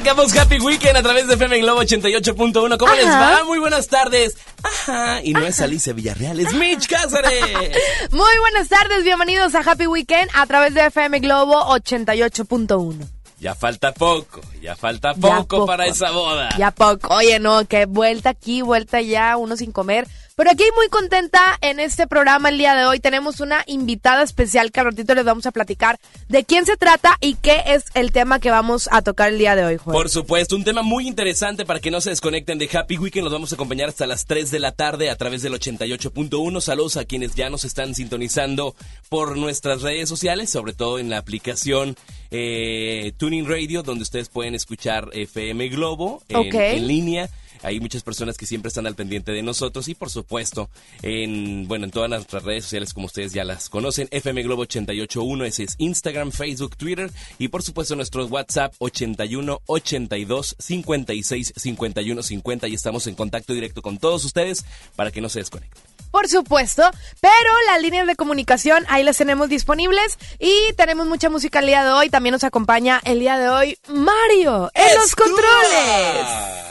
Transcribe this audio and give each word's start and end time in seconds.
Arrancamos 0.00 0.34
Happy 0.34 0.58
Weekend 0.60 0.96
a 0.96 1.02
través 1.02 1.28
de 1.28 1.34
FM 1.34 1.60
Globo 1.60 1.82
88.1. 1.82 2.78
¿Cómo 2.78 2.94
les 2.94 3.06
va? 3.06 3.44
Muy 3.44 3.58
buenas 3.58 3.86
tardes. 3.86 4.34
Ajá. 4.62 5.20
Y 5.22 5.34
no 5.34 5.44
es 5.44 5.60
Alicia 5.60 5.92
Villarreal, 5.92 6.40
es 6.40 6.54
Mitch 6.54 6.88
Cázares. 6.88 7.44
Muy 8.10 8.38
buenas 8.40 8.70
tardes, 8.70 9.04
bienvenidos 9.04 9.54
a 9.54 9.58
Happy 9.58 9.86
Weekend 9.86 10.30
a 10.32 10.46
través 10.46 10.72
de 10.72 10.86
FM 10.86 11.20
Globo 11.20 11.52
88.1. 11.76 12.96
Ya 13.40 13.54
falta 13.54 13.92
poco, 13.92 14.40
ya 14.62 14.74
falta 14.74 15.12
Ya 15.12 15.36
poco, 15.36 15.66
para 15.66 15.84
esa 15.84 16.10
boda. 16.12 16.48
Ya 16.56 16.70
poco. 16.70 17.14
Oye, 17.16 17.38
no, 17.38 17.66
que 17.66 17.84
vuelta 17.84 18.30
aquí, 18.30 18.62
vuelta 18.62 18.96
allá, 18.96 19.36
uno 19.36 19.58
sin 19.58 19.70
comer. 19.70 20.08
Pero 20.40 20.52
aquí 20.52 20.64
muy 20.74 20.88
contenta 20.88 21.58
en 21.60 21.80
este 21.80 22.06
programa 22.06 22.48
el 22.48 22.56
día 22.56 22.74
de 22.74 22.86
hoy. 22.86 22.98
Tenemos 22.98 23.40
una 23.40 23.62
invitada 23.66 24.22
especial 24.22 24.72
que 24.72 24.80
al 24.80 24.86
ratito 24.86 25.14
les 25.14 25.26
vamos 25.26 25.44
a 25.44 25.50
platicar 25.50 26.00
de 26.30 26.44
quién 26.44 26.64
se 26.64 26.78
trata 26.78 27.18
y 27.20 27.34
qué 27.34 27.62
es 27.66 27.84
el 27.92 28.10
tema 28.10 28.40
que 28.40 28.50
vamos 28.50 28.88
a 28.90 29.02
tocar 29.02 29.28
el 29.28 29.38
día 29.38 29.54
de 29.54 29.66
hoy. 29.66 29.76
Por 29.76 30.08
supuesto, 30.08 30.56
un 30.56 30.64
tema 30.64 30.80
muy 30.80 31.06
interesante 31.06 31.66
para 31.66 31.78
que 31.78 31.90
no 31.90 32.00
se 32.00 32.08
desconecten 32.08 32.56
de 32.56 32.70
Happy 32.72 32.96
Weekend. 32.96 33.24
Los 33.24 33.34
vamos 33.34 33.52
a 33.52 33.56
acompañar 33.56 33.90
hasta 33.90 34.06
las 34.06 34.24
3 34.24 34.50
de 34.50 34.60
la 34.60 34.72
tarde 34.72 35.10
a 35.10 35.16
través 35.16 35.42
del 35.42 35.52
88.1. 35.52 36.62
Saludos 36.62 36.96
a 36.96 37.04
quienes 37.04 37.34
ya 37.34 37.50
nos 37.50 37.66
están 37.66 37.94
sintonizando 37.94 38.74
por 39.10 39.36
nuestras 39.36 39.82
redes 39.82 40.08
sociales, 40.08 40.48
sobre 40.48 40.72
todo 40.72 40.98
en 40.98 41.10
la 41.10 41.18
aplicación 41.18 41.96
eh, 42.30 43.12
Tuning 43.18 43.46
Radio, 43.46 43.82
donde 43.82 44.04
ustedes 44.04 44.30
pueden 44.30 44.54
escuchar 44.54 45.10
FM 45.12 45.68
Globo 45.68 46.22
en 46.30 46.86
línea. 46.86 47.28
Hay 47.62 47.80
muchas 47.80 48.02
personas 48.02 48.36
que 48.36 48.46
siempre 48.46 48.68
están 48.68 48.86
al 48.86 48.94
pendiente 48.94 49.32
de 49.32 49.42
nosotros 49.42 49.88
y 49.88 49.94
por 49.94 50.10
supuesto 50.10 50.70
en 51.02 51.68
bueno 51.68 51.84
en 51.84 51.90
todas 51.90 52.08
nuestras 52.08 52.42
redes 52.42 52.64
sociales 52.64 52.94
como 52.94 53.06
ustedes 53.06 53.32
ya 53.32 53.44
las 53.44 53.68
conocen 53.68 54.08
FM 54.10 54.42
Globo 54.42 54.62
881 54.62 55.44
ese 55.44 55.64
es 55.64 55.74
Instagram, 55.78 56.32
Facebook, 56.32 56.76
Twitter 56.76 57.10
y 57.38 57.48
por 57.48 57.62
supuesto 57.62 57.96
nuestro 57.96 58.26
WhatsApp 58.26 58.74
81 58.78 59.60
82 59.66 60.56
56 60.58 61.52
51 61.56 62.22
50 62.22 62.68
y 62.68 62.74
estamos 62.74 63.06
en 63.06 63.14
contacto 63.14 63.52
directo 63.52 63.82
con 63.82 63.98
todos 63.98 64.24
ustedes 64.24 64.64
para 64.96 65.10
que 65.10 65.20
no 65.20 65.28
se 65.28 65.40
desconecten. 65.40 65.82
Por 66.10 66.28
supuesto, 66.28 66.90
pero 67.20 67.50
las 67.66 67.80
líneas 67.80 68.06
de 68.06 68.16
comunicación 68.16 68.84
ahí 68.88 69.04
las 69.04 69.16
tenemos 69.16 69.48
disponibles 69.48 70.18
y 70.38 70.52
tenemos 70.76 71.06
mucha 71.06 71.30
música 71.30 71.60
el 71.60 71.66
día 71.66 71.84
de 71.84 71.92
hoy. 71.92 72.10
También 72.10 72.32
nos 72.32 72.44
acompaña 72.44 73.00
el 73.04 73.20
día 73.20 73.38
de 73.38 73.48
hoy 73.48 73.78
Mario 73.88 74.70
en 74.74 74.96
los 74.96 75.14
controles. 75.14 76.69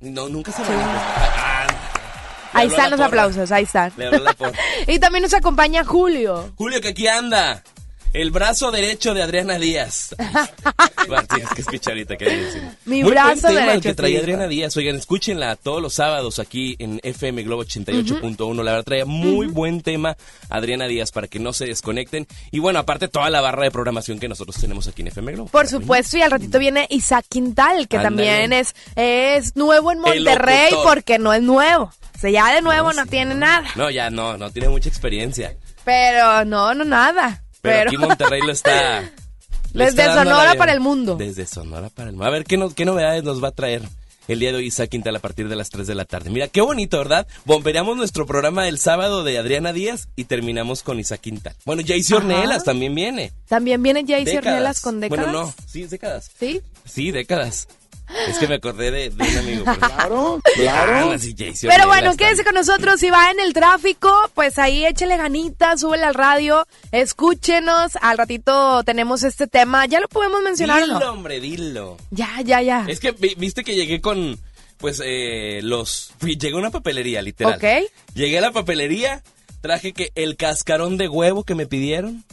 No, 0.00 0.28
nunca 0.28 0.52
se 0.52 0.60
me 0.62 0.68
Ah, 0.70 1.66
le 1.68 2.60
Ahí 2.60 2.66
están 2.68 2.90
los 2.90 2.98
porra. 2.98 3.06
aplausos, 3.08 3.52
ahí 3.52 3.64
están. 3.64 3.92
Y 4.86 4.98
también 4.98 5.22
nos 5.22 5.34
acompaña 5.34 5.84
Julio. 5.84 6.52
Julio, 6.56 6.80
que 6.80 6.88
aquí 6.88 7.06
anda. 7.08 7.62
El 8.16 8.30
brazo 8.30 8.70
derecho 8.70 9.12
de 9.12 9.22
Adriana 9.22 9.58
Díaz. 9.58 10.16
Tienes 11.28 11.50
que 11.82 11.90
ahorita 11.90 12.16
que 12.16 12.24
hay 12.24 12.36
decir. 12.36 12.62
Mi 12.86 13.02
Muy 13.02 13.10
brazo 13.10 13.26
buen 13.26 13.40
tema 13.40 13.60
el 13.60 13.66
derecho, 13.66 13.88
que 13.90 13.94
traía. 13.94 14.20
Adriana 14.20 14.48
Díaz. 14.48 14.74
Oigan, 14.78 14.96
escúchenla 14.96 15.54
todos 15.56 15.82
los 15.82 15.92
sábados 15.92 16.38
aquí 16.38 16.76
en 16.78 16.98
FM 17.02 17.42
Globo 17.42 17.64
88.1. 17.64 18.54
La 18.62 18.72
verdad, 18.72 18.84
traía 18.84 19.04
muy 19.04 19.48
buen 19.48 19.82
tema 19.82 20.16
Adriana 20.48 20.86
Díaz 20.86 21.12
para 21.12 21.28
que 21.28 21.38
no 21.38 21.52
se 21.52 21.66
desconecten. 21.66 22.26
Y 22.50 22.58
bueno, 22.58 22.78
aparte 22.78 23.08
toda 23.08 23.28
la 23.28 23.42
barra 23.42 23.64
de 23.64 23.70
programación 23.70 24.18
que 24.18 24.28
nosotros 24.28 24.56
tenemos 24.56 24.88
aquí 24.88 25.02
en 25.02 25.08
FM 25.08 25.32
Globo. 25.32 25.50
Por 25.50 25.68
supuesto, 25.68 26.16
y 26.16 26.22
al 26.22 26.30
ratito 26.30 26.58
viene 26.58 26.86
Isaac 26.88 27.26
Quintal, 27.28 27.86
que 27.86 27.98
también 27.98 28.54
es, 28.54 28.74
es 28.94 29.56
nuevo 29.56 29.92
en 29.92 30.00
Monterrey 30.00 30.72
porque 30.84 31.18
no 31.18 31.34
es 31.34 31.42
nuevo. 31.42 31.92
O 32.14 32.18
sea, 32.18 32.30
ya 32.30 32.54
de 32.54 32.62
nuevo 32.62 32.94
no, 32.94 33.04
tiene 33.04 33.34
nada. 33.34 33.68
No, 33.74 33.90
ya 33.90 34.08
no, 34.08 34.38
no 34.38 34.50
tiene 34.50 34.70
mucha 34.70 34.88
experiencia. 34.88 35.54
Pero 35.84 36.46
no, 36.46 36.72
no 36.72 36.82
nada. 36.82 37.42
Pero, 37.66 37.76
Pero, 37.78 37.90
aquí 37.90 37.96
Monterrey 37.98 38.40
lo 38.42 38.52
está. 38.52 39.00
Desde 39.72 40.02
está 40.02 40.14
Sonora 40.24 40.54
para 40.54 40.72
el 40.72 40.80
mundo. 40.80 41.16
Desde 41.16 41.46
Sonora 41.46 41.90
para 41.90 42.08
el 42.08 42.14
mundo. 42.16 42.26
A 42.26 42.30
ver 42.30 42.44
¿qué, 42.44 42.56
no- 42.56 42.74
qué 42.74 42.84
novedades 42.84 43.24
nos 43.24 43.42
va 43.44 43.48
a 43.48 43.52
traer 43.52 43.82
el 44.28 44.38
día 44.40 44.50
de 44.50 44.56
hoy 44.58 44.66
Isaac 44.66 44.88
Quintal 44.90 45.14
a 45.14 45.18
partir 45.20 45.48
de 45.48 45.54
las 45.54 45.68
3 45.70 45.86
de 45.86 45.94
la 45.94 46.04
tarde. 46.04 46.30
Mira, 46.30 46.48
qué 46.48 46.60
bonito, 46.60 46.98
¿verdad? 46.98 47.26
Bombereamos 47.44 47.96
nuestro 47.96 48.26
programa 48.26 48.64
del 48.64 48.78
sábado 48.78 49.22
de 49.22 49.38
Adriana 49.38 49.72
Díaz 49.72 50.08
y 50.16 50.24
terminamos 50.24 50.82
con 50.82 50.98
Isaac 50.98 51.20
Quintal. 51.20 51.54
Bueno, 51.64 51.82
Jaycee 51.86 52.16
Ajá. 52.16 52.24
Ornelas 52.26 52.64
también 52.64 52.94
viene. 52.94 53.32
también 53.48 53.82
viene 53.82 54.02
Décadas. 54.02 54.36
Ornelas 54.46 54.80
con 54.80 55.00
décadas. 55.00 55.26
Bueno, 55.26 55.46
no, 55.46 55.54
sí, 55.66 55.84
décadas. 55.84 56.30
¿Sí? 56.38 56.60
Sí, 56.84 57.10
décadas. 57.10 57.68
Es 58.28 58.38
que 58.38 58.46
me 58.48 58.54
acordé 58.56 58.90
de, 58.90 59.10
de 59.10 59.24
un 59.24 59.36
amigo. 59.38 59.64
pero- 59.64 59.78
Claro, 59.80 60.40
Ah, 60.44 60.50
claro. 60.54 61.16
Pero 61.68 61.86
bueno, 61.86 62.16
quédese 62.16 62.44
con 62.44 62.54
nosotros. 62.54 63.00
Si 63.00 63.10
va 63.10 63.30
en 63.30 63.40
el 63.40 63.52
tráfico, 63.52 64.12
pues 64.34 64.58
ahí 64.58 64.86
échele 64.86 65.16
ganitas, 65.16 65.80
súbele 65.80 66.04
al 66.04 66.14
radio, 66.14 66.66
escúchenos. 66.92 67.92
Al 68.00 68.18
ratito 68.18 68.82
tenemos 68.84 69.22
este 69.22 69.46
tema. 69.46 69.86
¿Ya 69.86 70.00
lo 70.00 70.08
podemos 70.08 70.42
mencionar 70.42 70.82
Dilo, 70.84 71.00
no? 71.00 71.12
hombre, 71.12 71.40
dilo. 71.40 71.96
Ya, 72.10 72.40
ya, 72.44 72.62
ya. 72.62 72.84
Es 72.88 73.00
que 73.00 73.12
vi- 73.12 73.34
viste 73.36 73.64
que 73.64 73.74
llegué 73.74 74.00
con, 74.00 74.38
pues, 74.78 75.00
eh, 75.04 75.60
los... 75.62 76.12
Llegué 76.20 76.52
a 76.52 76.58
una 76.58 76.70
papelería, 76.70 77.22
literal. 77.22 77.54
Ok. 77.54 77.90
Llegué 78.14 78.38
a 78.38 78.42
la 78.42 78.52
papelería, 78.52 79.22
traje 79.60 79.92
que 79.92 80.12
el 80.14 80.36
cascarón 80.36 80.96
de 80.96 81.08
huevo 81.08 81.44
que 81.44 81.54
me 81.54 81.66
pidieron. 81.66 82.24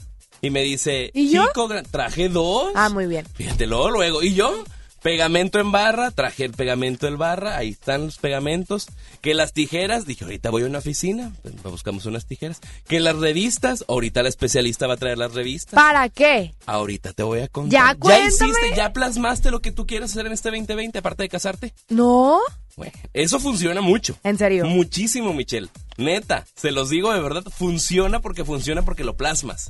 Y 0.42 0.50
me 0.50 0.62
dice, 0.62 1.10
¿Y 1.14 1.30
yo? 1.30 1.46
Traje 1.90 2.28
dos. 2.28 2.74
Ah, 2.76 2.90
muy 2.90 3.06
bien. 3.06 3.26
Fíjate, 3.34 3.66
luego, 3.66 3.90
luego. 3.92 4.22
¿Y 4.22 4.34
yo? 4.34 4.62
Pegamento 5.04 5.60
en 5.60 5.74
barra, 5.74 6.12
traje 6.12 6.46
el 6.46 6.54
pegamento 6.54 7.08
en 7.08 7.18
barra, 7.18 7.58
ahí 7.58 7.70
están 7.70 8.06
los 8.06 8.18
pegamentos. 8.20 8.88
Que 9.20 9.34
las 9.34 9.52
tijeras, 9.52 10.06
dije, 10.06 10.24
ahorita 10.24 10.50
voy 10.50 10.64
a 10.64 10.68
una 10.68 10.80
oficina, 10.80 11.34
pues, 11.42 11.62
buscamos 11.62 12.06
unas 12.06 12.26
tijeras. 12.26 12.62
Que 12.88 13.02
las 13.02 13.18
revistas, 13.18 13.84
ahorita 13.90 14.24
la 14.24 14.30
especialista 14.30 14.88
va 14.88 14.94
a 14.94 14.98
traer 14.98 15.18
las 15.18 15.34
revistas. 15.34 15.74
¿Para 15.76 16.08
qué? 16.08 16.56
Ahorita 16.66 17.12
te 17.12 17.22
voy 17.24 17.42
a 17.42 17.50
contar. 17.50 17.72
Ya, 17.72 17.88
¿Ya 17.92 17.96
cuéntame. 18.00 18.52
hiciste, 18.52 18.76
ya 18.78 18.94
plasmaste 18.94 19.52
lo 19.52 19.60
que 19.62 19.74
tú 19.74 19.86
quieres 19.86 20.12
hacer 20.12 20.26
en 20.26 20.32
este 20.32 20.50
2020, 20.52 21.00
aparte 21.00 21.24
de 21.24 21.30
casarte? 21.30 21.74
¿No? 21.90 22.40
Bueno, 22.78 22.94
eso 23.12 23.42
funciona 23.42 23.82
mucho. 23.82 24.18
¿En 24.24 24.38
serio? 24.38 24.66
Muchísimo, 24.66 25.34
Michelle. 25.34 25.68
Neta, 25.98 26.46
se 26.56 26.72
los 26.72 26.90
digo 26.90 27.12
de 27.14 27.20
verdad, 27.20 27.44
funciona 27.56 28.22
porque 28.22 28.46
funciona 28.46 28.84
porque 28.84 29.04
lo 29.04 29.18
plasmas. 29.18 29.70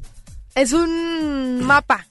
Es 0.56 0.74
un 0.74 1.64
mapa. 1.64 2.06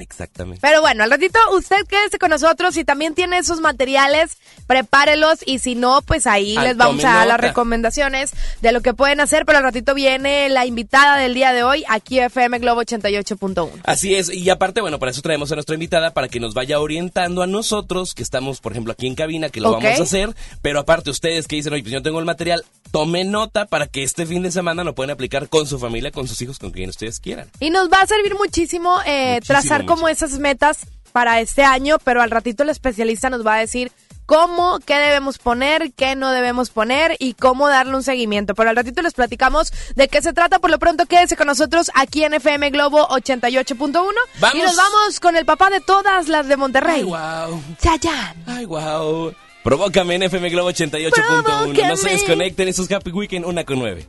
Exactamente. 0.00 0.60
Pero 0.60 0.80
bueno, 0.80 1.04
al 1.04 1.10
ratito 1.10 1.38
usted 1.56 1.86
quédese 1.86 2.18
con 2.18 2.30
nosotros. 2.30 2.74
Si 2.74 2.84
también 2.84 3.14
tiene 3.14 3.38
esos 3.38 3.60
materiales, 3.60 4.36
prepárelos. 4.66 5.40
Y 5.46 5.58
si 5.58 5.74
no, 5.74 6.02
pues 6.02 6.26
ahí 6.26 6.56
Ah, 6.56 6.64
les 6.64 6.76
vamos 6.76 7.04
a 7.04 7.14
dar 7.14 7.26
las 7.26 7.40
recomendaciones 7.40 8.32
de 8.60 8.72
lo 8.72 8.80
que 8.80 8.94
pueden 8.94 9.20
hacer. 9.20 9.44
Pero 9.46 9.58
al 9.58 9.64
ratito 9.64 9.94
viene 9.94 10.48
la 10.48 10.66
invitada 10.66 11.16
del 11.16 11.34
día 11.34 11.52
de 11.52 11.62
hoy, 11.62 11.84
aquí 11.88 12.18
FM 12.18 12.58
Globo 12.58 12.82
88.1. 12.82 13.70
Así 13.84 14.14
es, 14.14 14.32
y 14.32 14.48
aparte, 14.50 14.80
bueno, 14.80 14.98
para 14.98 15.10
eso 15.10 15.22
traemos 15.22 15.50
a 15.52 15.54
nuestra 15.54 15.74
invitada 15.74 16.12
para 16.12 16.28
que 16.28 16.40
nos 16.40 16.54
vaya 16.54 16.80
orientando 16.80 17.42
a 17.42 17.46
nosotros, 17.46 18.14
que 18.14 18.22
estamos, 18.22 18.60
por 18.60 18.72
ejemplo, 18.72 18.92
aquí 18.92 19.06
en 19.06 19.14
cabina, 19.14 19.48
que 19.48 19.60
lo 19.60 19.72
vamos 19.72 19.98
a 19.98 20.02
hacer, 20.02 20.34
pero 20.62 20.80
aparte 20.80 21.10
ustedes 21.10 21.46
que 21.46 21.56
dicen, 21.56 21.72
oye, 21.72 21.82
pues 21.82 21.92
yo 21.92 22.02
tengo 22.02 22.18
el 22.18 22.24
material, 22.24 22.64
tomen 22.90 23.30
nota 23.30 23.66
para 23.66 23.86
que 23.86 24.02
este 24.02 24.26
fin 24.26 24.42
de 24.42 24.50
semana 24.50 24.84
lo 24.84 24.94
pueden 24.94 25.10
aplicar 25.10 25.48
con 25.48 25.66
su 25.66 25.78
familia, 25.78 26.10
con 26.10 26.26
sus 26.28 26.40
hijos, 26.42 26.58
con 26.58 26.70
quien 26.70 26.90
ustedes 26.90 27.20
quieran. 27.20 27.48
Y 27.60 27.70
nos 27.70 27.88
va 27.90 27.98
a 28.02 28.06
servir 28.06 28.34
muchísimo, 28.34 28.98
eh, 29.06 29.34
Muchísimo, 29.34 29.46
trazar 29.46 29.84
como 29.90 30.08
esas 30.08 30.38
metas 30.38 30.86
para 31.12 31.40
este 31.40 31.62
año, 31.62 31.98
pero 32.04 32.22
al 32.22 32.30
ratito 32.30 32.62
el 32.62 32.70
especialista 32.70 33.30
nos 33.30 33.46
va 33.46 33.54
a 33.54 33.58
decir 33.58 33.90
cómo, 34.26 34.78
qué 34.86 34.94
debemos 34.94 35.38
poner, 35.38 35.92
qué 35.92 36.14
no 36.14 36.30
debemos 36.30 36.70
poner 36.70 37.16
y 37.18 37.34
cómo 37.34 37.68
darle 37.68 37.96
un 37.96 38.04
seguimiento. 38.04 38.54
Pero 38.54 38.70
al 38.70 38.76
ratito 38.76 39.02
les 39.02 39.12
platicamos 39.14 39.72
de 39.96 40.06
qué 40.06 40.22
se 40.22 40.32
trata. 40.32 40.60
Por 40.60 40.70
lo 40.70 40.78
pronto 40.78 41.06
quédese 41.06 41.36
con 41.36 41.48
nosotros 41.48 41.90
aquí 41.94 42.22
en 42.22 42.34
FM 42.34 42.70
Globo 42.70 43.08
88.1 43.08 43.64
y 43.74 44.40
Vamos. 44.40 44.64
nos 44.64 44.76
vamos 44.76 45.20
con 45.20 45.34
el 45.36 45.44
papá 45.44 45.68
de 45.70 45.80
todas 45.80 46.28
las 46.28 46.46
de 46.46 46.56
Monterrey. 46.56 47.00
Ay, 47.00 47.02
wow. 47.02 47.62
Chayanne. 47.82 48.44
Ay, 48.46 48.64
wow. 48.66 49.34
Provócame 49.64 50.14
en 50.14 50.22
FM 50.22 50.48
Globo 50.50 50.70
88.1. 50.70 51.88
No 51.88 51.96
se 51.96 52.10
desconecten 52.10 52.68
esos 52.68 52.90
Happy 52.90 53.10
Weekend, 53.10 53.44
una 53.44 53.64
con 53.64 53.80
nueve. 53.80 54.06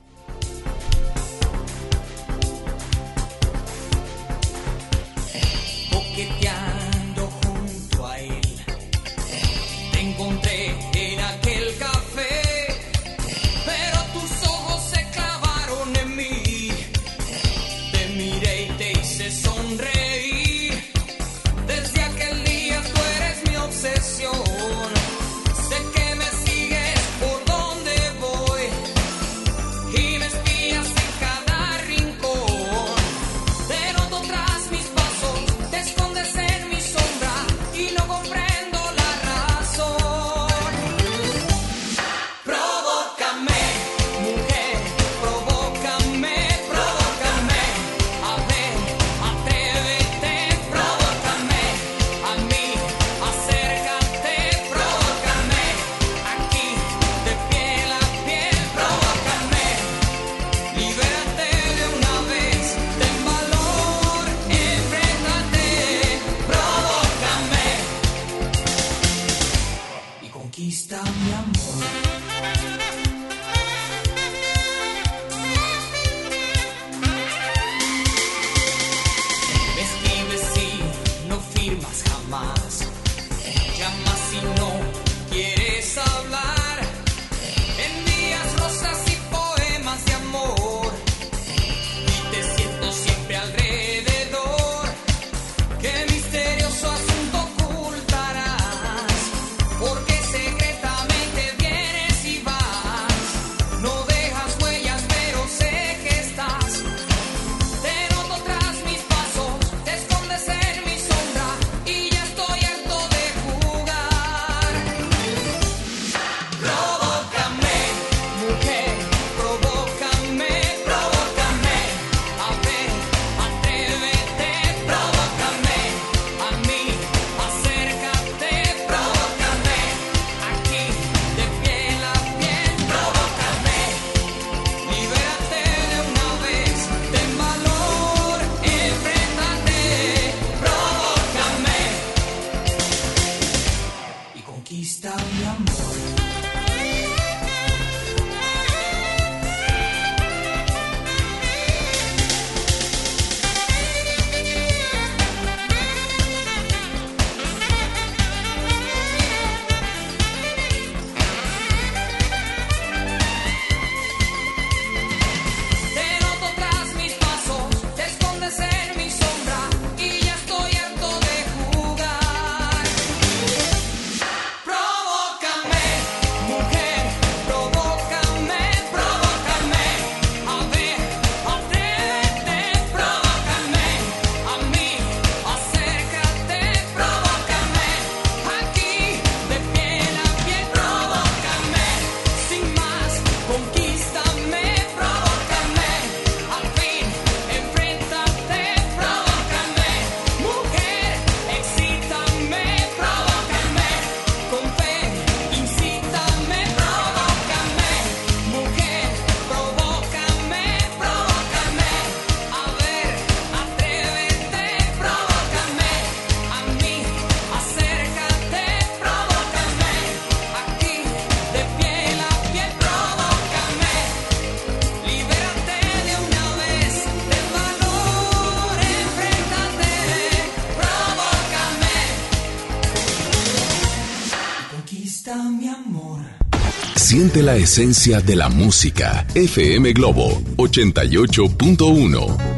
Siente 237.32 237.50
la 237.50 237.56
esencia 237.56 238.20
de 238.20 238.36
la 238.36 238.50
música. 238.50 239.26
FM 239.36 239.94
Globo 239.94 240.42
88.1. 240.58 242.51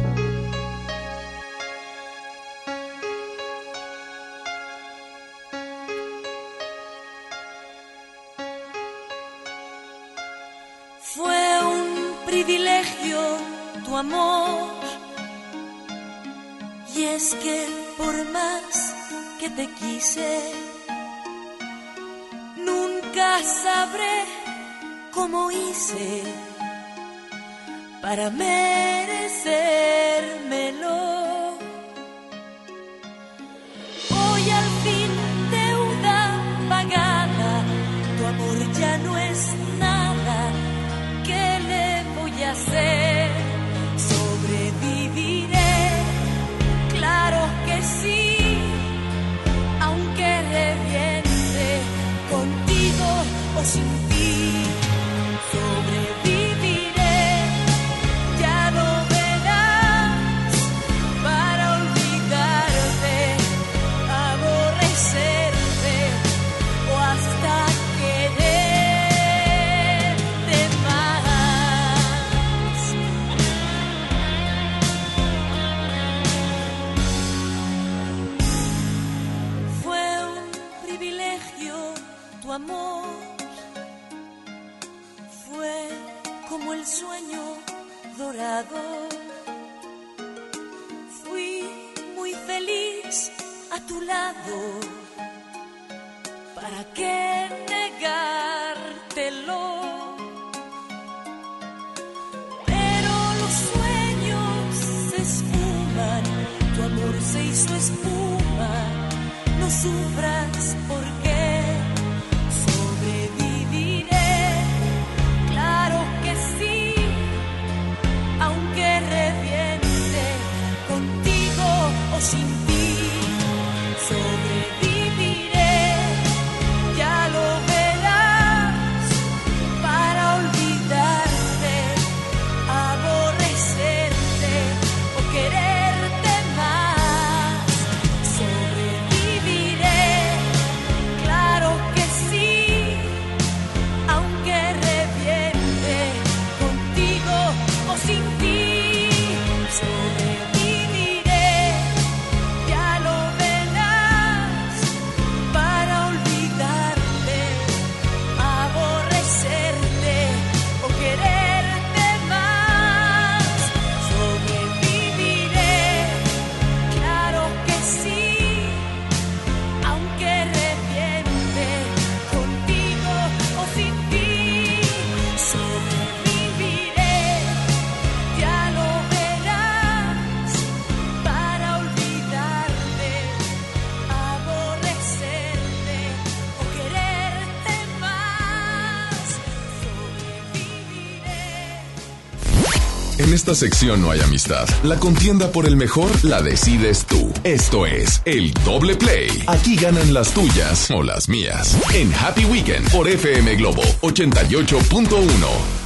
sección 193.54 194.02
no 194.02 194.10
hay 194.10 194.20
amistad. 194.20 194.68
La 194.82 194.98
contienda 194.98 195.50
por 195.50 195.66
el 195.66 195.76
mejor 195.76 196.10
la 196.24 196.42
decides 196.42 197.04
tú. 197.06 197.32
Esto 197.44 197.86
es 197.86 198.22
el 198.24 198.52
doble 198.64 198.96
play. 198.96 199.28
Aquí 199.46 199.76
ganan 199.76 200.12
las 200.12 200.32
tuyas 200.32 200.90
o 200.90 201.02
las 201.02 201.28
mías. 201.28 201.76
En 201.94 202.12
Happy 202.14 202.44
Weekend 202.44 202.90
por 202.90 203.08
FM 203.08 203.56
Globo 203.56 203.82
88.1. 204.02 205.84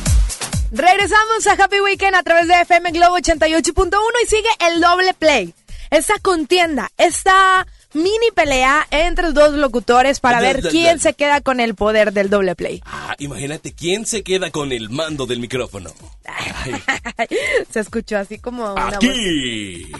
Regresamos 0.71 1.47
a 1.47 1.53
Happy 1.53 1.81
Weekend 1.81 2.15
a 2.15 2.23
través 2.23 2.47
de 2.47 2.61
FM 2.61 2.91
Globo 2.93 3.19
88.1 3.19 3.99
y 4.23 4.27
sigue 4.27 4.49
el 4.69 4.81
doble 4.81 5.15
play. 5.15 5.55
Esta 5.91 6.19
contienda, 6.21 6.91
esta 6.99 7.67
mini 7.95 8.31
pelea 8.35 8.87
entre 8.91 9.33
dos 9.33 9.53
locutores 9.55 10.21
para 10.21 10.41
ver 10.41 10.61
quién 10.69 11.01
se 11.01 11.15
queda 11.15 11.41
con 11.41 11.61
el 11.61 11.75
poder 11.75 12.13
del 12.13 12.31
doble 12.31 12.55
play. 12.55 12.83
Ah, 12.85 13.15
imagínate 13.19 13.73
quién 13.73 14.07
se 14.07 14.23
queda 14.23 14.51
con 14.51 14.73
el 14.73 14.91
mando 14.91 15.27
del 15.27 15.41
micrófono. 15.41 15.91
Se 17.73 17.81
escuchó 17.81 18.19
así 18.19 18.39
como 18.39 18.73
una 18.73 18.85
voz. 18.85 18.95
aquí, 18.97 19.91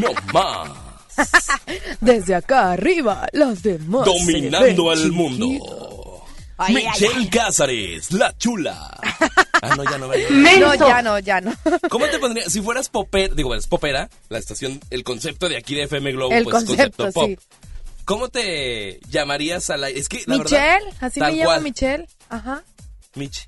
no 0.00 0.12
más, 0.32 0.70
Desde 2.00 2.34
acá 2.34 2.72
arriba, 2.72 3.26
los 3.32 3.62
demás. 3.62 4.04
dominando 4.04 4.90
al 4.90 5.10
mundo. 5.10 5.97
Ay, 6.58 6.74
Michelle 6.74 7.14
ay. 7.16 7.28
Cázares, 7.30 8.12
la 8.12 8.36
chula. 8.36 8.98
Ah, 9.60 9.74
no, 9.74 9.82
ya 9.82 9.98
no. 9.98 10.14
ya 10.14 10.28
No, 10.30 10.74
no. 10.76 10.88
ya 10.88 11.02
no, 11.02 11.18
ya 11.18 11.40
no. 11.40 11.52
¿Cómo 11.90 12.06
te 12.06 12.20
pondría? 12.20 12.48
Si 12.48 12.62
fueras 12.62 12.88
popera, 12.88 13.34
digo, 13.34 13.56
es 13.56 13.66
popera, 13.66 14.08
la 14.28 14.38
estación, 14.38 14.78
el 14.90 15.02
concepto 15.02 15.48
de 15.48 15.56
aquí 15.56 15.74
de 15.74 15.82
FM 15.82 16.12
Globo, 16.12 16.32
El 16.32 16.44
pues 16.44 16.64
concepto, 16.64 17.10
pop. 17.10 17.24
sí. 17.26 17.36
¿Cómo 18.04 18.28
te 18.28 19.00
llamarías 19.10 19.68
al 19.70 19.82
aire? 19.82 19.98
Es 19.98 20.08
que, 20.08 20.22
la 20.26 20.38
Michelle, 20.38 20.60
verdad, 20.84 20.92
así 21.00 21.18
me 21.18 21.34
llama. 21.34 21.58
Michelle. 21.58 22.06
Ajá. 22.28 22.62
Mich. 23.16 23.46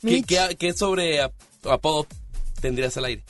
¿Qué, 0.00 0.06
Mich. 0.08 0.26
qué, 0.26 0.56
qué 0.58 0.72
sobre 0.72 1.22
ap- 1.22 1.32
apodo 1.70 2.08
tendrías 2.60 2.96
al 2.96 3.04
aire? 3.04 3.24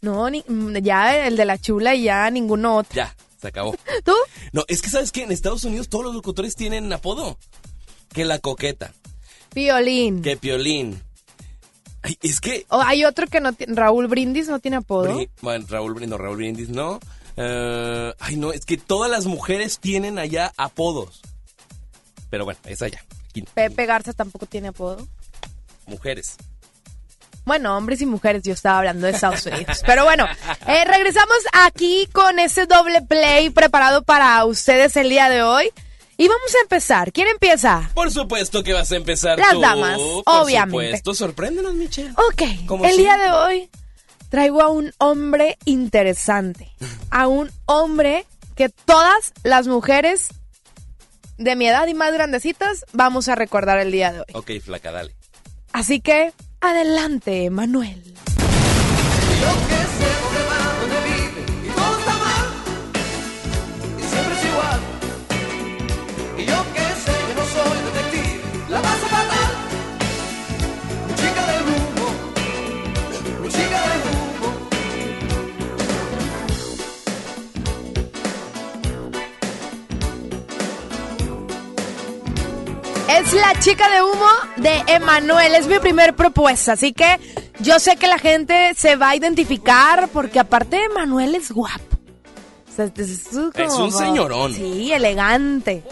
No, 0.00 0.28
ni- 0.30 0.44
mm, 0.48 0.78
ya 0.78 1.28
el 1.28 1.36
de 1.36 1.44
la 1.44 1.58
chula 1.58 1.94
y 1.94 2.02
ya 2.02 2.28
ninguno 2.28 2.76
otro. 2.78 2.96
Ya, 2.96 3.14
se 3.40 3.46
acabó. 3.46 3.76
¿Tú? 4.04 4.14
No, 4.52 4.64
es 4.66 4.82
que 4.82 4.90
sabes 4.90 5.12
que 5.12 5.22
en 5.22 5.30
Estados 5.30 5.62
Unidos 5.62 5.88
todos 5.88 6.06
los 6.06 6.14
locutores 6.16 6.56
tienen 6.56 6.92
apodo. 6.92 7.38
Que 8.12 8.24
la 8.24 8.38
coqueta, 8.38 8.92
Violín. 9.54 10.22
que 10.22 10.36
piolín. 10.36 11.02
Ay, 12.02 12.16
es 12.22 12.40
que 12.40 12.64
O 12.68 12.80
hay 12.80 13.04
otro 13.04 13.26
que 13.26 13.40
no 13.40 13.52
tiene. 13.52 13.74
Raúl 13.74 14.06
Brindis 14.06 14.48
no 14.48 14.60
tiene 14.60 14.78
apodo. 14.78 15.18
Bri- 15.18 15.30
bueno, 15.42 15.66
Raúl 15.68 15.94
Brindis, 15.94 16.10
no, 16.10 16.18
Raúl 16.18 16.36
Brindis, 16.36 16.68
no. 16.68 17.00
Eh, 17.36 18.14
ay, 18.20 18.36
no, 18.36 18.52
es 18.52 18.64
que 18.64 18.76
todas 18.76 19.10
las 19.10 19.26
mujeres 19.26 19.78
tienen 19.78 20.18
allá 20.18 20.52
apodos. 20.56 21.20
Pero 22.30 22.44
bueno, 22.44 22.58
es 22.66 22.82
allá. 22.82 23.04
Pepe 23.54 23.86
Garza 23.86 24.12
tampoco 24.12 24.46
tiene 24.46 24.68
apodo. 24.68 25.06
mujeres. 25.86 26.36
Bueno, 27.44 27.76
hombres 27.78 28.02
y 28.02 28.06
mujeres, 28.06 28.42
yo 28.42 28.52
estaba 28.52 28.78
hablando 28.78 29.06
de 29.06 29.12
Estados 29.12 29.46
Unidos. 29.46 29.82
Pero 29.86 30.04
bueno, 30.04 30.26
eh, 30.66 30.84
regresamos 30.84 31.38
aquí 31.52 32.06
con 32.12 32.38
ese 32.38 32.66
doble 32.66 33.00
play 33.02 33.48
preparado 33.50 34.02
para 34.02 34.44
ustedes 34.44 34.96
el 34.96 35.08
día 35.08 35.30
de 35.30 35.42
hoy. 35.42 35.70
Y 36.20 36.26
vamos 36.26 36.52
a 36.56 36.62
empezar. 36.62 37.12
¿Quién 37.12 37.28
empieza? 37.28 37.88
Por 37.94 38.10
supuesto 38.10 38.64
que 38.64 38.72
vas 38.72 38.90
a 38.90 38.96
empezar 38.96 39.38
Las 39.38 39.52
tú. 39.52 39.60
damas, 39.60 39.98
Por 39.98 40.22
obviamente. 40.26 40.86
supuesto, 40.98 41.14
sorpréndenos, 41.14 41.74
Michelle. 41.74 42.10
Ok, 42.16 42.66
Como 42.66 42.84
el 42.84 42.96
día 42.96 43.16
de 43.16 43.30
hoy 43.30 43.70
traigo 44.28 44.60
a 44.60 44.68
un 44.68 44.92
hombre 44.98 45.56
interesante. 45.64 46.72
A 47.10 47.28
un 47.28 47.50
hombre 47.66 48.26
que 48.56 48.68
todas 48.68 49.32
las 49.44 49.68
mujeres 49.68 50.28
de 51.36 51.54
mi 51.54 51.68
edad 51.68 51.86
y 51.86 51.94
más 51.94 52.12
grandecitas 52.12 52.84
vamos 52.92 53.28
a 53.28 53.36
recordar 53.36 53.78
el 53.78 53.92
día 53.92 54.12
de 54.12 54.18
hoy. 54.18 54.26
Ok, 54.32 54.50
flaca, 54.60 54.90
dale. 54.90 55.14
Así 55.72 56.00
que, 56.00 56.32
adelante, 56.60 57.48
Manuel. 57.50 58.02
Es 83.08 83.32
la 83.32 83.58
chica 83.60 83.88
de 83.88 84.02
humo 84.02 84.28
de 84.56 84.82
Emanuel. 84.86 85.54
Es 85.54 85.66
mi 85.66 85.78
primer 85.78 86.14
propuesta. 86.14 86.72
Así 86.72 86.92
que 86.92 87.18
yo 87.60 87.78
sé 87.78 87.96
que 87.96 88.06
la 88.06 88.18
gente 88.18 88.74
se 88.76 88.96
va 88.96 89.10
a 89.10 89.16
identificar 89.16 90.08
porque 90.12 90.38
aparte 90.38 90.84
Emanuel 90.84 91.34
es 91.34 91.50
guapo. 91.50 91.96
O 92.70 92.76
sea, 92.76 92.84
es, 92.84 92.98
es 92.98 93.28
como- 93.32 93.50
Es 93.56 93.74
un 93.74 93.92
señorón. 93.92 94.54
Sí, 94.54 94.92
elegante. 94.92 95.82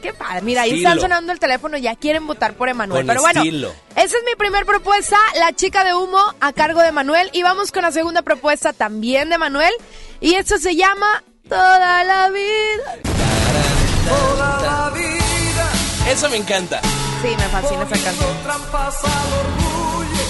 Qué 0.00 0.12
padre. 0.14 0.42
Mira, 0.42 0.62
ahí 0.62 0.76
están 0.78 1.00
sonando 1.00 1.32
el 1.32 1.40
teléfono. 1.40 1.76
Ya 1.76 1.96
quieren 1.96 2.24
votar 2.26 2.54
por 2.54 2.68
Emanuel. 2.68 3.04
Pero 3.04 3.20
bueno, 3.20 3.40
estilo. 3.40 3.72
esa 3.96 4.16
es 4.16 4.22
mi 4.24 4.36
primer 4.36 4.64
propuesta. 4.64 5.16
La 5.34 5.52
chica 5.52 5.82
de 5.82 5.94
humo 5.94 6.20
a 6.40 6.52
cargo 6.52 6.80
de 6.82 6.92
Manuel. 6.92 7.30
Y 7.32 7.42
vamos 7.42 7.72
con 7.72 7.82
la 7.82 7.90
segunda 7.90 8.22
propuesta 8.22 8.72
también 8.72 9.28
de 9.28 9.38
Manuel. 9.38 9.72
Y 10.20 10.34
esto 10.34 10.56
se 10.58 10.76
llama 10.76 11.24
Toda 11.48 12.04
la 12.04 12.28
vida. 12.30 12.96
Toda 14.08 14.60
la 14.62 14.90
vida 14.96 15.17
Eso 16.08 16.28
me 16.30 16.36
encanta. 16.38 16.80
Sí, 17.22 17.28
me 17.36 17.48
fascina 17.48 17.82
esa 17.82 18.02
canción. 18.02 18.42
trampas 18.42 18.96
al 19.04 19.32
orgullo. 19.44 20.24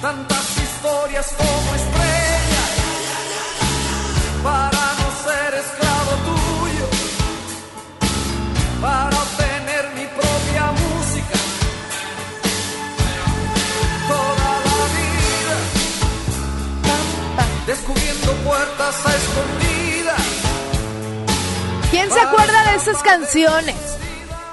Tantas 0.00 0.58
historias 0.58 1.26
como 1.38 1.74
estrellas 1.76 2.70
para 4.42 4.84
no 4.98 5.08
ser 5.24 5.54
esclavo 5.54 6.12
tuyo, 6.26 6.86
para 8.80 9.16
obtener 9.16 9.84
mi 9.94 10.06
propia 10.18 10.64
música. 10.82 11.38
Toda 14.08 14.50
la 14.66 14.80
vida 14.98 15.56
descubriendo 17.66 18.32
puertas 18.44 19.06
a 19.06 19.16
escondidas. 19.16 19.61
De 22.72 22.78
esas 22.78 23.02
canciones? 23.02 23.76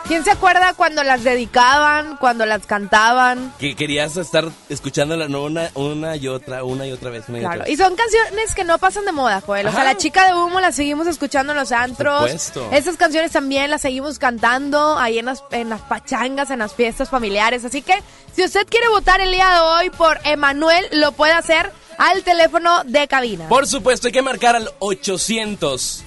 ¿Quién 0.06 0.24
se 0.24 0.32
acuerda 0.32 0.74
cuando 0.74 1.04
las 1.04 1.24
dedicaban, 1.24 2.18
cuando 2.18 2.46
las 2.46 2.66
cantaban? 2.66 3.54
Que 3.60 3.76
querías 3.76 4.18
estar 4.18 4.50
escuchándola 4.68 5.28
no, 5.30 5.44
una, 5.44 5.70
una 5.76 6.16
y 6.16 6.28
otra, 6.28 6.64
una 6.64 6.86
y 6.88 6.92
otra 6.92 7.12
vez. 7.12 7.30
Una 7.30 7.38
y 7.38 7.42
Claro, 7.42 7.62
otra 7.62 7.72
y 7.72 7.78
son 7.78 7.96
canciones 7.96 8.56
que 8.56 8.64
no 8.64 8.78
pasan 8.78 9.06
de 9.06 9.12
moda, 9.12 9.42
Joel. 9.46 9.68
O 9.68 9.72
sea, 9.72 9.84
la 9.84 9.96
chica 9.96 10.26
de 10.26 10.34
humo 10.34 10.60
la 10.60 10.72
seguimos 10.72 11.08
escuchando 11.08 11.54
en 11.54 11.60
los 11.60 11.72
antros. 11.72 12.24
supuesto. 12.24 12.70
Esas 12.74 12.98
canciones 12.98 13.32
también 13.32 13.70
las 13.70 13.82
seguimos 13.82 14.20
cantando 14.20 14.98
ahí 14.98 15.20
en 15.20 15.26
las, 15.26 15.44
en 15.52 15.70
las 15.70 15.82
pachangas, 15.82 16.50
en 16.50 16.60
las 16.60 16.74
fiestas 16.74 17.10
familiares. 17.10 17.64
Así 17.64 17.82
que, 17.84 17.94
si 18.36 18.44
usted 18.44 18.66
quiere 18.68 18.90
votar 18.90 19.22
el 19.22 19.32
día 19.32 19.50
de 19.50 19.60
hoy 19.60 19.90
por 19.92 20.20
Emanuel, 20.26 20.86
lo 20.92 21.12
puede 21.14 21.34
hacer 21.34 21.72
al 21.98 22.24
teléfono 22.24 22.84
de 22.84 23.08
cabina. 23.08 23.48
Por 23.48 23.68
supuesto, 23.68 24.08
hay 24.08 24.14
que 24.14 24.24
marcar 24.24 24.56
al 24.56 24.72
800 24.80 26.04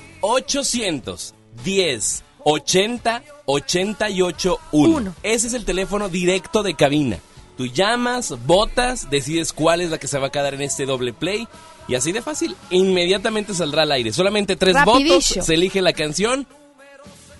810 1.64 2.22
80 2.44 3.22
88 3.46 4.58
1. 4.72 4.96
Uno. 4.96 5.14
Ese 5.22 5.46
es 5.46 5.54
el 5.54 5.64
teléfono 5.64 6.08
directo 6.08 6.62
de 6.62 6.74
cabina. 6.74 7.18
Tú 7.56 7.66
llamas, 7.66 8.34
votas, 8.46 9.10
decides 9.10 9.52
cuál 9.52 9.80
es 9.82 9.90
la 9.90 9.98
que 9.98 10.08
se 10.08 10.18
va 10.18 10.28
a 10.28 10.30
quedar 10.32 10.54
en 10.54 10.62
este 10.62 10.86
doble 10.86 11.12
play. 11.12 11.46
Y 11.88 11.94
así 11.94 12.12
de 12.12 12.22
fácil, 12.22 12.56
inmediatamente 12.70 13.54
saldrá 13.54 13.82
al 13.82 13.92
aire. 13.92 14.12
Solamente 14.12 14.56
tres 14.56 14.74
Rapidillo. 14.74 15.14
votos, 15.16 15.44
se 15.46 15.54
elige 15.54 15.82
la 15.82 15.92
canción. 15.92 16.46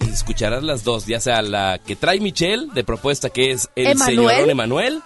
Y 0.01 0.11
escucharás 0.11 0.63
las 0.63 0.85
dos, 0.85 1.07
ya 1.07 1.21
sea 1.21 1.43
la 1.43 1.79
que 1.85 1.97
trae 1.97 2.21
Michelle, 2.21 2.67
de 2.75 2.85
propuesta 2.85 3.31
que 3.31 3.53
es 3.53 3.69
el 3.77 3.87
¿Emanuel? 3.93 4.29
señorón 4.29 4.51
Emanuel, 4.51 5.03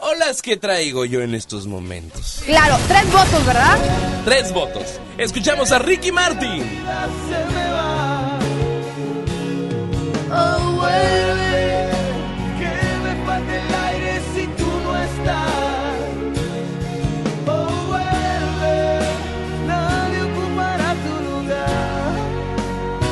o 0.00 0.14
las 0.14 0.42
que 0.42 0.56
traigo 0.56 1.04
yo 1.04 1.22
en 1.22 1.34
estos 1.34 1.66
momentos. 1.66 2.42
Claro, 2.46 2.76
tres 2.88 3.10
votos, 3.12 3.46
¿verdad? 3.46 3.78
Tres 4.24 4.52
votos. 4.52 4.84
Escuchamos 5.18 5.70
a 5.72 5.78
Ricky 5.78 6.10
Martin. 6.12 6.64
Oh, 10.32 10.72
vuelve, 10.76 11.90
que 12.58 12.72
me 13.02 13.26
falte 13.26 13.56
el 13.56 13.74
aire 13.74 14.20
si 14.34 14.46
tú 14.46 14.66
no 14.84 14.96
estás. 14.96 15.96
Oh, 17.46 17.86
vuelve, 17.88 19.00
nadie 19.66 20.22
ocupará 20.22 20.94
tu 20.94 21.14
lugar. 21.24 22.14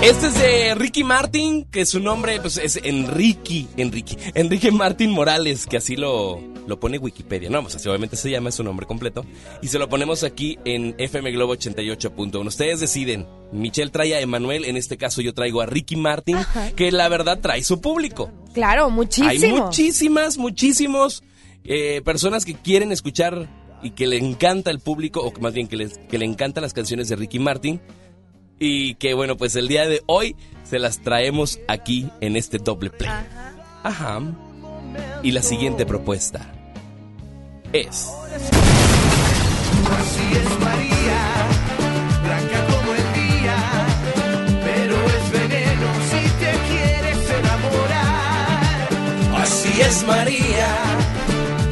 Este 0.03 0.27
es 0.29 0.35
de 0.39 0.75
Ricky 0.77 1.03
Martin, 1.03 1.65
que 1.65 1.85
su 1.87 1.99
nombre 1.99 2.41
pues, 2.41 2.57
es 2.57 2.79
Enrique, 2.85 3.67
Enrique, 3.77 4.17
Enrique 4.35 4.71
Martin 4.71 5.11
Morales, 5.11 5.67
que 5.67 5.79
así 5.79 5.97
lo, 5.97 6.41
lo 6.69 6.79
pone 6.79 6.99
Wikipedia. 6.99 7.49
No, 7.49 7.63
pues 7.63 7.75
así 7.75 7.89
obviamente 7.89 8.17
se 8.17 8.31
llama 8.31 8.51
es 8.51 8.55
su 8.55 8.63
nombre 8.63 8.87
completo. 8.87 9.25
Y 9.63 9.69
se 9.69 9.79
lo 9.79 9.89
ponemos 9.89 10.23
aquí 10.23 10.59
en 10.65 10.95
FM 10.99 11.33
Globo 11.33 11.55
88.1. 11.55 12.47
Ustedes 12.47 12.81
deciden. 12.81 13.27
Michelle 13.51 13.91
trae 13.91 14.15
a 14.15 14.21
Emanuel, 14.21 14.67
en 14.67 14.77
este 14.77 14.99
caso 14.99 15.23
yo 15.23 15.33
traigo 15.33 15.63
a 15.63 15.67
Ricky 15.67 15.97
Martin, 15.97 16.37
Ajá. 16.37 16.71
que 16.73 16.93
la 16.93 17.09
verdad 17.09 17.41
trae 17.41 17.65
su 17.65 17.81
público. 17.81 18.31
Claro, 18.53 18.91
muchísimo. 18.91 19.31
Hay 19.31 19.53
muchísimas, 19.63 20.37
muchísimos 20.37 21.23
eh, 21.65 22.03
personas 22.05 22.45
que 22.45 22.53
quieren 22.55 22.93
escuchar 22.93 23.49
y 23.83 23.93
que 23.93 24.07
le 24.07 24.19
encanta 24.19 24.71
el 24.71 24.81
público, 24.81 25.23
o 25.23 25.33
más 25.41 25.55
bien 25.55 25.69
que, 25.69 25.77
les, 25.77 25.97
que 25.97 26.19
le 26.19 26.27
encantan 26.27 26.63
las 26.63 26.75
canciones 26.75 27.09
de 27.09 27.17
Ricky 27.17 27.39
Martin. 27.39 27.81
Y 28.61 28.97
que 28.97 29.15
bueno, 29.15 29.39
pues 29.39 29.57
el 29.57 29.69
día 29.69 29.89
de 29.89 30.03
hoy 30.07 30.37
se 30.65 30.79
las 30.79 31.01
traemos 31.01 31.61
aquí 31.69 32.11
en 32.21 32.37
este 32.37 32.59
doble 32.59 32.91
play. 32.91 33.11
Ajá. 33.83 34.21
Y 35.23 35.31
la 35.31 35.43
siguiente 35.43 35.87
propuesta 35.87 36.58
es... 37.73 38.09
Así 39.99 40.27
es 40.33 40.59
María, 40.61 41.21
blanca 42.23 42.65
como 42.67 42.93
el 42.93 43.13
día, 43.15 43.57
pero 44.65 44.95
es 44.95 45.33
veneno 45.33 45.87
si 46.11 46.21
te 46.31 46.53
quieres 46.69 47.31
enamorar. 47.31 48.89
Así 49.43 49.81
es 49.81 50.05
María, 50.05 50.69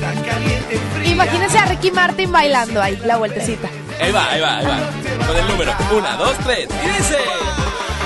tan 0.00 0.16
caliente 0.24 0.74
y 0.74 0.78
fría. 0.98 1.12
Imagínense 1.12 1.58
a 1.58 1.66
Ricky 1.66 1.90
Martin 1.90 2.32
bailando 2.32 2.80
ahí, 2.82 2.98
la 3.04 3.16
vueltecita. 3.16 3.68
Ahí 4.00 4.12
va, 4.12 4.30
ahí 4.30 4.40
va, 4.40 4.56
ahí 4.58 4.66
va. 4.66 4.78
Con 5.26 5.36
el 5.36 5.48
número. 5.48 5.72
Una, 5.96 6.16
dos, 6.16 6.36
tres. 6.44 6.68
Y 6.84 6.88
dice... 6.88 7.16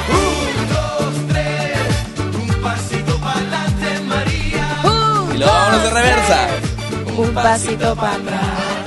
Un, 0.08 0.68
dos, 0.68 1.14
tres, 1.28 1.78
un 2.34 2.62
pasito 2.62 3.16
para 3.18 3.38
adelante 3.38 4.00
María. 4.06 4.80
Un, 4.84 5.34
Y 5.34 5.38
luego 5.38 5.52
vámonos 5.52 5.82
de 5.82 5.90
reversa. 5.90 6.48
Un 7.18 7.34
pasito 7.34 7.94
para 7.96 8.14
atrás. 8.14 8.80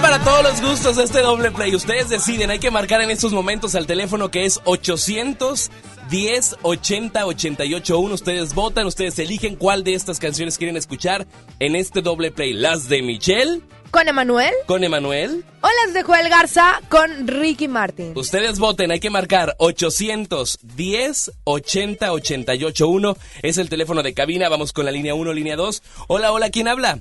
Para 0.00 0.18
todos 0.18 0.42
los 0.42 0.60
gustos 0.60 0.98
este 0.98 1.22
doble 1.22 1.50
play. 1.50 1.74
Ustedes 1.74 2.08
deciden, 2.08 2.50
hay 2.50 2.58
que 2.58 2.70
marcar 2.70 3.00
en 3.00 3.10
estos 3.10 3.32
momentos 3.32 3.74
al 3.74 3.86
teléfono 3.86 4.30
que 4.30 4.44
es 4.44 4.60
810 4.64 6.56
80 6.60 7.26
88 7.26 7.98
1. 7.98 8.14
Ustedes 8.14 8.54
votan, 8.54 8.86
ustedes 8.86 9.18
eligen 9.18 9.56
cuál 9.56 9.84
de 9.84 9.94
estas 9.94 10.18
canciones 10.18 10.58
quieren 10.58 10.76
escuchar 10.76 11.26
en 11.58 11.76
este 11.76 12.02
doble 12.02 12.32
play. 12.32 12.52
Las 12.52 12.88
de 12.88 13.02
Michelle 13.02 13.62
¿Con 13.92 14.08
Emanuel? 14.08 14.52
con 14.66 14.82
Emanuel. 14.82 15.44
¿O 15.60 15.68
las 15.84 15.92
de 15.94 16.02
Joel 16.02 16.28
Garza 16.30 16.80
con 16.88 17.28
Ricky 17.28 17.68
Martin? 17.68 18.12
Ustedes 18.16 18.58
voten, 18.58 18.90
hay 18.90 18.98
que 19.00 19.10
marcar 19.10 19.54
810 19.58 21.30
80 21.44 22.12
88 22.12 22.88
1. 22.88 23.16
Es 23.42 23.58
el 23.58 23.68
teléfono 23.68 24.02
de 24.02 24.14
cabina. 24.14 24.48
Vamos 24.48 24.72
con 24.72 24.86
la 24.86 24.90
línea 24.90 25.14
1, 25.14 25.32
línea 25.34 25.56
2. 25.56 25.82
Hola, 26.08 26.32
hola, 26.32 26.48
¿quién 26.50 26.68
habla? 26.68 26.98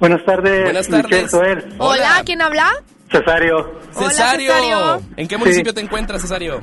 Buenas 0.00 0.24
tardes. 0.24 0.62
Buenas 0.62 0.88
tardes. 0.88 1.30
Joel. 1.30 1.58
Hola, 1.78 2.12
Hola. 2.14 2.22
¿quién 2.24 2.40
habla? 2.40 2.70
Cesario. 3.10 3.56
Hola, 3.96 4.08
Cesario. 4.10 5.02
¿En 5.16 5.26
qué 5.26 5.36
municipio 5.36 5.74
te 5.74 5.80
encuentras, 5.80 6.22
Cesario? 6.22 6.60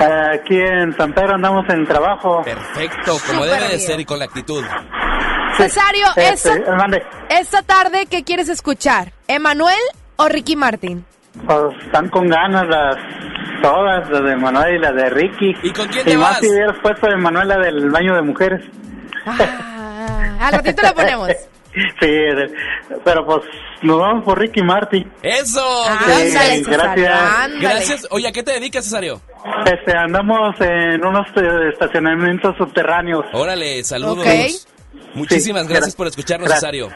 Aquí 0.00 0.58
en 0.58 0.94
San 0.96 1.12
Pedro 1.14 1.34
andamos 1.36 1.64
en 1.68 1.86
trabajo. 1.86 2.42
Perfecto, 2.42 3.16
como 3.28 3.44
debe 3.46 3.60
de 3.62 3.68
bien. 3.68 3.80
ser 3.80 4.00
y 4.00 4.04
con 4.04 4.18
la 4.18 4.24
actitud. 4.24 4.64
Cesario, 5.56 6.06
esta, 6.16 6.54
eh, 6.56 7.02
esta 7.30 7.62
tarde, 7.62 8.06
¿qué 8.06 8.24
quieres 8.24 8.48
escuchar? 8.48 9.12
¿Emanuel 9.28 9.78
o 10.16 10.28
Ricky 10.28 10.56
Martin? 10.56 11.04
Pues, 11.46 11.58
están 11.84 12.08
con 12.10 12.28
ganas 12.28 12.66
las 12.68 12.96
todas, 13.62 14.08
las 14.10 14.22
de 14.24 14.36
Manuel 14.36 14.76
y 14.76 14.78
la 14.78 14.92
de 14.92 15.10
Ricky. 15.10 15.54
¿Y 15.62 15.72
con 15.72 15.88
quién 15.88 16.06
Y 16.06 16.10
te 16.12 16.18
más 16.18 16.30
vas? 16.32 16.40
si 16.40 16.50
hubieras 16.50 16.76
puesto 16.82 17.06
de 17.08 17.16
Manuel 17.16 17.48
la 17.48 17.58
del 17.58 17.90
baño 17.90 18.14
de 18.14 18.22
mujeres. 18.22 18.64
Ah, 19.26 20.36
al 20.40 20.52
ratito 20.52 20.82
la 20.82 20.94
ponemos. 20.94 21.30
Sí, 22.00 22.06
pero 23.04 23.26
pues 23.26 23.40
nos 23.82 23.98
vamos 23.98 24.24
por 24.24 24.38
Ricky 24.38 24.62
Martin. 24.62 25.10
¡Eso! 25.24 25.60
Ándale, 25.88 26.06
gracias. 26.30 26.64
Cesario, 26.66 27.04
gracias. 27.04 27.20
ándale. 27.36 27.60
Gracias. 27.60 28.06
Oye, 28.12 28.28
¿a 28.28 28.32
qué 28.32 28.44
te 28.44 28.52
dedicas, 28.52 28.84
Cesario? 28.84 29.20
Este, 29.66 29.96
andamos 29.98 30.54
en 30.60 31.04
unos 31.04 31.26
eh, 31.34 31.70
estacionamientos 31.72 32.56
subterráneos. 32.58 33.24
Órale, 33.32 33.82
saludos. 33.82 34.18
Ok. 34.24 34.73
Muchísimas 35.14 35.62
Sí, 35.66 35.68
gracias 35.72 35.94
gra- 35.94 35.96
por 35.96 36.06
escucharnos, 36.06 36.48
gra- 36.48 36.54
Cesario. 36.54 36.88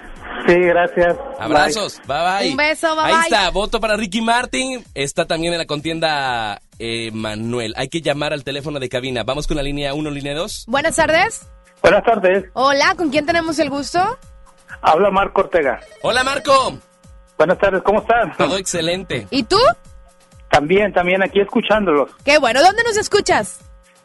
Sí, 0.46 0.54
gracias. 0.54 1.16
Abrazos. 1.38 2.00
Bye 2.06 2.16
bye. 2.40 2.50
Un 2.50 2.56
beso, 2.56 2.94
bye, 2.96 3.04
Ahí 3.04 3.12
bye. 3.14 3.22
está, 3.24 3.50
voto 3.50 3.80
para 3.80 3.96
Ricky 3.96 4.20
Martin. 4.22 4.84
Está 4.94 5.26
también 5.26 5.52
en 5.52 5.58
la 5.58 5.66
contienda 5.66 6.60
eh, 6.78 7.10
Manuel. 7.12 7.74
Hay 7.76 7.88
que 7.88 8.00
llamar 8.00 8.32
al 8.32 8.44
teléfono 8.44 8.78
de 8.80 8.88
cabina. 8.88 9.24
Vamos 9.24 9.46
con 9.46 9.56
la 9.56 9.62
línea 9.62 9.92
1, 9.94 10.10
línea 10.10 10.34
2. 10.34 10.64
Buenas 10.68 10.96
tardes. 10.96 11.42
Buenas 11.82 12.02
tardes. 12.04 12.44
Hola, 12.54 12.94
¿con 12.96 13.10
quién 13.10 13.26
tenemos 13.26 13.58
el 13.58 13.68
gusto? 13.68 14.00
Habla 14.80 15.10
Marco 15.10 15.42
Ortega. 15.42 15.80
Hola, 16.02 16.24
Marco. 16.24 16.78
Buenas 17.36 17.58
tardes, 17.58 17.82
¿cómo 17.82 18.00
están? 18.00 18.36
Todo 18.36 18.56
excelente. 18.58 19.26
¿Y 19.30 19.42
tú? 19.44 19.58
También, 20.50 20.92
también 20.92 21.22
aquí 21.22 21.40
escuchándolos. 21.40 22.10
Qué 22.24 22.38
bueno, 22.38 22.62
¿dónde 22.62 22.82
nos 22.84 22.96
escuchas? 22.96 23.60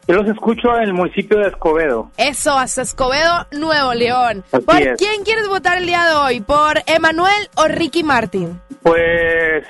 Yo 0.06 0.16
los 0.16 0.28
escucho 0.28 0.76
en 0.76 0.82
el 0.84 0.92
municipio 0.92 1.38
de 1.38 1.48
Escobedo. 1.48 2.10
Eso, 2.18 2.52
hasta 2.58 2.82
Escobedo, 2.82 3.46
Nuevo 3.52 3.94
León. 3.94 4.44
Así 4.52 4.64
¿Por 4.64 4.82
es. 4.82 4.98
quién 4.98 5.24
quieres 5.24 5.48
votar 5.48 5.78
el 5.78 5.86
día 5.86 6.04
de 6.06 6.12
hoy? 6.14 6.40
¿Por 6.40 6.82
Emanuel 6.86 7.48
o 7.56 7.68
Ricky 7.68 8.02
Martin? 8.02 8.60
Pues 8.82 9.64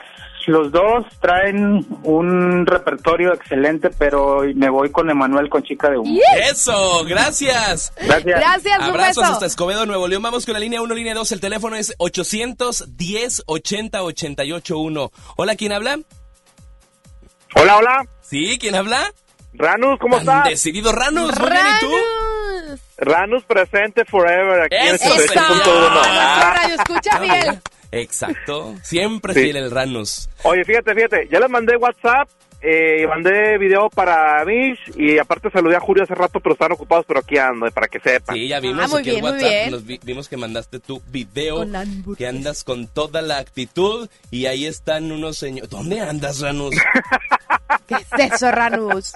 los 0.47 0.73
dos 0.73 1.07
traen 1.21 1.87
un 2.03 2.67
repertorio 2.67 3.33
excelente, 3.33 3.91
pero 3.91 4.43
me 4.57 4.69
voy 4.69 4.91
con 4.91 5.09
Emanuel 5.09 5.49
con 5.49 5.63
Chica 5.63 5.89
de 5.89 5.99
Humo. 5.99 6.21
Eso, 6.51 7.05
gracias. 7.05 7.93
Gracias. 7.97 8.41
Gracias, 8.41 8.79
un 8.79 8.85
Abrazos 8.85 9.23
beso. 9.23 9.33
hasta 9.35 9.47
Escobedo, 9.47 9.87
Nuevo 9.87 10.09
León. 10.09 10.23
Vamos 10.23 10.45
con 10.45 10.55
la 10.55 10.61
línea 10.61 10.83
1, 10.83 10.95
línea 10.95 11.15
2. 11.15 11.31
El 11.33 11.41
teléfono 11.41 11.77
es 11.77 11.95
810 11.99 13.45
80 13.47 14.03
88 14.03 14.79
1. 14.79 15.11
Hola, 15.37 15.55
¿quién 15.57 15.73
habla? 15.73 15.99
Hola, 17.55 17.77
hola. 17.77 18.07
Sí, 18.21 18.59
¿quién 18.61 18.75
habla? 18.75 19.13
Ranus, 19.55 19.99
¿cómo 20.01 20.19
estás? 20.19 20.45
Decidido 20.49 20.93
Ranus. 20.93 21.39
Muy 21.39 21.51
bien, 21.51 21.63
¿y 21.77 21.81
tú? 21.81 21.91
Ranus. 21.91 22.81
Ranus 22.97 23.45
presente 23.45 24.05
forever 24.05 24.63
aquí 24.63 24.77
en 24.77 24.87
el 24.89 24.95
Eso, 24.97 25.05
88.1. 25.15 25.91
Nuestro 25.91 26.13
Ah. 26.21 26.55
radio 26.57 26.75
escucha 26.77 27.19
bien. 27.21 27.63
Exacto. 27.93 28.75
Siempre 28.83 29.35
Sí. 29.35 29.41
fiel 29.43 29.57
el 29.57 29.71
Ranus. 29.71 30.29
Oye, 30.43 30.65
fíjate, 30.65 30.95
fíjate, 30.95 31.29
ya 31.31 31.39
les 31.39 31.49
mandé 31.51 31.77
WhatsApp, 31.77 32.29
eh, 32.65 33.07
mandé 33.07 33.59
video 33.59 33.91
para 33.91 34.43
Mish 34.45 34.79
y 34.97 35.19
aparte 35.19 35.51
saludé 35.51 35.77
a 35.77 35.81
Julio 35.81 36.03
hace 36.05 36.15
rato, 36.15 36.41
pero 36.41 36.55
están 36.55 36.73
ocupados, 36.73 37.05
pero 37.07 37.21
aquí 37.21 37.37
ando, 37.39 37.71
para 37.71 37.89
que 37.89 38.01
sepan. 38.01 38.35
Sí, 38.35 38.49
ya 38.49 38.59
vimos 38.61 38.85
Ah, 38.85 38.89
muy 38.89 39.01
aquí 39.01 39.11
en 39.11 39.15
bien, 39.17 39.23
muy 39.25 39.33
WhatsApp. 39.33 39.51
bien. 39.51 39.71
Nos 39.71 39.85
vi- 39.87 40.01
vimos 40.03 40.29
que 40.29 40.37
mandaste 40.37 40.81
tu 40.81 41.01
video. 41.09 41.65
Que 42.17 42.27
andas 42.27 42.65
con 42.65 42.87
toda 42.89 43.21
la 43.23 43.39
actitud. 43.39 44.09
Y 44.31 44.47
ahí 44.47 44.67
están 44.67 45.13
unos 45.13 45.37
señores. 45.39 45.69
¿Dónde 45.71 46.01
andas, 46.01 46.41
Ranus? 46.41 46.75
¿Qué 47.87 47.95
es 47.97 48.33
eso, 48.33 48.51
Ranus? 48.51 49.13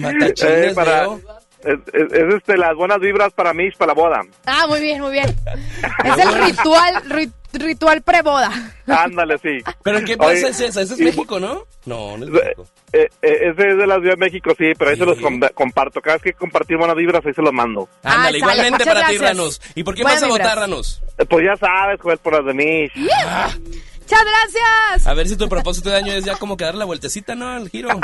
Matachines, 0.00 0.42
Eh, 0.42 0.72
para, 0.74 1.04
es, 1.06 1.78
es- 1.92 2.12
es, 2.12 2.34
este, 2.34 2.56
las 2.56 2.74
buenas 2.76 2.98
vibras 3.00 3.32
para 3.32 3.52
Mish, 3.54 3.76
para 3.76 3.94
la 3.94 4.00
boda. 4.00 4.20
Ah, 4.46 4.66
muy 4.68 4.80
bien, 4.80 5.00
muy 5.00 5.12
bien. 5.12 5.26
Es 6.04 6.18
el 6.18 6.44
ritual, 6.44 6.94
ri- 7.08 7.32
ritual 7.52 8.02
preboda. 8.02 8.50
Ándale, 8.86 9.38
sí. 9.38 9.58
¿Pero 9.82 10.04
qué 10.04 10.16
plaza 10.16 10.32
Oye, 10.32 10.48
es 10.48 10.60
esa? 10.60 10.80
¿Esa 10.82 10.94
es 10.94 11.00
y- 11.00 11.04
México, 11.04 11.38
no? 11.40 11.64
No, 11.86 12.16
no 12.18 12.24
es 12.26 12.30
Eh, 12.30 12.42
México. 12.44 12.66
eh, 12.92 13.08
ese 13.22 13.48
es 13.70 13.76
de 13.78 13.86
la 13.86 13.96
Ciudad 13.96 14.12
de 14.12 14.16
México, 14.16 14.50
sí, 14.58 14.72
pero 14.78 14.90
ahí 14.90 14.96
Sí. 14.96 15.00
se 15.00 15.06
los 15.06 15.18
com- 15.18 15.40
comparto. 15.54 16.00
Cada 16.00 16.16
vez 16.16 16.22
que 16.22 16.32
compartir 16.34 16.76
buenas 16.76 16.96
vibras, 16.96 17.24
ahí 17.24 17.32
se 17.34 17.42
los 17.42 17.52
mando. 17.52 17.88
Ah, 18.04 18.14
Ándale, 18.16 18.38
sale, 18.40 18.52
igualmente 18.52 18.84
para 18.84 19.06
ti. 19.08 19.18
Ranus. 19.18 19.60
¿Y 19.74 19.82
por 19.84 19.94
qué 19.94 20.02
Buenas 20.02 20.20
vas 20.20 20.30
a 20.30 20.32
vibras. 20.32 20.48
votar, 20.48 20.58
Ranus? 20.68 21.02
Eh, 21.18 21.24
Pues 21.26 21.44
ya 21.44 21.56
sabes, 21.56 22.00
Joel, 22.00 22.18
por 22.18 22.34
las 22.34 22.44
de 22.46 22.54
Mish. 22.54 22.92
Muchas 22.96 24.24
gracias. 24.24 25.06
A 25.06 25.14
ver 25.14 25.28
si 25.28 25.36
tu 25.36 25.48
propósito 25.48 25.88
de 25.90 25.96
año 25.96 26.12
es 26.12 26.24
ya 26.24 26.34
como 26.36 26.56
que 26.56 26.64
dar 26.64 26.74
la 26.74 26.84
vueltecita, 26.84 27.34
¿no? 27.34 27.48
Al 27.48 27.68
giro. 27.68 27.88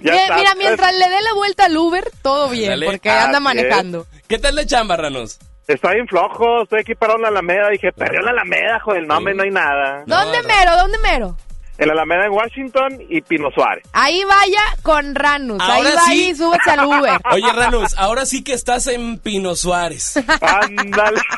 Ya 0.00 0.12
Mira, 0.12 0.22
está. 0.22 0.36
mira, 0.36 0.54
mientras 0.54 0.92
le 0.94 1.08
dé 1.08 1.22
la 1.22 1.34
vuelta 1.34 1.64
al 1.64 1.76
Uber, 1.76 2.08
todo 2.22 2.48
bien, 2.48 2.70
Dale. 2.70 2.86
porque 2.86 3.10
anda 3.10 3.40
manejando. 3.40 4.06
¿Qué 4.28 4.38
tal 4.38 4.54
de 4.54 4.64
chamba, 4.66 4.96
Ranus? 4.96 5.38
Está 5.66 5.92
bien 5.92 6.06
flojo, 6.06 6.62
estoy 6.62 6.80
aquí 6.80 6.94
parado 6.94 7.18
en 7.18 7.22
la 7.22 7.28
Alameda. 7.28 7.68
Dije, 7.70 7.90
perdió 7.92 8.20
la 8.20 8.30
Alameda, 8.30 8.78
joder, 8.84 9.06
no, 9.06 9.16
hombre, 9.18 9.34
no 9.34 9.42
hay 9.42 9.50
nada. 9.50 10.04
¿Dónde 10.06 10.38
mero? 10.42 10.76
¿Dónde 10.76 10.98
mero? 10.98 11.36
En 11.78 11.88
la 11.88 11.92
Alameda 11.92 12.24
en 12.26 12.32
Washington 12.32 12.98
y 13.08 13.20
Pino 13.20 13.50
Suárez. 13.54 13.84
Ahí 13.92 14.22
vaya 14.24 14.62
con 14.82 15.14
Ranus. 15.14 15.60
Ahora 15.60 15.74
ahí 15.90 15.94
va 15.94 16.00
sí. 16.06 16.28
y 16.30 16.34
súbese 16.34 16.70
al 16.70 16.86
Uber. 16.86 17.20
Oye, 17.32 17.52
Ranus, 17.52 17.94
ahora 17.98 18.24
sí 18.24 18.42
que 18.44 18.54
estás 18.54 18.86
en 18.86 19.18
Pino 19.18 19.54
Suárez. 19.56 20.16
Ándale. 20.40 21.20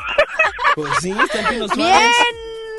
Pues 0.74 0.92
sí, 1.00 1.10
está 1.10 1.40
en 1.40 1.46
Pino 1.48 1.66
Suárez. 1.68 2.12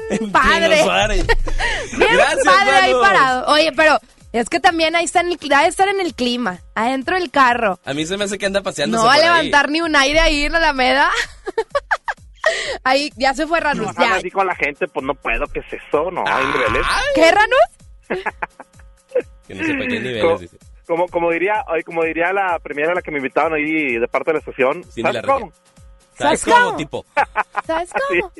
Bien 0.09 0.21
En 0.21 0.31
padre. 0.31 0.69
Pino 0.69 0.83
Suárez. 0.85 1.27
Bien 1.97 2.13
Gracias, 2.15 2.45
padre 2.45 2.75
ahí 2.77 2.93
parado. 2.93 3.47
Oye, 3.51 3.71
pero 3.75 3.99
es 4.31 4.49
que 4.49 4.59
también 4.59 4.95
ahí 4.95 5.05
está 5.05 5.21
en 5.21 5.27
el, 5.31 5.39
ha 5.53 5.61
de 5.63 5.67
estar 5.69 5.87
en 5.87 5.99
el 6.01 6.13
clima, 6.13 6.59
adentro 6.75 7.15
del 7.17 7.31
carro. 7.31 7.79
A 7.85 7.93
mí 7.93 8.05
se 8.05 8.17
me 8.17 8.25
hace 8.25 8.37
que 8.37 8.45
anda 8.45 8.61
paseando 8.61 8.97
No 8.97 9.05
va 9.05 9.13
a 9.15 9.17
levantar 9.19 9.69
ni 9.69 9.81
un 9.81 9.95
aire 9.95 10.19
ahí 10.19 10.43
en 10.45 10.51
la 10.53 10.57
Alameda. 10.59 11.09
ahí 12.83 13.11
ya 13.17 13.33
se 13.33 13.45
fue 13.47 13.59
Ranus. 13.59 13.87
Habla 13.89 14.05
Ya. 14.07 14.15
así 14.15 14.31
con 14.31 14.47
la 14.47 14.55
gente, 14.55 14.87
pues 14.87 15.05
no 15.05 15.13
puedo, 15.15 15.45
¿qué 15.47 15.59
es 15.59 15.73
eso? 15.73 16.11
No, 16.11 16.21
hay 16.25 16.43
Ah. 16.45 16.51
niveles. 16.53 16.87
¿Qué, 17.15 17.31
Ranus? 17.31 18.23
Que 19.47 19.55
no 19.55 19.63
sepa 19.65 19.79
qué 19.79 19.87
Como, 19.87 19.99
niveles. 19.99 20.39
dice. 20.41 20.57
como, 20.85 21.07
como 21.07 21.31
diría, 21.31 21.65
como 21.83 22.03
diría 22.03 22.31
la 22.31 22.59
primera 22.59 22.91
a 22.91 22.95
la 22.95 23.01
que 23.01 23.09
me 23.09 23.17
invitaban 23.17 23.53
ahí 23.53 23.97
de 23.97 24.07
parte 24.07 24.29
de 24.29 24.33
la 24.33 24.39
estación. 24.39 24.83
¿Sabes 24.91 25.23
cómo? 25.23 25.51
¿Sabes 26.19 26.41
¿Sabes 26.41 26.43
cómo? 26.43 26.65
cómo, 26.67 26.77
tipo? 26.77 27.05
¿Sabes 27.65 27.89
Sí. 27.89 28.19
cómo? 28.19 28.31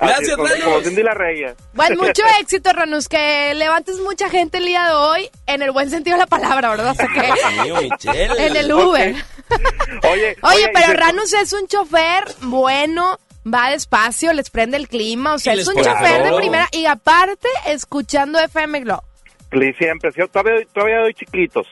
Gracias, 0.00 0.18
Así, 0.20 0.30
como, 0.32 0.46
Ranus. 0.48 0.64
como 0.64 0.80
Cindy 0.82 1.02
la 1.02 1.14
Regia. 1.14 1.54
Pues 1.74 1.90
mucho 1.98 2.22
éxito, 2.40 2.72
Ranus, 2.72 3.08
que 3.08 3.54
levantes 3.54 3.98
mucha 4.00 4.28
gente 4.28 4.58
el 4.58 4.66
día 4.66 4.86
de 4.86 4.92
hoy, 4.92 5.30
en 5.46 5.62
el 5.62 5.70
buen 5.72 5.90
sentido 5.90 6.16
de 6.16 6.20
la 6.20 6.26
palabra, 6.26 6.70
¿verdad? 6.70 6.90
O 6.90 6.94
sea 6.94 7.08
que 7.08 8.46
en 8.46 8.56
el 8.56 8.72
Uber. 8.72 9.14
Oye, 10.12 10.36
Oye, 10.42 10.70
pero 10.72 10.92
Ranus 10.94 11.32
es 11.32 11.52
un 11.52 11.66
chofer 11.66 12.24
bueno, 12.42 13.18
va 13.46 13.70
despacio, 13.70 14.32
les 14.32 14.50
prende 14.50 14.76
el 14.76 14.88
clima, 14.88 15.34
o 15.34 15.38
sea, 15.38 15.54
es 15.54 15.66
un 15.66 15.76
chofer 15.76 16.22
de 16.24 16.36
primera 16.36 16.68
y 16.72 16.86
aparte 16.86 17.48
escuchando 17.66 18.38
FM 18.38 18.80
Globo. 18.80 19.04
Sí, 19.52 19.72
siempre, 19.78 20.10
sí, 20.12 20.20
todavía, 20.32 20.66
todavía 20.72 20.98
doy 21.00 21.12
chiquitos. 21.14 21.66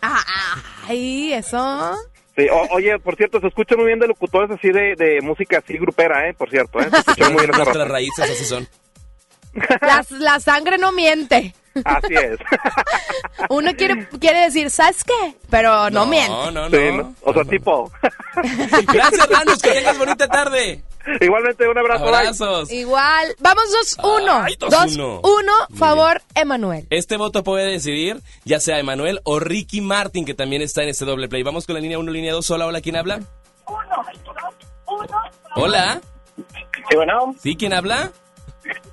Ah, 0.00 0.22
ay, 0.88 1.32
eso. 1.34 1.96
Sí, 2.36 2.46
o- 2.50 2.68
oye, 2.74 2.98
por 2.98 3.16
cierto, 3.16 3.40
se 3.40 3.46
escuchan 3.46 3.78
muy 3.78 3.86
bien 3.86 3.98
de 3.98 4.08
locutores 4.08 4.50
así 4.50 4.70
de, 4.70 4.94
de 4.96 5.20
música 5.22 5.58
así 5.58 5.78
grupera, 5.78 6.28
¿eh? 6.28 6.34
Por 6.34 6.50
cierto, 6.50 6.80
¿eh? 6.80 6.88
Se 6.90 6.96
escuchan 6.98 7.32
muy 7.32 7.42
bien 7.46 7.56
Nuestras 7.56 7.88
raíces 7.88 8.30
así 8.30 8.44
son. 8.44 8.68
Las- 9.80 10.10
la 10.10 10.38
sangre 10.40 10.76
no 10.78 10.92
miente. 10.92 11.54
Así 11.84 12.14
es. 12.14 12.38
Uno 13.50 13.74
quiere, 13.76 14.08
quiere 14.20 14.40
decir, 14.40 14.70
¿sabes 14.70 15.04
qué? 15.04 15.34
Pero 15.50 15.90
no, 15.90 16.06
miente. 16.06 16.30
No, 16.30 16.50
no, 16.50 16.70
Sí, 16.70 16.76
no. 16.90 16.96
¿no? 16.98 17.14
O 17.22 17.32
sea, 17.34 17.44
tipo. 17.44 17.90
Gracias, 18.92 19.28
Ranos, 19.28 19.62
que 19.62 19.70
tengas 19.72 19.98
bonita 19.98 20.26
tarde. 20.28 20.82
Igualmente, 21.20 21.68
un 21.68 21.78
abrazo. 21.78 22.04
bye. 22.04 22.14
Abrazos. 22.14 22.70
Igual. 22.72 23.36
Vamos 23.40 23.64
2-1. 23.98 24.42
Ay, 24.44 24.54
2-1. 24.56 25.20
2-1, 25.20 25.22
Muy 25.68 25.78
favor, 25.78 26.22
Emanuel. 26.34 26.86
Este 26.90 27.16
voto 27.16 27.42
puede 27.44 27.70
decidir 27.70 28.20
ya 28.44 28.60
sea 28.60 28.78
Emanuel 28.78 29.20
o 29.24 29.38
Ricky 29.38 29.80
Martin, 29.80 30.24
que 30.24 30.34
también 30.34 30.62
está 30.62 30.82
en 30.82 30.88
este 30.88 31.04
doble 31.04 31.28
play. 31.28 31.42
Vamos 31.42 31.66
con 31.66 31.74
la 31.74 31.80
línea 31.80 31.98
1, 31.98 32.10
línea 32.10 32.32
2. 32.32 32.50
Hola, 32.50 32.66
hola, 32.66 32.80
¿quién 32.80 32.96
habla? 32.96 33.20
Hola. 35.54 36.00
Sí, 36.88 36.96
bueno. 36.96 37.34
¿Sí? 37.40 37.56
¿Quién 37.56 37.72
habla? 37.72 38.12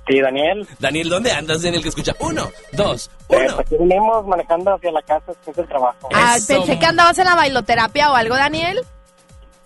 Sí, 0.08 0.20
Daniel. 0.20 0.66
Daniel, 0.78 1.08
¿dónde 1.08 1.32
andas? 1.32 1.62
Daniel, 1.62 1.82
que 1.82 1.88
escucha. 1.88 2.14
Uno, 2.20 2.48
dos, 2.72 3.10
Pues 3.26 3.50
uno. 3.52 3.60
aquí 3.60 3.76
venimos 3.78 4.26
manejando 4.26 4.74
hacia 4.74 4.92
la 4.92 5.02
casa 5.02 5.24
después 5.28 5.56
del 5.56 5.66
trabajo. 5.68 6.08
Ah, 6.14 6.36
Eso. 6.36 6.46
pensé 6.58 6.78
que 6.78 6.86
andabas 6.86 7.18
en 7.18 7.24
la 7.24 7.34
bailoterapia 7.34 8.12
o 8.12 8.14
algo, 8.14 8.36
Daniel. 8.36 8.80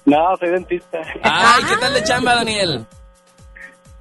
No, 0.09 0.37
soy 0.39 0.51
dentista. 0.51 0.99
Ay, 1.23 1.63
¿qué 1.69 1.77
tal 1.77 1.93
de 1.95 2.03
chamba, 2.05 2.35
Daniel? 2.37 2.87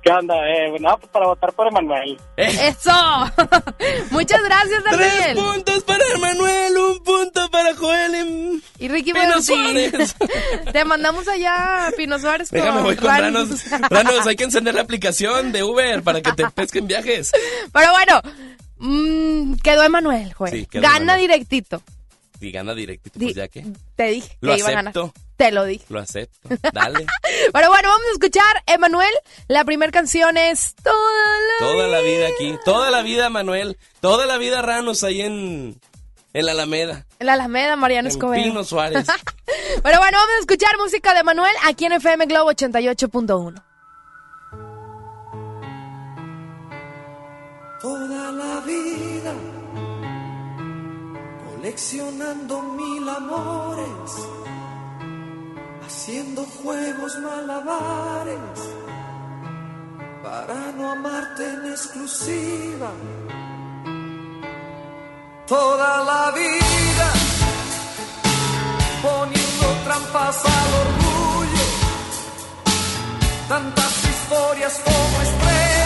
¿Qué 0.01 0.11
onda? 0.13 0.35
Eh, 0.47 0.71
no, 0.79 0.97
pues 0.99 1.11
para 1.11 1.25
votar 1.25 1.51
por 1.51 1.67
Emanuel. 1.67 2.17
Eh, 2.37 2.69
Eso. 2.69 2.91
Muchas 4.11 4.41
gracias, 4.41 4.81
Tres 4.89 4.97
Daniel. 5.19 5.37
puntos 5.37 5.83
para 5.83 6.03
Emanuel, 6.15 6.77
un 6.77 7.03
punto 7.03 7.49
para 7.51 7.75
Joel. 7.75 8.15
en- 8.15 8.63
Y 8.79 8.87
Ricky 8.87 9.11
Pino. 9.11 9.41
Suárez. 9.41 10.15
Te 10.71 10.85
mandamos 10.85 11.27
allá 11.27 11.87
a 11.87 11.91
Pino 11.91 12.17
Suárez 12.19 12.49
Déjame, 12.51 12.81
voy 12.83 12.95
con 12.95 13.07
Ran- 13.09 13.21
Ranos. 13.33 13.49
Ranos, 13.89 14.25
hay 14.27 14.35
que 14.37 14.45
encender 14.45 14.75
la 14.75 14.81
aplicación 14.83 15.51
de 15.51 15.63
Uber 15.63 16.01
para 16.03 16.21
que 16.21 16.31
te 16.31 16.49
pesquen 16.51 16.87
viajes. 16.87 17.31
Pero 17.73 17.91
bueno, 17.91 18.21
mm, 18.77 19.55
quedó 19.55 19.83
Emanuel, 19.83 20.33
Joel. 20.33 20.53
Sí, 20.53 20.65
quedó 20.67 20.83
Gana 20.83 21.17
directito. 21.17 21.81
Y 22.39 22.51
gana 22.51 22.73
directito, 22.75 23.17
Di- 23.17 23.25
pues 23.25 23.35
ya 23.35 23.47
que 23.47 23.65
Te 23.95 24.03
dije 24.09 24.37
Lo 24.41 24.53
que 24.53 24.59
iba 24.59 24.67
a 24.67 24.71
ganar. 24.71 24.91
acepto. 24.97 25.13
Te 25.37 25.51
lo 25.51 25.65
dije. 25.65 25.85
lo 25.89 25.99
acepto. 25.99 26.49
Dale. 26.73 27.05
Pero 27.53 27.67
bueno, 27.69 27.89
vamos 27.89 28.07
a 28.09 28.13
escuchar, 28.13 28.63
Emanuel. 28.65 29.11
La 29.47 29.63
primera 29.65 29.91
canción 29.91 30.35
es 30.37 30.73
Toda 30.83 30.95
la 31.59 31.65
Toda 31.67 31.87
la 31.87 31.99
vida 32.01 32.27
aquí. 32.27 32.55
Toda 32.65 32.89
la 32.91 33.01
vida, 33.03 33.29
Manuel. 33.29 33.77
Toda 34.01 34.25
la 34.25 34.37
vida, 34.37 34.61
Ranos, 34.61 35.03
ahí 35.03 35.21
en, 35.21 35.79
en 36.33 36.45
la 36.45 36.53
Alameda. 36.53 37.05
La 37.19 37.33
Alameda, 37.33 37.75
Mariano 37.75 38.07
En 38.07 38.11
Escobedo. 38.11 38.43
Pino 38.43 38.63
Suárez. 38.63 39.05
Pero 39.83 39.97
bueno, 39.99 40.17
vamos 40.17 40.35
a 40.37 40.39
escuchar 40.39 40.75
música 40.77 41.13
de 41.13 41.23
Manuel 41.23 41.53
aquí 41.65 41.85
en 41.85 41.93
FM 41.93 42.25
Globo 42.25 42.51
88.1. 42.51 43.63
toda 47.81 48.31
la 48.31 48.59
vida 48.61 49.33
coleccionando 51.67 52.61
mil 52.61 53.09
amores, 53.09 54.11
haciendo 55.85 56.45
juegos 56.63 57.19
malabares 57.19 58.57
para 60.23 60.71
no 60.77 60.91
amarte 60.91 61.43
en 61.43 61.71
exclusiva. 61.71 62.89
Toda 65.45 66.03
la 66.05 66.31
vida 66.31 67.13
poniendo 69.01 69.67
trampas 69.83 70.37
al 70.45 70.73
orgullo, 70.85 71.67
tantas 73.49 74.05
historias 74.05 74.81
como 74.85 75.21
estrellas 75.21 75.77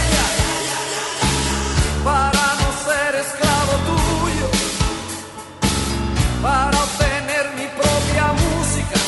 para 6.41 6.77
obtener 6.83 7.45
mi 7.57 7.67
propia 7.67 8.25
música. 8.43 8.99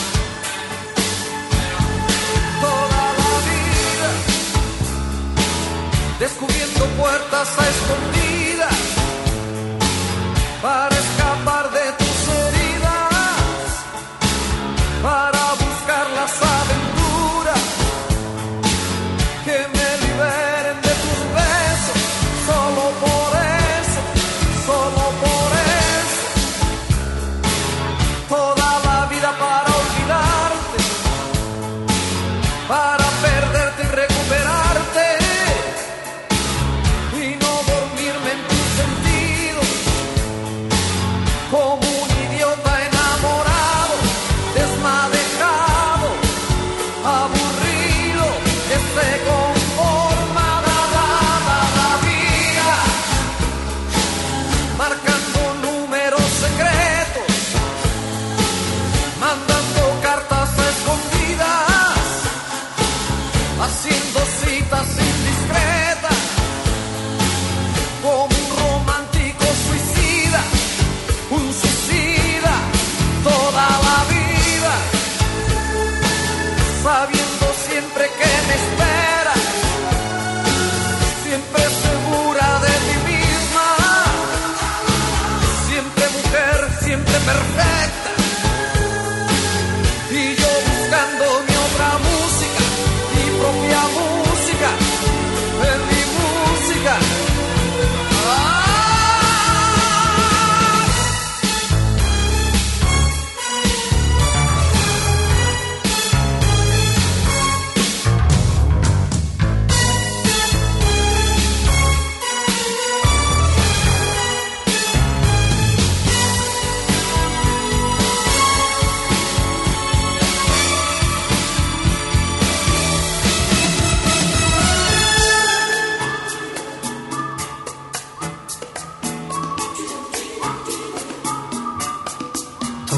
Toda 2.61 3.03
la 3.21 3.33
vida 3.49 4.09
descubriendo 6.19 6.85
puertas 7.01 7.49
a 7.59 7.69
escondidas 7.69 8.77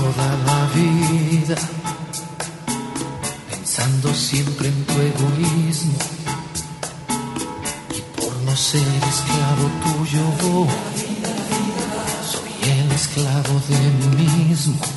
toda 0.05 0.29
la 0.45 0.67
vida, 0.75 1.55
pensando 3.49 4.13
siempre 4.13 4.67
en 4.67 4.85
tu 4.85 4.93
egoísmo. 4.93 5.97
Y 7.97 8.01
por 8.15 8.33
no 8.43 8.55
ser 8.55 8.87
esclavo 9.13 9.65
tuyo, 9.83 10.67
soy 12.31 12.71
el 12.71 12.91
esclavo 12.91 13.55
de 13.69 13.79
mí 13.99 14.27
mismo. 14.43 14.94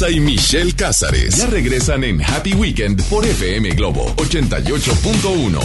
Y 0.00 0.20
Michelle 0.20 0.72
Cázares 0.72 1.36
ya 1.36 1.46
regresan 1.46 2.02
en 2.02 2.22
Happy 2.22 2.54
Weekend 2.54 3.02
por 3.10 3.26
FM 3.26 3.68
Globo 3.74 4.06
88.1. 4.16 5.60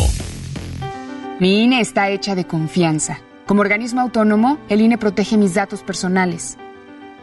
Mi 1.39 1.63
INE 1.63 1.79
está 1.79 2.09
hecha 2.09 2.35
de 2.35 2.45
confianza. 2.45 3.21
Como 3.45 3.61
organismo 3.61 4.01
autónomo, 4.01 4.59
el 4.67 4.81
INE 4.81 4.97
protege 4.97 5.37
mis 5.37 5.53
datos 5.53 5.81
personales. 5.81 6.57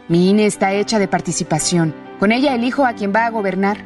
Mi 0.09 0.31
INE 0.31 0.47
está 0.47 0.73
hecha 0.73 0.97
de 0.97 1.07
participación. 1.07 1.93
Con 2.19 2.31
ella 2.31 2.55
elijo 2.55 2.85
a 2.85 2.93
quien 2.93 3.13
va 3.13 3.27
a 3.27 3.29
gobernar. 3.29 3.77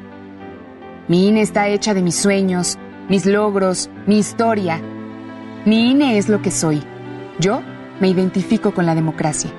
Mi 1.10 1.28
INE 1.28 1.42
está 1.42 1.68
hecha 1.68 1.94
de 1.94 2.02
mis 2.02 2.16
sueños, 2.16 2.78
mis 3.10 3.26
logros, 3.26 3.90
mi 4.08 4.18
historia. 4.18 4.82
Mi 5.66 5.92
INE 5.92 6.18
es 6.18 6.30
lo 6.30 6.42
que 6.42 6.52
soy. 6.52 6.82
Yo 7.38 7.62
me 8.00 8.08
identifico 8.08 8.74
con 8.74 8.86
la 8.86 8.96
democracia. 8.96 9.52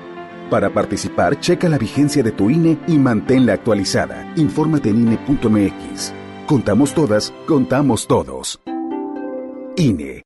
Para 0.51 0.69
participar, 0.69 1.39
checa 1.39 1.69
la 1.69 1.77
vigencia 1.77 2.21
de 2.23 2.33
tu 2.33 2.49
INE 2.49 2.77
y 2.85 2.97
manténla 2.99 3.53
actualizada. 3.53 4.33
Infórmate 4.35 4.89
en 4.89 5.07
INE.mx. 5.07 6.13
Contamos 6.45 6.93
todas, 6.93 7.33
contamos 7.47 8.05
todos. 8.05 8.59
INE. 9.77 10.25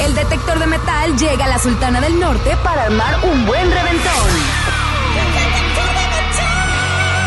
El 0.00 0.14
detector 0.14 0.58
de 0.58 0.66
metal 0.66 1.16
llega 1.16 1.44
a 1.44 1.48
la 1.48 1.58
Sultana 1.58 2.00
del 2.00 2.20
Norte 2.20 2.56
para 2.62 2.84
armar 2.84 3.18
un 3.24 3.44
buen 3.46 3.70
reventón. 3.70 4.30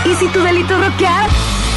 Y 0.06 0.16
si 0.16 0.28
tu 0.30 0.42
delito 0.42 0.76
es 0.76 0.88
rockear, 0.88 1.30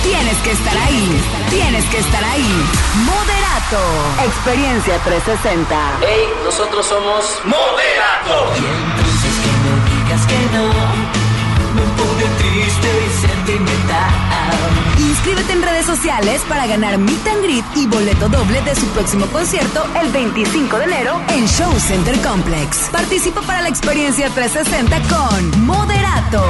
tienes 0.04 0.36
que 0.38 0.52
estar 0.52 0.76
ahí. 0.76 1.20
Tienes 1.50 1.84
que 1.86 1.98
estar 1.98 2.24
ahí. 2.24 2.64
Moderato. 3.04 3.82
Experiencia 4.24 4.98
360. 5.00 5.98
Hey, 6.00 6.32
nosotros 6.44 6.86
somos 6.86 7.40
Moderato. 7.44 8.52
Y 8.54 8.64
entonces 8.64 9.34
que 9.42 9.50
me 9.64 9.74
digas 9.90 10.26
que 10.26 10.38
no, 10.56 10.66
me 11.74 11.82
pone 11.98 12.24
triste 12.38 12.88
y 13.04 13.26
sentimental. 13.26 13.73
Inscríbete 15.24 15.54
en 15.54 15.62
redes 15.62 15.86
sociales 15.86 16.42
para 16.50 16.66
ganar 16.66 16.98
Meet 16.98 17.26
and 17.28 17.42
Greet 17.42 17.64
y 17.76 17.86
boleto 17.86 18.28
doble 18.28 18.60
de 18.60 18.74
su 18.74 18.84
próximo 18.88 19.24
concierto 19.28 19.82
el 19.98 20.12
25 20.12 20.76
de 20.76 20.84
enero 20.84 21.18
en 21.30 21.46
Show 21.46 21.72
Center 21.80 22.14
Complex. 22.20 22.90
Participa 22.92 23.40
para 23.40 23.62
la 23.62 23.70
experiencia 23.70 24.28
360 24.28 25.00
con 25.08 25.64
Moderato. 25.64 26.44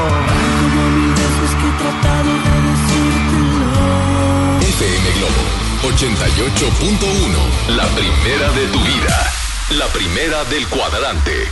FM 4.61 5.11
Globo 5.19 5.95
88.1. 5.95 7.77
La 7.77 7.87
primera 7.91 8.51
de 8.51 8.67
tu 8.73 8.81
vida. 8.81 9.31
La 9.79 9.87
primera 9.87 10.43
del 10.47 10.67
cuadrante. 10.67 11.45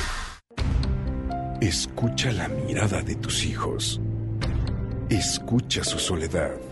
Escucha 1.60 2.32
la 2.32 2.48
mirada 2.48 3.00
de 3.00 3.14
tus 3.14 3.44
hijos. 3.44 4.00
Escucha 5.08 5.84
su 5.84 6.00
soledad. 6.00 6.71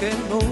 que 0.00 0.08
no. 0.30 0.49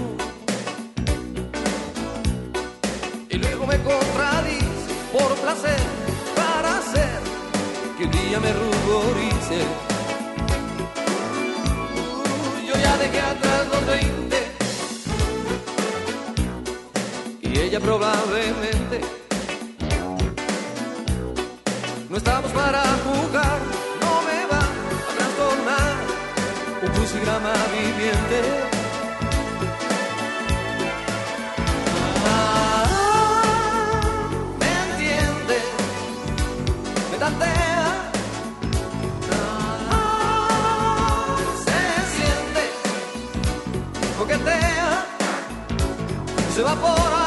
Se 46.51 46.61
evapora. 46.61 47.18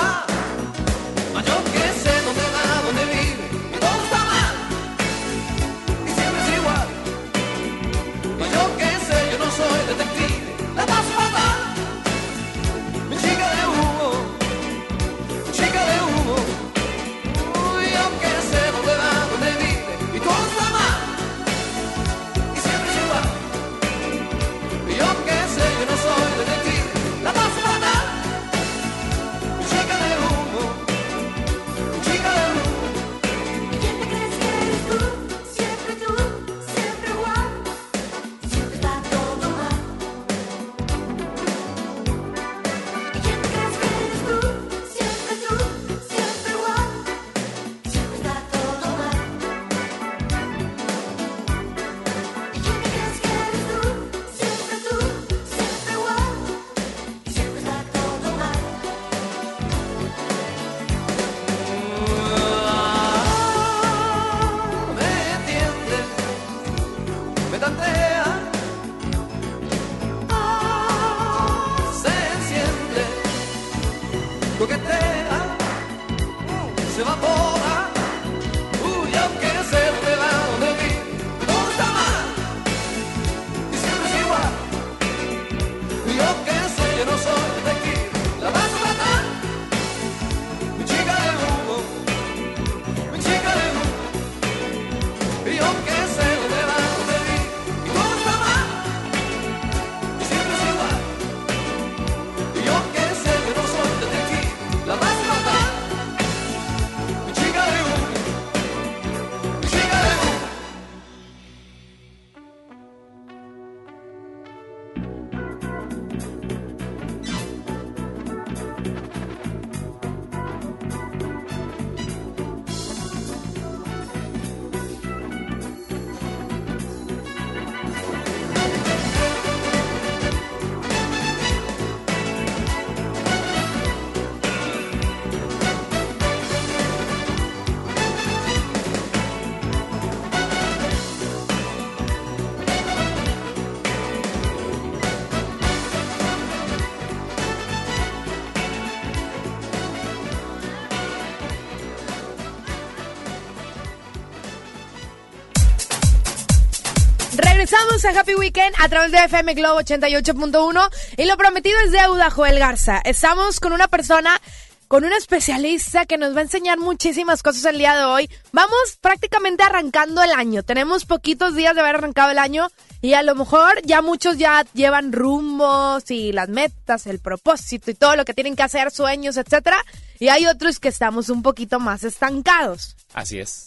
Regresamos 158.02 158.16
a 158.16 158.20
Happy 158.20 158.34
Weekend 158.34 158.74
a 158.80 158.88
través 158.88 159.12
de 159.12 159.18
FM 159.18 159.54
Globo 159.54 159.80
88.1 159.80 160.90
y 161.18 161.24
lo 161.24 161.36
prometido 161.36 161.78
es 161.84 161.92
deuda, 161.92 162.30
Joel 162.30 162.58
Garza. 162.58 163.00
Estamos 163.04 163.60
con 163.60 163.72
una 163.72 163.86
persona, 163.86 164.40
con 164.88 165.04
una 165.04 165.16
especialista 165.16 166.04
que 166.04 166.18
nos 166.18 166.34
va 166.34 166.40
a 166.40 166.42
enseñar 166.42 166.78
muchísimas 166.78 167.42
cosas 167.42 167.64
el 167.66 167.78
día 167.78 167.96
de 167.96 168.04
hoy. 168.04 168.30
Vamos 168.50 168.98
prácticamente 169.00 169.62
arrancando 169.62 170.20
el 170.22 170.32
año. 170.32 170.64
Tenemos 170.64 171.04
poquitos 171.04 171.54
días 171.54 171.74
de 171.74 171.80
haber 171.82 171.96
arrancado 171.96 172.32
el 172.32 172.38
año 172.38 172.68
y 173.02 173.12
a 173.12 173.22
lo 173.22 173.36
mejor 173.36 173.80
ya 173.84 174.02
muchos 174.02 174.36
ya 174.36 174.64
llevan 174.74 175.12
rumbos 175.12 176.10
y 176.10 176.32
las 176.32 176.48
metas, 176.48 177.06
el 177.06 177.20
propósito 177.20 177.90
y 177.90 177.94
todo 177.94 178.16
lo 178.16 178.24
que 178.24 178.34
tienen 178.34 178.56
que 178.56 178.64
hacer, 178.64 178.90
sueños, 178.90 179.36
etcétera. 179.36 179.84
Y 180.18 180.28
hay 180.28 180.46
otros 180.46 180.80
que 180.80 180.88
estamos 180.88 181.28
un 181.28 181.42
poquito 181.42 181.78
más 181.78 182.02
estancados. 182.02 182.96
Así 183.12 183.38
es. 183.38 183.66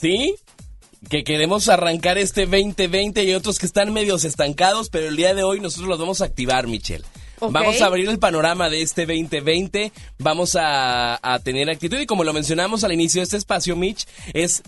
¿Sí? 0.00 0.36
Que 1.08 1.24
queremos 1.24 1.68
arrancar 1.68 2.16
este 2.18 2.46
2020 2.46 3.24
y 3.24 3.34
otros 3.34 3.58
que 3.58 3.66
están 3.66 3.92
medios 3.92 4.24
estancados, 4.24 4.88
pero 4.88 5.08
el 5.08 5.16
día 5.16 5.34
de 5.34 5.42
hoy 5.42 5.60
nosotros 5.60 5.88
los 5.88 5.98
vamos 5.98 6.20
a 6.20 6.26
activar, 6.26 6.66
Michelle. 6.66 7.04
Vamos 7.40 7.80
a 7.80 7.86
abrir 7.86 8.08
el 8.08 8.20
panorama 8.20 8.70
de 8.70 8.82
este 8.82 9.04
2020, 9.04 9.92
vamos 10.18 10.54
a, 10.54 11.18
a 11.22 11.38
tener 11.40 11.68
actitud 11.70 11.98
y 11.98 12.06
como 12.06 12.22
lo 12.22 12.32
mencionamos 12.32 12.84
al 12.84 12.92
inicio 12.92 13.20
de 13.20 13.24
este 13.24 13.36
espacio, 13.36 13.74
Mitch, 13.74 14.06
es 14.32 14.62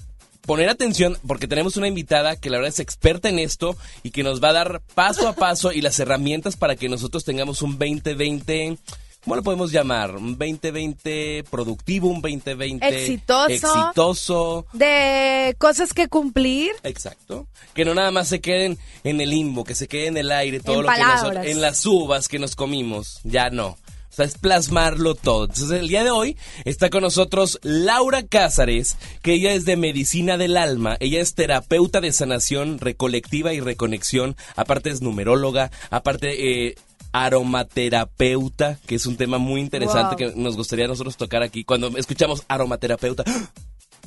poner 0.44 0.68
atención 0.68 1.16
porque 1.26 1.48
tenemos 1.48 1.76
una 1.76 1.88
invitada 1.88 2.36
que 2.36 2.50
la 2.50 2.58
verdad 2.58 2.72
es 2.72 2.80
experta 2.80 3.28
en 3.28 3.38
esto 3.38 3.76
y 4.02 4.10
que 4.10 4.22
nos 4.22 4.42
va 4.42 4.50
a 4.50 4.54
dar 4.54 4.82
paso 4.94 5.28
a 5.28 5.34
paso 5.34 5.72
y 5.72 5.80
las 5.80 5.98
herramientas 5.98 6.56
para 6.56 6.76
que 6.76 6.88
nosotros 6.88 7.24
tengamos 7.24 7.62
un 7.62 7.78
2020 7.78 8.78
¿Cómo 9.24 9.36
lo 9.36 9.42
podemos 9.42 9.72
llamar? 9.72 10.16
Un 10.16 10.36
2020 10.36 11.44
productivo, 11.50 12.08
un 12.08 12.20
2020 12.20 12.86
Exitoso. 12.86 13.48
exitoso. 13.48 14.66
De 14.74 15.56
cosas 15.58 15.94
que 15.94 16.08
cumplir. 16.08 16.72
Exacto. 16.82 17.46
Que 17.72 17.84
no 17.86 17.94
nada 17.94 18.10
más 18.10 18.28
se 18.28 18.40
queden 18.40 18.78
en 19.02 19.20
el 19.22 19.30
limbo, 19.30 19.64
que 19.64 19.74
se 19.74 19.88
quede 19.88 20.08
en 20.08 20.16
el 20.18 20.30
aire 20.30 20.60
todo 20.60 20.76
En 20.76 20.82
lo 20.82 20.88
que 20.88 20.94
palabras. 20.94 21.22
nosotros, 21.22 21.46
en 21.46 21.60
las 21.62 21.86
uvas 21.86 22.28
que 22.28 22.38
nos 22.38 22.54
comimos. 22.54 23.20
Ya 23.24 23.48
no. 23.48 23.68
O 23.68 24.16
sea, 24.16 24.26
es 24.26 24.38
plasmarlo 24.38 25.14
todo. 25.16 25.46
Entonces, 25.46 25.70
el 25.80 25.88
día 25.88 26.04
de 26.04 26.10
hoy 26.10 26.36
está 26.64 26.88
con 26.90 27.00
nosotros 27.02 27.58
Laura 27.62 28.22
Cázares, 28.24 28.96
que 29.22 29.32
ella 29.32 29.54
es 29.54 29.64
de 29.64 29.76
medicina 29.76 30.36
del 30.36 30.56
alma. 30.56 30.96
Ella 31.00 31.20
es 31.20 31.34
terapeuta 31.34 32.00
de 32.00 32.12
sanación 32.12 32.78
recolectiva 32.78 33.54
y 33.54 33.60
reconexión. 33.60 34.36
Aparte 34.54 34.90
es 34.90 35.00
numeróloga. 35.02 35.72
Aparte, 35.90 36.68
eh, 36.68 36.76
aromaterapeuta, 37.14 38.78
que 38.86 38.96
es 38.96 39.06
un 39.06 39.16
tema 39.16 39.38
muy 39.38 39.60
interesante 39.60 40.16
Wow. 40.16 40.32
que 40.34 40.40
nos 40.40 40.56
gustaría 40.56 40.84
a 40.84 40.88
nosotros 40.88 41.16
tocar 41.16 41.42
aquí. 41.42 41.64
Cuando 41.64 41.96
escuchamos 41.96 42.42
aromaterapeuta, 42.48 43.22
¡ah! 43.26 43.50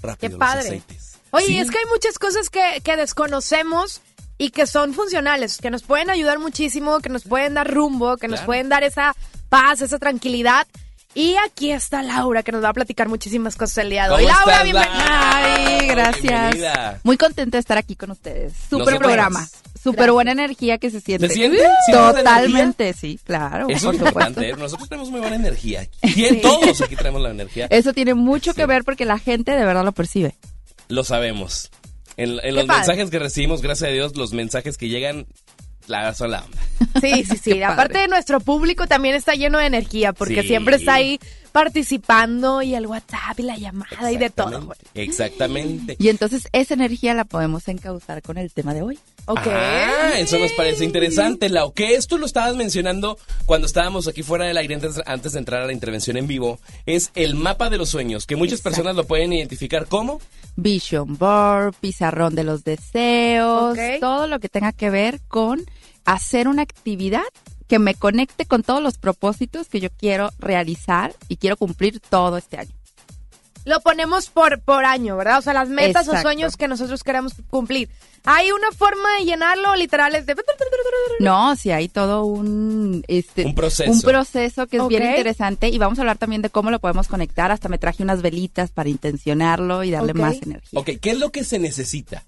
rápido 0.01 0.17
Qué 0.19 0.29
los 0.29 0.39
padre. 0.39 0.59
aceites. 0.67 1.13
Oye, 1.31 1.45
Sí. 1.47 1.57
es 1.57 1.71
que 1.71 1.77
hay 1.77 1.85
muchas 1.91 2.19
cosas 2.19 2.49
que, 2.49 2.81
que 2.83 2.95
desconocemos 2.97 4.01
y 4.37 4.51
que 4.51 4.67
son 4.67 4.93
funcionales, 4.93 5.57
que 5.57 5.71
nos 5.71 5.83
pueden 5.83 6.09
ayudar 6.09 6.37
muchísimo, 6.39 6.99
que 6.99 7.09
nos 7.09 7.23
pueden 7.23 7.53
dar 7.55 7.73
rumbo, 7.73 8.17
que 8.17 8.27
nos 8.27 8.41
pueden 8.41 8.69
dar 8.69 8.83
esa 8.83 9.15
paz, 9.49 9.81
esa 9.81 9.97
tranquilidad. 9.99 10.67
Y 11.15 11.35
aquí 11.37 11.71
está 11.71 12.03
Laura, 12.03 12.43
que 12.43 12.51
nos 12.51 12.63
va 12.63 12.69
a 12.69 12.73
platicar 12.73 13.07
muchísimas 13.09 13.55
cosas 13.55 13.79
el 13.79 13.89
día 13.89 14.07
de 14.07 14.13
hoy. 14.15 14.23
¿Cómo 14.25 14.35
Laura, 14.37 14.63
bienvenida. 14.63 15.35
Ay, 15.35 15.87
gracias. 15.87 16.21
Bienvenida. 16.53 16.99
Muy 17.03 17.17
contenta 17.17 17.57
de 17.57 17.59
estar 17.61 17.77
aquí 17.77 17.95
con 17.95 18.11
ustedes. 18.11 18.53
Súper 18.69 18.79
Nosotros. 18.79 18.99
programa. 18.99 19.47
Súper 19.91 20.11
buena 20.11 20.31
energía 20.31 20.77
que 20.77 20.89
se 20.91 21.01
siente. 21.01 21.27
¿Se 21.27 21.33
siente? 21.33 21.57
¿Sientes 21.57 22.05
la 22.05 22.13
Totalmente, 22.13 22.93
sí, 22.93 23.19
claro. 23.23 23.67
Eso 23.69 23.87
por 23.87 23.95
es 23.95 24.01
importante. 24.01 24.53
Nosotros 24.53 24.89
tenemos 24.89 25.09
muy 25.11 25.19
buena 25.19 25.35
energía. 25.35 25.87
¿Quién? 26.13 26.41
Todos 26.41 26.81
aquí 26.81 26.95
tenemos 26.95 27.21
la 27.21 27.29
energía. 27.31 27.67
Eso 27.69 27.93
tiene 27.93 28.13
mucho 28.13 28.53
que 28.53 28.65
ver 28.65 28.83
porque 28.83 29.05
la 29.05 29.19
gente 29.19 29.51
de 29.51 29.65
verdad 29.65 29.83
lo 29.85 29.91
percibe. 29.93 30.35
Lo 30.89 31.03
sabemos. 31.03 31.69
En, 32.17 32.39
en 32.43 32.55
los 32.55 32.65
padre. 32.65 32.79
mensajes 32.79 33.09
que 33.09 33.19
recibimos, 33.19 33.61
gracias 33.61 33.89
a 33.89 33.93
Dios, 33.93 34.15
los 34.17 34.33
mensajes 34.33 34.77
que 34.77 34.89
llegan, 34.89 35.27
la 35.85 36.13
son 36.13 36.31
la 36.31 36.43
onda. 36.43 36.57
Sí, 37.01 37.23
sí, 37.23 37.37
sí. 37.37 37.63
Aparte 37.63 37.99
de 37.99 38.07
nuestro 38.07 38.39
público 38.39 38.87
también 38.87 39.15
está 39.15 39.33
lleno 39.33 39.59
de 39.59 39.67
energía 39.67 40.13
porque 40.13 40.41
Sí. 40.41 40.47
siempre 40.49 40.77
está 40.77 40.95
ahí 40.95 41.19
participando 41.57 42.61
y 42.61 42.75
el 42.75 42.85
WhatsApp 42.85 43.39
y 43.39 43.41
la 43.41 43.57
llamada 43.57 44.11
y 44.11 44.17
de 44.17 44.29
todo. 44.29 44.75
Exactamente. 44.93 45.95
Y 45.97 46.09
entonces 46.09 46.47
esa 46.51 46.75
energía 46.75 47.15
la 47.15 47.25
podemos 47.25 47.67
encauzar 47.67 48.21
con 48.21 48.37
el 48.37 48.53
tema 48.53 48.75
de 48.75 48.83
hoy. 48.83 48.99
Ok. 49.25 49.47
Ah, 49.47 50.11
eso 50.19 50.37
nos 50.37 50.51
parece 50.51 50.85
interesante, 50.85 51.49
Lau. 51.49 51.73
Que 51.73 51.95
esto 51.95 52.19
lo 52.19 52.27
estabas 52.27 52.55
mencionando 52.55 53.17
cuando 53.47 53.65
estábamos 53.65 54.07
aquí 54.07 54.21
fuera 54.21 54.45
del 54.45 54.55
aire 54.55 54.75
antes, 54.75 55.01
antes 55.07 55.31
de 55.31 55.39
entrar 55.39 55.63
a 55.63 55.65
la 55.65 55.73
intervención 55.73 56.15
en 56.17 56.27
vivo. 56.27 56.59
Es 56.85 57.09
el 57.15 57.33
mapa 57.33 57.71
de 57.71 57.79
los 57.79 57.89
sueños, 57.89 58.27
que 58.27 58.35
muchas 58.35 58.59
Exacto. 58.59 58.75
personas 58.75 58.95
lo 58.95 59.07
pueden 59.07 59.33
identificar 59.33 59.87
como. 59.87 60.21
Vision 60.57 61.17
board, 61.17 61.73
pizarrón 61.81 62.35
de 62.35 62.43
los 62.43 62.65
deseos, 62.65 63.75
todo 63.99 64.27
lo 64.27 64.39
que 64.39 64.47
tenga 64.47 64.73
que 64.73 64.91
ver 64.91 65.21
con 65.27 65.65
hacer 66.05 66.47
una 66.47 66.61
actividad 66.61 67.23
que 67.67 67.79
me 67.79 67.95
conecte 67.95 68.45
con 68.45 68.63
todos 68.63 68.81
los 68.81 68.97
propósitos 68.97 69.67
que 69.67 69.79
yo 69.79 69.89
quiero 69.89 70.31
realizar 70.39 71.13
y 71.27 71.37
quiero 71.37 71.57
cumplir 71.57 71.99
todo 71.99 72.37
este 72.37 72.57
año. 72.57 72.71
Lo 73.65 73.81
ponemos 73.81 74.29
por, 74.29 74.61
por 74.61 74.85
año, 74.85 75.17
¿verdad? 75.17 75.39
O 75.39 75.41
sea, 75.41 75.53
las 75.53 75.67
metas 75.67 76.07
o 76.07 76.15
sueños 76.21 76.55
que 76.55 76.69
nosotros 76.69 77.03
queremos 77.03 77.33
cumplir. 77.49 77.89
Hay 78.23 78.51
una 78.51 78.71
forma 78.71 79.17
de 79.19 79.25
llenarlo, 79.25 79.75
literal, 79.75 80.15
es 80.15 80.25
de... 80.25 80.35
No, 81.19 81.53
sí 81.57 81.71
hay 81.71 81.89
todo 81.89 82.23
un 82.23 83.03
este 83.09 83.45
Un 83.45 83.55
proceso. 83.55 83.91
un 83.91 84.01
proceso 84.01 84.67
que 84.67 84.77
es 84.77 84.87
bien 84.87 85.03
interesante 85.03 85.67
y 85.67 85.77
vamos 85.77 85.99
a 85.99 86.03
hablar 86.03 86.17
también 86.17 86.41
de 86.41 86.49
cómo 86.49 86.71
lo 86.71 86.79
podemos 86.79 87.09
conectar. 87.09 87.51
Hasta 87.51 87.67
me 87.67 87.77
traje 87.77 88.03
unas 88.03 88.21
velitas 88.21 88.71
para 88.71 88.87
intencionarlo 88.87 89.83
y 89.83 89.91
darle 89.91 90.13
más 90.13 90.41
energía. 90.41 90.79
Ok, 90.79 90.91
¿qué 91.01 91.11
es 91.11 91.19
lo 91.19 91.31
que 91.31 91.43
se 91.43 91.59
necesita? 91.59 92.23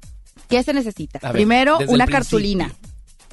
¿Qué 0.50 0.62
se 0.64 0.74
necesita? 0.74 1.20
Ver, 1.20 1.32
Primero, 1.32 1.78
una 1.88 2.06
cartulina, 2.06 2.74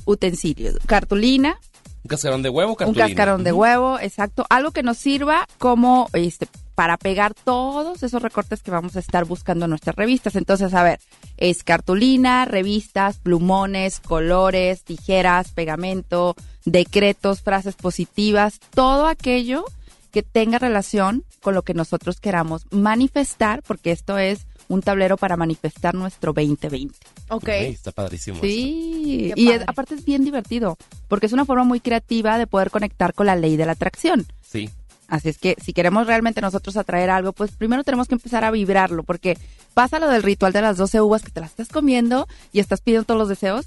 utensilios, 0.05 0.77
cartulina, 0.87 1.59
¿Un 2.07 2.09
cascarón 2.09 2.43
de 2.43 2.51
huevo 2.51 2.71
o 2.71 2.73
un 2.73 2.77
cartulina? 2.77 3.07
cascarón 3.07 3.43
de 3.43 3.53
huevo, 3.53 3.99
exacto, 4.01 4.47
algo 4.49 4.71
que 4.71 4.85
nos 4.85 4.97
sirva 4.97 5.47
como 5.59 6.09
este 6.13 6.47
para 6.77 6.99
pegar 6.99 7.35
todos 7.35 8.03
esos 8.03 8.23
recortes 8.23 8.63
que 8.63 8.71
vamos 8.71 8.95
a 8.97 9.01
estar 9.01 9.25
buscando 9.25 9.65
en 9.65 9.71
nuestras 9.71 9.97
revistas. 9.97 10.37
Entonces, 10.37 10.73
a 10.75 10.85
ver, 10.85 11.01
es 11.37 11.65
cartulina, 11.65 12.45
revistas, 12.45 13.17
plumones, 13.17 13.99
colores, 13.99 14.85
tijeras, 14.85 15.51
pegamento, 15.51 16.37
decretos, 16.65 17.41
frases 17.41 17.75
positivas, 17.75 18.61
todo 18.71 19.07
aquello 19.07 19.65
que 20.13 20.23
tenga 20.23 20.59
relación 20.59 21.25
con 21.41 21.55
lo 21.55 21.63
que 21.63 21.75
nosotros 21.75 22.21
queramos 22.21 22.67
manifestar, 22.71 23.63
porque 23.63 23.91
esto 23.91 24.17
es 24.19 24.47
un 24.69 24.83
tablero 24.83 25.17
para 25.17 25.37
manifestar 25.37 25.95
nuestro 25.95 26.33
2020. 26.33 26.95
Ok. 27.29 27.49
Está 27.49 27.93
padrísimo. 27.93 28.41
Sí, 28.41 29.33
y 29.37 29.51
es- 29.51 29.62
aparte 29.67 29.95
es 29.95 30.05
bien 30.05 30.25
divertido, 30.25 30.77
porque 31.09 31.27
es 31.27 31.33
una 31.33 31.45
forma 31.45 31.64
muy 31.64 31.81
creativa 31.81 32.39
de 32.39 32.47
poder 32.47 32.71
conectar 32.71 33.14
con 33.14 33.27
la 33.27 33.37
ley 33.37 33.57
de 33.57 33.67
la 33.67 33.73
atracción. 33.73 34.27
Sí. 34.43 34.71
Así 35.09 35.29
es 35.29 35.39
que 35.39 35.55
si 35.62 35.73
queremos 35.73 36.09
realmente 36.09 36.41
nosotros 36.41 36.77
atraer 36.77 37.11
algo, 37.11 37.33
pues 37.33 37.53
primero 37.53 37.85
tenemos 37.85 38.09
que 38.09 38.17
empezar 38.17 38.43
a 38.45 38.51
vibrarlo, 38.51 39.05
porque 39.05 39.39
pasa 39.73 40.01
lo 40.01 40.09
del 40.09 40.25
ritual 40.25 40.53
de 40.53 40.62
las 40.62 40.77
12 40.79 41.01
uvas 41.01 41.23
que 41.23 41.31
te 41.31 41.41
las 41.41 41.51
estás 41.51 41.69
comiendo 41.69 42.27
y 42.53 42.59
estás 42.59 42.81
pidiendo 42.81 43.05
todos 43.05 43.19
los 43.21 43.29
deseos, 43.29 43.67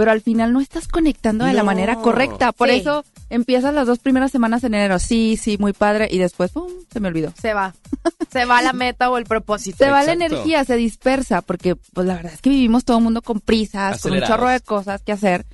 pero 0.00 0.12
al 0.12 0.22
final 0.22 0.54
no 0.54 0.62
estás 0.62 0.88
conectando 0.88 1.44
de 1.44 1.52
la 1.52 1.62
manera 1.62 1.96
correcta. 1.96 2.52
Por 2.52 2.70
Sí. 2.70 2.76
eso 2.76 3.04
empiezas 3.28 3.74
las 3.74 3.86
dos 3.86 3.98
primeras 3.98 4.30
semanas 4.32 4.64
en 4.64 4.72
enero, 4.72 4.98
sí, 4.98 5.38
sí, 5.38 5.58
muy 5.58 5.74
padre, 5.74 6.08
y 6.10 6.16
después, 6.16 6.52
¡pum!, 6.52 6.70
se 6.90 7.00
me 7.00 7.08
olvidó. 7.08 7.34
Se 7.38 7.52
va. 7.52 7.74
Se 8.32 8.46
va 8.46 8.62
la 8.62 8.72
meta 8.72 9.10
o 9.10 9.18
el 9.18 9.24
propósito. 9.26 9.76
Se 9.76 9.90
va 9.90 10.02
la 10.02 10.12
energía, 10.14 10.64
se 10.64 10.76
dispersa, 10.76 11.42
porque 11.42 11.76
pues 11.76 12.06
la 12.06 12.14
verdad 12.14 12.32
es 12.32 12.40
que 12.40 12.48
vivimos 12.48 12.86
todo 12.86 12.96
el 12.96 13.04
mundo 13.04 13.20
con 13.20 13.40
prisas, 13.40 14.00
con 14.00 14.12
un 14.12 14.22
chorro 14.22 14.48
de 14.48 14.60
cosas 14.60 15.02
que 15.02 15.12
hacer 15.12 15.44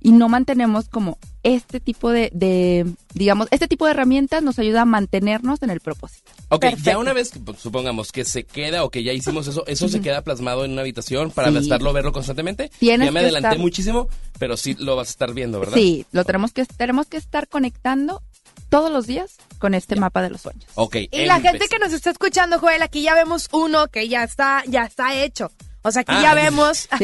y 0.00 0.12
no 0.12 0.30
mantenemos 0.30 0.88
como 0.88 1.18
este 1.42 1.78
tipo 1.78 2.08
de, 2.10 2.30
de, 2.32 2.86
digamos, 3.12 3.48
este 3.50 3.68
tipo 3.68 3.84
de 3.84 3.90
herramientas 3.90 4.42
nos 4.42 4.58
ayuda 4.58 4.80
a 4.80 4.86
mantenernos 4.86 5.62
en 5.62 5.68
el 5.68 5.80
propósito. 5.80 6.32
Ok, 6.50 6.66
ya 6.82 6.98
una 6.98 7.12
vez 7.12 7.30
pues, 7.44 7.58
supongamos 7.60 8.12
que 8.12 8.24
se 8.24 8.44
queda 8.44 8.84
o 8.84 8.90
que 8.90 9.02
ya 9.02 9.12
hicimos 9.12 9.46
eso, 9.46 9.64
¿eso 9.66 9.88
se 9.88 10.00
queda 10.00 10.22
plasmado 10.22 10.64
en 10.64 10.72
una 10.72 10.82
habitación 10.82 11.30
para 11.30 11.50
Sí. 11.50 11.58
estarlo 11.58 11.92
verlo 11.92 12.12
constantemente? 12.12 12.70
Tienes 12.78 13.06
ya 13.06 13.12
me 13.12 13.20
adelanté 13.20 13.48
estar- 13.50 13.58
muchísimo, 13.58 14.08
pero 14.38 14.56
sí 14.56 14.74
lo 14.78 14.96
vas 14.96 15.08
a 15.08 15.10
estar 15.12 15.32
viendo, 15.32 15.60
¿verdad? 15.60 15.74
Sí, 15.76 16.06
lo 16.12 16.24
tenemos 16.24 16.52
que, 16.52 16.64
tenemos 16.66 17.06
que 17.06 17.16
estar 17.16 17.48
conectando 17.48 18.22
todos 18.68 18.90
los 18.90 19.06
días 19.06 19.36
con 19.58 19.74
este 19.74 19.96
mapa 19.96 20.22
de 20.22 20.30
los 20.30 20.40
sueños. 20.42 20.64
Ok. 20.74 20.96
Y 21.10 21.24
la 21.24 21.40
gente 21.40 21.66
que 21.68 21.78
nos 21.78 21.92
está 21.92 22.10
escuchando, 22.10 22.58
Joel, 22.58 22.82
aquí 22.82 23.02
ya 23.02 23.14
vemos 23.14 23.48
uno 23.52 23.88
que 23.88 24.08
ya 24.08 24.22
está, 24.24 24.62
ya 24.66 24.84
está 24.84 25.14
hecho. 25.22 25.50
O 25.82 25.90
sea, 25.90 26.02
aquí 26.02 26.12
Ah. 26.14 26.22
ya 26.22 26.34
vemos 26.34 26.88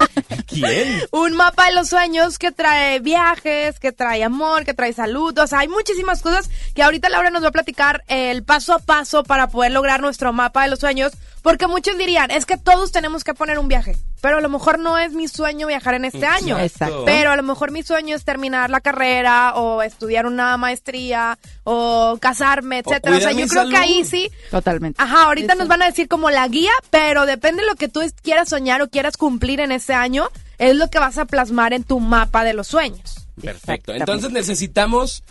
¿Quién? 0.46 1.02
un 1.12 1.34
mapa 1.36 1.66
de 1.66 1.72
los 1.74 1.88
sueños 1.88 2.38
que 2.38 2.52
trae 2.52 2.98
viajes, 3.00 3.78
que 3.78 3.92
trae 3.92 4.22
amor, 4.24 4.64
que 4.64 4.74
trae 4.74 4.92
salud. 4.92 5.36
O 5.38 5.46
sea, 5.46 5.60
hay 5.60 5.68
muchísimas 5.68 6.22
cosas 6.22 6.50
que 6.74 6.82
ahorita 6.82 7.08
Laura 7.08 7.30
nos 7.30 7.42
va 7.44 7.48
a 7.48 7.52
platicar 7.52 8.02
el 8.08 8.42
paso 8.42 8.74
a 8.74 8.78
paso 8.78 9.22
para 9.24 9.48
poder 9.48 9.72
lograr 9.72 10.00
nuestro 10.00 10.32
mapa 10.32 10.64
de 10.64 10.70
los 10.70 10.80
sueños. 10.80 11.12
Porque 11.42 11.66
muchos 11.66 11.96
dirían, 11.96 12.30
es 12.30 12.44
que 12.44 12.58
todos 12.58 12.92
tenemos 12.92 13.24
que 13.24 13.34
poner 13.34 13.58
un 13.58 13.68
viaje. 13.68 13.96
Pero 14.20 14.38
a 14.38 14.40
lo 14.40 14.50
mejor 14.50 14.78
no 14.78 14.98
es 14.98 15.12
mi 15.12 15.28
sueño 15.28 15.66
viajar 15.66 15.94
en 15.94 16.04
este 16.04 16.26
año. 16.26 16.58
Exacto. 16.58 17.04
Pero 17.06 17.30
a 17.30 17.36
lo 17.36 17.42
mejor 17.42 17.70
mi 17.70 17.82
sueño 17.82 18.14
es 18.14 18.24
terminar 18.24 18.68
la 18.68 18.80
carrera 18.80 19.54
o 19.54 19.80
estudiar 19.80 20.26
una 20.26 20.56
maestría 20.58 21.38
o 21.64 22.18
casarme, 22.20 22.80
etcétera. 22.80 23.16
O, 23.16 23.20
sea, 23.20 23.32
yo 23.32 23.46
creo 23.46 23.68
que 23.68 23.76
ahí 23.76 24.04
sí 24.04 24.30
Totalmente. 24.50 25.02
Ajá, 25.02 25.24
ahorita 25.24 25.54
Eso. 25.54 25.60
nos 25.60 25.68
van 25.68 25.82
a 25.82 25.86
decir 25.86 26.08
como 26.08 26.30
la 26.30 26.46
guía, 26.48 26.72
pero 26.90 27.24
depende 27.24 27.62
de 27.62 27.68
lo 27.68 27.76
que 27.76 27.88
tú 27.88 28.00
quieras 28.22 28.48
soñar 28.48 28.82
o 28.82 28.88
quieras 28.88 29.16
cumplir 29.16 29.60
en 29.60 29.72
ese 29.72 29.94
año, 29.94 30.28
es 30.58 30.76
lo 30.76 30.90
que 30.90 30.98
vas 30.98 31.16
a 31.16 31.24
plasmar 31.24 31.72
en 31.72 31.84
tu 31.84 32.00
mapa 32.00 32.44
de 32.44 32.52
los 32.52 32.68
sueños. 32.68 33.26
Perfecto. 33.40 33.94
Entonces 33.94 34.30
necesitamos 34.30 35.22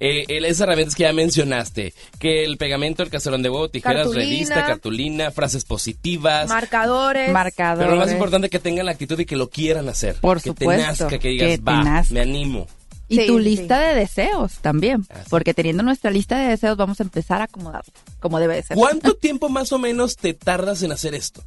eh, 0.00 0.24
el- 0.28 0.44
esas 0.44 0.60
herramientas 0.62 0.94
que 0.94 1.02
ya 1.04 1.12
mencionaste, 1.12 1.92
que 2.18 2.44
el 2.44 2.56
pegamento, 2.56 3.02
el 3.02 3.10
caserón 3.10 3.42
de 3.42 3.50
huevo, 3.50 3.68
tijeras, 3.68 4.04
Cartulina. 4.04 4.24
revista, 4.30 4.66
cartulina, 4.66 5.30
frases 5.30 5.64
positivas. 5.64 6.48
Marcadores. 6.48 7.32
Marcadores. 7.32 7.84
pero 7.86 7.94
lo 7.96 8.00
más 8.04 8.12
importante 8.12 8.48
que 8.50 8.58
tengan 8.58 8.86
la 8.86 8.92
actitud 8.92 9.18
y 9.18 9.26
que 9.26 9.36
lo 9.36 9.50
quieran 9.50 9.88
hacer. 9.88 10.16
Por 10.20 10.40
que 10.40 10.50
supuesto, 10.50 10.70
te 10.82 10.86
nazca, 10.88 11.18
que 11.18 11.28
digas, 11.28 11.48
que 11.50 11.56
va, 11.58 11.82
nazca". 11.82 12.14
me 12.14 12.20
animo. 12.20 12.66
Y 13.10 13.16
Sí, 13.16 13.26
tu 13.26 13.38
sí. 13.38 13.44
lista 13.44 13.78
de 13.80 13.94
deseos 13.94 14.58
también, 14.60 15.06
porque 15.30 15.54
teniendo 15.54 15.82
nuestra 15.82 16.10
lista 16.10 16.38
de 16.38 16.48
deseos 16.48 16.76
vamos 16.76 17.00
a 17.00 17.04
empezar 17.04 17.40
a 17.40 17.44
acomodarlo, 17.44 17.90
como 18.20 18.38
debe 18.38 18.56
de 18.56 18.62
ser. 18.64 18.76
¿Cuánto 18.76 19.14
tiempo 19.16 19.48
más 19.48 19.72
o 19.72 19.78
menos 19.78 20.16
te 20.16 20.34
tardas 20.34 20.82
en 20.82 20.92
hacer 20.92 21.14
esto? 21.14 21.42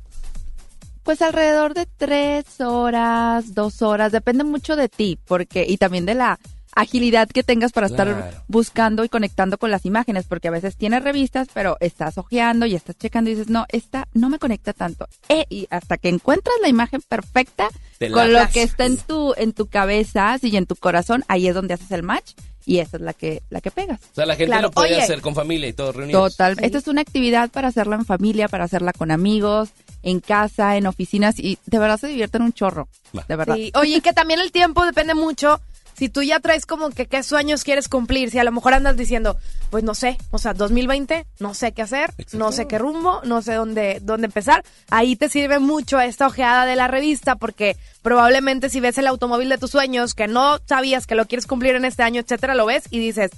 Pues 1.03 1.21
alrededor 1.23 1.73
de 1.73 1.87
tres 1.97 2.45
horas, 2.61 3.55
dos 3.55 3.81
horas, 3.81 4.11
depende 4.11 4.43
mucho 4.43 4.75
de 4.75 4.87
ti, 4.89 5.17
porque 5.25 5.65
y 5.67 5.77
también 5.77 6.05
de 6.05 6.13
la 6.13 6.39
agilidad 6.75 7.27
que 7.29 7.43
tengas 7.43 7.71
para 7.71 7.87
Claro. 7.87 8.11
estar 8.11 8.43
buscando 8.47 9.03
y 9.03 9.09
conectando 9.09 9.57
con 9.57 9.71
las 9.71 9.85
imágenes, 9.85 10.25
porque 10.27 10.47
a 10.47 10.51
veces 10.51 10.75
tienes 10.75 11.03
revistas, 11.03 11.47
pero 11.53 11.77
estás 11.79 12.17
ojeando 12.17 12.65
y 12.65 12.75
estás 12.75 12.97
checando 12.97 13.29
y 13.29 13.33
dices, 13.35 13.49
no, 13.49 13.65
esta 13.69 14.07
no 14.13 14.29
me 14.29 14.39
conecta 14.39 14.73
tanto. 14.73 15.07
Eh, 15.29 15.45
y 15.49 15.67
hasta 15.69 15.97
que 15.97 16.09
encuentras 16.09 16.55
la 16.61 16.67
imagen 16.69 17.01
perfecta 17.01 17.67
con 18.13 18.33
lo 18.33 18.39
que 18.53 18.63
está 18.63 18.85
en 18.85 18.97
tu, 18.97 19.33
en 19.37 19.53
tu 19.53 19.67
cabeza 19.67 20.37
sí, 20.39 20.49
y 20.49 20.57
en 20.57 20.65
tu 20.65 20.75
corazón, 20.75 21.23
ahí 21.27 21.47
es 21.47 21.55
donde 21.55 21.73
haces 21.73 21.91
el 21.91 22.03
match 22.03 22.31
y 22.65 22.77
esa 22.77 22.97
es 22.97 23.03
la 23.03 23.13
que, 23.13 23.41
la 23.49 23.59
que 23.59 23.71
pegas. 23.71 23.99
O 24.11 24.15
sea, 24.15 24.25
la 24.25 24.35
gente 24.35 24.47
Claro. 24.51 24.63
lo 24.67 24.71
puede 24.71 24.93
Oye. 24.93 25.01
hacer 25.03 25.21
con 25.21 25.33
familia 25.35 25.67
y 25.67 25.73
todos 25.73 25.95
reunidos. 25.95 26.31
Total. 26.33 26.55
Sí. 26.57 26.65
Esta 26.65 26.77
es 26.77 26.87
una 26.87 27.01
actividad 27.01 27.49
para 27.49 27.67
hacerla 27.69 27.95
en 27.95 28.05
familia, 28.05 28.47
para 28.47 28.63
hacerla 28.65 28.93
con 28.93 29.09
amigos, 29.11 29.69
en 30.03 30.19
casa, 30.19 30.77
en 30.77 30.85
oficinas 30.87 31.37
y 31.39 31.57
de 31.65 31.79
verdad 31.79 31.97
se 31.99 32.07
divierten 32.07 32.41
un 32.43 32.53
chorro. 32.53 32.87
Va. 33.17 33.25
De 33.27 33.35
verdad. 33.35 33.55
Sí. 33.55 33.71
Oye, 33.75 33.97
y 33.97 34.01
que 34.01 34.13
también 34.13 34.39
el 34.39 34.51
tiempo 34.51 34.85
depende 34.85 35.13
mucho. 35.15 35.59
Si 36.01 36.09
tú 36.09 36.23
ya 36.23 36.39
traes 36.39 36.65
como 36.65 36.89
que 36.89 37.05
qué 37.05 37.21
sueños 37.21 37.63
quieres 37.63 37.87
cumplir, 37.87 38.31
si 38.31 38.39
a 38.39 38.43
lo 38.43 38.51
mejor 38.51 38.73
andas 38.73 38.97
diciendo, 38.97 39.37
pues 39.69 39.83
no 39.83 39.93
sé, 39.93 40.17
o 40.31 40.39
sea, 40.39 40.55
2020, 40.55 41.27
no 41.37 41.53
sé 41.53 41.73
qué 41.73 41.83
hacer, 41.83 42.09
Exacto. 42.17 42.39
no 42.39 42.51
sé 42.51 42.65
qué 42.67 42.79
rumbo, 42.79 43.21
no 43.23 43.43
sé 43.43 43.53
dónde, 43.53 43.99
dónde 44.01 44.25
empezar, 44.25 44.63
ahí 44.89 45.15
te 45.15 45.29
sirve 45.29 45.59
mucho 45.59 45.99
esta 45.99 46.25
ojeada 46.25 46.65
de 46.65 46.75
la 46.75 46.87
revista 46.87 47.35
porque 47.35 47.77
probablemente 48.01 48.69
si 48.69 48.79
ves 48.79 48.97
el 48.97 49.05
automóvil 49.05 49.49
de 49.49 49.59
tus 49.59 49.69
sueños 49.69 50.15
que 50.15 50.25
no 50.27 50.57
sabías 50.65 51.05
que 51.05 51.13
lo 51.13 51.27
quieres 51.27 51.45
cumplir 51.45 51.75
en 51.75 51.85
este 51.85 52.01
año, 52.01 52.19
etcétera, 52.19 52.55
lo 52.55 52.65
ves 52.65 52.85
y 52.89 52.97
dices, 52.97 53.29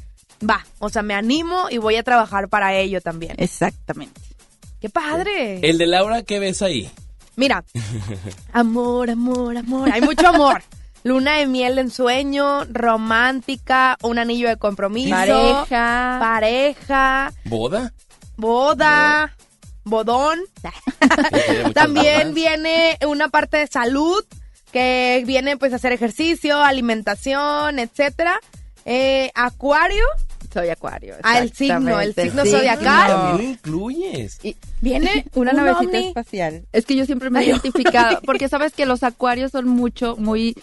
va, 0.49 0.65
o 0.79 0.87
sea, 0.87 1.01
me 1.01 1.15
animo 1.15 1.65
y 1.69 1.79
voy 1.79 1.97
a 1.97 2.03
trabajar 2.03 2.47
para 2.47 2.73
ello 2.77 3.01
también. 3.01 3.35
Exactamente. 3.39 4.21
¡Qué 4.79 4.87
padre! 4.87 5.59
El 5.63 5.77
de 5.77 5.87
Laura, 5.87 6.23
¿qué 6.23 6.39
ves 6.39 6.61
ahí? 6.61 6.89
Mira, 7.35 7.65
amor, 8.53 9.09
amor, 9.09 9.57
amor. 9.57 9.91
Hay 9.91 9.99
mucho 9.99 10.29
amor. 10.29 10.63
Luna 11.03 11.37
de 11.37 11.47
miel 11.47 11.77
en 11.79 11.91
sueño, 11.91 12.65
romántica, 12.65 13.97
un 14.01 14.17
anillo 14.19 14.47
de 14.49 14.57
compromiso, 14.57 15.09
Pareja. 15.15 16.17
pareja, 16.19 17.33
¿Boda? 17.45 17.93
boda, 18.37 19.35
bodón. 19.83 20.39
También 21.73 22.33
viene 22.33 22.97
una 23.07 23.29
parte 23.29 23.57
de 23.57 23.67
salud 23.67 24.23
que 24.71 25.23
viene 25.27 25.57
pues 25.57 25.73
a 25.73 25.75
hacer 25.75 25.91
ejercicio, 25.91 26.61
alimentación, 26.63 27.79
etcétera. 27.79 28.39
Eh, 28.85 29.31
acuario, 29.35 30.03
Soy 30.53 30.69
acuario. 30.69 31.15
Ah, 31.23 31.39
el 31.39 31.51
signo, 31.53 31.99
el 31.99 32.13
signo 32.13 32.45
zodiacal. 32.45 33.07
También 33.11 33.47
lo 33.47 33.53
incluyes. 33.53 34.39
viene 34.81 35.25
Una 35.33 35.51
un 35.51 35.57
navecita 35.57 35.97
ovni. 35.97 36.07
espacial. 36.09 36.65
Es 36.71 36.85
que 36.85 36.95
yo 36.95 37.05
siempre 37.05 37.29
me 37.29 37.41
he 37.41 37.45
identificado, 37.49 38.19
porque 38.25 38.47
sabes 38.49 38.73
que 38.73 38.85
los 38.85 39.03
acuarios 39.03 39.51
son 39.51 39.67
mucho, 39.67 40.15
muy, 40.17 40.55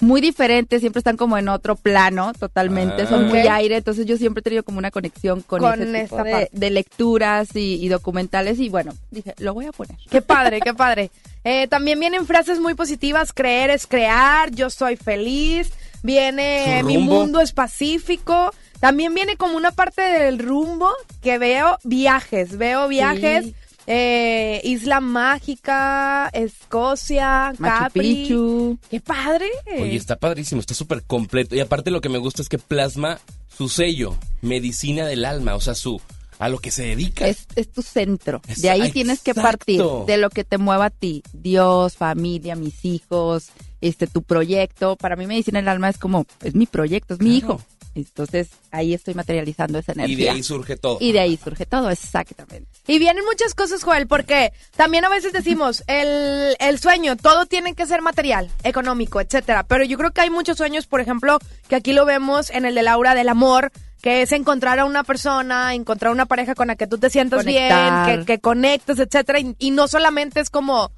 muy 0.00 0.20
diferentes, 0.20 0.80
siempre 0.80 0.98
están 1.00 1.16
como 1.16 1.36
en 1.38 1.48
otro 1.48 1.76
plano 1.76 2.32
totalmente, 2.38 3.02
Ah. 3.02 3.06
son 3.08 3.28
muy 3.28 3.40
Ok. 3.40 3.46
aire, 3.50 3.76
entonces 3.78 4.06
yo 4.06 4.16
siempre 4.16 4.40
he 4.40 4.42
tenido 4.42 4.62
como 4.62 4.78
una 4.78 4.90
conexión 4.90 5.40
con, 5.42 5.60
Con 5.60 5.74
ese 5.82 5.84
tipo 5.86 5.96
esta 6.04 6.22
de, 6.24 6.30
parte. 6.32 6.48
de 6.52 6.70
lecturas 6.70 7.56
y, 7.56 7.84
y 7.84 7.88
documentales 7.88 8.58
y 8.60 8.68
bueno, 8.68 8.92
dije, 9.10 9.34
lo 9.38 9.54
voy 9.54 9.66
a 9.66 9.72
poner. 9.72 9.96
Qué 10.10 10.20
padre, 10.22 10.60
qué 10.60 10.74
padre. 10.74 11.10
Eh, 11.44 11.66
también 11.68 11.98
vienen 12.00 12.26
frases 12.26 12.58
muy 12.60 12.74
positivas, 12.74 13.32
creer 13.32 13.70
es 13.70 13.86
crear, 13.86 14.50
yo 14.50 14.70
soy 14.70 14.96
feliz, 14.96 15.72
viene 16.02 16.82
mi 16.84 16.98
mundo 16.98 17.40
es 17.40 17.52
pacífico. 17.52 18.52
También 18.84 19.14
viene 19.14 19.36
como 19.38 19.56
una 19.56 19.70
parte 19.70 20.02
del 20.02 20.38
rumbo 20.38 20.90
que 21.22 21.38
veo 21.38 21.78
viajes, 21.84 22.58
veo 22.58 22.86
viajes, 22.86 23.46
Sí. 23.46 23.54
eh, 23.86 24.60
Isla 24.62 25.00
Mágica, 25.00 26.28
Escocia, 26.34 27.52
Machu 27.58 27.78
Capri. 27.84 28.14
Picchu. 28.14 28.78
Qué 28.90 29.00
padre. 29.00 29.46
Oye, 29.80 29.96
está 29.96 30.16
padrísimo, 30.16 30.60
está 30.60 30.74
súper 30.74 31.02
completo. 31.02 31.54
Y 31.54 31.60
aparte 31.60 31.90
lo 31.90 32.00
que 32.00 32.08
me 32.08 32.18
gusta 32.18 32.42
es 32.42 32.48
que 32.48 32.58
plasma 32.58 33.20
su 33.56 33.68
sello, 33.68 34.16
medicina 34.42 35.06
del 35.06 35.24
alma, 35.24 35.54
o 35.54 35.60
sea, 35.60 35.74
su 35.74 36.00
a 36.38 36.48
lo 36.48 36.58
que 36.58 36.70
se 36.72 36.82
dedica. 36.82 37.26
Es, 37.28 37.46
es 37.56 37.70
tu 37.72 37.80
centro. 37.80 38.42
Es- 38.48 38.60
de 38.60 38.68
ahí 38.68 38.90
tienes 38.90 39.20
que 39.22 39.34
partir 39.34 39.80
de 40.06 40.16
lo 40.18 40.28
que 40.30 40.44
te 40.44 40.58
mueva 40.58 40.86
a 40.86 40.90
ti. 40.90 41.22
Dios, 41.32 41.96
familia, 41.96 42.56
mis 42.56 42.84
hijos, 42.84 43.48
este 43.80 44.06
tu 44.08 44.22
proyecto. 44.22 44.96
Para 44.96 45.14
mí 45.16 45.26
medicina 45.26 45.60
del 45.60 45.68
alma 45.68 45.88
es 45.88 45.96
como, 45.96 46.26
es 46.42 46.54
mi 46.54 46.66
proyecto, 46.66 47.14
es 47.14 47.20
mi 47.20 47.36
hijo. 47.36 47.60
Entonces 47.94 48.48
ahí 48.70 48.94
estoy 48.94 49.14
materializando 49.14 49.78
esa 49.78 49.92
energía. 49.92 50.14
y 50.16 50.22
de 50.24 50.30
ahí 50.30 50.42
surge 50.42 50.76
todo. 50.76 50.98
Y 51.00 51.12
de 51.12 51.20
ahí 51.20 51.36
surge 51.36 51.66
todo, 51.66 51.90
exactamente. 51.90 52.68
Y 52.86 52.98
vienen 52.98 53.24
muchas 53.24 53.54
cosas, 53.54 53.82
Joel, 53.84 54.06
porque 54.06 54.52
también 54.76 55.04
a 55.04 55.08
veces 55.08 55.32
decimos, 55.32 55.84
el, 55.86 56.56
el 56.58 56.78
sueño, 56.78 57.16
todo 57.16 57.46
tiene 57.46 57.74
que 57.74 57.86
ser 57.86 58.02
material, 58.02 58.50
económico, 58.62 59.20
etcétera. 59.20 59.64
Pero 59.64 59.84
yo 59.84 59.96
creo 59.98 60.10
que 60.10 60.20
hay 60.22 60.30
muchos 60.30 60.56
sueños, 60.56 60.86
por 60.86 61.00
ejemplo, 61.00 61.38
que 61.68 61.76
aquí 61.76 61.92
lo 61.92 62.04
vemos 62.04 62.50
en 62.50 62.64
el 62.64 62.74
de 62.74 62.82
Laura 62.82 63.14
del 63.14 63.28
amor, 63.28 63.70
que 64.02 64.22
es 64.22 64.32
encontrar 64.32 64.78
a 64.78 64.84
una 64.84 65.02
persona, 65.04 65.72
encontrar 65.74 66.12
una 66.12 66.26
pareja 66.26 66.54
con 66.54 66.66
la 66.68 66.76
que 66.76 66.86
tú 66.86 66.98
te 66.98 67.08
sientas 67.10 67.44
Conectar. 67.44 68.06
bien, 68.06 68.20
que, 68.20 68.34
que 68.34 68.38
conectes, 68.40 68.98
etcétera. 68.98 69.40
Y, 69.40 69.54
y 69.58 69.70
no 69.70 69.88
solamente 69.88 70.40
es 70.40 70.50
como 70.50 70.90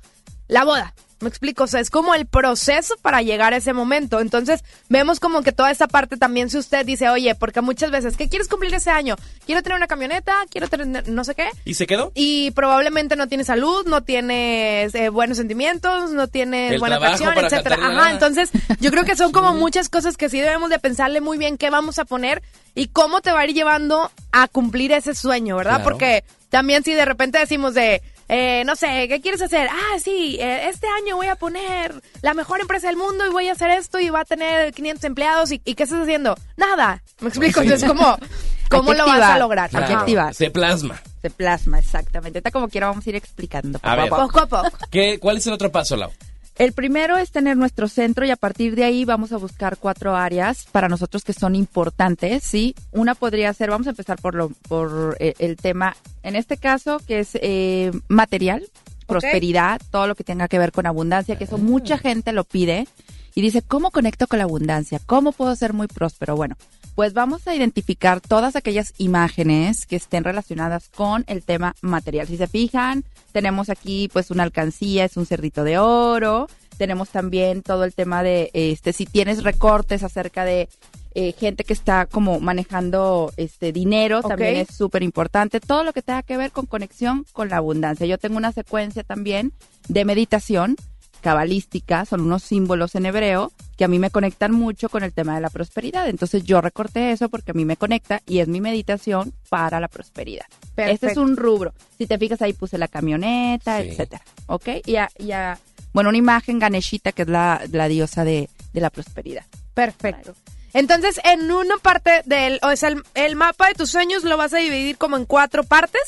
la 0.49 0.65
boda. 0.65 0.95
Me 1.21 1.31
explico, 1.31 1.65
o 1.65 1.67
sea, 1.67 1.81
es 1.81 1.89
como 1.89 2.15
el 2.15 2.27
proceso 2.27 2.95
para 3.01 3.23
llegar 3.23 3.55
a 3.55 3.57
ese 3.57 3.73
momento. 3.73 4.21
Entonces, 4.21 4.63
vemos 4.91 5.19
como 5.19 5.43
que 5.43 5.51
toda 5.51 5.71
esa 5.71 5.89
parte 5.89 6.19
también, 6.19 6.51
si 6.51 6.59
usted 6.59 6.85
dice, 6.85 7.09
oye, 7.09 7.35
porque 7.35 7.63
muchas 7.63 7.91
veces, 7.91 8.19
¿qué 8.19 8.29
quieres 8.29 8.49
cumplir 8.49 8.75
ese 8.75 8.91
año? 8.91 9.17
Quiero 9.47 9.63
tener 9.63 9.77
una 9.77 9.87
camioneta, 9.87 10.45
quiero 10.51 10.69
tener 10.69 11.09
no 11.09 11.25
sé 11.25 11.35
qué. 11.35 11.49
¿Y 11.65 11.73
se 11.73 11.87
quedó? 11.87 12.13
Y 12.15 12.51
probablemente 12.51 13.17
no 13.17 13.29
tienes 13.29 13.47
salud, 13.47 13.87
no 13.87 14.03
tienes 14.03 14.95
eh, 14.95 15.09
buenos 15.09 15.39
sentimientos, 15.39 16.11
no 16.11 16.29
tienes 16.29 16.73
El 16.73 16.81
buena 16.81 16.97
atracción, 16.97 17.33
etcétera. 17.39 17.77
Ajá, 17.77 17.93
nada. 17.93 18.11
entonces 18.11 18.51
yo 18.81 18.91
creo 18.91 19.05
que 19.05 19.17
son 19.17 19.33
como 19.33 19.55
muchas 19.55 19.89
cosas 19.89 20.19
que 20.19 20.29
sí 20.29 20.41
debemos 20.41 20.69
de 20.69 20.79
pensarle 20.79 21.23
muy 21.23 21.39
bien 21.39 21.57
qué 21.57 21.71
vamos 21.71 21.99
a 21.99 22.05
poner 22.05 22.43
y 22.75 22.89
cómo 22.89 23.23
te 23.23 23.33
va 23.33 23.41
a 23.41 23.47
ir 23.47 23.55
llevando 23.55 24.11
a 24.33 24.49
cumplir 24.49 24.93
ese 24.93 25.15
sueño, 25.15 25.57
¿verdad? 25.57 25.77
Claro. 25.77 25.85
Porque 25.85 26.25
también 26.51 26.85
si 26.85 26.93
de 26.93 27.05
repente 27.05 27.39
decimos 27.39 27.75
de, 27.75 28.03
eh, 28.29 28.63
no 28.65 28.75
sé, 28.77 29.07
¿qué 29.09 29.21
quieres 29.21 29.41
hacer? 29.43 29.69
Ah, 29.71 29.99
sí, 30.03 30.37
eh, 30.41 30.69
este 30.69 30.87
año 30.89 31.17
voy 31.17 31.27
a 31.29 31.37
poner 31.37 31.95
la 32.23 32.35
mejor 32.35 32.61
empresa 32.61 32.89
del 32.89 32.97
mundo 32.97 33.27
y 33.27 33.31
voy 33.31 33.49
a 33.49 33.53
hacer 33.53 33.71
esto 33.71 33.99
y 34.01 34.11
va 34.11 34.21
a 34.21 34.25
tener 34.25 34.73
500 34.75 35.05
empleados 35.05 35.53
y, 35.53 35.61
¿y 35.65 35.75
qué 35.75 35.85
estás 35.85 36.03
haciendo? 36.03 36.37
Nada, 36.57 37.03
me 37.21 37.29
explico, 37.29 37.61
Sí. 37.61 37.67
entonces 37.67 37.89
¿cómo 37.89 38.17
que 38.71 38.99
lo 38.99 39.07
vas 39.07 39.21
a 39.23 39.39
lograr? 39.39 39.71
activar. 39.75 40.35
Se 40.35 40.51
plasma. 40.51 41.01
Se 41.23 41.31
plasma, 41.31 41.79
exactamente. 41.79 42.39
Ahorita 42.39 42.51
como 42.51 42.69
quiera 42.69 42.89
vamos 42.89 43.07
a 43.07 43.11
ir 43.11 43.17
explicando. 43.17 43.79
A 43.83 43.97
ver. 43.97 44.09
Poco 44.09 44.41
a 44.41 44.47
poco. 44.47 44.71
¿Qué, 44.91 45.19
¿Cuál 45.19 45.39
es 45.39 45.47
el 45.47 45.53
otro 45.53 45.71
paso, 45.73 45.97
Lau? 45.97 46.11
El 46.59 46.73
primero 46.73 47.19
es 47.19 47.33
tener 47.33 47.57
nuestro 47.59 47.87
centro 47.87 48.25
y 48.25 48.31
a 48.31 48.37
partir 48.37 48.77
de 48.77 48.85
ahí 48.85 49.05
vamos 49.05 49.31
a 49.33 49.37
buscar 49.37 49.77
cuatro 49.77 50.17
áreas 50.17 50.67
para 50.73 50.89
nosotros 50.89 51.23
que 51.23 51.35
son 51.35 51.55
importantes, 51.55 52.43
¿sí? 52.45 52.75
Una 52.93 53.15
podría 53.15 53.53
ser, 53.53 53.69
vamos 53.69 53.87
a 53.87 53.91
empezar 53.91 54.19
por, 54.19 54.35
lo, 54.35 54.49
por 54.67 55.19
eh, 55.21 55.35
el 55.39 55.57
tema, 55.57 55.95
en 56.23 56.35
este 56.35 56.57
caso, 56.57 56.99
que 57.07 57.19
es 57.21 57.33
eh, 57.35 57.93
material, 58.09 58.67
prosperidad, 59.07 59.83
todo 59.91 60.07
lo 60.07 60.15
que 60.15 60.25
tenga 60.25 60.49
que 60.49 60.59
ver 60.59 60.73
con 60.73 60.87
abundancia, 60.87 61.37
que 61.37 61.45
eso 61.45 61.59
mucha 61.59 61.99
gente 61.99 62.33
lo 62.33 62.45
pide 62.45 62.89
y 63.35 63.43
dice, 63.43 63.61
¿cómo 63.61 63.91
conecto 63.91 64.27
con 64.27 64.39
la 64.39 64.45
abundancia? 64.45 64.99
¿Cómo 65.05 65.33
puedo 65.33 65.55
ser 65.57 65.75
muy 65.75 65.89
próspero? 65.89 66.37
Bueno, 66.37 66.57
pues 66.97 67.13
vamos 67.13 67.47
a 67.47 67.55
identificar 67.55 68.23
todas 68.23 68.57
aquellas 68.57 68.95
imágenes 68.97 69.85
que 69.85 69.97
estén 69.97 70.25
relacionadas 70.25 70.89
con 70.89 71.25
el 71.29 71.43
tema 71.43 71.77
material. 71.83 72.27
Si 72.27 72.39
se 72.39 72.47
fijan, 72.47 73.05
tenemos 73.33 73.69
aquí 73.69 74.09
pues 74.11 74.31
una 74.31 74.45
alcancía, 74.45 75.05
es 75.05 75.19
un 75.19 75.27
cerdito 75.27 75.63
de 75.63 75.77
oro. 75.79 76.49
Tenemos 76.79 77.11
también 77.11 77.63
todo 77.63 77.85
el 77.85 77.95
tema 77.95 78.23
de, 78.23 78.51
este, 78.55 78.95
si 78.95 79.05
tienes 79.05 79.45
recortes 79.45 80.03
acerca 80.03 80.47
de 80.47 80.71
eh, 81.15 81.33
gente 81.33 81.65
que 81.65 81.75
está 81.75 82.07
como 82.07 82.41
manejando 82.41 83.31
este 83.37 83.73
dinero, 83.73 84.23
también 84.23 84.57
es 84.57 84.75
súper 84.75 85.03
importante. 85.03 85.61
Todo 85.61 85.85
lo 85.85 85.93
que 85.93 86.01
tenga 86.01 86.23
que 86.23 86.39
ver 86.39 86.51
con 86.51 86.65
conexión 86.65 87.27
con 87.35 87.51
la 87.51 87.59
abundancia. 87.59 88.07
Yo 88.07 88.17
tengo 88.17 88.39
una 88.39 88.53
secuencia 88.53 89.03
también 89.03 89.53
de 89.89 90.07
meditación 90.07 90.77
cabalística, 91.21 92.07
son 92.07 92.23
unos 92.23 92.43
símbolos 92.43 92.95
en 92.95 93.05
hebreo 93.05 93.53
que 93.77 93.85
a 93.85 93.89
mí 93.89 93.99
me 93.99 94.11
conectan 94.11 94.53
mucho 94.53 94.89
con 94.89 95.03
el 95.05 95.13
tema 95.13 95.35
de 95.35 95.41
la 95.41 95.51
prosperidad. 95.51 96.09
Entonces 96.09 96.45
yo 96.45 96.61
recorté 96.61 97.13
eso 97.13 97.29
porque 97.29 97.51
a 97.51 97.55
mí 97.55 97.65
me 97.65 97.77
conecta 97.77 98.23
y 98.27 98.39
es 98.39 98.49
mi 98.49 98.61
meditación 98.61 99.33
para 99.51 99.81
la 99.81 99.89
prosperidad. 99.89 100.47
Este 100.51 100.85
es 100.93 100.99
Perfecto. 101.01 101.23
un 101.23 101.37
rubro. 101.37 101.75
Si 101.99 102.07
te 102.07 102.19
fijas 102.19 102.41
ahí 102.43 102.53
puse 102.53 102.79
la 102.79 102.89
camioneta, 102.89 103.83
Sí. 103.83 103.89
etcétera. 103.89 104.23
¿Ok? 104.47 104.69
Y 104.87 104.97
a, 104.97 105.09
y 105.19 105.33
a- 105.33 105.59
bueno, 105.93 106.09
una 106.11 106.19
imagen 106.19 106.59
Ganeshita 106.59 107.13
que 107.13 107.23
es 107.23 107.29
la, 107.29 107.63
la 107.71 107.89
diosa 107.89 108.25
de, 108.25 108.49
de 108.73 108.81
la 108.81 108.91
prosperidad. 108.91 109.45
Perfecto. 109.75 110.35
Entonces, 110.73 111.19
en 111.25 111.51
una 111.51 111.79
parte 111.79 112.23
del, 112.27 112.59
o 112.63 112.75
sea, 112.77 112.91
el, 112.91 113.03
el 113.15 113.35
mapa 113.35 113.69
de 113.69 113.75
tus 113.75 113.89
sueños 113.91 114.25
lo 114.25 114.37
vas 114.37 114.53
a 114.53 114.59
dividir 114.59 114.99
como 114.99 115.17
en 115.17 115.25
cuatro 115.25 115.65
partes. 115.65 116.03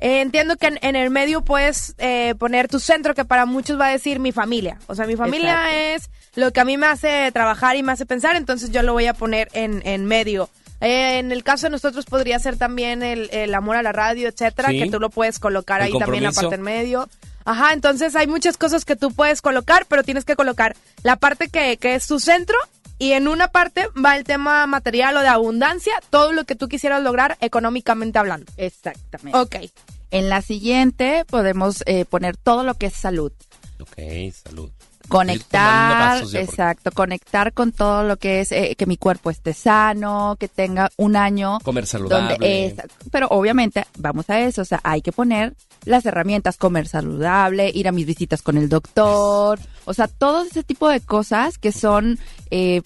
Eh, 0.00 0.20
entiendo 0.22 0.56
que 0.56 0.68
en, 0.68 0.78
en 0.80 0.96
el 0.96 1.10
medio 1.10 1.42
puedes 1.42 1.94
eh, 1.98 2.34
poner 2.38 2.68
tu 2.68 2.80
centro, 2.80 3.14
que 3.14 3.26
para 3.26 3.44
muchos 3.44 3.78
va 3.78 3.88
a 3.88 3.90
decir 3.90 4.18
mi 4.18 4.32
familia. 4.32 4.78
O 4.86 4.94
sea, 4.94 5.06
mi 5.06 5.14
familia 5.16 5.94
es 5.94 6.08
lo 6.38 6.52
que 6.52 6.60
a 6.60 6.64
mí 6.64 6.76
me 6.76 6.86
hace 6.86 7.30
trabajar 7.32 7.76
y 7.76 7.82
me 7.82 7.92
hace 7.92 8.06
pensar, 8.06 8.36
entonces 8.36 8.70
yo 8.70 8.82
lo 8.82 8.92
voy 8.92 9.06
a 9.06 9.14
poner 9.14 9.48
en, 9.52 9.82
en 9.86 10.04
medio. 10.04 10.48
Eh, 10.80 11.18
en 11.18 11.32
el 11.32 11.42
caso 11.42 11.66
de 11.66 11.70
nosotros 11.70 12.04
podría 12.06 12.38
ser 12.38 12.56
también 12.56 13.02
el, 13.02 13.28
el 13.32 13.52
amor 13.54 13.76
a 13.76 13.82
la 13.82 13.90
radio, 13.92 14.28
etcétera, 14.28 14.68
Sí. 14.70 14.78
que 14.78 14.90
tú 14.90 15.00
lo 15.00 15.10
puedes 15.10 15.38
colocar 15.40 15.80
El 15.80 15.86
ahí 15.92 15.98
también 15.98 16.22
la 16.22 16.32
parte 16.32 16.54
en 16.54 16.62
medio. 16.62 17.08
Ajá, 17.44 17.72
entonces 17.72 18.14
hay 18.14 18.26
muchas 18.26 18.56
cosas 18.56 18.84
que 18.84 18.94
tú 18.94 19.12
puedes 19.12 19.42
colocar, 19.42 19.86
pero 19.88 20.04
tienes 20.04 20.24
que 20.24 20.36
colocar 20.36 20.76
la 21.02 21.16
parte 21.16 21.48
que, 21.48 21.76
que 21.78 21.94
es 21.96 22.06
tu 22.06 22.20
centro 22.20 22.56
y 22.98 23.12
en 23.12 23.26
una 23.26 23.48
parte 23.48 23.88
va 24.04 24.16
el 24.16 24.24
tema 24.24 24.66
material 24.66 25.16
o 25.16 25.20
de 25.20 25.28
abundancia, 25.28 25.94
todo 26.10 26.32
lo 26.32 26.44
que 26.44 26.54
tú 26.54 26.68
quisieras 26.68 27.02
lograr 27.02 27.36
económicamente 27.40 28.18
hablando. 28.18 28.52
Exactamente. 28.56 29.36
Ok. 29.38 29.56
En 30.10 30.28
la 30.28 30.42
siguiente 30.42 31.24
podemos 31.28 31.82
eh, 31.86 32.04
poner 32.04 32.36
todo 32.36 32.62
lo 32.64 32.74
que 32.74 32.86
es 32.86 32.94
salud. 32.94 33.32
Ok, 33.80 33.96
salud. 34.44 34.70
Conectar, 35.08 35.98
pasos 36.20 36.32
porque- 36.32 36.44
exacto, 36.44 36.90
conectar 36.92 37.52
con 37.52 37.72
todo 37.72 38.04
lo 38.04 38.16
que 38.16 38.40
es 38.40 38.52
eh, 38.52 38.74
que 38.76 38.86
mi 38.86 38.96
cuerpo 38.96 39.30
esté 39.30 39.52
sano, 39.54 40.36
que 40.38 40.48
tenga 40.48 40.90
un 40.96 41.16
año 41.16 41.58
Comer 41.64 41.86
saludable. 41.86 42.32
donde 42.38 42.66
es, 42.66 42.74
pero 43.10 43.26
obviamente 43.30 43.86
vamos 43.98 44.28
a 44.30 44.40
eso, 44.40 44.62
o 44.62 44.64
sea, 44.64 44.80
hay 44.84 45.02
que 45.02 45.12
poner 45.12 45.54
las 45.84 46.04
herramientas, 46.06 46.56
comer 46.56 46.86
saludable, 46.88 47.70
ir 47.74 47.88
a 47.88 47.92
mis 47.92 48.06
visitas 48.06 48.42
con 48.42 48.58
el 48.58 48.68
doctor, 48.68 49.58
o 49.84 49.94
sea, 49.94 50.08
todo 50.08 50.42
ese 50.42 50.62
tipo 50.62 50.88
de 50.88 51.00
cosas 51.00 51.58
que 51.58 51.72
son 51.72 52.18
eh, 52.50 52.82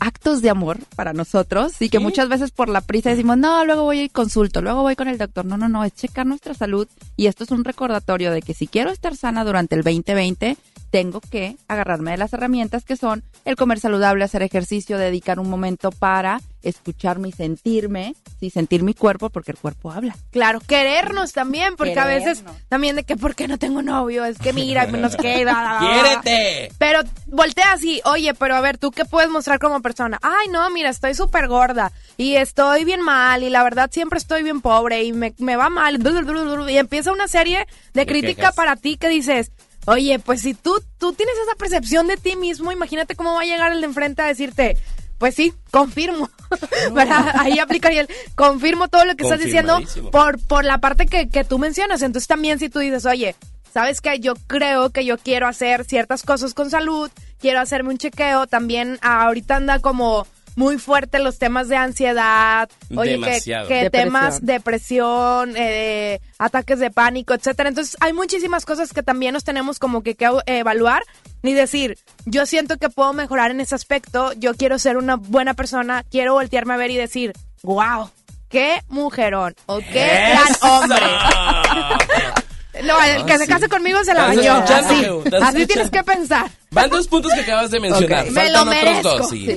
actos 0.00 0.42
de 0.42 0.50
amor 0.50 0.78
para 0.96 1.12
nosotros 1.12 1.80
y 1.80 1.88
que 1.88 1.98
Sí. 1.98 2.02
muchas 2.02 2.28
veces 2.28 2.50
por 2.50 2.68
la 2.68 2.80
prisa 2.80 3.10
decimos, 3.10 3.38
no, 3.38 3.64
luego 3.64 3.84
voy 3.84 4.00
y 4.02 4.08
consulto, 4.08 4.60
luego 4.60 4.82
voy 4.82 4.96
con 4.96 5.06
el 5.08 5.18
doctor. 5.18 5.44
No, 5.46 5.56
no, 5.56 5.68
no, 5.68 5.84
es 5.84 5.94
checar 5.94 6.26
nuestra 6.26 6.52
salud 6.52 6.88
y 7.16 7.26
esto 7.26 7.44
es 7.44 7.50
un 7.52 7.64
recordatorio 7.64 8.32
de 8.32 8.42
que 8.42 8.54
si 8.54 8.66
quiero 8.66 8.90
estar 8.90 9.16
sana 9.16 9.44
durante 9.44 9.76
el 9.76 9.82
2020, 9.82 10.56
tengo 10.94 11.20
que 11.20 11.56
agarrarme 11.66 12.12
de 12.12 12.18
las 12.18 12.32
herramientas 12.34 12.84
que 12.84 12.96
son 12.96 13.24
el 13.44 13.56
comer 13.56 13.80
saludable, 13.80 14.22
hacer 14.22 14.42
ejercicio, 14.42 14.96
dedicar 14.96 15.40
un 15.40 15.50
momento 15.50 15.90
para 15.90 16.40
escucharme 16.62 17.30
y 17.30 17.32
sentirme, 17.32 18.14
sí, 18.38 18.48
sentir 18.48 18.84
mi 18.84 18.94
cuerpo 18.94 19.28
porque 19.28 19.50
el 19.50 19.58
cuerpo 19.58 19.90
habla. 19.90 20.16
Claro, 20.30 20.60
querernos 20.60 21.32
también, 21.32 21.74
porque 21.74 21.98
a 21.98 22.06
veces 22.06 22.44
también 22.68 22.94
de 22.94 23.02
que 23.02 23.16
¿por 23.16 23.34
qué 23.34 23.48
no 23.48 23.58
tengo 23.58 23.82
novio? 23.82 24.24
Es 24.24 24.38
que 24.38 24.52
mira, 24.52 24.86
qué. 24.86 24.92
bla, 24.92 25.08
bla, 25.08 25.42
bla. 25.42 25.78
¡Quiérete! 25.80 26.72
Pero 26.78 27.00
voltea 27.26 27.72
así, 27.72 28.00
oye, 28.04 28.32
pero 28.32 28.54
a 28.54 28.60
ver, 28.60 28.78
¿tú 28.78 28.92
qué 28.92 29.04
puedes 29.04 29.28
mostrar 29.28 29.58
como 29.58 29.82
persona? 29.82 30.20
Ay, 30.22 30.46
no, 30.52 30.70
mira, 30.70 30.90
estoy 30.90 31.14
súper 31.14 31.48
gorda 31.48 31.90
y 32.16 32.36
estoy 32.36 32.84
bien 32.84 33.00
mal 33.00 33.42
y 33.42 33.50
la 33.50 33.64
verdad 33.64 33.90
siempre 33.92 34.18
estoy 34.18 34.44
bien 34.44 34.60
pobre 34.60 35.02
y 35.02 35.12
me, 35.12 35.34
me 35.38 35.56
va 35.56 35.70
mal. 35.70 35.98
Y 36.70 36.76
empieza 36.78 37.12
una 37.12 37.26
serie 37.26 37.66
de 37.94 38.02
De 38.02 38.06
crítica 38.06 38.34
quejas. 38.36 38.54
para 38.54 38.76
ti 38.76 38.96
que 38.96 39.08
dices, 39.08 39.50
oye, 39.86 40.18
pues 40.18 40.42
si 40.42 40.54
tú, 40.54 40.82
tú 40.98 41.12
tienes 41.12 41.34
esa 41.42 41.56
percepción 41.56 42.06
de 42.06 42.16
ti 42.16 42.36
mismo, 42.36 42.72
imagínate 42.72 43.16
cómo 43.16 43.34
va 43.34 43.42
a 43.42 43.44
llegar 43.44 43.72
el 43.72 43.80
de 43.80 43.86
enfrente 43.86 44.22
a 44.22 44.26
decirte, 44.26 44.76
pues 45.18 45.34
sí, 45.34 45.54
confirmo. 45.70 46.30
Ahí 47.34 47.58
aplicaría 47.58 48.02
el 48.02 48.08
confirmo 48.34 48.88
todo 48.88 49.04
lo 49.04 49.16
que 49.16 49.24
estás 49.24 49.40
diciendo 49.40 49.80
por, 50.10 50.38
por 50.46 50.64
la 50.64 50.78
parte 50.78 51.06
que, 51.06 51.28
que 51.28 51.44
tú 51.44 51.58
mencionas. 51.58 52.02
Entonces 52.02 52.28
también 52.28 52.58
si 52.58 52.68
tú 52.68 52.80
dices, 52.80 53.06
oye, 53.06 53.34
¿sabes 53.72 54.00
qué? 54.00 54.20
Yo 54.20 54.34
creo 54.46 54.90
que 54.90 55.04
yo 55.04 55.18
quiero 55.18 55.48
hacer 55.48 55.84
ciertas 55.84 56.22
cosas 56.22 56.54
con 56.54 56.70
salud, 56.70 57.10
quiero 57.40 57.60
hacerme 57.60 57.90
un 57.90 57.98
chequeo, 57.98 58.46
también 58.46 58.98
ah, 59.02 59.24
ahorita 59.24 59.56
anda 59.56 59.80
como 59.80 60.26
muy 60.56 60.78
fuerte 60.78 61.18
los 61.18 61.38
temas 61.38 61.68
de 61.68 61.76
ansiedad, 61.76 62.68
oye, 62.96 63.12
que, 63.14 63.18
Depresión. 63.18 63.66
temas 63.90 64.44
depresión, 64.44 65.54
eh, 65.56 66.20
ataques 66.38 66.78
de 66.78 66.90
pánico, 66.90 67.34
etcétera. 67.34 67.68
Entonces 67.68 67.96
hay 68.00 68.12
muchísimas 68.12 68.64
cosas 68.64 68.92
que 68.92 69.02
también 69.02 69.34
nos 69.34 69.44
tenemos 69.44 69.78
como 69.78 70.02
que, 70.02 70.14
que 70.14 70.28
evaluar 70.46 71.02
y 71.42 71.52
decir, 71.52 71.98
yo 72.24 72.46
siento 72.46 72.76
que 72.78 72.88
puedo 72.88 73.12
mejorar 73.12 73.50
en 73.50 73.60
ese 73.60 73.74
aspecto, 73.74 74.32
yo 74.34 74.54
quiero 74.54 74.78
ser 74.78 74.96
una 74.96 75.16
buena 75.16 75.54
persona, 75.54 76.04
quiero 76.10 76.34
voltearme 76.34 76.74
a 76.74 76.78
ver 76.78 76.90
y 76.90 76.96
decir, 76.96 77.32
wow, 77.62 78.10
qué 78.48 78.80
mujerón 78.88 79.54
o 79.66 79.78
qué 79.78 80.06
gran 80.30 80.70
hombre. 80.72 80.98
No, 82.82 83.00
el 83.04 83.24
que 83.24 83.32
Ah, 83.34 83.38
se 83.38 83.44
sí. 83.46 83.52
case 83.52 83.68
conmigo 83.68 84.02
se 84.02 84.12
la 84.14 84.32
¿Estás 84.34 84.88
bañó. 84.88 85.44
Así, 85.46 85.64
tienes 85.66 85.90
que 85.90 86.02
pensar. 86.02 86.50
Van 86.74 86.90
dos 86.90 87.06
puntos 87.08 87.32
que 87.32 87.40
acabas 87.40 87.70
de 87.70 87.80
mencionar. 87.80 88.24
Ok. 88.26 88.30
Me 88.32 88.40
Faltan 88.42 88.66
lo 88.66 88.72
otros 88.72 89.02
dos. 89.02 89.30
sí. 89.30 89.46
Sí. 89.46 89.56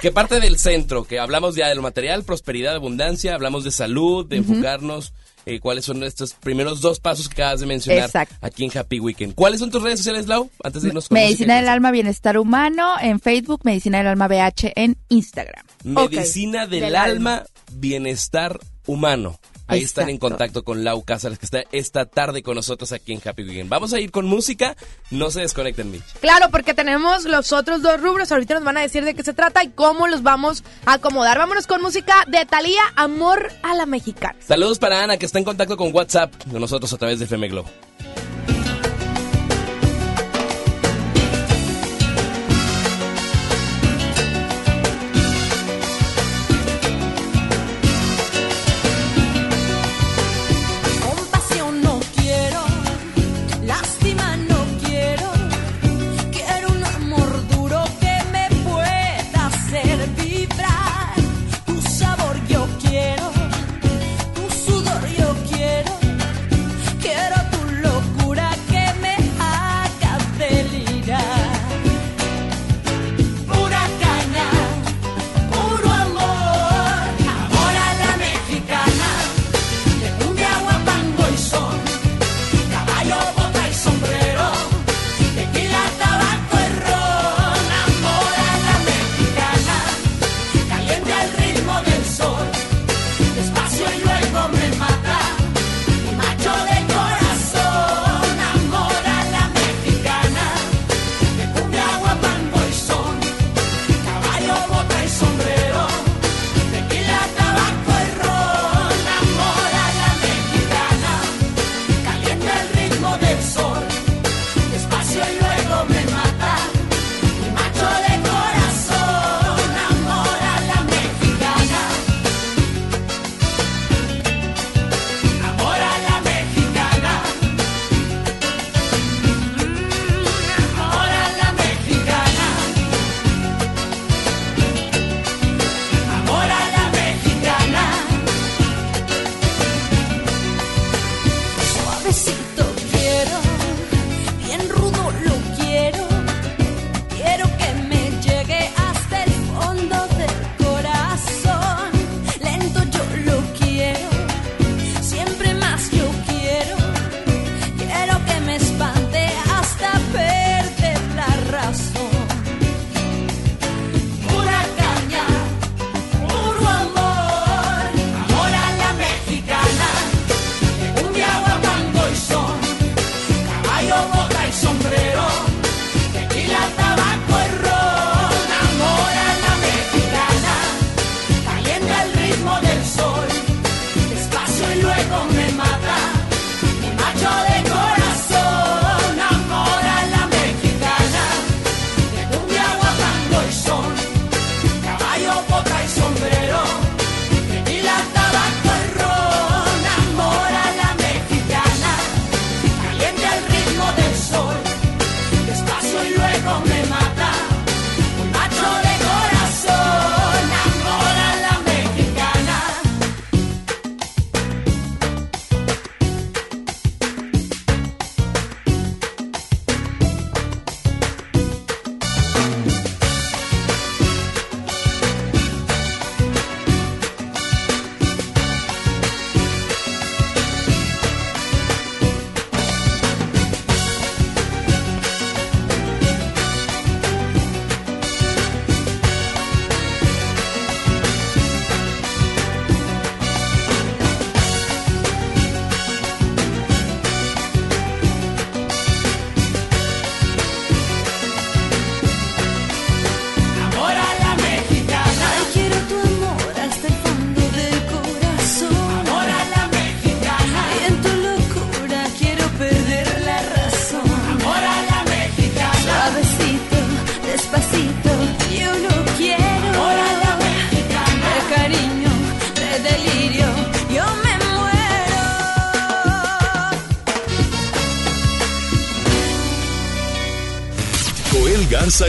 Que 0.00 0.12
parte 0.12 0.40
del 0.40 0.58
centro, 0.58 1.04
que 1.04 1.18
hablamos 1.18 1.56
ya 1.56 1.68
de 1.68 1.74
lo 1.74 1.82
material, 1.82 2.22
prosperidad, 2.24 2.74
abundancia, 2.74 3.34
hablamos 3.34 3.64
de 3.64 3.70
salud, 3.70 4.26
de 4.26 4.36
enfocarnos. 4.38 5.12
eh, 5.46 5.58
¿Cuáles 5.60 5.84
son 5.84 6.02
estos 6.04 6.32
primeros 6.34 6.80
dos 6.80 7.00
pasos 7.00 7.28
que 7.28 7.42
acabas 7.42 7.60
de 7.60 7.66
mencionar 7.66 8.04
Exacto. 8.06 8.34
aquí 8.40 8.64
en 8.64 8.76
Happy 8.78 8.98
Weekend? 9.00 9.34
¿Cuáles 9.34 9.60
son 9.60 9.70
tus 9.70 9.82
redes 9.82 9.98
sociales, 9.98 10.26
Lau? 10.26 10.50
Antes 10.62 10.82
de 10.82 10.88
irnos 10.88 11.08
con 11.08 11.16
Medicina 11.16 11.56
del. 11.56 11.68
Alma 11.68 11.90
Bienestar 11.90 12.38
Humano 12.38 12.94
en 13.00 13.20
Facebook, 13.20 13.60
Medicina 13.64 13.98
del 13.98 14.06
Alma 14.06 14.28
BH 14.28 14.72
en 14.76 14.96
Instagram. 15.08 15.64
Medicina 15.84 16.66
del, 16.66 16.80
Del 16.80 16.96
alma, 16.96 17.44
bienestar 17.72 18.58
humano. 18.86 19.38
Ahí 19.70 19.82
están 19.82 20.08
en 20.08 20.18
contacto 20.18 20.64
con 20.64 20.82
Lau 20.82 21.02
Cázares, 21.04 21.38
que 21.38 21.46
está 21.46 21.62
esta 21.70 22.06
tarde 22.06 22.42
con 22.42 22.56
nosotros 22.56 22.92
aquí 22.92 23.12
en 23.12 23.20
Happy 23.24 23.44
Weekend. 23.44 23.70
Vamos 23.70 23.92
a 23.92 24.00
ir 24.00 24.10
con 24.10 24.26
música. 24.26 24.76
No 25.10 25.30
se 25.30 25.40
desconecten, 25.40 25.90
Mitch. 25.90 26.04
Claro, 26.20 26.50
porque 26.50 26.74
tenemos 26.74 27.24
los 27.24 27.52
otros 27.52 27.80
dos 27.80 28.00
rubros. 28.00 28.32
Ahorita 28.32 28.54
nos 28.54 28.64
van 28.64 28.78
a 28.78 28.80
decir 28.80 29.04
de 29.04 29.14
qué 29.14 29.22
se 29.22 29.32
trata 29.32 29.62
y 29.62 29.68
cómo 29.68 30.08
los 30.08 30.22
vamos 30.22 30.64
a 30.86 30.94
acomodar. 30.94 31.38
Vámonos 31.38 31.66
con 31.66 31.80
música 31.80 32.24
de 32.26 32.44
Talía, 32.46 32.82
Amor 32.96 33.52
a 33.62 33.74
la 33.74 33.86
Mexicana. 33.86 34.34
Saludos 34.40 34.78
para 34.78 35.02
Ana, 35.02 35.16
que 35.16 35.26
está 35.26 35.38
en 35.38 35.44
contacto 35.44 35.76
con 35.76 35.94
WhatsApp 35.94 36.34
con 36.50 36.60
nosotros 36.60 36.92
a 36.92 36.98
través 36.98 37.18
de 37.20 37.26
FM 37.26 37.48
Globo. 37.48 37.70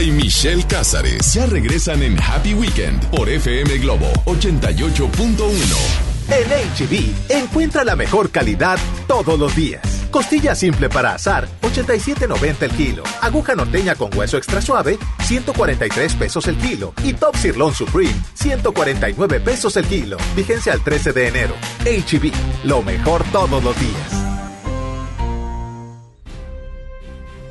Y 0.02 0.10
Michelle 0.10 0.64
Cázares 0.66 1.32
ya 1.32 1.46
regresan 1.46 2.02
en 2.02 2.20
Happy 2.20 2.54
Weekend 2.54 3.04
por 3.10 3.28
FM 3.28 3.78
Globo 3.78 4.10
88.1. 4.24 5.12
En 6.28 6.48
HB, 6.48 7.30
encuentra 7.30 7.84
la 7.84 7.94
mejor 7.94 8.30
calidad 8.30 8.78
todos 9.06 9.38
los 9.38 9.54
días. 9.54 9.82
Costilla 10.10 10.54
simple 10.54 10.88
para 10.88 11.14
asar, 11.14 11.48
87.90 11.62 12.62
el 12.62 12.70
kilo. 12.72 13.02
Aguja 13.20 13.54
norteña 13.54 13.94
con 13.94 14.16
hueso 14.16 14.36
extra 14.38 14.60
suave, 14.60 14.98
143 15.24 16.14
pesos 16.14 16.48
el 16.48 16.56
kilo. 16.56 16.94
Y 17.04 17.12
Top 17.12 17.36
Sirloin 17.36 17.74
Supreme, 17.74 18.14
149 18.34 19.40
pesos 19.40 19.76
el 19.76 19.86
kilo. 19.86 20.16
Vigencia 20.34 20.72
al 20.72 20.82
13 20.82 21.12
de 21.12 21.28
enero. 21.28 21.54
HB, 21.84 22.32
lo 22.64 22.82
mejor 22.82 23.24
todos 23.32 23.62
los 23.62 23.78
días. 23.78 24.11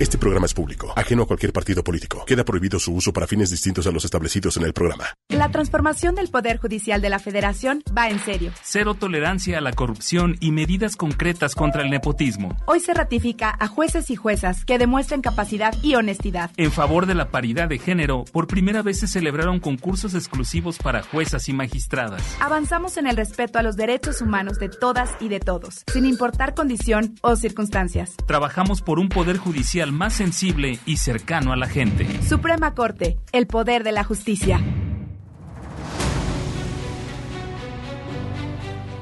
Este 0.00 0.16
programa 0.16 0.46
es 0.46 0.54
público, 0.54 0.94
ajeno 0.96 1.24
a 1.24 1.26
cualquier 1.26 1.52
partido 1.52 1.84
político. 1.84 2.24
Queda 2.24 2.42
prohibido 2.42 2.78
su 2.78 2.94
uso 2.94 3.12
para 3.12 3.26
fines 3.26 3.50
distintos 3.50 3.86
a 3.86 3.90
los 3.90 4.02
establecidos 4.06 4.56
en 4.56 4.64
el 4.64 4.72
programa. 4.72 5.04
La 5.28 5.50
transformación 5.50 6.14
del 6.14 6.30
Poder 6.30 6.56
Judicial 6.56 7.02
de 7.02 7.10
la 7.10 7.18
Federación 7.18 7.82
va 7.94 8.08
en 8.08 8.18
serio. 8.18 8.50
Cero 8.62 8.94
tolerancia 8.94 9.58
a 9.58 9.60
la 9.60 9.74
corrupción 9.74 10.38
y 10.40 10.52
medidas 10.52 10.96
concretas 10.96 11.54
contra 11.54 11.82
el 11.82 11.90
nepotismo. 11.90 12.56
Hoy 12.64 12.80
se 12.80 12.94
ratifica 12.94 13.54
a 13.60 13.68
jueces 13.68 14.08
y 14.08 14.16
juezas 14.16 14.64
que 14.64 14.78
demuestren 14.78 15.20
capacidad 15.20 15.74
y 15.82 15.96
honestidad. 15.96 16.50
En 16.56 16.72
favor 16.72 17.04
de 17.04 17.14
la 17.14 17.28
paridad 17.28 17.68
de 17.68 17.78
género, 17.78 18.24
por 18.32 18.46
primera 18.46 18.80
vez 18.80 19.00
se 19.00 19.06
celebraron 19.06 19.60
concursos 19.60 20.14
exclusivos 20.14 20.78
para 20.78 21.02
juezas 21.02 21.46
y 21.50 21.52
magistradas. 21.52 22.22
Avanzamos 22.40 22.96
en 22.96 23.06
el 23.06 23.18
respeto 23.18 23.58
a 23.58 23.62
los 23.62 23.76
derechos 23.76 24.22
humanos 24.22 24.58
de 24.58 24.70
todas 24.70 25.10
y 25.20 25.28
de 25.28 25.40
todos, 25.40 25.84
sin 25.92 26.06
importar 26.06 26.54
condición 26.54 27.16
o 27.20 27.36
circunstancias. 27.36 28.16
Trabajamos 28.26 28.80
por 28.80 28.98
un 28.98 29.10
Poder 29.10 29.36
Judicial 29.36 29.89
más 29.90 30.14
sensible 30.14 30.78
y 30.86 30.96
cercano 30.96 31.52
a 31.52 31.56
la 31.56 31.66
gente. 31.66 32.06
Suprema 32.22 32.74
Corte, 32.74 33.18
el 33.32 33.46
poder 33.46 33.84
de 33.84 33.92
la 33.92 34.04
justicia. 34.04 34.60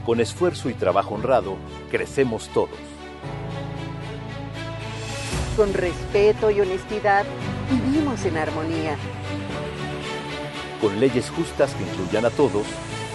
Con 0.04 0.20
esfuerzo 0.20 0.70
y 0.70 0.74
trabajo 0.74 1.14
honrado, 1.14 1.56
crecemos 1.90 2.48
todos. 2.48 2.78
Con 5.56 5.74
respeto 5.74 6.50
y 6.50 6.60
honestidad, 6.60 7.26
vivimos 7.70 8.24
en 8.24 8.38
armonía. 8.38 8.96
Con 10.80 10.98
leyes 10.98 11.30
justas 11.30 11.74
que 11.74 11.82
incluyan 11.82 12.24
a 12.24 12.30
todos, 12.30 12.66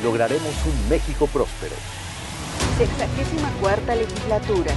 lograremos 0.03 0.53
un 0.65 0.89
México 0.89 1.28
próspero. 1.28 1.76
Sexagésima 2.78 3.49
cuarta 3.61 3.93
legislatura. 3.93 4.71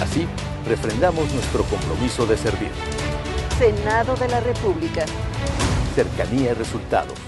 Así, 0.00 0.26
refrendamos 0.66 1.32
nuestro 1.32 1.62
compromiso 1.64 2.26
de 2.26 2.36
servir. 2.36 2.70
Senado 3.58 4.16
de 4.16 4.28
la 4.28 4.40
República. 4.40 5.04
Cercanía 5.94 6.50
y 6.50 6.54
resultados. 6.54 7.27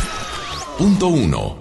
1.1 0.81 1.60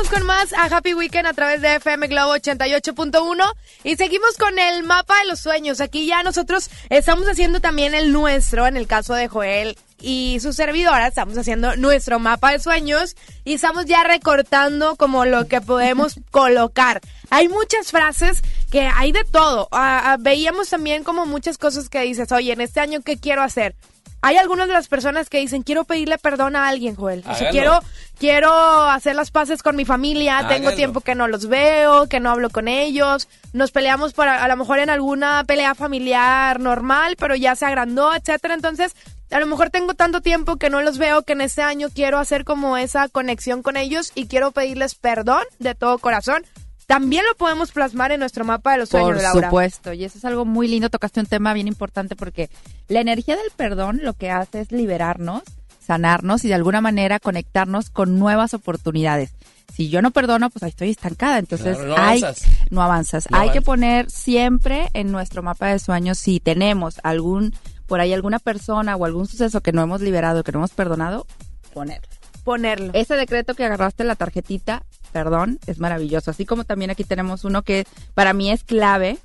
Regresamos 0.00 0.18
con 0.18 0.26
más 0.26 0.52
a 0.54 0.74
Happy 0.74 0.94
Weekend 0.94 1.26
a 1.26 1.34
través 1.34 1.60
de 1.60 1.74
FM 1.74 2.06
Globo 2.06 2.34
88.1 2.34 3.52
y 3.84 3.96
seguimos 3.96 4.36
con 4.38 4.58
el 4.58 4.82
mapa 4.82 5.18
de 5.20 5.26
los 5.26 5.40
sueños. 5.40 5.80
Aquí 5.80 6.06
ya 6.06 6.22
nosotros 6.22 6.70
estamos 6.88 7.28
haciendo 7.28 7.60
también 7.60 7.94
el 7.94 8.10
nuestro, 8.10 8.66
en 8.66 8.78
el 8.78 8.86
caso 8.86 9.12
de 9.14 9.28
Joel 9.28 9.76
y 10.00 10.38
su 10.40 10.54
servidora, 10.54 11.06
estamos 11.06 11.36
haciendo 11.36 11.76
nuestro 11.76 12.18
mapa 12.18 12.52
de 12.52 12.60
sueños 12.60 13.14
y 13.44 13.54
estamos 13.54 13.84
ya 13.84 14.02
recortando 14.02 14.96
como 14.96 15.26
lo 15.26 15.46
que 15.48 15.60
podemos 15.60 16.14
colocar. 16.30 17.00
Hay 17.28 17.48
muchas 17.48 17.90
frases 17.90 18.42
que 18.70 18.82
hay 18.82 19.12
de 19.12 19.24
todo. 19.24 19.68
Ah, 19.70 20.12
ah, 20.12 20.16
veíamos 20.18 20.70
también 20.70 21.04
como 21.04 21.26
muchas 21.26 21.58
cosas 21.58 21.90
que 21.90 22.00
dices, 22.00 22.32
oye, 22.32 22.52
en 22.52 22.62
este 22.62 22.80
año, 22.80 23.00
¿qué 23.02 23.18
quiero 23.18 23.42
hacer? 23.42 23.74
Hay 24.22 24.36
algunas 24.36 24.68
de 24.68 24.74
las 24.74 24.88
personas 24.88 25.30
que 25.30 25.38
dicen, 25.38 25.62
quiero 25.62 25.84
pedirle 25.84 26.18
perdón 26.18 26.54
a 26.54 26.68
alguien, 26.68 26.94
Joel. 26.94 27.24
O 27.26 27.34
sea, 27.34 27.50
quiero, 27.50 27.80
quiero 28.20 28.52
hacer 28.84 29.16
las 29.16 29.30
paces 29.30 29.62
con 29.62 29.74
mi 29.74 29.84
familia, 29.86 30.40
tengo 30.46 30.68
Hágalo. 30.68 30.76
tiempo 30.76 31.00
que 31.00 31.14
no 31.16 31.26
los 31.26 31.48
veo, 31.48 32.06
que 32.06 32.20
no 32.20 32.30
hablo 32.30 32.50
con 32.50 32.68
ellos, 32.68 33.28
nos 33.54 33.72
peleamos 33.72 34.12
por 34.12 34.28
a, 34.28 34.44
a 34.44 34.48
lo 34.48 34.56
mejor 34.56 34.78
en 34.78 34.90
alguna 34.90 35.42
pelea 35.44 35.74
familiar 35.74 36.60
normal, 36.60 37.16
pero 37.18 37.34
ya 37.34 37.56
se 37.56 37.64
agrandó, 37.64 38.14
etcétera. 38.14 38.54
Entonces, 38.54 38.94
a 39.30 39.40
lo 39.40 39.46
mejor 39.46 39.70
tengo 39.70 39.94
tanto 39.94 40.20
tiempo 40.20 40.56
que 40.56 40.68
no 40.70 40.82
los 40.82 40.98
veo 40.98 41.22
que 41.22 41.32
en 41.32 41.40
este 41.40 41.62
año 41.62 41.88
quiero 41.92 42.18
hacer 42.18 42.44
como 42.44 42.76
esa 42.76 43.08
conexión 43.08 43.62
con 43.62 43.76
ellos 43.78 44.12
y 44.14 44.26
quiero 44.26 44.52
pedirles 44.52 44.94
perdón 44.94 45.42
de 45.58 45.74
todo 45.74 45.98
corazón. 45.98 46.44
También 46.86 47.24
lo 47.24 47.36
podemos 47.36 47.70
plasmar 47.70 48.10
en 48.12 48.18
nuestro 48.20 48.44
mapa 48.44 48.72
de 48.72 48.78
los 48.78 48.88
sueños, 48.88 49.12
Por 49.12 49.22
Laura. 49.22 49.48
supuesto, 49.48 49.92
y 49.92 50.04
eso 50.04 50.18
es 50.18 50.24
algo 50.24 50.44
muy 50.44 50.66
lindo, 50.66 50.90
tocaste 50.90 51.20
un 51.20 51.26
tema 51.26 51.54
bien 51.54 51.68
importante 51.68 52.16
porque 52.16 52.50
la 52.88 53.00
energía 53.00 53.36
del 53.36 53.50
perdón 53.56 54.00
lo 54.02 54.12
que 54.14 54.28
hace 54.30 54.60
es 54.60 54.72
liberarnos, 54.72 55.42
sanarnos 55.90 56.44
y 56.44 56.48
de 56.48 56.54
alguna 56.54 56.80
manera 56.80 57.18
conectarnos 57.18 57.90
con 57.90 58.16
nuevas 58.20 58.54
oportunidades. 58.54 59.32
Si 59.74 59.88
yo 59.88 60.02
no 60.02 60.12
perdono, 60.12 60.48
pues 60.48 60.62
ahí 60.62 60.68
estoy 60.68 60.90
estancada, 60.90 61.38
entonces 61.38 61.76
Claro, 61.78 61.96
no 61.96 62.00
hay 62.00 62.22
avanzas. 62.22 62.48
no 62.70 62.82
avanzas. 62.82 63.28
No 63.28 63.38
hay 63.40 63.50
que 63.50 63.60
poner 63.60 64.08
siempre 64.08 64.88
en 64.94 65.10
nuestro 65.10 65.42
mapa 65.42 65.66
de 65.66 65.80
sueños 65.80 66.16
si 66.18 66.38
tenemos 66.38 67.00
algún 67.02 67.52
por 67.88 67.98
ahí 67.98 68.12
alguna 68.12 68.38
persona 68.38 68.94
o 68.94 69.04
algún 69.04 69.26
suceso 69.26 69.62
que 69.62 69.72
no 69.72 69.82
hemos 69.82 70.00
liberado, 70.00 70.44
que 70.44 70.52
no 70.52 70.60
hemos 70.60 70.70
perdonado, 70.70 71.26
ponerlo. 71.74 72.06
Ponerlo. 72.44 72.92
Ese 72.94 73.16
decreto 73.16 73.54
que 73.54 73.64
agarraste 73.64 74.04
en 74.04 74.08
la 74.08 74.14
tarjetita, 74.14 74.84
perdón, 75.10 75.58
es 75.66 75.80
maravilloso. 75.80 76.30
Así 76.30 76.46
como 76.46 76.62
también 76.62 76.92
aquí 76.92 77.02
tenemos 77.02 77.44
uno 77.44 77.62
que 77.62 77.84
para 78.14 78.32
mí 78.32 78.52
es 78.52 78.62
clave. 78.62 79.18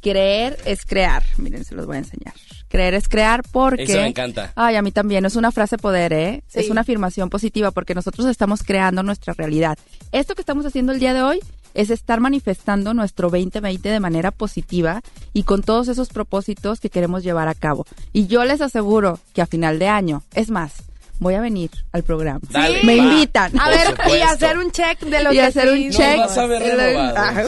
Creer 0.00 0.56
es 0.66 0.84
crear. 0.86 1.24
Miren, 1.36 1.64
se 1.64 1.74
los 1.74 1.86
voy 1.86 1.96
a 1.96 1.98
enseñar. 1.98 2.34
Creer 2.72 2.94
es 2.94 3.06
crear 3.06 3.42
porque... 3.52 3.82
Eso 3.82 3.98
me 3.98 4.06
encanta. 4.06 4.50
Ay, 4.56 4.76
a 4.76 4.82
mí 4.82 4.92
también. 4.92 5.26
Es 5.26 5.36
una 5.36 5.52
frase 5.52 5.76
poder, 5.76 6.14
¿eh? 6.14 6.42
Sí. 6.48 6.60
Es 6.60 6.70
una 6.70 6.80
afirmación 6.80 7.28
positiva 7.28 7.70
porque 7.70 7.94
nosotros 7.94 8.26
estamos 8.26 8.62
creando 8.62 9.02
nuestra 9.02 9.34
realidad. 9.34 9.76
Esto 10.10 10.34
que 10.34 10.40
estamos 10.40 10.64
haciendo 10.64 10.92
el 10.92 10.98
día 10.98 11.12
de 11.12 11.20
hoy 11.20 11.40
es 11.74 11.90
estar 11.90 12.20
manifestando 12.20 12.94
nuestro 12.94 13.28
2020 13.28 13.90
de 13.90 14.00
manera 14.00 14.30
positiva 14.30 15.02
y 15.34 15.42
con 15.42 15.60
todos 15.60 15.88
esos 15.88 16.08
propósitos 16.08 16.80
que 16.80 16.88
queremos 16.88 17.22
llevar 17.22 17.46
a 17.46 17.54
cabo. 17.54 17.84
Y 18.14 18.26
yo 18.26 18.42
les 18.46 18.62
aseguro 18.62 19.20
que 19.34 19.42
a 19.42 19.46
final 19.46 19.78
de 19.78 19.88
año, 19.88 20.22
es 20.34 20.48
más, 20.48 20.84
voy 21.18 21.34
a 21.34 21.40
venir 21.40 21.70
al 21.92 22.02
programa. 22.02 22.40
Dale, 22.50 22.82
Me 22.82 22.96
va. 22.96 23.04
invitan. 23.04 23.58
A 23.58 23.68
ver, 23.70 23.94
y 24.08 24.20
hacer 24.20 24.58
un 24.58 24.70
check 24.72 25.00
de 25.00 25.22
lo 25.22 25.32
Y 25.32 25.36
que 25.36 25.42
hacer 25.42 25.68
un 25.70 25.90
check. 25.90 26.16
Nos 26.16 26.28
vas 26.28 26.38
a 26.38 26.46
ver 26.46 26.62
renovado. 26.62 27.14
Ah. 27.16 27.42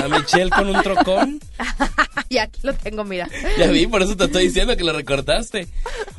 A 0.04 0.08
Michelle 0.08 0.50
con 0.50 0.68
un 0.74 0.82
trocón. 0.82 1.40
Y 2.30 2.38
aquí 2.38 2.60
lo 2.64 2.72
tengo, 2.74 3.04
mira. 3.04 3.28
Ya 3.58 3.68
vi, 3.68 3.86
por 3.86 4.02
eso 4.02 4.16
te 4.16 4.24
estoy 4.24 4.46
diciendo 4.46 4.76
que 4.76 4.82
lo 4.82 4.92
recortaste. 4.92 5.68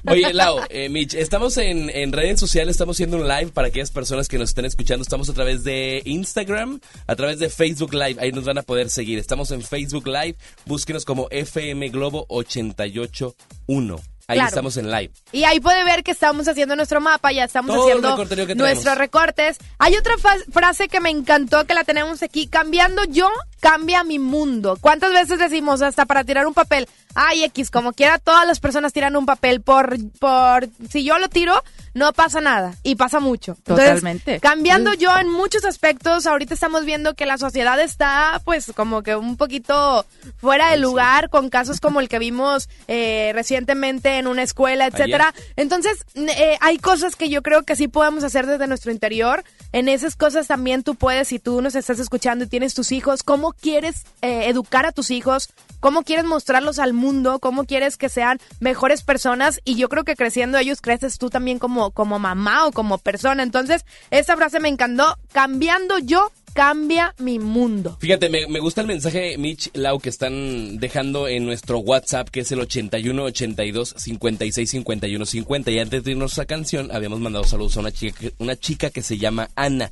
Oye, 0.07 0.33
Lau, 0.33 0.59
eh, 0.69 0.87
Mitch, 0.87 1.13
estamos 1.15 1.57
en, 1.57 1.89
en 1.89 2.13
redes 2.13 2.39
sociales, 2.39 2.75
estamos 2.75 2.95
haciendo 2.95 3.17
un 3.17 3.27
live 3.27 3.47
para 3.47 3.67
aquellas 3.67 3.91
personas 3.91 4.29
que 4.29 4.37
nos 4.37 4.49
estén 4.49 4.63
escuchando. 4.65 5.01
Estamos 5.01 5.29
a 5.29 5.33
través 5.33 5.63
de 5.65 6.03
Instagram, 6.05 6.79
a 7.07 7.15
través 7.15 7.39
de 7.39 7.49
Facebook 7.49 7.93
Live. 7.93 8.15
Ahí 8.19 8.31
nos 8.31 8.45
van 8.45 8.57
a 8.59 8.61
poder 8.61 8.89
seguir. 8.91 9.19
Estamos 9.19 9.51
en 9.51 9.61
Facebook 9.61 10.07
Live. 10.07 10.35
Búsquenos 10.65 11.03
como 11.03 11.27
FM 11.31 11.89
Globo 11.89 12.25
881. 12.29 14.14
Ahí 14.27 14.37
Claro. 14.37 14.49
estamos 14.49 14.77
en 14.77 14.89
live. 14.91 15.11
Y 15.31 15.43
ahí 15.43 15.59
puede 15.59 15.83
ver 15.83 16.03
que 16.03 16.11
estamos 16.11 16.47
haciendo 16.47 16.75
nuestro 16.75 16.99
mapa, 16.99 17.31
ya 17.31 17.43
estamos 17.43 17.75
Todo 17.75 17.85
haciendo 17.85 18.17
nuestros 18.55 18.97
recortes. 18.97 19.57
Hay 19.77 19.95
otra 19.95 20.15
frase 20.51 20.87
que 20.87 20.99
me 20.99 21.09
encantó 21.11 21.65
que 21.65 21.73
la 21.75 21.83
tenemos 21.83 22.23
aquí, 22.23 22.47
cambiando 22.47 23.03
yo, 23.05 23.29
cambia 23.59 24.03
mi 24.03 24.17
mundo. 24.17 24.77
¿Cuántas 24.81 25.11
veces 25.13 25.37
decimos 25.37 25.81
hasta 25.81 26.05
para 26.05 26.23
tirar 26.23 26.47
un 26.47 26.53
papel? 26.53 26.87
Ay, 27.15 27.45
X, 27.45 27.71
como 27.71 27.93
quiera, 27.93 28.19
todas 28.19 28.45
las 28.45 28.59
personas 28.59 28.93
tiran 28.93 29.15
un 29.15 29.25
papel 29.25 29.61
por, 29.61 29.97
por, 30.19 30.67
si 30.89 31.03
yo 31.03 31.17
lo 31.17 31.29
tiro, 31.29 31.63
no 31.93 32.11
pasa 32.11 32.41
nada. 32.41 32.75
Y 32.83 32.95
pasa 32.95 33.19
mucho. 33.21 33.53
Entonces, 33.59 33.85
Totalmente. 33.85 34.39
cambiando 34.41 34.93
yo 34.93 35.17
en 35.17 35.29
muchos 35.29 35.63
aspectos, 35.63 36.27
ahorita 36.27 36.53
estamos 36.53 36.83
viendo 36.83 37.15
que 37.15 37.25
la 37.25 37.37
sociedad 37.37 37.79
está, 37.79 38.41
pues, 38.43 38.73
como 38.75 39.01
que 39.01 39.15
un 39.15 39.37
poquito 39.37 40.05
fuera 40.37 40.71
de 40.71 40.77
lugar 40.77 41.29
con 41.29 41.49
casos 41.49 41.79
como 41.79 42.01
el 42.01 42.09
que 42.09 42.19
vimos 42.19 42.67
eh, 42.89 43.31
recientemente 43.33 44.17
en 44.17 44.27
una 44.27 44.43
escuela, 44.43 44.87
etcétera. 44.87 45.33
Entonces, 45.55 46.05
eh, 46.15 46.57
hay 46.59 46.77
cosas 46.79 47.15
que 47.15 47.29
yo 47.29 47.41
creo 47.41 47.63
que 47.63 47.77
sí 47.77 47.87
podemos 47.87 48.25
hacer 48.25 48.45
desde 48.45 48.67
nuestro 48.67 48.91
interior. 48.91 49.45
En 49.71 49.87
esas 49.87 50.17
cosas 50.17 50.47
también 50.47 50.83
tú 50.83 50.95
puedes, 50.95 51.29
si 51.29 51.39
tú 51.39 51.61
nos 51.61 51.75
estás 51.75 51.99
escuchando 51.99 52.43
y 52.43 52.47
tienes 52.47 52.73
tus 52.73 52.91
hijos, 52.91 53.23
cómo 53.23 53.53
quieres 53.53 54.05
eh, 54.21 54.49
educar 54.49 54.85
a 54.85 54.91
tus 54.91 55.11
hijos, 55.11 55.49
cómo 55.79 56.03
quieres 56.03 56.25
mostrarlos 56.25 56.79
al 56.79 56.93
mundo, 56.93 57.04
cómo 57.39 57.65
quieres 57.65 57.97
que 57.97 58.09
sean 58.09 58.39
mejores 58.59 59.03
personas 59.03 59.61
y 59.63 59.75
yo 59.75 59.89
creo 59.89 60.03
que 60.03 60.15
creciendo 60.15 60.57
ellos 60.57 60.81
creces 60.81 61.17
tú 61.17 61.29
también 61.29 61.59
como, 61.59 61.91
como 61.91 62.19
mamá 62.19 62.65
o 62.65 62.71
como 62.71 62.97
persona. 62.97 63.43
Entonces, 63.43 63.85
esa 64.11 64.35
frase 64.35 64.59
me 64.59 64.69
encantó, 64.69 65.17
cambiando 65.31 65.99
yo, 65.99 66.31
cambia 66.55 67.13
mi 67.19 67.37
mundo. 67.37 67.97
Fíjate, 67.99 68.29
me, 68.29 68.47
me 68.47 68.59
gusta 68.59 68.79
el 68.79 68.87
mensaje, 68.87 69.37
Mitch, 69.37 69.69
Lau, 69.73 69.99
que 69.99 70.07
están 70.09 70.77
dejando 70.77 71.27
en 71.27 71.45
nuestro 71.45 71.79
WhatsApp, 71.79 72.29
que 72.29 72.39
es 72.39 72.51
el 72.53 72.61
81 72.61 73.23
82 73.23 73.93
56 73.97 74.69
51 74.69 75.25
50. 75.25 75.71
Y 75.71 75.79
antes 75.79 76.03
de 76.05 76.11
irnos 76.11 76.39
a 76.39 76.45
canción, 76.45 76.89
habíamos 76.93 77.19
mandado 77.19 77.43
saludos 77.43 77.75
a 77.75 77.81
una 77.81 77.91
chica, 77.91 78.17
que- 78.19 78.33
una 78.39 78.55
chica 78.55 78.89
que 78.89 79.01
se 79.01 79.17
llama 79.17 79.49
Ana. 79.55 79.91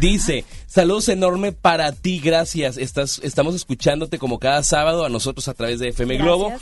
Dice, 0.00 0.44
saludos 0.66 1.08
enorme 1.08 1.50
para 1.52 1.90
ti, 1.92 2.20
gracias. 2.20 2.76
Estás, 2.76 3.20
estamos 3.24 3.54
escuchándote 3.56 4.18
como 4.18 4.38
cada 4.38 4.62
sábado 4.62 5.04
a 5.04 5.08
nosotros 5.08 5.48
a 5.48 5.54
través 5.54 5.80
de 5.80 5.88
FM 5.88 6.18
Globo. 6.18 6.52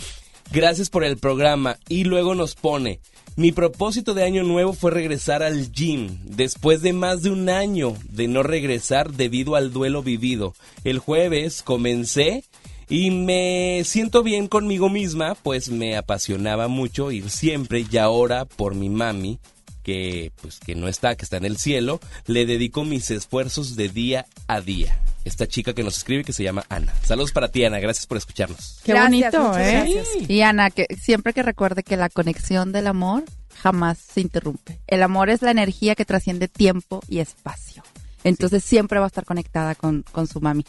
Gracias 0.52 0.88
por 0.90 1.04
el 1.04 1.16
programa. 1.18 1.78
Y 1.88 2.04
luego 2.04 2.34
nos 2.34 2.54
pone, 2.54 3.00
mi 3.36 3.50
propósito 3.50 4.14
de 4.14 4.24
año 4.24 4.44
nuevo 4.44 4.72
fue 4.72 4.90
regresar 4.90 5.42
al 5.42 5.72
gym, 5.72 6.18
después 6.24 6.82
de 6.82 6.92
más 6.92 7.22
de 7.22 7.30
un 7.30 7.48
año 7.48 7.96
de 8.08 8.28
no 8.28 8.42
regresar 8.42 9.12
debido 9.12 9.56
al 9.56 9.72
duelo 9.72 10.02
vivido. 10.02 10.54
El 10.84 10.98
jueves 11.00 11.62
comencé 11.62 12.44
y 12.88 13.10
me 13.10 13.82
siento 13.84 14.22
bien 14.22 14.46
conmigo 14.46 14.88
misma, 14.88 15.34
pues 15.34 15.68
me 15.68 15.96
apasionaba 15.96 16.68
mucho 16.68 17.10
ir 17.10 17.30
siempre 17.30 17.84
y 17.90 17.96
ahora 17.96 18.44
por 18.44 18.74
mi 18.74 18.88
mami, 18.88 19.38
que 19.84 20.32
pues 20.40 20.58
que 20.58 20.74
no 20.74 20.88
está, 20.88 21.14
que 21.14 21.24
está 21.24 21.36
en 21.36 21.44
el 21.44 21.58
cielo, 21.58 22.00
le 22.26 22.46
dedico 22.46 22.84
mis 22.84 23.10
esfuerzos 23.12 23.76
de 23.76 23.88
día 23.88 24.26
a 24.48 24.60
día. 24.60 24.98
Esta 25.24 25.46
chica 25.46 25.72
que 25.72 25.84
nos 25.84 25.96
escribe 25.96 26.24
que 26.24 26.32
se 26.32 26.42
llama 26.42 26.64
Ana. 26.68 26.92
Saludos 27.02 27.32
para 27.32 27.48
ti, 27.48 27.64
Ana. 27.64 27.78
Gracias 27.78 28.06
por 28.06 28.18
escucharnos. 28.18 28.80
Qué 28.84 28.92
Gracias, 28.92 29.32
bonito, 29.32 29.58
¿eh? 29.58 29.72
gracias. 29.72 30.08
Y 30.28 30.40
Ana, 30.42 30.70
que 30.70 30.86
siempre 31.00 31.32
que 31.32 31.42
recuerde 31.42 31.82
que 31.82 31.96
la 31.96 32.08
conexión 32.08 32.72
del 32.72 32.88
amor 32.88 33.24
jamás 33.62 33.98
se 33.98 34.20
interrumpe. 34.20 34.80
El 34.86 35.02
amor 35.02 35.30
es 35.30 35.40
la 35.40 35.50
energía 35.50 35.94
que 35.94 36.04
trasciende 36.04 36.48
tiempo 36.48 37.00
y 37.08 37.20
espacio. 37.20 37.82
Entonces 38.24 38.64
siempre 38.64 38.98
va 38.98 39.06
a 39.06 39.08
estar 39.08 39.24
conectada 39.24 39.74
con, 39.74 40.04
con 40.10 40.26
su 40.26 40.40
mami. 40.40 40.64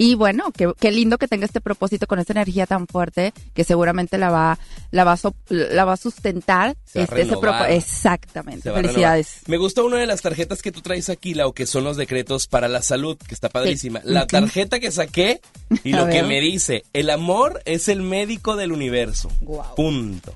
Y 0.00 0.14
bueno, 0.14 0.52
qué, 0.56 0.72
qué 0.78 0.92
lindo 0.92 1.18
que 1.18 1.26
tenga 1.26 1.44
este 1.44 1.60
propósito 1.60 2.06
con 2.06 2.20
esta 2.20 2.32
energía 2.32 2.66
tan 2.66 2.86
fuerte 2.86 3.32
que 3.52 3.64
seguramente 3.64 4.16
la 4.16 4.30
va, 4.30 4.56
la 4.92 5.02
va, 5.02 5.12
a 5.14 5.16
so- 5.16 5.34
la 5.48 5.84
va 5.84 5.94
a 5.94 5.96
sustentar. 5.96 6.76
Se 6.84 7.00
va 7.00 7.02
a 7.02 7.04
este, 7.06 7.16
renovar. 7.16 7.70
Exactamente. 7.72 8.70
Felicidades. 8.72 9.40
Me 9.48 9.56
gusta 9.56 9.82
una 9.82 9.96
de 9.96 10.06
las 10.06 10.22
tarjetas 10.22 10.62
que 10.62 10.70
tú 10.70 10.82
traes 10.82 11.08
aquí, 11.08 11.34
Lau, 11.34 11.52
que 11.52 11.66
son 11.66 11.82
los 11.82 11.96
decretos 11.96 12.46
para 12.46 12.68
la 12.68 12.80
salud, 12.80 13.18
que 13.18 13.34
está 13.34 13.48
padrísima. 13.48 14.00
La 14.04 14.28
tarjeta 14.28 14.78
que 14.78 14.92
saqué 14.92 15.40
y 15.82 15.90
lo 15.92 16.06
que 16.06 16.22
me 16.22 16.40
dice, 16.40 16.84
el 16.92 17.10
amor 17.10 17.60
es 17.64 17.88
el 17.88 18.02
médico 18.02 18.54
del 18.54 18.70
universo. 18.70 19.28
Punto. 19.74 20.32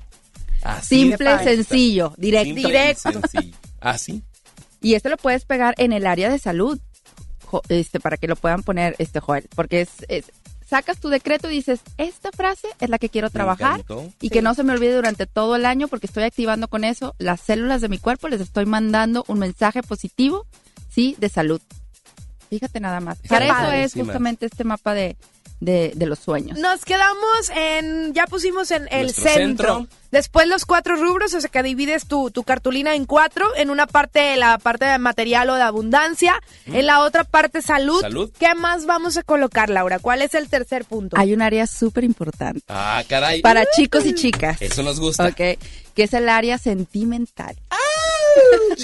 Así 0.61 1.03
Simple, 1.03 1.41
sencillo. 1.41 2.09
Simple 2.19 2.41
y 2.49 2.53
Directo. 2.53 3.11
sencillo. 3.13 3.57
Así. 3.79 4.23
Y 4.81 4.95
este 4.95 5.07
lo 5.07 5.15
puedes 5.15 5.45
pegar 5.45 5.75
en 5.77 5.93
el 5.93 6.05
área 6.05 6.29
de 6.29 6.37
salud, 6.37 6.77
este, 7.69 7.99
para 7.99 8.17
que 8.17 8.27
lo 8.27 8.35
puedan 8.35 8.63
poner, 8.63 8.95
este, 8.97 9.19
Joel, 9.19 9.47
porque 9.55 9.81
es, 9.81 9.89
es- 10.07 10.31
sacas 10.67 10.99
tu 10.99 11.09
decreto 11.09 11.49
y 11.51 11.55
dices, 11.55 11.81
esta 11.97 12.31
frase 12.31 12.67
es 12.79 12.89
la 12.89 12.97
que 12.97 13.09
quiero 13.09 13.29
trabajar 13.29 13.83
y 14.21 14.29
que 14.29 14.41
no 14.41 14.53
se 14.55 14.63
me 14.63 14.73
olvide 14.73 14.95
durante 14.95 15.27
todo 15.27 15.55
el 15.55 15.65
año 15.65 15.87
porque 15.87 16.07
estoy 16.07 16.23
activando 16.23 16.67
con 16.67 16.83
eso 16.83 17.13
las 17.19 17.41
células 17.41 17.81
de 17.81 17.89
mi 17.89 17.99
cuerpo, 17.99 18.27
les 18.27 18.41
estoy 18.41 18.65
mandando 18.65 19.23
un 19.27 19.37
mensaje 19.39 19.83
positivo, 19.83 20.47
sí, 20.89 21.15
de 21.19 21.29
salud. 21.29 21.61
Fíjate 22.49 22.79
nada 22.79 22.99
más. 23.01 23.19
Para 23.29 23.45
eso 23.45 23.71
es 23.85 23.93
justamente 24.05 24.45
este 24.45 24.63
mapa 24.63 24.93
de, 24.93 25.15
de, 25.63 25.91
de 25.95 26.05
los 26.05 26.19
sueños. 26.19 26.59
Nos 26.59 26.83
quedamos 26.85 27.49
en, 27.55 28.13
ya 28.13 28.27
pusimos 28.27 28.71
en 28.71 28.87
el 28.91 29.03
Nuestro 29.03 29.23
centro. 29.29 29.75
centro. 29.77 29.97
Después 30.11 30.47
los 30.47 30.65
cuatro 30.65 30.95
rubros, 30.95 31.33
o 31.33 31.41
sea 31.41 31.49
que 31.49 31.63
divides 31.63 32.05
tu, 32.07 32.29
tu 32.29 32.43
cartulina 32.43 32.93
en 32.93 33.05
cuatro. 33.05 33.47
En 33.55 33.69
una 33.71 33.87
parte, 33.87 34.35
la 34.37 34.59
parte 34.59 34.85
de 34.85 34.97
material 34.99 35.49
o 35.49 35.55
de 35.55 35.61
abundancia. 35.63 36.35
En 36.67 36.85
la 36.85 36.99
otra 36.99 37.23
parte, 37.23 37.61
salud. 37.63 37.99
Salud. 38.01 38.31
¿Qué 38.37 38.53
más 38.53 38.85
vamos 38.85 39.17
a 39.17 39.23
colocar, 39.23 39.69
Laura? 39.69 39.97
¿Cuál 39.99 40.21
es 40.21 40.35
el 40.35 40.49
tercer 40.49 40.85
punto? 40.85 41.17
Hay 41.17 41.33
un 41.33 41.41
área 41.41 41.65
súper 41.65 42.03
importante 42.03 42.61
Ah, 42.67 43.01
caray. 43.07 43.41
para 43.41 43.65
chicos 43.75 44.05
y 44.05 44.13
chicas. 44.13 44.61
Eso 44.61 44.83
nos 44.83 44.99
gusta. 44.99 45.25
Ok, 45.27 45.35
que 45.95 46.03
es 46.03 46.13
el 46.13 46.29
área 46.29 46.57
sentimental. 46.59 47.55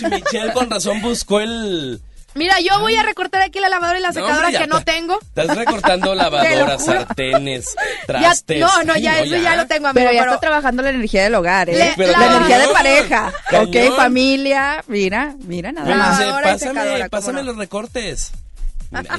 Michelle 0.10 0.54
con 0.54 0.70
razón 0.70 1.02
buscó 1.02 1.40
el... 1.40 2.02
Mira, 2.36 2.60
yo 2.60 2.80
voy 2.80 2.96
a 2.96 3.04
recortar 3.04 3.42
aquí 3.42 3.60
la 3.60 3.70
lavadora 3.70 4.00
y 4.00 4.02
la 4.02 4.10
No, 4.10 4.14
secadora 4.14 4.52
que 4.52 4.68
no 4.68 4.82
tengo. 4.84 5.20
Estás 5.20 5.58
recortando 5.58 6.14
lavadoras, 6.16 6.86
sartenes, 6.86 7.76
Ya- 7.76 8.06
trastes. 8.06 8.60
no, 8.60 8.84
no, 8.84 8.98
ya 8.98 9.20
eso 9.22 9.36
ya 9.38 9.56
lo 9.56 9.66
tengo, 9.68 9.88
amigo. 9.88 9.94
Pero 10.06 10.12
ya 10.14 10.22
pero- 10.22 10.34
está 10.34 10.42
trabajando 10.48 10.84
la 10.84 10.90
energía 10.92 11.24
del 11.24 11.36
hogar, 11.36 11.70
¿eh? 11.70 11.76
Le- 11.76 11.94
Pero 11.98 12.12
la 12.18 12.26
energía 12.28 12.60
de 12.60 12.68
pareja. 12.70 13.34
Cañón. 13.50 13.68
Ok, 13.68 13.96
familia. 13.96 14.84
Mira, 14.88 15.34
mira 15.46 15.72
nada 15.72 15.96
más. 15.96 16.20
pásame, 16.44 16.60
secadora, 16.60 16.98
¿cómo 16.98 17.10
pásame 17.10 17.40
no? 17.42 17.48
los 17.48 17.58
recortes. 17.58 18.32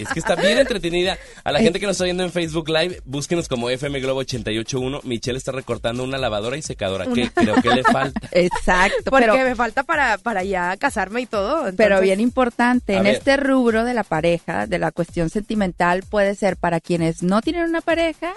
Es 0.01 0.09
que 0.09 0.19
está 0.19 0.35
bien 0.37 0.59
entretenida. 0.59 1.19
A 1.45 1.53
la 1.53 1.61
gente 1.61 1.79
que 1.81 1.87
nos 1.87 1.95
está 1.95 2.05
viendo 2.05 2.23
en 2.25 2.33
Facebook 2.33 2.69
Live, 2.69 3.01
búsquenos 3.05 3.49
como 3.49 3.71
FM 3.71 4.01
Globo 4.01 4.21
881. 4.21 5.01
Michelle 5.05 5.39
está 5.39 5.53
recortando 5.53 6.03
una 6.05 6.19
lavadora 6.19 6.57
y 6.57 6.63
secadora. 6.63 7.05
que 7.05 7.11
Una- 7.23 7.31
creo 7.31 7.55
que 7.63 7.71
le 7.71 7.83
falta? 7.85 8.21
Exacto, 8.33 9.11
Porque 9.11 9.27
pero, 9.31 9.45
me 9.45 9.55
falta 9.55 9.83
para, 9.83 10.19
para 10.19 10.43
ya 10.45 10.77
casarme 10.77 11.21
y 11.23 11.27
todo. 11.27 11.71
pero 11.77 12.01
bien 12.01 12.21
importante, 12.21 12.95
en 12.97 13.05
ver. 13.05 13.15
este 13.17 13.37
rubro 13.37 13.85
de 13.85 13.95
la 13.95 14.05
pareja, 14.05 14.67
de 14.67 14.79
la 14.79 14.91
cuestión 14.93 15.31
sentimental, 15.31 16.03
puede 16.09 16.35
ser 16.35 16.57
para 16.57 16.81
quienes 16.81 17.23
no 17.23 17.41
tienen 17.43 17.63
una 17.65 17.81
pareja, 17.81 18.33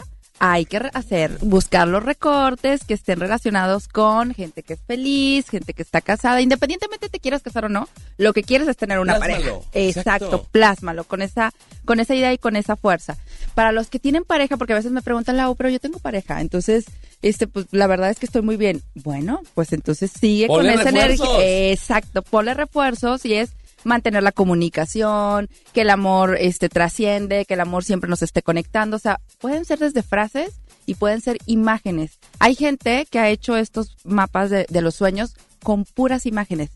hay 0.45 0.65
que 0.65 0.76
hacer, 0.94 1.38
buscar 1.40 1.88
los 1.88 2.03
recortes 2.03 2.84
que 2.84 2.94
estén 2.94 3.22
relacionados 3.22 3.88
con 3.88 4.34
gente 4.34 4.61
que 4.61 4.74
es 4.74 4.82
feliz, 4.86 5.48
gente 5.48 5.74
que 5.74 5.82
está 5.82 6.02
casada, 6.02 6.41
independientemente 6.41 7.07
te 7.07 7.22
quieras 7.22 7.41
casar 7.41 7.64
o 7.64 7.70
no, 7.70 7.88
lo 8.18 8.34
que 8.34 8.44
quieres 8.44 8.68
es 8.68 8.76
tener 8.76 8.99
una 8.99 9.15
Plásmalo, 9.15 9.41
pareja. 9.41 9.70
Exacto, 9.72 10.26
exacto. 10.26 10.48
plásmalo 10.52 11.06
con 11.06 11.22
esa, 11.22 11.53
con 11.86 12.02
esa 12.02 12.14
idea 12.14 12.34
y 12.34 12.38
con 12.38 12.57
esa 12.57 12.76
fuerza. 12.76 13.15
Para 13.56 13.72
los 13.72 13.88
que 13.88 13.99
tienen 13.99 14.26
pareja, 14.26 14.57
porque 14.57 14.74
a 14.74 14.76
veces 14.76 14.91
me 14.91 15.02
preguntan, 15.02 15.38
Lau, 15.38 15.56
pero 15.56 15.70
yo 15.70 15.80
tengo 15.80 15.99
pareja, 15.99 16.41
entonces, 16.41 16.88
este, 17.22 17.48
pues 17.48 17.68
la 17.72 17.88
verdad 17.88 18.10
es 18.10 18.20
que 18.20 18.26
estoy 18.26 18.41
muy 18.41 18.57
bien. 18.57 18.82
Bueno, 18.95 19.40
pues 19.53 19.72
entonces 19.72 20.11
sigue 20.11 20.48
Ponle 20.48 20.74
con 20.74 20.82
esa 20.82 20.90
energía. 20.90 21.72
Exacto, 21.72 22.22
ponle 22.22 22.53
refuerzos 22.53 23.26
y 23.26 23.36
es 23.36 23.52
mantener 23.84 24.23
la 24.23 24.31
comunicación, 24.31 25.49
que 25.73 25.81
el 25.81 25.89
amor 25.89 26.38
este 26.39 26.69
trasciende, 26.69 27.45
que 27.45 27.53
el 27.55 27.61
amor 27.61 27.84
siempre 27.84 28.10
nos 28.10 28.22
esté 28.22 28.41
conectando, 28.41 28.97
o 28.97 28.99
sea, 28.99 29.19
pueden 29.39 29.65
ser 29.65 29.80
desde 29.80 30.03
frases 30.03 30.60
y 30.85 30.95
pueden 30.95 31.22
ser 31.22 31.38
imágenes. 31.45 32.19
Hay 32.39 32.55
gente 32.55 33.07
que 33.10 33.19
ha 33.19 33.30
hecho 33.30 33.55
estos 33.55 33.97
mapas 34.03 34.49
de, 34.49 34.65
de 34.69 34.81
los 34.81 34.95
sueños 34.95 35.35
con 35.61 35.85
puras 35.85 36.26
imágenes. 36.26 36.69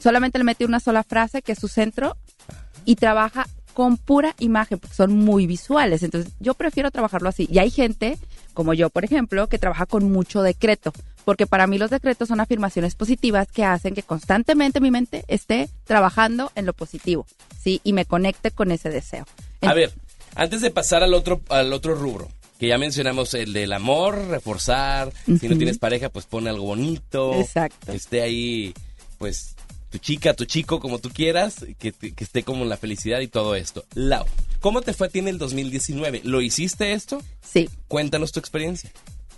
Solamente 0.00 0.38
le 0.38 0.44
mete 0.44 0.64
una 0.64 0.80
sola 0.80 1.02
frase 1.02 1.42
que 1.42 1.52
es 1.52 1.58
su 1.58 1.68
centro 1.68 2.16
y 2.84 2.96
trabaja 2.96 3.46
con 3.74 3.96
pura 3.96 4.34
imagen, 4.38 4.78
porque 4.78 4.94
son 4.94 5.16
muy 5.16 5.46
visuales. 5.46 6.02
Entonces, 6.02 6.32
yo 6.40 6.54
prefiero 6.54 6.90
trabajarlo 6.90 7.28
así. 7.28 7.48
Y 7.50 7.58
hay 7.58 7.70
gente, 7.70 8.18
como 8.52 8.74
yo, 8.74 8.90
por 8.90 9.04
ejemplo, 9.04 9.46
que 9.48 9.58
trabaja 9.58 9.86
con 9.86 10.10
mucho 10.10 10.42
decreto, 10.42 10.92
porque 11.24 11.46
para 11.46 11.66
mí 11.66 11.78
los 11.78 11.90
decretos 11.90 12.28
son 12.28 12.40
afirmaciones 12.40 12.94
positivas 12.94 13.48
que 13.50 13.64
hacen 13.64 13.94
que 13.94 14.02
constantemente 14.02 14.80
mi 14.80 14.90
mente 14.90 15.24
esté 15.28 15.68
trabajando 15.84 16.52
en 16.54 16.66
lo 16.66 16.72
positivo, 16.72 17.26
¿sí? 17.62 17.80
Y 17.84 17.92
me 17.92 18.04
conecte 18.04 18.50
con 18.50 18.72
ese 18.72 18.90
deseo. 18.90 19.26
A 19.62 19.74
ver, 19.74 19.92
antes 20.34 20.60
de 20.60 20.70
pasar 20.70 21.02
al 21.02 21.14
otro, 21.14 21.40
al 21.48 21.72
otro 21.72 21.94
rubro, 21.94 22.28
que 22.58 22.68
ya 22.68 22.76
mencionamos 22.76 23.32
el 23.34 23.54
del 23.54 23.72
amor, 23.72 24.28
reforzar. 24.28 25.12
Si 25.24 25.48
no 25.48 25.56
tienes 25.56 25.78
pareja, 25.78 26.10
pues 26.10 26.26
pone 26.26 26.50
algo 26.50 26.64
bonito. 26.64 27.34
Exacto. 27.40 27.90
Que 27.90 27.96
esté 27.96 28.20
ahí, 28.20 28.74
pues, 29.16 29.56
tu 29.88 29.96
chica, 29.96 30.34
tu 30.34 30.44
chico, 30.44 30.78
como 30.78 30.98
tú 30.98 31.08
quieras, 31.08 31.64
que, 31.78 31.92
que 31.92 32.22
esté 32.22 32.42
como 32.42 32.62
en 32.64 32.68
la 32.68 32.76
felicidad 32.76 33.20
y 33.20 33.28
todo 33.28 33.54
esto. 33.54 33.86
Lau, 33.94 34.26
¿cómo 34.60 34.82
te 34.82 34.92
fue 34.92 35.06
a 35.06 35.10
ti 35.10 35.20
en 35.20 35.28
el 35.28 35.38
2019? 35.38 36.20
¿Lo 36.24 36.42
hiciste 36.42 36.92
esto? 36.92 37.22
Sí. 37.42 37.70
Cuéntanos 37.88 38.30
tu 38.30 38.40
experiencia. 38.40 38.90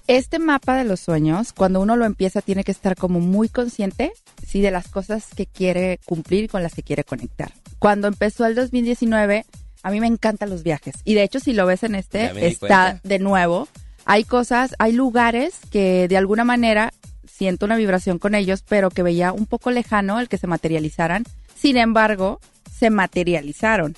Este 0.06 0.38
mapa 0.38 0.76
de 0.76 0.84
los 0.84 1.00
sueños, 1.00 1.52
cuando 1.52 1.80
uno 1.80 1.96
lo 1.96 2.04
empieza, 2.04 2.42
tiene 2.42 2.64
que 2.64 2.72
estar 2.72 2.96
como 2.96 3.20
muy 3.20 3.48
consciente, 3.48 4.12
sí, 4.46 4.60
de 4.60 4.70
las 4.70 4.88
cosas 4.88 5.28
que 5.34 5.46
quiere 5.46 6.00
cumplir 6.04 6.44
y 6.44 6.48
con 6.48 6.62
las 6.62 6.74
que 6.74 6.82
quiere 6.82 7.04
conectar. 7.04 7.52
Cuando 7.78 8.08
empezó 8.08 8.44
el 8.46 8.54
2019, 8.54 9.44
a 9.82 9.90
mí 9.90 10.00
me 10.00 10.06
encantan 10.06 10.50
los 10.50 10.62
viajes. 10.62 10.94
Y 11.04 11.14
de 11.14 11.22
hecho, 11.22 11.40
si 11.40 11.52
lo 11.52 11.66
ves 11.66 11.82
en 11.82 11.94
este, 11.94 12.46
está 12.46 13.00
de 13.02 13.18
nuevo. 13.18 13.68
Hay 14.04 14.24
cosas, 14.24 14.74
hay 14.78 14.92
lugares 14.92 15.54
que 15.70 16.08
de 16.08 16.16
alguna 16.16 16.44
manera 16.44 16.92
siento 17.26 17.66
una 17.66 17.76
vibración 17.76 18.18
con 18.18 18.34
ellos, 18.34 18.64
pero 18.68 18.90
que 18.90 19.02
veía 19.02 19.32
un 19.32 19.46
poco 19.46 19.70
lejano 19.70 20.20
el 20.20 20.28
que 20.28 20.38
se 20.38 20.46
materializaran. 20.46 21.24
Sin 21.54 21.76
embargo, 21.76 22.40
se 22.76 22.90
materializaron. 22.90 23.94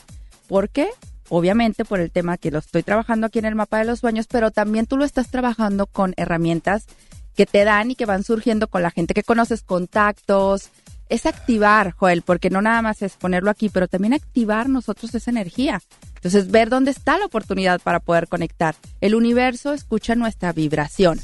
¿Por 0.47 0.68
qué? 0.68 0.89
Obviamente 1.29 1.85
por 1.85 2.01
el 2.01 2.11
tema 2.11 2.37
que 2.37 2.51
lo 2.51 2.59
estoy 2.59 2.83
trabajando 2.83 3.27
aquí 3.27 3.39
en 3.39 3.47
el 3.47 3.55
mapa 3.55 3.79
de 3.79 3.85
los 3.85 4.01
sueños, 4.01 4.27
pero 4.27 4.51
también 4.51 4.87
tú 4.87 4.97
lo 4.97 5.05
estás 5.05 5.31
trabajando 5.31 5.87
con 5.87 6.15
herramientas 6.17 6.87
que 7.35 7.47
te 7.47 7.65
dan 7.65 7.91
y 7.91 7.95
que 7.95 8.07
van 8.07 8.25
surgiendo 8.25 8.69
con 8.69 8.83
la 8.83 8.91
gente 8.91 9.15
que 9.15 9.23
conoces, 9.23 9.63
contactos. 9.63 10.71
Es 11.09 11.27
activar, 11.27 11.93
Joel, 11.93 12.23
porque 12.23 12.51
no 12.51 12.63
nada 12.63 12.81
más 12.81 13.03
es 13.03 13.15
ponerlo 13.15 13.51
aquí, 13.51 13.69
pero 13.69 13.89
también 13.89 14.15
activar 14.15 14.69
nosotros 14.69 15.15
esa 15.15 15.31
energía. 15.31 15.83
Entonces, 16.15 16.51
ver 16.51 16.71
dónde 16.71 16.91
está 16.91 17.19
la 17.19 17.27
oportunidad 17.27 17.81
para 17.81 18.01
poder 18.01 18.29
conectar. 18.29 18.75
El 19.03 19.15
universo 19.15 19.75
escucha 19.75 20.15
nuestra 20.15 20.53
vibración. 20.53 21.21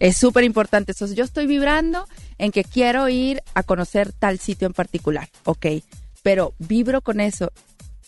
Es 0.00 0.16
súper 0.16 0.42
importante. 0.42 0.90
Entonces, 0.90 1.16
yo 1.16 1.22
estoy 1.22 1.46
vibrando 1.46 2.06
en 2.38 2.50
que 2.50 2.64
quiero 2.64 3.08
ir 3.08 3.40
a 3.54 3.62
conocer 3.62 4.12
tal 4.12 4.40
sitio 4.40 4.66
en 4.66 4.72
particular, 4.72 5.28
¿ok? 5.44 5.66
Pero 6.24 6.54
vibro 6.58 7.02
con 7.02 7.20
eso 7.20 7.52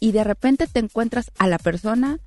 y 0.04 0.12
de 0.12 0.22
repente 0.22 0.66
te 0.66 0.80
encuentras 0.80 1.30
a 1.38 1.46
la 1.46 1.56
persona 1.56 2.18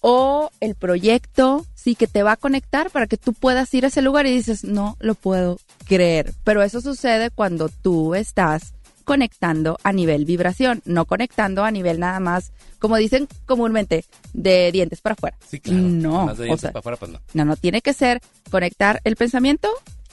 o 0.00 0.50
el 0.58 0.74
proyecto, 0.74 1.64
sí, 1.72 1.94
que 1.94 2.08
te 2.08 2.24
va 2.24 2.32
a 2.32 2.36
conectar 2.36 2.90
para 2.90 3.06
que 3.06 3.16
tú 3.16 3.32
puedas 3.32 3.72
ir 3.74 3.84
a 3.84 3.88
ese 3.88 4.02
lugar 4.02 4.26
y 4.26 4.32
dices, 4.32 4.64
no 4.64 4.96
lo 4.98 5.14
puedo 5.14 5.58
creer. 5.86 6.34
Pero 6.42 6.64
eso 6.64 6.80
sucede 6.80 7.30
cuando 7.30 7.68
tú 7.68 8.16
estás 8.16 8.74
conectando 9.04 9.78
a 9.84 9.92
nivel 9.92 10.24
vibración, 10.24 10.82
no 10.84 11.04
conectando 11.04 11.62
a 11.62 11.70
nivel 11.70 12.00
nada 12.00 12.18
más, 12.18 12.50
como 12.80 12.96
dicen 12.96 13.28
comúnmente, 13.46 14.04
de 14.32 14.72
dientes 14.72 15.00
para 15.00 15.12
afuera. 15.12 15.36
Sí, 15.48 15.60
claro. 15.60 15.78
No, 15.80 16.26
Más 16.26 16.38
de 16.38 16.42
o 16.42 16.46
dientes 16.46 16.62
sea, 16.62 16.72
para 16.72 16.80
afuera, 16.80 16.96
pues 16.96 17.12
no. 17.12 17.20
no, 17.34 17.44
no, 17.44 17.54
tiene 17.54 17.82
que 17.82 17.92
ser 17.94 18.20
conectar 18.50 19.00
el 19.04 19.14
pensamiento. 19.14 19.68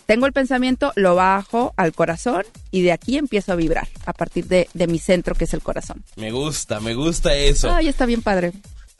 Tengo 0.09 0.25
el 0.25 0.33
pensamiento, 0.33 0.91
lo 0.95 1.13
bajo 1.13 1.75
al 1.77 1.93
corazón 1.93 2.43
y 2.71 2.81
de 2.81 2.93
aquí 2.93 3.19
empiezo 3.19 3.51
a 3.51 3.55
vibrar 3.55 3.87
a 4.07 4.13
partir 4.13 4.47
de, 4.47 4.67
de 4.73 4.87
mi 4.87 4.97
centro 4.97 5.35
que 5.35 5.43
es 5.43 5.53
el 5.53 5.61
corazón. 5.61 6.03
Me 6.15 6.31
gusta, 6.31 6.79
me 6.79 6.95
gusta 6.95 7.35
eso. 7.35 7.69
Ay, 7.69 7.89
está 7.89 8.07
bien 8.07 8.23
padre. 8.23 8.53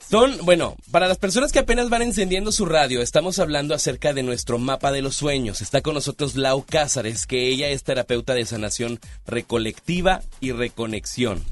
Son, 0.08 0.38
bueno, 0.44 0.76
para 0.92 1.08
las 1.08 1.18
personas 1.18 1.50
que 1.50 1.58
apenas 1.58 1.90
van 1.90 2.02
encendiendo 2.02 2.52
su 2.52 2.64
radio, 2.64 3.02
estamos 3.02 3.40
hablando 3.40 3.74
acerca 3.74 4.12
de 4.12 4.22
nuestro 4.22 4.60
mapa 4.60 4.92
de 4.92 5.02
los 5.02 5.16
sueños. 5.16 5.62
Está 5.62 5.80
con 5.80 5.94
nosotros 5.94 6.36
Lau 6.36 6.64
Cázares, 6.64 7.26
que 7.26 7.48
ella 7.48 7.70
es 7.70 7.82
terapeuta 7.82 8.34
de 8.34 8.46
sanación 8.46 9.00
recolectiva 9.26 10.22
y 10.38 10.52
reconexión. 10.52 11.42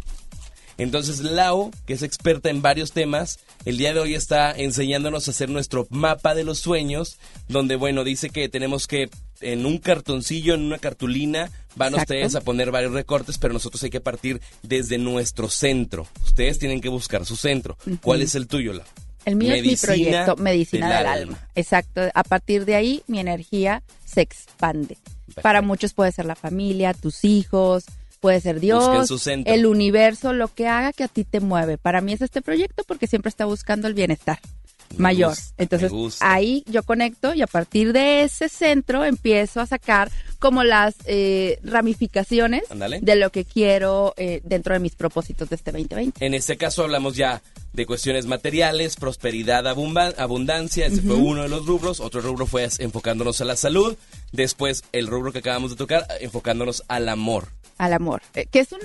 Entonces 0.76 1.18
Lau, 1.18 1.72
que 1.84 1.94
es 1.94 2.04
experta 2.04 2.48
en 2.48 2.62
varios 2.62 2.92
temas, 2.92 3.40
el 3.64 3.76
día 3.78 3.92
de 3.92 4.00
hoy 4.00 4.14
está 4.14 4.52
enseñándonos 4.52 5.28
a 5.28 5.30
hacer 5.30 5.48
nuestro 5.50 5.86
mapa 5.90 6.34
de 6.34 6.44
los 6.44 6.58
sueños, 6.58 7.18
donde, 7.48 7.76
bueno, 7.76 8.04
dice 8.04 8.30
que 8.30 8.48
tenemos 8.48 8.86
que 8.86 9.10
en 9.40 9.66
un 9.66 9.78
cartoncillo, 9.78 10.54
en 10.54 10.62
una 10.62 10.78
cartulina, 10.78 11.50
van 11.76 11.94
Exacto. 11.94 12.14
ustedes 12.14 12.34
a 12.34 12.40
poner 12.40 12.70
varios 12.70 12.92
recortes, 12.92 13.38
pero 13.38 13.52
nosotros 13.52 13.82
hay 13.82 13.90
que 13.90 14.00
partir 14.00 14.40
desde 14.62 14.98
nuestro 14.98 15.48
centro. 15.48 16.06
Ustedes 16.24 16.58
tienen 16.58 16.80
que 16.80 16.88
buscar 16.88 17.24
su 17.24 17.36
centro. 17.36 17.76
¿Cuál 18.02 18.22
es 18.22 18.34
el 18.34 18.46
tuyo, 18.46 18.72
Lau? 18.72 18.86
El 19.24 19.36
mío 19.36 19.52
es 19.54 19.62
mi 19.62 19.76
proyecto, 19.76 20.36
Medicina 20.36 20.88
del 20.88 20.98
del, 20.98 21.06
alma. 21.06 21.34
alma. 21.34 21.48
Exacto. 21.54 22.00
A 22.14 22.24
partir 22.24 22.64
de 22.64 22.74
ahí, 22.74 23.02
mi 23.06 23.20
energía 23.20 23.82
se 24.04 24.22
expande. 24.22 24.96
Para 25.42 25.60
muchos 25.60 25.92
puede 25.92 26.12
ser 26.12 26.24
la 26.24 26.34
familia, 26.34 26.94
tus 26.94 27.24
hijos, 27.24 27.84
puede 28.20 28.40
ser 28.40 28.60
Dios, 28.60 29.10
el 29.26 29.66
universo, 29.66 30.32
lo 30.32 30.48
que 30.48 30.68
haga 30.68 30.92
que 30.92 31.04
a 31.04 31.08
ti 31.08 31.24
te 31.24 31.40
mueve. 31.40 31.78
Para 31.78 32.00
mí 32.00 32.12
es 32.12 32.22
este 32.22 32.42
proyecto 32.42 32.84
porque 32.86 33.06
siempre 33.06 33.28
está 33.28 33.44
buscando 33.44 33.88
el 33.88 33.94
bienestar 33.94 34.38
mayor. 34.96 35.30
gusta, 35.30 35.54
Entonces, 35.58 35.92
ahí 36.20 36.64
yo 36.66 36.82
conecto 36.82 37.34
y 37.34 37.42
a 37.42 37.46
partir 37.46 37.92
de 37.92 38.22
ese 38.22 38.48
centro 38.48 39.04
empiezo 39.04 39.60
a 39.60 39.66
sacar 39.66 40.10
como 40.38 40.62
las 40.62 40.94
eh, 41.04 41.58
ramificaciones 41.62 42.62
de 43.00 43.16
lo 43.16 43.30
que 43.30 43.44
quiero 43.44 44.14
eh, 44.16 44.40
dentro 44.44 44.74
de 44.74 44.80
mis 44.80 44.94
propósitos 44.94 45.48
de 45.50 45.56
este 45.56 45.72
2020. 45.72 46.24
En 46.24 46.34
este 46.34 46.56
caso 46.56 46.84
hablamos 46.84 47.16
ya 47.16 47.42
de 47.72 47.86
cuestiones 47.86 48.26
materiales, 48.26 48.96
prosperidad, 48.96 49.66
abundancia, 49.66 50.86
ese 50.86 51.02
fue 51.02 51.16
uno 51.16 51.42
de 51.42 51.48
los 51.48 51.66
rubros, 51.66 52.00
otro 52.00 52.20
rubro 52.20 52.46
fue 52.46 52.68
enfocándonos 52.78 53.40
a 53.40 53.44
la 53.44 53.56
salud, 53.56 53.96
después 54.32 54.84
el 54.92 55.06
rubro 55.06 55.32
que 55.32 55.40
acabamos 55.40 55.70
de 55.70 55.76
tocar, 55.76 56.06
enfocándonos 56.20 56.82
al 56.88 57.08
amor. 57.08 57.48
Al 57.78 57.92
amor, 57.92 58.22
eh, 58.34 58.46
que 58.50 58.60
es 58.60 58.72
un 58.72 58.80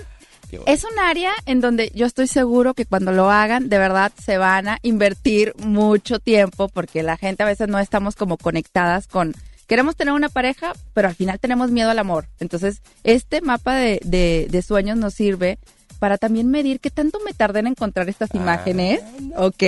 bueno. 0.51 0.63
es 0.67 0.83
un 0.83 0.99
área 0.99 1.31
en 1.47 1.61
donde 1.61 1.91
yo 1.95 2.05
estoy 2.05 2.27
seguro 2.27 2.73
que 2.75 2.85
cuando 2.85 3.11
lo 3.11 3.31
hagan 3.31 3.69
de 3.69 3.77
verdad 3.79 4.11
se 4.23 4.37
van 4.37 4.67
a 4.67 4.77
invertir 4.83 5.53
mucho 5.57 6.19
tiempo 6.19 6.67
porque 6.69 7.01
la 7.03 7.17
gente 7.17 7.41
a 7.43 7.47
veces 7.47 7.67
no 7.69 7.79
estamos 7.79 8.15
como 8.15 8.37
conectadas 8.37 9.07
con 9.07 9.33
queremos 9.67 9.95
tener 9.95 10.13
una 10.13 10.29
pareja 10.29 10.73
pero 10.93 11.07
al 11.07 11.15
final 11.15 11.39
tenemos 11.39 11.71
miedo 11.71 11.89
al 11.89 11.97
amor 11.97 12.27
entonces 12.39 12.81
este 13.03 13.41
mapa 13.41 13.73
de, 13.75 13.99
de- 14.03 14.47
de 14.51 14.61
sueños 14.61 14.95
nos 14.97 15.15
sirve 15.15 15.57
para 15.97 16.17
también 16.19 16.49
medir 16.51 16.79
qué 16.81 16.91
tanto 16.91 17.17
me 17.25 17.33
tardé 17.33 17.61
en 17.61 17.67
encontrar 17.67 18.09
estas 18.09 18.29
Ah, 18.33 18.37
imágenes, 18.37 18.99
¿ok? 19.37 19.63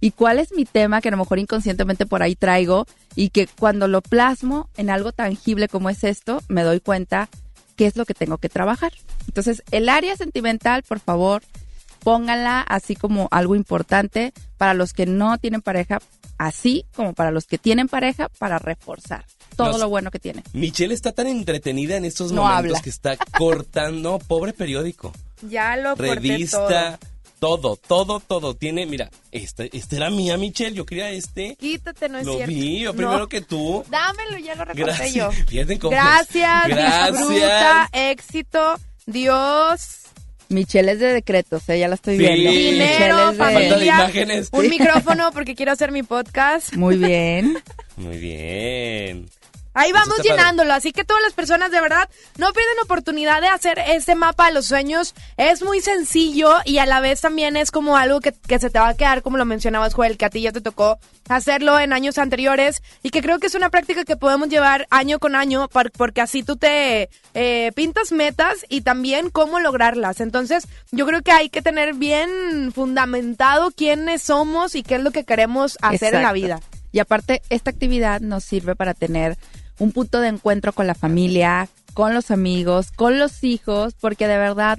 Y 0.00 0.12
cuál 0.12 0.38
es 0.38 0.52
mi 0.52 0.64
tema 0.64 1.00
que 1.00 1.08
a 1.08 1.10
lo 1.10 1.16
mejor 1.16 1.40
inconscientemente 1.40 2.06
por 2.06 2.22
ahí 2.22 2.36
traigo 2.36 2.86
y 3.16 3.30
que 3.30 3.48
cuando 3.48 3.88
lo 3.88 4.00
plasmo 4.00 4.68
en 4.76 4.88
algo 4.88 5.10
tangible 5.10 5.66
como 5.66 5.90
es 5.90 6.04
esto, 6.04 6.40
me 6.48 6.62
doy 6.62 6.78
cuenta 6.78 7.28
qué 7.76 7.86
es 7.86 7.96
lo 7.96 8.04
que 8.06 8.14
tengo 8.14 8.38
que 8.38 8.48
trabajar. 8.48 8.92
Entonces, 9.26 9.62
el 9.70 9.88
área 9.88 10.16
sentimental, 10.16 10.82
por 10.82 11.00
favor, 11.00 11.42
pónganla 12.02 12.60
así 12.60 12.96
como 12.96 13.28
algo 13.30 13.54
importante 13.56 14.32
para 14.58 14.74
los 14.74 14.92
que 14.92 15.06
no 15.06 15.38
tienen 15.38 15.62
pareja, 15.62 16.00
así 16.38 16.84
como 16.94 17.14
para 17.14 17.30
los 17.30 17.46
que 17.46 17.58
tienen 17.58 17.88
pareja, 17.88 18.28
para 18.38 18.58
reforzar 18.58 19.24
todo 19.56 19.72
Nos- 19.72 19.80
lo 19.80 19.88
bueno 19.88 20.10
que 20.10 20.18
tiene. 20.18 20.42
Michelle 20.52 20.92
está 20.94 21.12
tan 21.12 21.26
entretenida 21.28 21.96
en 21.96 22.04
estos 22.04 22.32
No 22.32 22.42
momentos 22.42 22.64
habla. 22.72 22.80
que 22.82 22.90
está 22.90 23.16
cortando, 23.38 24.18
pobre 24.18 24.52
periódico, 24.52 25.12
Ya 25.48 25.76
lo 25.76 25.90
corté 25.96 26.14
revista, 26.14 26.98
todo, 27.38 27.76
todo, 27.76 28.20
todo. 28.20 28.54
Tiene, 28.54 28.86
mira, 28.86 29.10
esta, 29.32 29.64
esta 29.64 29.96
era 29.96 30.10
mía, 30.10 30.36
Michelle, 30.38 30.74
yo 30.74 30.86
quería 30.86 31.10
este. 31.10 31.56
Quítate, 31.56 32.08
no 32.08 32.18
es 32.18 32.26
Lo 32.26 32.34
cierto. 32.36 32.54
vi, 32.54 32.80
yo 32.80 32.92
No. 32.92 32.96
primero 32.96 33.28
que 33.28 33.40
tú. 33.40 33.84
Dámelo, 33.90 34.38
ya 34.38 34.54
lo 34.54 34.64
recorté 34.64 34.82
Gracias. 34.84 35.12
yo. 35.14 35.30
Fíjate 35.48 35.78
cómo- 35.78 35.90
Gracias, 35.90 36.68
Gracias. 36.68 37.12
disfruta, 37.18 37.88
éxito, 37.92 38.74
Dios, 39.06 40.00
Michelle 40.48 40.92
es 40.92 40.98
de 41.00 41.12
decretos, 41.12 41.68
eh, 41.68 41.78
ya 41.78 41.88
la 41.88 41.94
estoy 41.96 42.16
Sí. 42.16 42.22
viendo. 42.22 42.50
dinero, 42.50 42.84
Michelle 42.86 43.22
es 43.24 43.30
de- 43.32 43.36
Falta 43.36 43.58
de 43.60 43.68
familia, 43.70 43.94
imágenes. 43.94 44.48
un 44.52 44.68
micrófono 44.68 45.30
porque 45.32 45.54
quiero 45.54 45.72
hacer 45.72 45.90
mi 45.92 46.02
podcast. 46.02 46.74
Muy 46.76 46.96
bien. 46.96 47.58
Muy 47.96 48.18
bien. 48.18 49.26
Ahí 49.74 49.90
Eso 49.90 49.98
vamos 49.98 50.16
padre. 50.18 50.30
llenándolo, 50.30 50.72
así 50.72 50.92
que 50.92 51.04
todas 51.04 51.22
las 51.22 51.32
personas 51.32 51.70
de 51.70 51.80
verdad 51.80 52.08
no 52.38 52.52
pierden 52.52 52.78
oportunidad 52.82 53.40
de 53.40 53.48
hacer 53.48 53.78
este 53.78 54.14
mapa 54.14 54.46
de 54.46 54.54
los 54.54 54.66
sueños. 54.66 55.14
Es 55.36 55.62
muy 55.62 55.80
sencillo 55.80 56.54
y 56.64 56.78
a 56.78 56.86
la 56.86 57.00
vez 57.00 57.20
también 57.20 57.56
es 57.56 57.70
como 57.70 57.96
algo 57.96 58.20
que, 58.20 58.32
que 58.32 58.58
se 58.58 58.70
te 58.70 58.78
va 58.78 58.88
a 58.88 58.94
quedar, 58.94 59.22
como 59.22 59.36
lo 59.36 59.44
mencionabas, 59.44 59.94
Joel, 59.94 60.16
que 60.16 60.24
a 60.24 60.30
ti 60.30 60.42
ya 60.42 60.52
te 60.52 60.60
tocó 60.60 60.98
hacerlo 61.28 61.78
en 61.78 61.92
años 61.92 62.18
anteriores 62.18 62.82
y 63.02 63.10
que 63.10 63.22
creo 63.22 63.38
que 63.38 63.46
es 63.46 63.54
una 63.54 63.70
práctica 63.70 64.04
que 64.04 64.16
podemos 64.16 64.48
llevar 64.48 64.86
año 64.90 65.18
con 65.18 65.34
año 65.34 65.68
porque 65.68 66.20
así 66.20 66.42
tú 66.42 66.56
te 66.56 67.08
eh, 67.34 67.72
pintas 67.74 68.12
metas 68.12 68.64
y 68.68 68.82
también 68.82 69.30
cómo 69.30 69.60
lograrlas. 69.60 70.20
Entonces 70.20 70.68
yo 70.92 71.06
creo 71.06 71.22
que 71.22 71.32
hay 71.32 71.48
que 71.48 71.62
tener 71.62 71.94
bien 71.94 72.72
fundamentado 72.72 73.70
quiénes 73.70 74.22
somos 74.22 74.74
y 74.74 74.82
qué 74.82 74.96
es 74.96 75.02
lo 75.02 75.10
que 75.10 75.24
queremos 75.24 75.78
hacer 75.82 76.14
en 76.14 76.22
la 76.22 76.32
vida. 76.32 76.60
Y 76.92 77.00
aparte, 77.00 77.42
esta 77.50 77.70
actividad 77.70 78.20
nos 78.20 78.44
sirve 78.44 78.76
para 78.76 78.94
tener 78.94 79.36
un 79.78 79.92
punto 79.92 80.20
de 80.20 80.28
encuentro 80.28 80.72
con 80.72 80.86
la 80.86 80.94
familia, 80.94 81.68
con 81.94 82.14
los 82.14 82.30
amigos, 82.30 82.90
con 82.90 83.18
los 83.18 83.44
hijos, 83.44 83.94
porque 84.00 84.26
de 84.26 84.38
verdad 84.38 84.78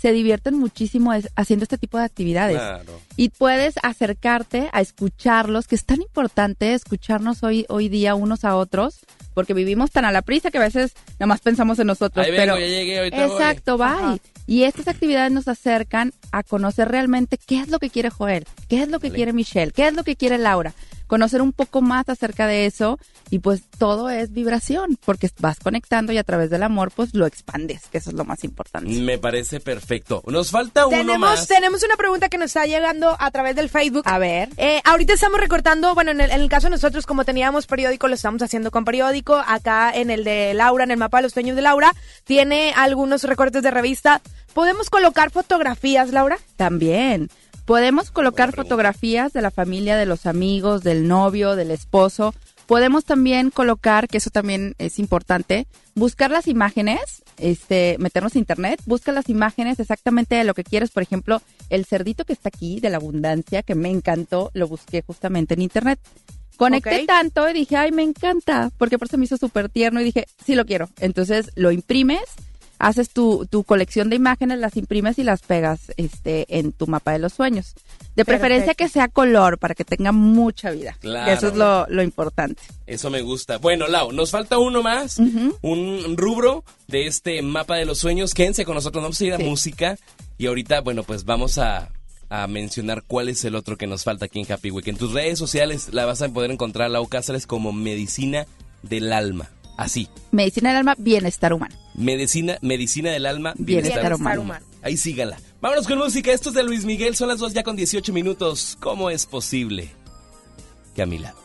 se 0.00 0.12
divierten 0.12 0.54
muchísimo 0.54 1.12
haciendo 1.36 1.64
este 1.64 1.76
tipo 1.76 1.98
de 1.98 2.04
actividades. 2.04 2.56
Claro. 2.56 3.00
Y 3.16 3.28
puedes 3.28 3.74
acercarte 3.82 4.70
a 4.72 4.80
escucharlos, 4.80 5.66
que 5.66 5.74
es 5.74 5.84
tan 5.84 6.00
importante 6.00 6.72
escucharnos 6.72 7.42
hoy, 7.42 7.66
hoy 7.68 7.90
día 7.90 8.14
unos 8.14 8.46
a 8.46 8.56
otros, 8.56 9.00
porque 9.34 9.52
vivimos 9.52 9.90
tan 9.90 10.06
a 10.06 10.12
la 10.12 10.22
prisa 10.22 10.50
que 10.50 10.56
a 10.56 10.62
veces 10.62 10.94
nada 11.18 11.26
más 11.26 11.40
pensamos 11.40 11.78
en 11.78 11.86
nosotros. 11.86 12.24
Ahí 12.24 12.32
vengo, 12.32 12.54
pero 12.54 12.58
ya 12.58 12.66
llegué, 12.66 12.98
ahorita 12.98 13.26
voy. 13.26 13.36
Exacto, 13.36 13.76
bye. 13.76 13.86
Ajá. 13.86 14.16
Y 14.46 14.64
estas 14.64 14.88
actividades 14.88 15.32
nos 15.32 15.48
acercan 15.48 16.12
a 16.32 16.42
conocer 16.44 16.88
realmente 16.88 17.38
qué 17.38 17.60
es 17.60 17.68
lo 17.68 17.78
que 17.78 17.90
quiere 17.90 18.08
Joel, 18.10 18.46
qué 18.68 18.82
es 18.82 18.88
lo 18.88 19.00
que 19.00 19.08
Vale. 19.08 19.16
quiere 19.16 19.32
Michelle, 19.34 19.70
qué 19.70 19.86
es 19.86 19.94
lo 19.94 20.02
que 20.02 20.16
quiere 20.16 20.38
Laura. 20.38 20.74
Conocer 21.10 21.42
un 21.42 21.52
poco 21.52 21.82
más 21.82 22.08
acerca 22.08 22.46
de 22.46 22.66
eso 22.66 22.96
y 23.30 23.40
pues 23.40 23.62
todo 23.78 24.10
es 24.10 24.32
vibración, 24.32 24.96
porque 25.04 25.28
vas 25.40 25.58
conectando 25.58 26.12
y 26.12 26.18
a 26.18 26.22
través 26.22 26.50
del 26.50 26.62
amor 26.62 26.92
pues 26.94 27.14
lo 27.16 27.26
expandes, 27.26 27.88
que 27.90 27.98
eso 27.98 28.10
es 28.10 28.16
lo 28.16 28.24
más 28.24 28.44
importante. 28.44 28.88
Me 29.00 29.18
parece 29.18 29.58
perfecto. 29.58 30.22
Nos 30.26 30.52
falta 30.52 30.86
uno 30.86 30.96
Tenemos, 30.96 31.18
más. 31.18 31.48
tenemos 31.48 31.82
una 31.82 31.96
pregunta 31.96 32.28
que 32.28 32.38
nos 32.38 32.46
está 32.46 32.64
llegando 32.64 33.16
a 33.18 33.28
través 33.32 33.56
del 33.56 33.68
Facebook. 33.68 34.04
A 34.06 34.18
ver. 34.18 34.50
Eh, 34.56 34.80
ahorita 34.84 35.14
estamos 35.14 35.40
recortando, 35.40 35.96
bueno, 35.96 36.12
en 36.12 36.20
el, 36.20 36.30
en 36.30 36.42
el 36.42 36.48
caso 36.48 36.68
de 36.68 36.70
nosotros, 36.76 37.06
como 37.06 37.24
teníamos 37.24 37.66
periódico, 37.66 38.06
lo 38.06 38.14
estamos 38.14 38.40
haciendo 38.42 38.70
con 38.70 38.84
periódico. 38.84 39.42
Acá 39.44 39.90
en 39.92 40.10
el 40.10 40.22
de 40.22 40.54
Laura, 40.54 40.84
en 40.84 40.92
el 40.92 40.96
mapa 40.96 41.18
de 41.18 41.24
los 41.24 41.32
sueños 41.32 41.56
de 41.56 41.62
Laura, 41.62 41.92
tiene 42.22 42.72
algunos 42.76 43.24
recortes 43.24 43.64
de 43.64 43.72
revista. 43.72 44.22
¿Podemos 44.54 44.90
colocar 44.90 45.32
fotografías, 45.32 46.10
Laura? 46.10 46.38
También. 46.56 47.30
Podemos 47.64 48.10
colocar 48.10 48.52
fotografías 48.54 49.32
de 49.32 49.42
la 49.42 49.50
familia, 49.50 49.96
de 49.96 50.06
los 50.06 50.26
amigos, 50.26 50.82
del 50.82 51.06
novio, 51.06 51.56
del 51.56 51.70
esposo. 51.70 52.34
Podemos 52.66 53.04
también 53.04 53.50
colocar, 53.50 54.08
que 54.08 54.18
eso 54.18 54.30
también 54.30 54.74
es 54.78 54.98
importante, 54.98 55.66
buscar 55.94 56.30
las 56.30 56.46
imágenes, 56.46 57.22
este, 57.36 57.96
meternos 57.98 58.36
a 58.36 58.38
internet, 58.38 58.80
busca 58.86 59.12
las 59.12 59.28
imágenes 59.28 59.80
exactamente 59.80 60.36
de 60.36 60.44
lo 60.44 60.54
que 60.54 60.64
quieres. 60.64 60.90
Por 60.90 61.02
ejemplo, 61.02 61.42
el 61.68 61.84
cerdito 61.84 62.24
que 62.24 62.32
está 62.32 62.48
aquí, 62.48 62.80
de 62.80 62.90
la 62.90 62.98
abundancia, 62.98 63.62
que 63.62 63.74
me 63.74 63.90
encantó, 63.90 64.50
lo 64.54 64.68
busqué 64.68 65.02
justamente 65.02 65.54
en 65.54 65.62
internet. 65.62 65.98
Conecté 66.56 67.06
tanto 67.06 67.48
y 67.48 67.54
dije, 67.54 67.76
ay, 67.76 67.90
me 67.90 68.02
encanta, 68.02 68.70
porque 68.76 68.98
por 68.98 69.08
eso 69.08 69.16
me 69.16 69.24
hizo 69.24 69.38
súper 69.38 69.70
tierno 69.70 70.00
y 70.00 70.04
dije, 70.04 70.26
sí 70.44 70.54
lo 70.54 70.66
quiero. 70.66 70.90
Entonces 71.00 71.50
lo 71.54 71.72
imprimes, 71.72 72.20
haces 72.80 73.10
tu, 73.10 73.46
tu 73.46 73.62
colección 73.62 74.10
de 74.10 74.16
imágenes, 74.16 74.58
las 74.58 74.76
imprimes 74.76 75.18
y 75.18 75.24
las 75.24 75.42
pegas 75.42 75.92
este, 75.96 76.46
en 76.58 76.72
tu 76.72 76.86
mapa 76.86 77.12
de 77.12 77.20
los 77.20 77.34
sueños. 77.34 77.74
De 78.16 78.24
preferencia 78.24 78.74
Perfecto. 78.74 78.84
que 78.84 78.88
sea 78.88 79.08
color 79.08 79.58
para 79.58 79.74
que 79.74 79.84
tenga 79.84 80.10
mucha 80.10 80.70
vida. 80.70 80.96
Claro. 81.00 81.30
Eso 81.30 81.48
es 81.48 81.54
lo, 81.54 81.86
lo 81.88 82.02
importante. 82.02 82.60
Eso 82.86 83.10
me 83.10 83.20
gusta. 83.20 83.58
Bueno, 83.58 83.86
Lau, 83.86 84.10
nos 84.12 84.30
falta 84.30 84.58
uno 84.58 84.82
más, 84.82 85.18
un 85.18 86.16
rubro 86.16 86.64
de 86.88 87.06
este 87.06 87.40
mapa 87.42 87.76
de 87.76 87.84
los 87.84 87.98
sueños. 87.98 88.34
Quédense 88.34 88.64
con 88.64 88.74
nosotros, 88.74 89.02
vamos 89.04 89.20
a 89.20 89.24
ir 89.24 89.34
a 89.34 89.38
música 89.38 89.96
y 90.38 90.46
ahorita, 90.46 90.80
bueno, 90.80 91.04
pues 91.04 91.24
vamos 91.24 91.58
a 91.58 91.90
a 92.30 92.46
mencionar 92.46 93.02
cuál 93.06 93.28
es 93.28 93.44
el 93.44 93.56
otro 93.56 93.76
que 93.76 93.88
nos 93.88 94.04
falta 94.04 94.26
aquí 94.26 94.38
en 94.38 94.50
Happy 94.50 94.70
Week. 94.70 94.86
En 94.86 94.96
tus 94.96 95.12
redes 95.12 95.36
sociales 95.36 95.92
la 95.92 96.06
vas 96.06 96.22
a 96.22 96.28
poder 96.28 96.52
encontrar, 96.52 96.88
Lau 96.88 97.08
Cáceres, 97.08 97.44
como 97.46 97.72
Medicina 97.72 98.46
del 98.82 99.12
Alma. 99.12 99.50
Así. 99.80 100.08
Medicina 100.30 100.68
del 100.68 100.78
alma, 100.78 100.94
bienestar 100.98 101.52
humano. 101.52 101.74
Medicina, 101.94 102.58
medicina 102.60 103.10
del 103.10 103.26
alma, 103.26 103.54
Bienestar 103.56 103.94
bienestar, 103.94 104.14
humano. 104.20 104.40
humano. 104.42 104.66
Ahí 104.82 104.96
síganla. 104.96 105.38
Vámonos 105.60 105.86
con 105.86 105.98
música. 105.98 106.32
Esto 106.32 106.50
es 106.50 106.54
de 106.54 106.62
Luis 106.62 106.84
Miguel. 106.84 107.16
Son 107.16 107.28
las 107.28 107.38
dos 107.38 107.52
ya 107.54 107.62
con 107.62 107.76
18 107.76 108.12
minutos. 108.12 108.76
¿Cómo 108.80 109.10
es 109.10 109.26
posible 109.26 109.90
que 110.94 111.02
a 111.02 111.06
mi 111.06 111.18
lado? 111.18 111.38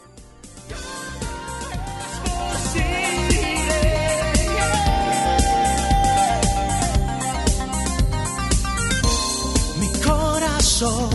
Mi 9.79 9.87
corazón 10.01 11.09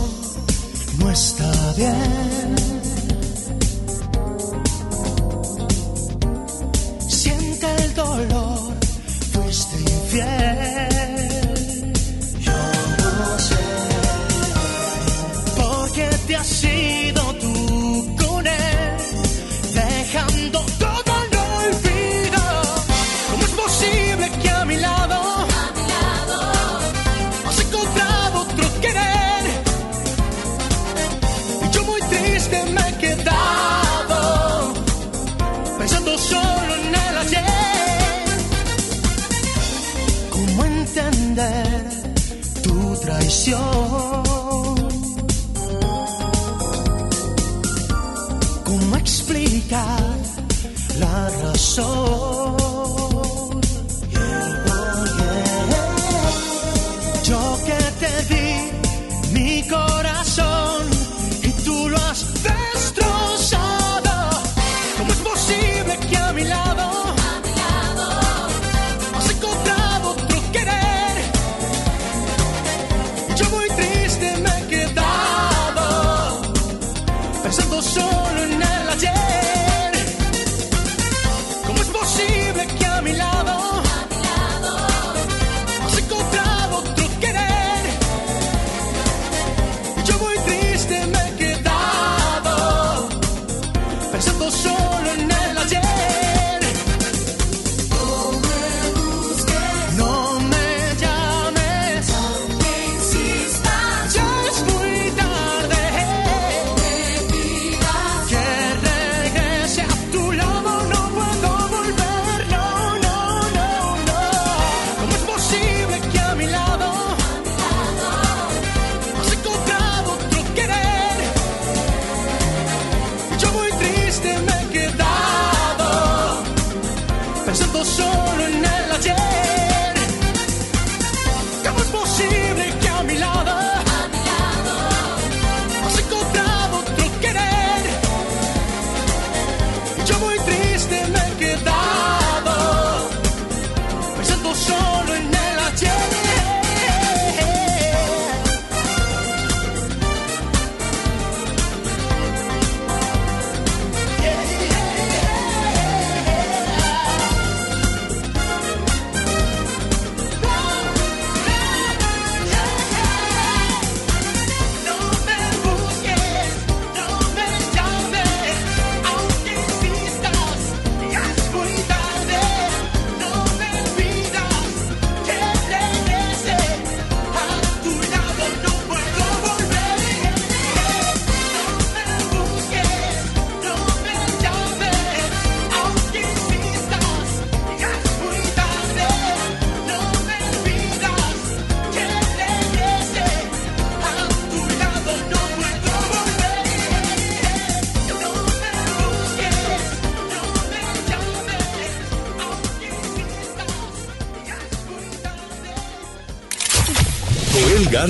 no 0.98 1.10
está 1.10 1.51
bien. 1.76 2.39
Dolor, 8.16 8.74
fuiste 9.32 9.76
infiel. 9.76 10.80
Tu 43.20 43.26
traición? 43.26 43.60
¿Cómo 48.64 48.97
explicar 48.97 50.16
la 50.98 51.30
razón? 51.42 52.69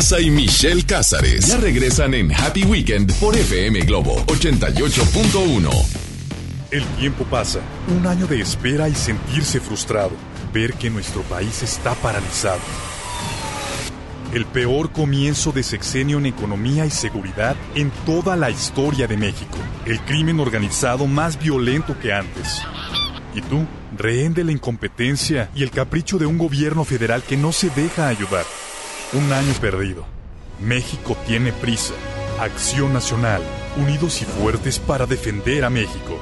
Y 0.00 0.30
Michelle 0.30 0.82
Cázares 0.82 1.46
ya 1.46 1.58
regresan 1.58 2.14
en 2.14 2.32
Happy 2.32 2.64
Weekend 2.64 3.12
por 3.20 3.36
FM 3.36 3.80
Globo 3.80 4.16
88.1. 4.26 5.70
El 6.70 6.84
tiempo 6.98 7.24
pasa, 7.24 7.60
un 7.86 8.06
año 8.06 8.26
de 8.26 8.40
espera 8.40 8.88
y 8.88 8.94
sentirse 8.94 9.60
frustrado, 9.60 10.12
ver 10.54 10.72
que 10.72 10.88
nuestro 10.88 11.20
país 11.24 11.62
está 11.62 11.94
paralizado. 11.96 12.60
El 14.32 14.46
peor 14.46 14.90
comienzo 14.90 15.52
de 15.52 15.62
sexenio 15.62 16.16
en 16.16 16.26
economía 16.26 16.86
y 16.86 16.90
seguridad 16.90 17.54
en 17.74 17.90
toda 18.06 18.36
la 18.36 18.50
historia 18.50 19.06
de 19.06 19.18
México. 19.18 19.58
El 19.84 20.00
crimen 20.00 20.40
organizado 20.40 21.06
más 21.06 21.38
violento 21.38 21.94
que 22.00 22.14
antes. 22.14 22.62
Y 23.34 23.42
tú, 23.42 23.66
rehén 23.98 24.32
de 24.32 24.44
la 24.44 24.52
incompetencia 24.52 25.50
y 25.54 25.62
el 25.62 25.70
capricho 25.70 26.16
de 26.16 26.24
un 26.24 26.38
gobierno 26.38 26.84
federal 26.84 27.22
que 27.22 27.36
no 27.36 27.52
se 27.52 27.68
deja 27.68 28.08
ayudar. 28.08 28.46
Un 29.12 29.32
año 29.32 29.52
perdido. 29.60 30.04
México 30.60 31.16
tiene 31.26 31.52
prisa. 31.52 31.94
Acción 32.38 32.92
Nacional. 32.92 33.42
Unidos 33.76 34.22
y 34.22 34.24
fuertes 34.24 34.78
para 34.78 35.04
defender 35.04 35.64
a 35.64 35.70
México. 35.70 36.16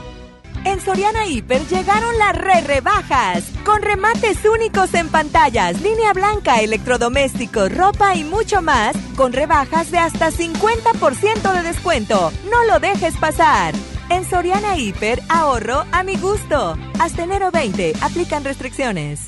En 0.64 0.80
Soriana 0.80 1.26
Hiper 1.26 1.66
llegaron 1.66 2.16
las 2.16 2.34
re 2.34 2.62
rebajas, 2.62 3.44
con 3.64 3.82
remates 3.82 4.38
únicos 4.44 4.92
en 4.94 5.08
pantallas, 5.08 5.80
línea 5.82 6.12
blanca, 6.14 6.60
electrodomésticos, 6.60 7.74
ropa 7.74 8.16
y 8.16 8.24
mucho 8.24 8.62
más, 8.62 8.96
con 9.16 9.32
rebajas 9.34 9.90
de 9.90 9.98
hasta 9.98 10.30
50% 10.30 11.52
de 11.52 11.62
descuento. 11.62 12.32
No 12.50 12.64
lo 12.64 12.80
dejes 12.80 13.16
pasar. 13.18 13.74
En 14.08 14.24
Soriana 14.24 14.78
Hiper, 14.78 15.20
ahorro 15.28 15.84
a 15.92 16.02
mi 16.02 16.16
gusto. 16.16 16.78
Hasta 16.98 17.22
enero 17.22 17.50
20, 17.50 17.92
aplican 18.00 18.44
restricciones. 18.44 19.27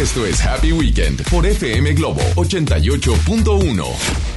Esto 0.00 0.26
es 0.26 0.44
Happy 0.44 0.72
Weekend 0.72 1.22
por 1.30 1.46
FM 1.46 1.94
Globo 1.94 2.20
88.1. 2.34 4.33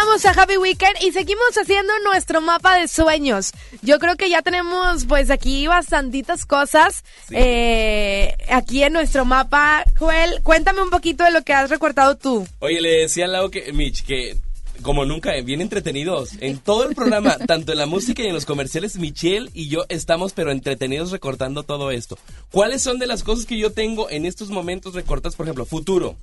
Regresamos 0.00 0.24
a 0.24 0.42
Happy 0.42 0.56
Weekend 0.56 0.96
y 1.02 1.12
seguimos 1.12 1.58
haciendo 1.60 1.92
nuestro 2.04 2.40
mapa 2.40 2.78
de 2.78 2.88
sueños. 2.88 3.52
Yo 3.82 3.98
creo 3.98 4.16
que 4.16 4.30
ya 4.30 4.40
tenemos 4.40 5.04
pues 5.04 5.30
aquí 5.30 5.66
bastantitas 5.66 6.46
cosas 6.46 7.04
eh, 7.30 8.34
aquí 8.48 8.82
en 8.82 8.94
nuestro 8.94 9.26
mapa. 9.26 9.84
Joel, 9.98 10.40
cuéntame 10.42 10.80
un 10.80 10.88
poquito 10.88 11.24
de 11.24 11.32
lo 11.32 11.42
que 11.42 11.52
has 11.52 11.68
recortado 11.68 12.16
tú. 12.16 12.46
Oye, 12.60 12.80
le 12.80 13.00
decía 13.02 13.26
a 13.26 13.28
Lau 13.28 13.50
que, 13.50 13.72
Mitch, 13.74 14.06
que 14.06 14.38
como 14.80 15.04
nunca, 15.04 15.36
eh, 15.36 15.42
bien 15.42 15.60
entretenidos. 15.60 16.30
En 16.40 16.58
todo 16.58 16.88
el 16.88 16.94
programa, 16.94 17.36
tanto 17.46 17.72
en 17.72 17.78
la 17.78 17.86
música 17.86 18.22
y 18.22 18.26
en 18.26 18.34
los 18.34 18.46
comerciales, 18.46 18.96
Michelle 18.96 19.50
y 19.52 19.68
yo 19.68 19.84
estamos 19.90 20.32
pero 20.32 20.50
entretenidos 20.50 21.10
recortando 21.10 21.62
todo 21.62 21.90
esto. 21.90 22.16
¿Cuáles 22.50 22.80
son 22.80 22.98
de 22.98 23.06
las 23.06 23.22
cosas 23.22 23.44
que 23.44 23.58
yo 23.58 23.72
tengo 23.72 24.08
en 24.08 24.24
estos 24.24 24.48
momentos 24.48 24.94
recortadas? 24.94 25.36
Por 25.36 25.44
ejemplo, 25.44 25.66
futuro. 25.66 26.16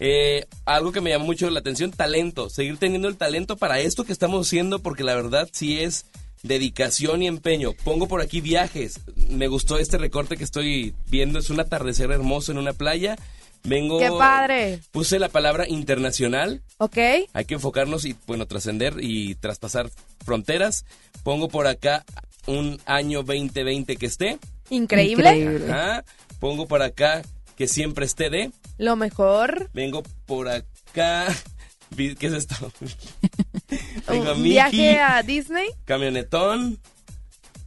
Eh, 0.00 0.46
algo 0.64 0.92
que 0.92 1.00
me 1.00 1.10
llamó 1.10 1.26
mucho 1.26 1.50
la 1.50 1.60
atención, 1.60 1.90
talento. 1.90 2.50
Seguir 2.50 2.78
teniendo 2.78 3.08
el 3.08 3.16
talento 3.16 3.56
para 3.56 3.80
esto 3.80 4.04
que 4.04 4.12
estamos 4.12 4.46
haciendo, 4.46 4.78
porque 4.80 5.04
la 5.04 5.14
verdad 5.14 5.48
sí 5.52 5.80
es 5.80 6.06
dedicación 6.42 7.22
y 7.22 7.26
empeño. 7.26 7.72
Pongo 7.84 8.06
por 8.06 8.20
aquí 8.20 8.40
viajes. 8.40 9.00
Me 9.28 9.48
gustó 9.48 9.78
este 9.78 9.98
recorte 9.98 10.36
que 10.36 10.44
estoy 10.44 10.94
viendo. 11.08 11.38
Es 11.38 11.50
un 11.50 11.60
atardecer 11.60 12.10
hermoso 12.10 12.52
en 12.52 12.58
una 12.58 12.72
playa. 12.72 13.16
Vengo. 13.64 13.98
¡Qué 13.98 14.10
padre! 14.10 14.80
Puse 14.92 15.18
la 15.18 15.28
palabra 15.28 15.68
internacional. 15.68 16.62
¿Ok? 16.78 16.98
Hay 17.32 17.44
que 17.44 17.54
enfocarnos 17.54 18.04
y, 18.04 18.16
bueno, 18.26 18.46
trascender 18.46 18.94
y 19.00 19.34
traspasar 19.34 19.90
fronteras. 20.24 20.84
Pongo 21.24 21.48
por 21.48 21.66
acá 21.66 22.04
un 22.46 22.80
año 22.86 23.22
2020 23.22 23.96
que 23.96 24.06
esté. 24.06 24.38
Increíble. 24.70 25.64
Ajá. 25.68 26.04
Pongo 26.40 26.66
por 26.66 26.82
acá 26.82 27.22
que 27.56 27.66
siempre 27.66 28.06
esté 28.06 28.30
de. 28.30 28.52
Lo 28.78 28.96
mejor. 28.96 29.70
Vengo 29.74 30.02
por 30.26 30.48
acá. 30.48 31.26
¿Qué 31.96 32.16
es 32.20 32.32
esto? 32.32 32.54
Vengo 34.08 34.28
a 34.30 34.32
Un 34.34 34.42
Mickey, 34.42 34.50
viaje 34.52 35.00
a 35.00 35.22
Disney. 35.22 35.68
camionetón. 35.84 36.78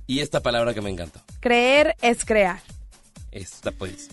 Y 0.07 0.19
esta 0.19 0.41
palabra 0.41 0.73
que 0.73 0.81
me 0.81 0.89
encantó. 0.89 1.21
Creer 1.39 1.95
es 2.01 2.25
crear. 2.25 2.59
Esta 3.31 3.71
pues. 3.71 4.09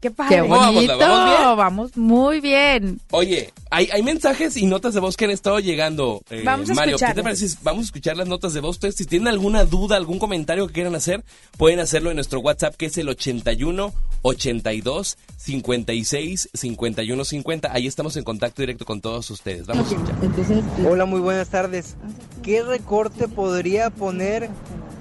¡Qué 0.00 0.10
padre! 0.10 0.36
¡Qué 0.36 0.42
¿Cómo 0.42 0.54
vamos, 0.56 0.74
bonito! 0.74 0.98
vamos 0.98 1.26
bien? 1.28 1.56
Vamos 1.56 1.96
muy 1.96 2.40
bien. 2.40 3.00
Oye, 3.10 3.52
hay, 3.70 3.88
hay 3.92 4.02
mensajes 4.02 4.56
y 4.56 4.66
notas 4.66 4.94
de 4.94 5.00
voz 5.00 5.16
que 5.16 5.24
han 5.24 5.30
estado 5.30 5.58
llegando. 5.58 6.22
eh, 6.30 6.42
Vamos 6.44 6.70
a 6.70 6.74
Mario, 6.74 6.96
¿qué 6.98 7.12
te 7.14 7.22
parece? 7.22 7.48
Vamos 7.62 7.84
a 7.84 7.86
escuchar 7.86 8.16
las 8.16 8.28
notas 8.28 8.52
de 8.54 8.60
voz. 8.60 8.76
Ustedes, 8.76 8.94
si 8.96 9.06
tienen 9.06 9.28
alguna 9.28 9.64
duda, 9.64 9.96
algún 9.96 10.18
comentario 10.18 10.66
que 10.66 10.74
quieran 10.74 10.94
hacer, 10.94 11.24
pueden 11.56 11.80
hacerlo 11.80 12.10
en 12.10 12.16
nuestro 12.16 12.40
WhatsApp, 12.40 12.76
que 12.76 12.86
es 12.86 12.98
el 12.98 13.08
81 13.08 13.92
82 14.26 15.18
56 15.36 16.50
51 16.52 17.24
50. 17.24 17.72
Ahí 17.72 17.86
estamos 17.86 18.16
en 18.16 18.24
contacto 18.24 18.62
directo 18.62 18.84
con 18.84 19.00
todos 19.00 19.30
ustedes. 19.30 19.66
Vamos. 19.66 19.94
Hola, 20.88 21.04
muy 21.04 21.20
buenas 21.20 21.48
tardes. 21.48 21.96
¿Qué 22.42 22.62
recorte 22.62 23.28
podría 23.28 23.90
poner 23.90 24.50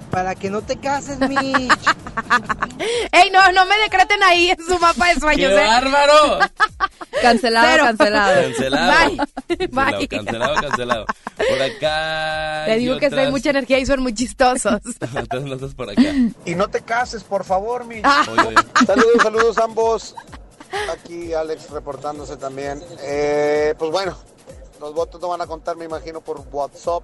para 0.06 0.36
que 0.36 0.50
no 0.50 0.62
te 0.62 0.78
cases, 0.78 1.20
Mitch? 1.20 1.40
¡Ey, 3.12 3.30
no, 3.32 3.52
no 3.52 3.66
me 3.66 3.78
decreten 3.80 4.22
ahí 4.24 4.50
en 4.52 4.58
su 4.66 4.78
mapa 4.80 5.08
de 5.14 5.20
sueños! 5.20 5.52
¡Qué 5.52 5.56
¿eh? 5.64 5.68
bárbaro! 5.68 6.40
Cancelado, 7.22 7.68
Cero. 7.72 7.84
cancelado. 7.86 8.42
Cancelado. 8.42 9.08
Bye. 9.10 9.18
Cancelado, 9.58 9.98
Bye. 10.00 10.08
cancelado, 10.08 10.56
cancelado. 10.62 11.06
Por 11.38 11.62
acá. 11.62 12.64
Te 12.66 12.72
hay 12.74 12.80
digo 12.80 12.98
que 13.00 13.08
otras- 13.08 13.26
hay 13.26 13.32
mucha 13.32 13.50
energía 13.52 13.80
y 13.80 13.86
son 13.86 14.02
muy 14.02 14.14
chistosos. 14.14 14.80
otras 15.22 15.44
notas 15.44 15.74
por 15.74 15.90
acá. 15.90 16.02
Y 16.46 16.56
no 16.56 16.68
te 16.68 16.82
cases, 16.82 17.24
por 17.24 17.46
favor, 17.46 17.86
Mitch. 17.86 18.02
Ah. 18.04 18.26
Oye, 18.32 18.48
oye. 18.48 18.58
Saludos, 18.86 19.24
saludos 19.24 19.58
ambos. 19.58 20.16
Aquí 20.94 21.34
Alex 21.34 21.70
reportándose 21.70 22.36
también. 22.38 22.82
Eh, 23.02 23.74
pues 23.80 23.92
bueno, 23.92 24.18
los 24.82 24.94
votos 24.94 25.22
no 25.22 25.30
van 25.30 25.42
a 25.42 25.48
contar, 25.48 25.78
me 25.78 25.86
imagino, 25.86 26.20
por 26.22 26.42
WhatsApp. 26.52 27.04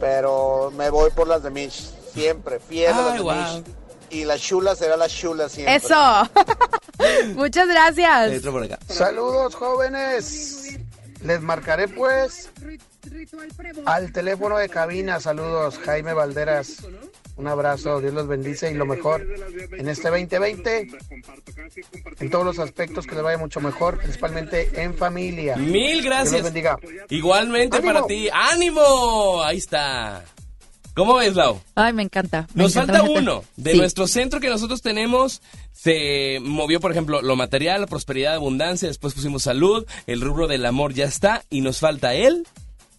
Pero 0.00 0.72
me 0.76 0.88
voy 0.90 1.10
por 1.10 1.28
las 1.28 1.42
de 1.42 1.50
Mitch. 1.50 1.90
Siempre, 2.18 2.58
fiel 2.60 2.92
Ay. 3.30 3.64
Y 4.10 4.24
la 4.24 4.38
chula 4.38 4.74
será 4.74 4.96
la 4.96 5.08
chula 5.08 5.48
siempre. 5.48 5.76
¡Eso! 5.76 6.30
Muchas 7.34 7.68
gracias. 7.68 8.42
Por 8.42 8.62
acá. 8.64 8.78
Saludos, 8.88 9.54
jóvenes. 9.54 10.78
Les 11.22 11.40
marcaré 11.42 11.88
pues 11.88 12.50
al 13.84 14.12
teléfono 14.12 14.56
de 14.56 14.68
cabina. 14.68 15.20
Saludos, 15.20 15.78
Jaime 15.84 16.14
Valderas. 16.14 16.78
Un 17.36 17.46
abrazo, 17.46 18.00
Dios 18.00 18.14
los 18.14 18.26
bendice 18.26 18.68
y 18.68 18.74
lo 18.74 18.84
mejor 18.84 19.24
en 19.70 19.88
este 19.88 20.08
2020, 20.08 20.88
en 22.18 22.30
todos 22.30 22.44
los 22.44 22.58
aspectos 22.58 23.06
que 23.06 23.14
les 23.14 23.22
vaya 23.22 23.38
mucho 23.38 23.60
mejor, 23.60 23.98
principalmente 23.98 24.68
en 24.82 24.92
familia. 24.92 25.56
Mil 25.56 26.02
Dios 26.02 26.04
gracias. 26.04 26.32
los 26.32 26.42
bendiga. 26.42 26.76
Igualmente 27.10 27.76
¡Ánimo! 27.76 27.92
para 27.92 28.06
ti. 28.08 28.28
¡Ánimo! 28.32 29.40
Ahí 29.44 29.58
está. 29.58 30.24
¿Cómo 30.98 31.14
ves, 31.14 31.34
Lau? 31.36 31.60
Ay, 31.76 31.92
me 31.92 32.02
encanta. 32.02 32.46
me 32.54 32.64
Nos 32.64 32.74
encanta, 32.76 32.92
falta 32.94 33.04
me 33.06 33.10
encanta. 33.12 33.32
uno. 33.32 33.44
De 33.56 33.72
Sí. 33.72 33.78
nuestro 33.78 34.06
centro 34.06 34.40
que 34.40 34.48
nosotros 34.50 34.82
tenemos, 34.82 35.40
se 35.72 36.38
movió, 36.42 36.80
por 36.80 36.90
ejemplo, 36.90 37.22
lo 37.22 37.36
material, 37.36 37.80
la 37.82 37.86
prosperidad, 37.86 38.34
abundancia. 38.34 38.88
Después 38.88 39.14
pusimos 39.14 39.44
salud. 39.44 39.86
El 40.06 40.20
rubro 40.20 40.48
del 40.48 40.66
amor 40.66 40.92
ya 40.94 41.04
está. 41.04 41.44
Y 41.50 41.60
nos 41.60 41.78
falta 41.78 42.14
él. 42.14 42.46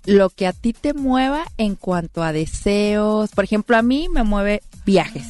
Lo 0.06 0.30
que 0.30 0.48
a 0.48 0.54
ti 0.54 0.72
te 0.74 0.94
mueva 0.94 1.46
en 1.58 1.76
cuanto 1.76 2.24
a 2.24 2.32
deseos. 2.32 3.32
Por 3.32 3.44
ejemplo, 3.44 3.76
a 3.78 3.82
mí 3.82 4.08
me 4.10 4.24
mueve 4.24 4.62
viajes. 4.86 5.26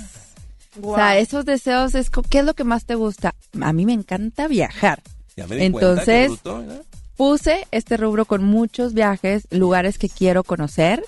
O 0.82 0.96
sea, 0.96 1.18
esos 1.18 1.46
deseos 1.46 1.96
es 1.96 2.10
¿qué 2.30 2.40
es 2.40 2.46
lo 2.46 2.54
que 2.54 2.64
más 2.64 2.86
te 2.86 2.94
gusta? 2.96 3.34
A 3.60 3.74
mí 3.74 3.86
me 3.86 3.94
encanta 3.94 4.48
viajar. 4.48 5.02
Ya 5.36 5.48
me 5.48 5.56
di 5.56 5.72
cuenta, 5.72 5.90
Entonces, 5.90 6.28
bruto, 6.28 6.60
¿verdad? 6.60 6.82
puse 7.18 7.68
este 7.72 7.98
rubro 7.98 8.26
con 8.26 8.44
muchos 8.44 8.94
viajes, 8.94 9.48
lugares 9.50 9.98
que 9.98 10.08
quiero 10.08 10.44
conocer, 10.44 11.04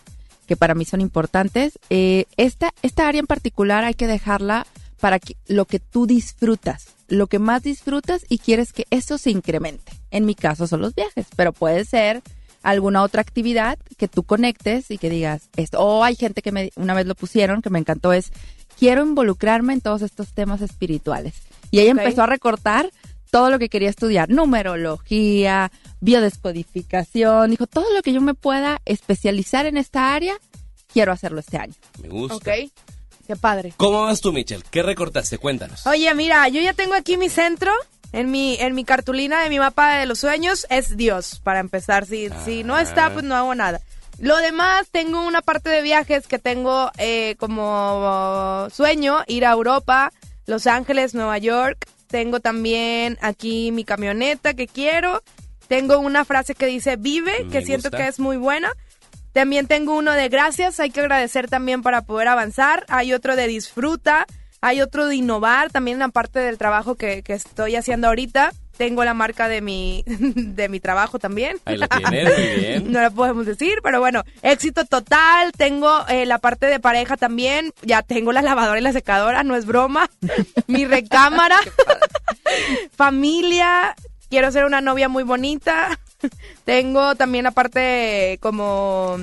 que 0.52 0.58
para 0.58 0.76
mí 0.76 0.84
son 0.84 1.00
importantes. 1.00 1.80
Eh, 1.90 2.26
esta, 2.36 2.74
esta 2.82 3.08
área 3.08 3.20
en 3.20 3.26
particular 3.26 3.86
hay 3.86 3.94
que 3.94 4.06
dejarla 4.06 4.68
para 5.00 5.18
que, 5.18 5.38
lo 5.48 5.64
que 5.64 5.80
tú 5.80 6.06
disfrutas, 6.08 6.88
lo 7.08 7.28
que 7.28 7.40
más 7.40 7.64
disfrutas 7.64 8.26
y 8.28 8.38
quieres 8.38 8.74
que 8.74 8.86
eso 8.90 9.18
se 9.18 9.32
incremente. 9.32 9.94
En 10.12 10.26
mi 10.26 10.36
caso 10.36 10.68
son 10.68 10.82
los 10.82 10.94
viajes, 10.94 11.28
pero 11.38 11.54
puede 11.54 11.86
ser 11.86 12.22
alguna 12.64 13.02
otra 13.02 13.22
actividad 13.22 13.80
que 13.96 14.10
tú 14.10 14.24
conectes 14.24 14.92
y 14.92 14.98
que 14.98 15.10
digas 15.10 15.44
esto. 15.56 15.80
O 15.80 16.04
hay 16.04 16.18
gente 16.18 16.42
que 16.42 16.52
me, 16.52 16.72
una 16.76 16.96
vez 16.96 17.06
lo 17.06 17.16
pusieron, 17.16 17.62
que 17.62 17.70
me 17.70 17.80
encantó, 17.80 18.12
es 18.12 18.34
quiero 18.78 19.06
involucrarme 19.06 19.72
en 19.72 19.80
todos 19.80 20.02
estos 20.02 20.34
temas 20.34 20.60
espirituales. 20.62 21.36
Y 21.72 21.80
ella 21.80 21.94
Ok. 21.94 22.00
empezó 22.00 22.24
a 22.24 22.28
recortar 22.28 22.92
todo 23.32 23.50
lo 23.50 23.58
que 23.58 23.70
quería 23.70 23.90
estudiar, 23.90 24.30
numerología, 24.30 25.72
biodescodificación, 26.02 27.50
dijo, 27.50 27.66
todo 27.66 27.92
lo 27.96 28.04
que 28.04 28.14
yo 28.14 28.22
me 28.22 28.34
pueda 28.34 28.82
especializar 28.86 29.66
en 29.66 29.78
esta 29.78 30.14
área, 30.14 30.36
quiero 30.94 31.12
hacerlo 31.12 31.40
este 31.40 31.58
año. 31.58 31.74
Me 32.02 32.10
gusta. 32.10 32.36
Ok. 32.36 32.72
Qué 33.26 33.36
padre. 33.38 33.74
¿Cómo 33.78 34.02
vas 34.02 34.20
tú, 34.20 34.34
Michelle? 34.34 34.64
¿Qué 34.70 34.84
recortaste? 34.84 35.38
Cuéntanos. 35.38 35.88
Oye, 35.88 36.14
mira, 36.14 36.48
yo 36.50 36.62
ya 36.62 36.74
tengo 36.74 36.94
aquí 36.94 37.18
mi 37.18 37.30
centro. 37.30 37.72
En 38.14 38.30
mi, 38.30 38.58
en 38.60 38.76
mi 38.76 38.84
cartulina 38.84 39.42
de 39.42 39.50
mi 39.50 39.58
mapa 39.58 39.96
de 39.96 40.06
los 40.06 40.20
sueños 40.20 40.68
es 40.70 40.98
Dios, 40.98 41.40
para 41.46 41.62
empezar. 41.62 42.06
Si, 42.06 42.28
si 42.44 42.66
no 42.66 42.78
está, 42.78 43.10
pues 43.14 43.24
no 43.24 43.36
hago 43.36 43.56
nada. 43.56 43.80
Lo 44.20 44.36
demás, 44.36 44.90
tengo 44.92 45.26
una 45.26 45.42
parte 45.42 45.70
de 45.70 45.82
viajes 45.82 46.28
que 46.28 46.38
tengo 46.38 46.92
eh, 46.98 47.38
como 47.40 48.68
sueño, 48.70 49.24
ir 49.28 49.46
a 49.46 49.54
Europa, 49.54 50.12
Los 50.46 50.68
Ángeles, 50.68 51.14
Nueva 51.14 51.38
York. 51.38 51.88
Tengo 52.12 52.42
también 52.42 53.18
aquí 53.22 53.72
mi 53.72 53.86
camioneta 53.86 54.54
que 54.54 54.68
quiero. 54.68 55.24
Tengo 55.68 55.98
una 56.00 56.26
frase 56.26 56.54
que 56.54 56.66
dice 56.66 56.98
vive, 56.98 57.46
Me 57.46 57.50
que 57.50 57.66
siento 57.66 57.90
que 57.90 58.08
es 58.08 58.20
muy 58.20 58.36
buena. 58.36 58.74
También 59.32 59.68
tengo 59.68 59.98
uno 59.98 60.12
de 60.12 60.28
gracias, 60.28 60.82
hay 60.82 60.92
que 60.92 61.00
agradecer 61.00 61.50
también 61.50 61.82
para 61.82 62.02
poder 62.02 62.28
avanzar. 62.28 62.86
Hay 62.90 63.14
otro 63.14 63.38
de 63.38 63.48
disfruta, 63.48 64.26
hay 64.60 64.82
otro 64.82 65.08
de 65.08 65.16
innovar, 65.16 65.72
también 65.72 66.00
la 66.00 66.10
parte 66.10 66.40
del 66.40 66.58
trabajo 66.58 66.96
que, 66.96 67.24
que 67.24 67.34
estoy 67.34 67.78
haciendo 67.78 68.08
ahorita. 68.08 68.52
Tengo 68.78 69.04
la 69.04 69.14
marca 69.14 69.48
de 69.48 69.62
mi, 69.62 70.04
de 70.08 70.70
mi 70.70 70.80
trabajo 70.80 71.20
también. 71.20 71.58
Ahí 71.66 71.78
la 71.78 71.88
tienes, 71.88 72.38
muy 72.38 72.60
bien. 72.60 72.92
No 72.92 73.02
la 73.02 73.10
podemos 73.10 73.46
decir, 73.46 73.80
pero 73.84 74.00
bueno, 74.00 74.24
éxito 74.42 74.86
total. 74.86 75.52
Tengo 75.52 76.06
eh, 76.08 76.26
la 76.26 76.40
parte 76.40 76.66
de 76.66 76.80
pareja 76.80 77.18
también. 77.18 77.74
Ya 77.82 78.02
tengo 78.02 78.32
la 78.32 78.42
lavadora 78.42 78.80
y 78.80 78.84
la 78.84 78.94
secadora, 78.94 79.44
no 79.44 79.56
es 79.56 79.66
broma. 79.66 80.10
Mi 80.68 80.86
recámara. 80.86 81.58
Familia. 82.96 83.96
Quiero 84.30 84.52
ser 84.52 84.66
una 84.66 84.82
novia 84.82 85.10
muy 85.10 85.24
bonita. 85.24 86.00
Tengo 86.66 87.16
también 87.16 87.44
la 87.44 87.52
parte 87.52 88.38
como 88.42 89.18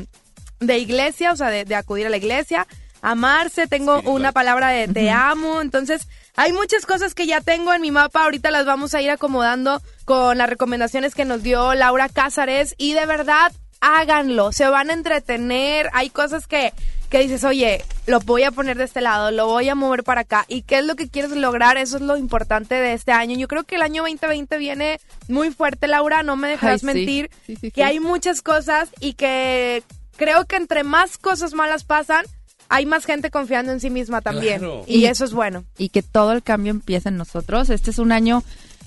de 0.60 0.78
iglesia, 0.78 1.32
o 1.32 1.36
sea, 1.36 1.50
de, 1.50 1.64
de 1.64 1.74
acudir 1.74 2.06
a 2.06 2.10
la 2.10 2.16
iglesia. 2.16 2.66
Amarse, 3.00 3.68
tengo 3.68 4.00
una 4.02 4.32
palabra 4.32 4.68
de 4.70 4.88
te 4.88 5.10
amo. 5.10 5.60
Entonces, 5.60 6.08
hay 6.38 6.52
muchas 6.52 6.86
cosas 6.86 7.14
que 7.14 7.26
ya 7.26 7.40
tengo 7.40 7.72
en 7.74 7.82
mi 7.82 7.90
mapa. 7.90 8.22
Ahorita 8.22 8.52
las 8.52 8.64
vamos 8.64 8.94
a 8.94 9.02
ir 9.02 9.10
acomodando 9.10 9.82
con 10.04 10.38
las 10.38 10.48
recomendaciones 10.48 11.14
que 11.16 11.24
nos 11.24 11.42
dio 11.42 11.74
Laura 11.74 12.08
Cázares. 12.08 12.76
Y 12.78 12.94
de 12.94 13.06
verdad, 13.06 13.52
háganlo, 13.80 14.52
se 14.52 14.68
van 14.68 14.90
a 14.90 14.92
entretener, 14.92 15.90
hay 15.92 16.10
cosas 16.10 16.46
que, 16.46 16.72
que 17.10 17.18
dices, 17.18 17.42
oye, 17.42 17.84
lo 18.06 18.20
voy 18.20 18.44
a 18.44 18.52
poner 18.52 18.78
de 18.78 18.84
este 18.84 19.00
lado, 19.00 19.32
lo 19.32 19.46
voy 19.46 19.68
a 19.68 19.74
mover 19.74 20.04
para 20.04 20.20
acá, 20.22 20.44
y 20.48 20.62
qué 20.62 20.78
es 20.78 20.84
lo 20.84 20.94
que 20.96 21.08
quieres 21.08 21.32
lograr, 21.32 21.76
eso 21.76 21.96
es 21.96 22.02
lo 22.02 22.16
importante 22.16 22.74
de 22.76 22.92
este 22.92 23.12
año. 23.12 23.36
Yo 23.36 23.48
creo 23.48 23.64
que 23.64 23.76
el 23.76 23.82
año 23.82 24.02
2020 24.02 24.58
viene 24.58 25.00
muy 25.28 25.50
fuerte, 25.50 25.88
Laura, 25.88 26.22
no 26.22 26.36
me 26.36 26.56
Ay, 26.60 26.78
sí. 26.78 26.86
mentir, 26.86 27.30
Sí, 27.46 27.56
sí, 27.56 27.70
que 27.70 27.84
hay 27.84 28.00
muchas 28.00 28.42
cosas 28.42 28.90
y 29.00 29.14
que 29.14 29.82
creo 30.16 30.44
que 30.44 30.56
entre 30.56 30.84
más 30.84 31.18
cosas 31.18 31.54
malas 31.54 31.84
pasan, 31.84 32.24
hay 32.68 32.86
más 32.86 33.04
gente 33.04 33.30
confiando 33.30 33.72
en 33.72 33.80
sí 33.80 33.90
misma 33.90 34.20
también, 34.20 34.58
Claro. 34.58 34.84
y 34.86 35.00
Y- 35.00 35.06
eso 35.06 35.24
es 35.24 35.32
bueno. 35.32 35.64
y 35.78 35.88
que 35.88 36.02
todo 36.02 36.32
el 36.32 36.42
cambio 36.42 36.70
empieza 36.70 37.08
en 37.08 37.16
nosotros. 37.16 37.70
Este 37.70 37.90
es 37.90 37.98
un 37.98 38.12
año, 38.12 38.42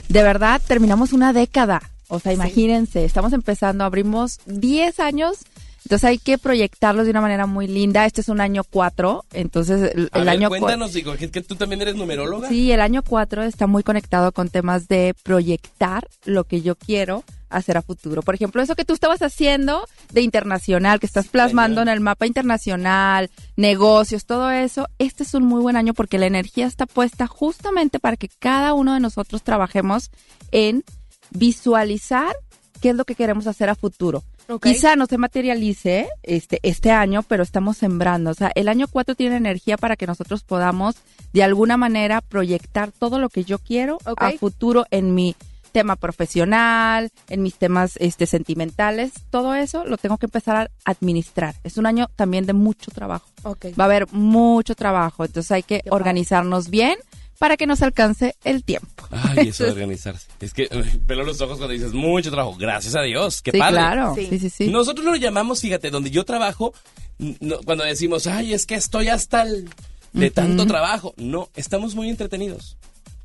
de 0.10 0.24
verdad, 0.24 0.62
terminamos 0.68 1.14
una 1.14 1.34
década. 1.34 1.82
O 2.08 2.20
sea, 2.20 2.34
imagínense, 2.34 3.06
estamos 3.06 3.32
empezando, 3.34 3.84
abrimos 3.86 4.40
10 4.45 4.99
años, 4.99 5.38
entonces 5.86 6.03
hay 6.03 6.18
que 6.20 6.38
proyectarlos 6.38 7.06
de 7.06 7.12
una 7.12 7.22
manera 7.22 7.45
muy 7.45 7.68
linda. 7.68 8.06
Este 8.06 8.20
es 8.22 8.28
un 8.30 8.41
año 8.41 8.64
4, 8.70 9.24
entonces 9.34 9.94
el, 9.95 10.10
A 10.12 10.20
el 10.20 10.26
ver, 10.26 10.30
año 10.34 10.49
cuéntanos, 10.49 10.91
digo, 10.94 11.16
que, 11.16 11.32
que 11.32 11.41
tú 11.41 11.56
también 11.56 11.82
eres 11.82 11.95
numeróloga. 11.95 12.49
Sí, 12.49 12.72
el 12.72 12.82
año 12.82 13.02
4 13.02 13.44
está 13.44 13.66
muy 13.66 13.82
conectado 13.82 14.32
con 14.34 14.49
temas 14.49 14.88
de 14.90 15.16
proyectar 15.24 16.08
lo 16.26 16.44
que 16.44 16.62
yo 16.62 16.76
quiero 16.76 17.24
hacer 17.52 17.78
a 17.78 17.82
futuro. 17.82 18.22
Por 18.22 18.36
ejemplo, 18.36 18.61
eso 18.61 18.76
que 18.76 18.86
tú 18.86 18.94
estabas 18.94 19.22
haciendo 19.22 19.88
de 20.11 20.22
internacional, 20.22 20.99
que 20.99 21.06
estás 21.06 21.28
plasmando 21.28 21.82
en 21.82 21.88
el 21.88 21.99
mapa 21.99 22.26
internacional, 22.26 23.30
negocios, 23.56 24.26
todo 24.26 24.49
eso, 24.49 24.88
este 24.99 25.23
es 25.23 25.34
un 25.34 25.44
muy 25.44 25.61
buen 25.61 25.76
año 25.76 25.94
porque 25.94 26.18
la 26.18 26.26
energía 26.26 26.65
está 26.65 26.86
puesta 26.86 27.28
justamente 27.28 27.99
para 27.99 28.18
que 28.18 28.30
cada 28.30 28.73
uno 28.73 28.94
de 28.94 28.99
nosotros 28.99 29.44
trabajemos 29.44 30.11
en 30.52 30.84
visualizar 31.32 32.36
qué 32.82 32.90
es 32.90 32.95
lo 32.95 33.06
que 33.06 33.15
queremos 33.15 33.48
hacer 33.48 33.69
a 33.69 33.76
futuro. 33.76 34.23
Quizá 34.61 34.95
no 34.95 35.06
se 35.06 35.18
materialice 35.18 36.10
este, 36.23 36.60
este 36.64 36.91
año, 36.91 37.23
pero 37.23 37.44
estamos 37.44 37.78
sembrando. 37.78 38.32
O 38.32 38.34
sea, 38.34 38.52
el 38.56 38.68
año 38.68 38.88
4 38.91 39.15
tiene 39.15 39.38
energía 39.38 39.78
para 39.78 39.95
que 39.95 40.07
nosotros 40.07 40.44
podamos 40.44 40.95
de 41.32 41.44
alguna 41.44 41.78
manera 41.78 42.22
proyectar 42.22 42.91
todo 42.91 43.19
lo 43.19 43.30
que 43.30 43.45
yo 43.45 43.60
quiero 43.60 43.99
a 44.18 44.32
futuro 44.32 44.86
en 44.91 45.15
mi 45.15 45.36
tema 45.72 45.95
profesional, 45.95 47.10
en 47.30 47.41
mis 47.41 47.56
temas 47.56 47.93
este, 47.98 48.26
sentimentales. 48.26 49.11
Todo 49.30 49.56
eso 49.56 49.85
lo 49.85 49.98
tengo 49.98 50.18
que 50.18 50.26
empezar 50.27 50.56
a 50.85 50.91
administrar. 50.91 51.56
Es 51.64 51.77
un 51.77 51.85
año 51.85 52.10
también 52.15 52.45
de 52.45 52.53
mucho 52.53 52.91
trabajo. 52.91 53.27
Ok. 53.43 53.68
Va 53.80 53.84
a 53.84 53.88
haber 53.88 54.11
mucho 54.11 54.76
trabajo, 54.76 55.26
entonces 55.26 55.52
hay 55.52 55.64
que 55.64 55.81
organizarnos 55.89 56.69
bien 56.69 56.95
para 57.39 57.57
que 57.57 57.65
nos 57.65 57.81
alcance 57.81 58.35
el 58.43 58.64
tiempo. 58.64 59.07
Ay, 59.10 59.48
eso 59.49 59.64
de 59.64 59.72
organizarse. 59.72 60.27
Es 60.39 60.53
que 60.53 60.68
pelo 61.07 61.23
los 61.23 61.41
ojos 61.41 61.57
cuando 61.57 61.73
dices 61.73 61.91
mucho 61.93 62.30
trabajo. 62.30 62.56
Gracias 62.56 62.93
a 62.95 63.02
Dios. 63.02 63.41
Qué 63.41 63.49
Sí, 63.52 63.57
padre. 63.57 63.73
claro. 63.77 64.14
Sí. 64.15 64.27
Sí, 64.30 64.39
sí, 64.39 64.49
sí. 64.52 64.68
Nosotros 64.69 65.03
lo 65.06 65.15
llamamos, 65.15 65.61
fíjate, 65.61 65.89
donde 65.89 66.11
yo 66.11 66.23
trabajo, 66.23 66.73
no, 67.18 67.57
cuando 67.65 67.84
decimos, 67.84 68.27
ay, 68.27 68.53
es 68.53 68.68
que 68.68 68.76
estoy 68.76 69.07
hasta 69.07 69.41
el 69.41 69.68
de 70.14 70.30
tanto 70.30 70.68
trabajo. 70.68 71.15
No, 71.18 71.49
estamos 71.56 71.95
muy 71.95 72.10
entretenidos. 72.10 72.77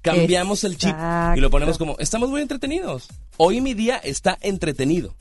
Cambiamos 0.06 0.64
el 0.64 0.76
chip 0.76 0.94
y 1.36 1.40
lo 1.40 1.50
ponemos 1.50 1.78
como, 1.78 1.96
estamos 1.98 2.30
muy 2.30 2.40
entretenidos. 2.42 3.08
Hoy 3.36 3.60
mi 3.60 3.74
día 3.74 3.96
está 3.96 4.38
entretenido. 4.40 5.14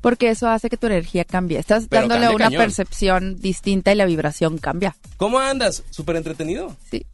Porque 0.00 0.28
eso 0.28 0.48
hace 0.48 0.68
que 0.68 0.76
tu 0.76 0.86
energía 0.86 1.24
cambie. 1.24 1.58
Estás 1.58 1.86
Pero 1.88 2.06
dándole 2.06 2.34
una 2.34 2.46
cañón. 2.46 2.60
percepción 2.60 3.36
distinta 3.40 3.90
y 3.90 3.94
la 3.94 4.04
vibración 4.04 4.58
cambia. 4.58 4.96
¿Cómo 5.16 5.38
andas? 5.38 5.82
¿Súper 5.90 6.16
entretenido? 6.16 6.76
Sí. 6.90 7.06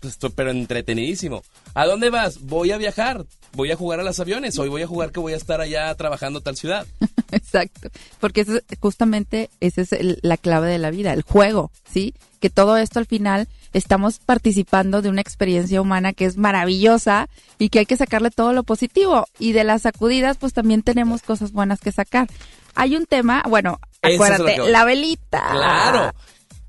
Pues, 0.00 0.18
pero 0.36 0.50
entretenidísimo. 0.50 1.42
¿A 1.72 1.86
dónde 1.86 2.10
vas? 2.10 2.42
Voy 2.42 2.70
a 2.72 2.76
viajar. 2.76 3.24
Voy 3.54 3.70
a 3.70 3.76
jugar 3.76 4.00
a 4.00 4.02
los 4.02 4.20
aviones. 4.20 4.58
Hoy 4.58 4.68
voy 4.68 4.82
a 4.82 4.86
jugar 4.86 5.10
que 5.10 5.20
voy 5.20 5.32
a 5.32 5.36
estar 5.36 5.62
allá 5.62 5.94
trabajando 5.94 6.42
tal 6.42 6.56
ciudad. 6.56 6.86
Exacto, 7.34 7.88
porque 8.20 8.42
eso 8.42 8.56
es- 8.56 8.62
justamente 8.80 9.50
esa 9.60 9.80
es 9.82 9.92
el- 9.92 10.18
la 10.22 10.36
clave 10.36 10.68
de 10.68 10.78
la 10.78 10.90
vida, 10.90 11.12
el 11.12 11.22
juego, 11.22 11.70
¿sí? 11.90 12.14
Que 12.40 12.50
todo 12.50 12.76
esto 12.76 12.98
al 12.98 13.06
final 13.06 13.48
estamos 13.72 14.18
participando 14.18 15.02
de 15.02 15.08
una 15.08 15.20
experiencia 15.20 15.80
humana 15.80 16.12
que 16.12 16.24
es 16.26 16.36
maravillosa 16.36 17.28
y 17.58 17.68
que 17.70 17.80
hay 17.80 17.86
que 17.86 17.96
sacarle 17.96 18.30
todo 18.30 18.52
lo 18.52 18.62
positivo. 18.62 19.26
Y 19.38 19.52
de 19.52 19.64
las 19.64 19.82
sacudidas, 19.82 20.36
pues 20.36 20.52
también 20.52 20.82
tenemos 20.82 21.22
cosas 21.22 21.52
buenas 21.52 21.80
que 21.80 21.90
sacar. 21.92 22.28
Hay 22.74 22.96
un 22.96 23.06
tema, 23.06 23.42
bueno, 23.48 23.78
es 24.02 24.14
acuérdate, 24.14 24.56
que 24.56 24.70
la 24.70 24.84
velita. 24.84 25.42
Claro. 25.52 26.12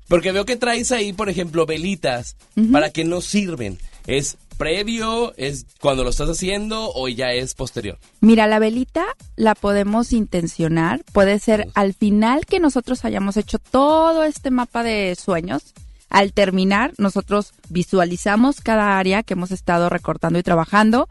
Porque 0.08 0.32
veo 0.32 0.44
que 0.44 0.56
traes 0.56 0.92
ahí, 0.92 1.12
por 1.12 1.28
ejemplo, 1.28 1.66
velitas. 1.66 2.36
¿Para 2.72 2.90
qué 2.90 3.04
nos 3.04 3.24
sirven? 3.26 3.78
¿Es 4.06 4.36
previo? 4.56 5.34
¿Es 5.36 5.66
cuando 5.80 6.04
lo 6.04 6.10
estás 6.10 6.28
haciendo? 6.28 6.92
¿O 6.94 7.08
ya 7.08 7.32
es 7.32 7.54
posterior? 7.54 7.98
Mira, 8.20 8.46
la 8.46 8.58
velita 8.58 9.04
la 9.36 9.54
podemos 9.54 10.12
intencionar. 10.12 11.04
Puede 11.12 11.38
ser 11.38 11.68
al 11.74 11.94
final 11.94 12.46
que 12.46 12.60
nosotros 12.60 13.04
hayamos 13.04 13.36
hecho 13.36 13.58
todo 13.58 14.24
este 14.24 14.50
mapa 14.50 14.82
de 14.82 15.16
sueños. 15.16 15.74
Al 16.08 16.32
terminar, 16.32 16.92
nosotros 16.98 17.52
visualizamos 17.68 18.60
cada 18.60 18.98
área 18.98 19.22
que 19.22 19.34
hemos 19.34 19.50
estado 19.50 19.88
recortando 19.88 20.38
y 20.38 20.42
trabajando. 20.42 21.08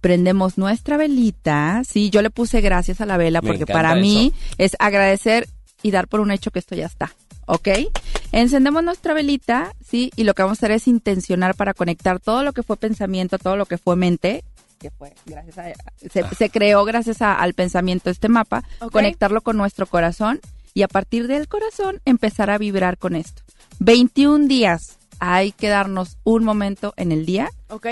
Prendemos 0.00 0.58
nuestra 0.58 0.96
velita. 0.96 1.82
Sí, 1.88 2.10
yo 2.10 2.22
le 2.22 2.30
puse 2.30 2.60
gracias 2.60 3.00
a 3.00 3.06
la 3.06 3.16
vela 3.16 3.42
porque 3.42 3.66
para 3.66 3.94
mí 3.94 4.32
eso. 4.52 4.56
es 4.58 4.76
agradecer 4.78 5.48
y 5.82 5.90
dar 5.90 6.08
por 6.08 6.20
un 6.20 6.30
hecho 6.30 6.50
que 6.50 6.58
esto 6.60 6.74
ya 6.74 6.86
está. 6.86 7.14
¿Ok? 7.46 7.68
Encendemos 8.32 8.82
nuestra 8.84 9.14
velita, 9.14 9.74
¿sí? 9.84 10.10
Y 10.16 10.24
lo 10.24 10.34
que 10.34 10.42
vamos 10.42 10.58
a 10.58 10.60
hacer 10.60 10.70
es 10.72 10.86
intencionar 10.88 11.54
para 11.54 11.74
conectar 11.74 12.20
todo 12.20 12.42
lo 12.42 12.52
que 12.52 12.62
fue 12.62 12.76
pensamiento, 12.76 13.38
todo 13.38 13.56
lo 13.56 13.66
que 13.66 13.78
fue 13.78 13.96
mente, 13.96 14.44
que 14.78 14.90
fue 14.90 15.12
gracias 15.26 15.58
a, 15.58 15.64
se, 16.08 16.22
se 16.36 16.50
creó 16.50 16.84
gracias 16.84 17.20
a- 17.22 17.34
al 17.34 17.54
pensamiento 17.54 18.10
este 18.10 18.28
mapa, 18.28 18.62
conectarlo 18.92 19.40
con 19.40 19.56
nuestro 19.56 19.86
corazón 19.86 20.40
y 20.74 20.82
a 20.82 20.88
partir 20.88 21.26
del 21.26 21.48
corazón 21.48 22.00
empezar 22.04 22.50
a 22.50 22.58
vibrar 22.58 22.98
con 22.98 23.16
esto. 23.16 23.42
21 23.80 24.46
días, 24.46 24.98
hay 25.18 25.50
que 25.52 25.68
darnos 25.68 26.16
un 26.22 26.44
momento 26.44 26.94
en 26.96 27.10
el 27.12 27.26
día. 27.26 27.50
Ok. 27.70 27.86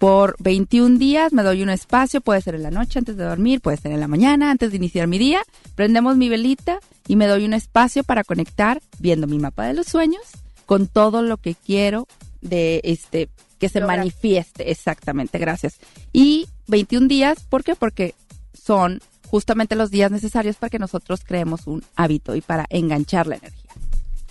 Por 0.00 0.34
21 0.38 0.96
días 0.96 1.34
me 1.34 1.42
doy 1.42 1.62
un 1.62 1.68
espacio, 1.68 2.22
puede 2.22 2.40
ser 2.40 2.54
en 2.54 2.62
la 2.62 2.70
noche 2.70 2.98
antes 2.98 3.18
de 3.18 3.24
dormir, 3.24 3.60
puede 3.60 3.76
ser 3.76 3.92
en 3.92 4.00
la 4.00 4.08
mañana 4.08 4.50
antes 4.50 4.70
de 4.70 4.78
iniciar 4.78 5.06
mi 5.06 5.18
día. 5.18 5.42
Prendemos 5.74 6.16
mi 6.16 6.30
velita 6.30 6.80
y 7.06 7.16
me 7.16 7.26
doy 7.26 7.44
un 7.44 7.52
espacio 7.52 8.02
para 8.02 8.24
conectar 8.24 8.80
viendo 8.98 9.26
mi 9.26 9.38
mapa 9.38 9.66
de 9.66 9.74
los 9.74 9.88
sueños 9.88 10.22
con 10.64 10.86
todo 10.86 11.20
lo 11.20 11.36
que 11.36 11.54
quiero 11.54 12.08
de 12.40 12.80
este 12.82 13.28
que 13.58 13.68
se 13.68 13.82
manifieste 13.82 14.70
exactamente, 14.70 15.38
gracias. 15.38 15.76
Y 16.14 16.48
21 16.68 17.06
días, 17.06 17.42
¿por 17.42 17.62
qué? 17.62 17.76
Porque 17.76 18.14
son 18.54 19.02
justamente 19.28 19.76
los 19.76 19.90
días 19.90 20.10
necesarios 20.10 20.56
para 20.56 20.70
que 20.70 20.78
nosotros 20.78 21.20
creemos 21.26 21.66
un 21.66 21.84
hábito 21.94 22.34
y 22.34 22.40
para 22.40 22.64
enganchar 22.70 23.26
la 23.26 23.36
energía. 23.36 23.59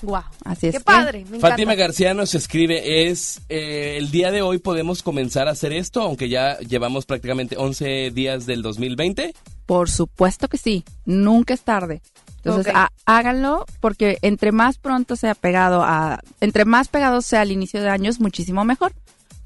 Wow. 0.02 0.24
Así 0.46 0.68
es. 0.68 0.76
Qué 0.76 0.80
padre, 0.80 1.20
me 1.20 1.38
encanta. 1.38 1.50
Fátima 1.50 1.76
García 1.76 2.14
nos 2.14 2.36
escribe, 2.36 3.10
es 3.10 3.42
eh, 3.50 3.96
el 3.98 4.12
día 4.12 4.32
de 4.32 4.42
hoy 4.42 4.60
podemos 4.60 5.04
comenzar 5.04 5.48
a 5.48 5.52
hacer 5.52 5.74
esto, 5.74 6.02
aunque 6.02 6.30
ya 6.30 6.58
llevamos 6.60 7.06
prácticamente 7.06 7.58
11 7.58 8.12
días 8.12 8.46
del 8.46 8.62
2020. 8.62 9.34
Por 9.66 9.90
supuesto 9.90 10.48
que 10.48 10.58
sí, 10.58 10.84
nunca 11.06 11.54
es 11.54 11.62
tarde. 11.62 12.02
Entonces, 12.38 12.74
háganlo 13.06 13.66
porque 13.82 14.18
entre 14.22 14.52
más 14.52 14.78
pronto 14.78 15.16
sea 15.18 15.36
pegado 15.36 15.84
a, 15.84 16.22
entre 16.40 16.64
más 16.64 16.88
pegado 16.88 17.22
sea 17.22 17.42
al 17.42 17.52
inicio 17.52 17.82
de 17.82 17.90
año 17.90 18.10
es 18.10 18.20
muchísimo 18.20 18.64
mejor. 18.64 18.94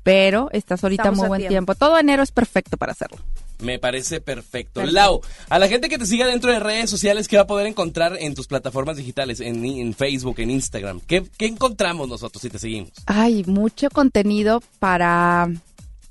Pero 0.04 0.50
estás 0.52 0.84
ahorita 0.84 1.04
Estamos 1.04 1.20
muy 1.20 1.28
buen 1.30 1.40
tiempo. 1.40 1.74
tiempo. 1.74 1.76
Todo 1.76 1.98
enero 1.98 2.24
es 2.24 2.32
perfecto 2.32 2.76
para 2.78 2.92
hacerlo. 2.92 3.18
Me 3.60 3.80
parece 3.80 4.22
perfecto. 4.22 4.82
Perfecto. 4.82 4.92
Lau, 4.92 5.22
a 5.50 5.60
la 5.60 5.68
gente 5.68 5.90
que 5.90 5.98
te 5.98 6.06
siga 6.06 6.28
dentro 6.28 6.52
de 6.52 6.60
redes 6.60 6.90
sociales, 6.90 7.28
¿qué 7.28 7.38
va 7.38 7.44
a 7.44 7.48
poder 7.48 7.68
encontrar 7.68 8.18
en 8.20 8.36
tus 8.36 8.48
plataformas 8.48 8.98
digitales, 8.98 9.40
en, 9.40 9.66
en 9.66 9.94
Facebook, 9.94 10.36
en 10.40 10.52
Instagram? 10.52 11.02
¿Qué, 11.02 11.24
qué 11.38 11.46
encontramos 11.46 12.08
nosotros 12.10 12.42
si 12.42 12.50
te 12.50 12.60
seguimos? 12.60 12.92
Hay 13.06 13.44
mucho 13.46 13.90
contenido 13.90 14.62
para 14.80 15.50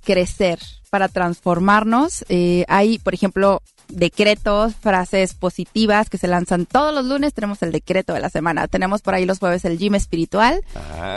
crecer, 0.04 0.58
para 0.90 1.08
transformarnos. 1.08 2.24
Eh, 2.28 2.64
hay, 2.68 2.98
por 2.98 3.14
ejemplo, 3.14 3.62
decretos, 3.92 4.74
frases 4.74 5.34
positivas 5.34 6.10
que 6.10 6.18
se 6.18 6.28
lanzan 6.28 6.66
todos 6.66 6.94
los 6.94 7.04
lunes. 7.04 7.34
Tenemos 7.34 7.62
el 7.62 7.72
decreto 7.72 8.12
de 8.14 8.20
la 8.20 8.30
semana. 8.30 8.68
Tenemos 8.68 9.02
por 9.02 9.14
ahí 9.14 9.24
los 9.24 9.38
jueves 9.38 9.64
el 9.64 9.78
gym 9.78 9.94
espiritual. 9.94 10.62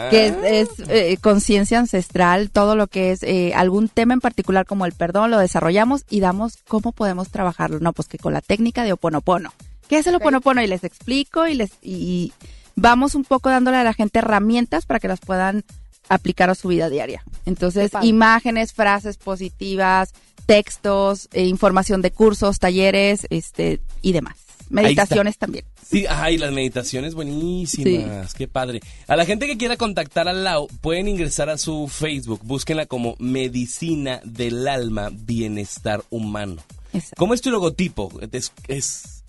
que 0.09 0.27
es, 0.27 0.35
es, 0.43 0.89
eh, 0.89 1.17
conciencia 1.21 1.79
ancestral, 1.79 2.49
todo 2.49 2.75
lo 2.75 2.87
que 2.87 3.11
es 3.11 3.23
eh, 3.23 3.53
algún 3.55 3.89
tema 3.89 4.13
en 4.13 4.21
particular 4.21 4.65
como 4.65 4.85
el 4.85 4.93
perdón, 4.93 5.31
lo 5.31 5.39
desarrollamos 5.39 6.05
y 6.09 6.19
damos 6.19 6.57
cómo 6.67 6.91
podemos 6.91 7.29
trabajarlo. 7.29 7.79
No, 7.79 7.93
pues 7.93 8.07
que 8.07 8.17
con 8.17 8.33
la 8.33 8.41
técnica 8.41 8.83
de 8.83 8.93
Oponopono. 8.93 9.53
¿Qué 9.87 9.97
es 9.97 10.07
el 10.07 10.15
Oponopono? 10.15 10.61
Y 10.61 10.67
les 10.67 10.83
explico 10.83 11.47
y 11.47 11.55
les 11.55 11.71
y 11.81 12.33
vamos 12.75 13.15
un 13.15 13.23
poco 13.23 13.49
dándole 13.49 13.77
a 13.77 13.83
la 13.83 13.93
gente 13.93 14.19
herramientas 14.19 14.85
para 14.85 14.99
que 14.99 15.07
las 15.07 15.19
puedan 15.19 15.63
aplicar 16.09 16.49
a 16.49 16.55
su 16.55 16.67
vida 16.67 16.89
diaria. 16.89 17.23
Entonces, 17.45 17.91
imágenes, 18.01 18.73
frases 18.73 19.17
positivas, 19.17 20.13
textos, 20.45 21.27
eh, 21.33 21.45
información 21.45 22.01
de 22.01 22.11
cursos, 22.11 22.59
talleres, 22.59 23.27
este 23.29 23.79
y 24.01 24.11
demás. 24.13 24.35
Meditaciones 24.69 25.37
también. 25.37 25.63
Sí, 25.87 26.05
ay, 26.09 26.39
las 26.39 26.51
meditaciones 26.51 27.13
buenísimas, 27.13 28.33
qué 28.33 28.47
padre. 28.47 28.81
A 29.07 29.15
la 29.15 29.25
gente 29.25 29.45
que 29.45 29.57
quiera 29.57 29.77
contactar 29.77 30.27
a 30.27 30.33
Lau, 30.33 30.67
pueden 30.81 31.07
ingresar 31.07 31.49
a 31.49 31.57
su 31.59 31.87
Facebook, 31.87 32.41
búsquenla 32.43 32.87
como 32.87 33.15
Medicina 33.19 34.21
del 34.23 34.67
Alma 34.67 35.11
Bienestar 35.13 36.03
Humano. 36.09 36.63
¿Cómo 37.17 37.33
es 37.35 37.41
tu 37.41 37.51
logotipo? 37.51 38.11
Es, 38.31 38.51
es- 38.67 39.23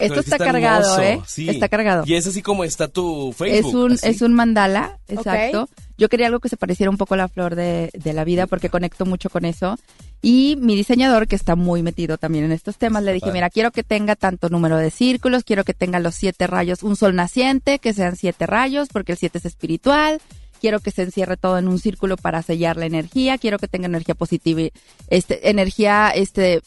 Esto 0.00 0.18
está 0.20 0.38
cargado, 0.38 0.98
hermoso, 1.00 1.02
¿eh? 1.02 1.20
sí. 1.28 1.48
Está 1.48 1.68
cargado. 1.68 2.02
Y 2.06 2.14
es 2.14 2.26
así 2.26 2.42
como 2.42 2.64
está 2.64 2.88
tu 2.88 3.32
Facebook. 3.32 3.68
Es 3.68 3.74
un, 3.74 3.92
así. 3.92 4.08
es 4.08 4.22
un 4.22 4.32
mandala, 4.32 4.98
exacto. 5.06 5.68
Yo 5.98 6.08
quería 6.08 6.26
algo 6.26 6.40
que 6.40 6.48
se 6.48 6.56
pareciera 6.56 6.90
un 6.90 6.96
poco 6.96 7.14
a 7.14 7.18
la 7.18 7.28
flor 7.28 7.54
de, 7.54 7.90
de 7.92 8.12
la 8.12 8.24
vida 8.24 8.48
porque 8.48 8.68
conecto 8.70 9.06
mucho 9.06 9.30
con 9.30 9.44
eso. 9.44 9.78
Y 10.24 10.56
mi 10.60 10.76
diseñador, 10.76 11.26
que 11.26 11.34
está 11.34 11.56
muy 11.56 11.82
metido 11.82 12.16
también 12.16 12.44
en 12.44 12.52
estos 12.52 12.78
temas, 12.78 13.02
le 13.02 13.12
dije, 13.12 13.32
mira, 13.32 13.50
quiero 13.50 13.72
que 13.72 13.82
tenga 13.82 14.14
tanto 14.14 14.48
número 14.50 14.76
de 14.76 14.92
círculos, 14.92 15.42
quiero 15.42 15.64
que 15.64 15.74
tenga 15.74 15.98
los 15.98 16.14
siete 16.14 16.46
rayos, 16.46 16.84
un 16.84 16.94
sol 16.94 17.16
naciente, 17.16 17.80
que 17.80 17.92
sean 17.92 18.14
siete 18.14 18.46
rayos, 18.46 18.88
porque 18.92 19.12
el 19.12 19.18
siete 19.18 19.38
es 19.38 19.46
espiritual. 19.46 20.20
Quiero 20.60 20.78
que 20.78 20.92
se 20.92 21.02
encierre 21.02 21.36
todo 21.36 21.58
en 21.58 21.66
un 21.66 21.80
círculo 21.80 22.16
para 22.16 22.40
sellar 22.40 22.76
la 22.76 22.86
energía. 22.86 23.36
Quiero 23.36 23.58
que 23.58 23.66
tenga 23.66 23.86
energía 23.86 24.14
positiva, 24.14 24.60
y, 24.60 24.72
este, 25.08 25.50
energía 25.50 26.10
este, 26.10 26.62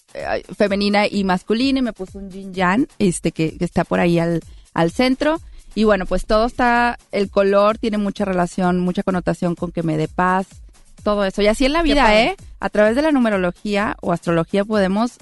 femenina 0.57 1.07
y 1.07 1.23
masculina. 1.23 1.79
Y 1.79 1.81
me 1.81 1.93
puso 1.93 2.19
un 2.19 2.29
yin 2.29 2.53
yang, 2.53 2.87
este, 2.99 3.31
que, 3.31 3.57
que 3.57 3.63
está 3.63 3.85
por 3.85 4.01
ahí 4.01 4.19
al, 4.19 4.41
al 4.73 4.91
centro. 4.91 5.39
Y 5.75 5.85
bueno, 5.85 6.05
pues 6.05 6.25
todo 6.25 6.45
está, 6.45 6.97
el 7.13 7.29
color 7.29 7.77
tiene 7.77 7.97
mucha 7.97 8.25
relación, 8.25 8.81
mucha 8.81 9.01
connotación 9.01 9.55
con 9.55 9.71
que 9.71 9.81
me 9.81 9.95
dé 9.95 10.09
paz, 10.09 10.47
todo 11.05 11.23
eso. 11.23 11.41
Y 11.41 11.47
así 11.47 11.63
en 11.65 11.71
la 11.73 11.83
vida. 11.83 12.19
¿eh? 12.21 12.35
A 12.59 12.69
través 12.69 12.97
de 12.97 13.01
la 13.03 13.13
numerología 13.13 13.95
o 14.01 14.11
astrología 14.11 14.65
podemos 14.65 15.13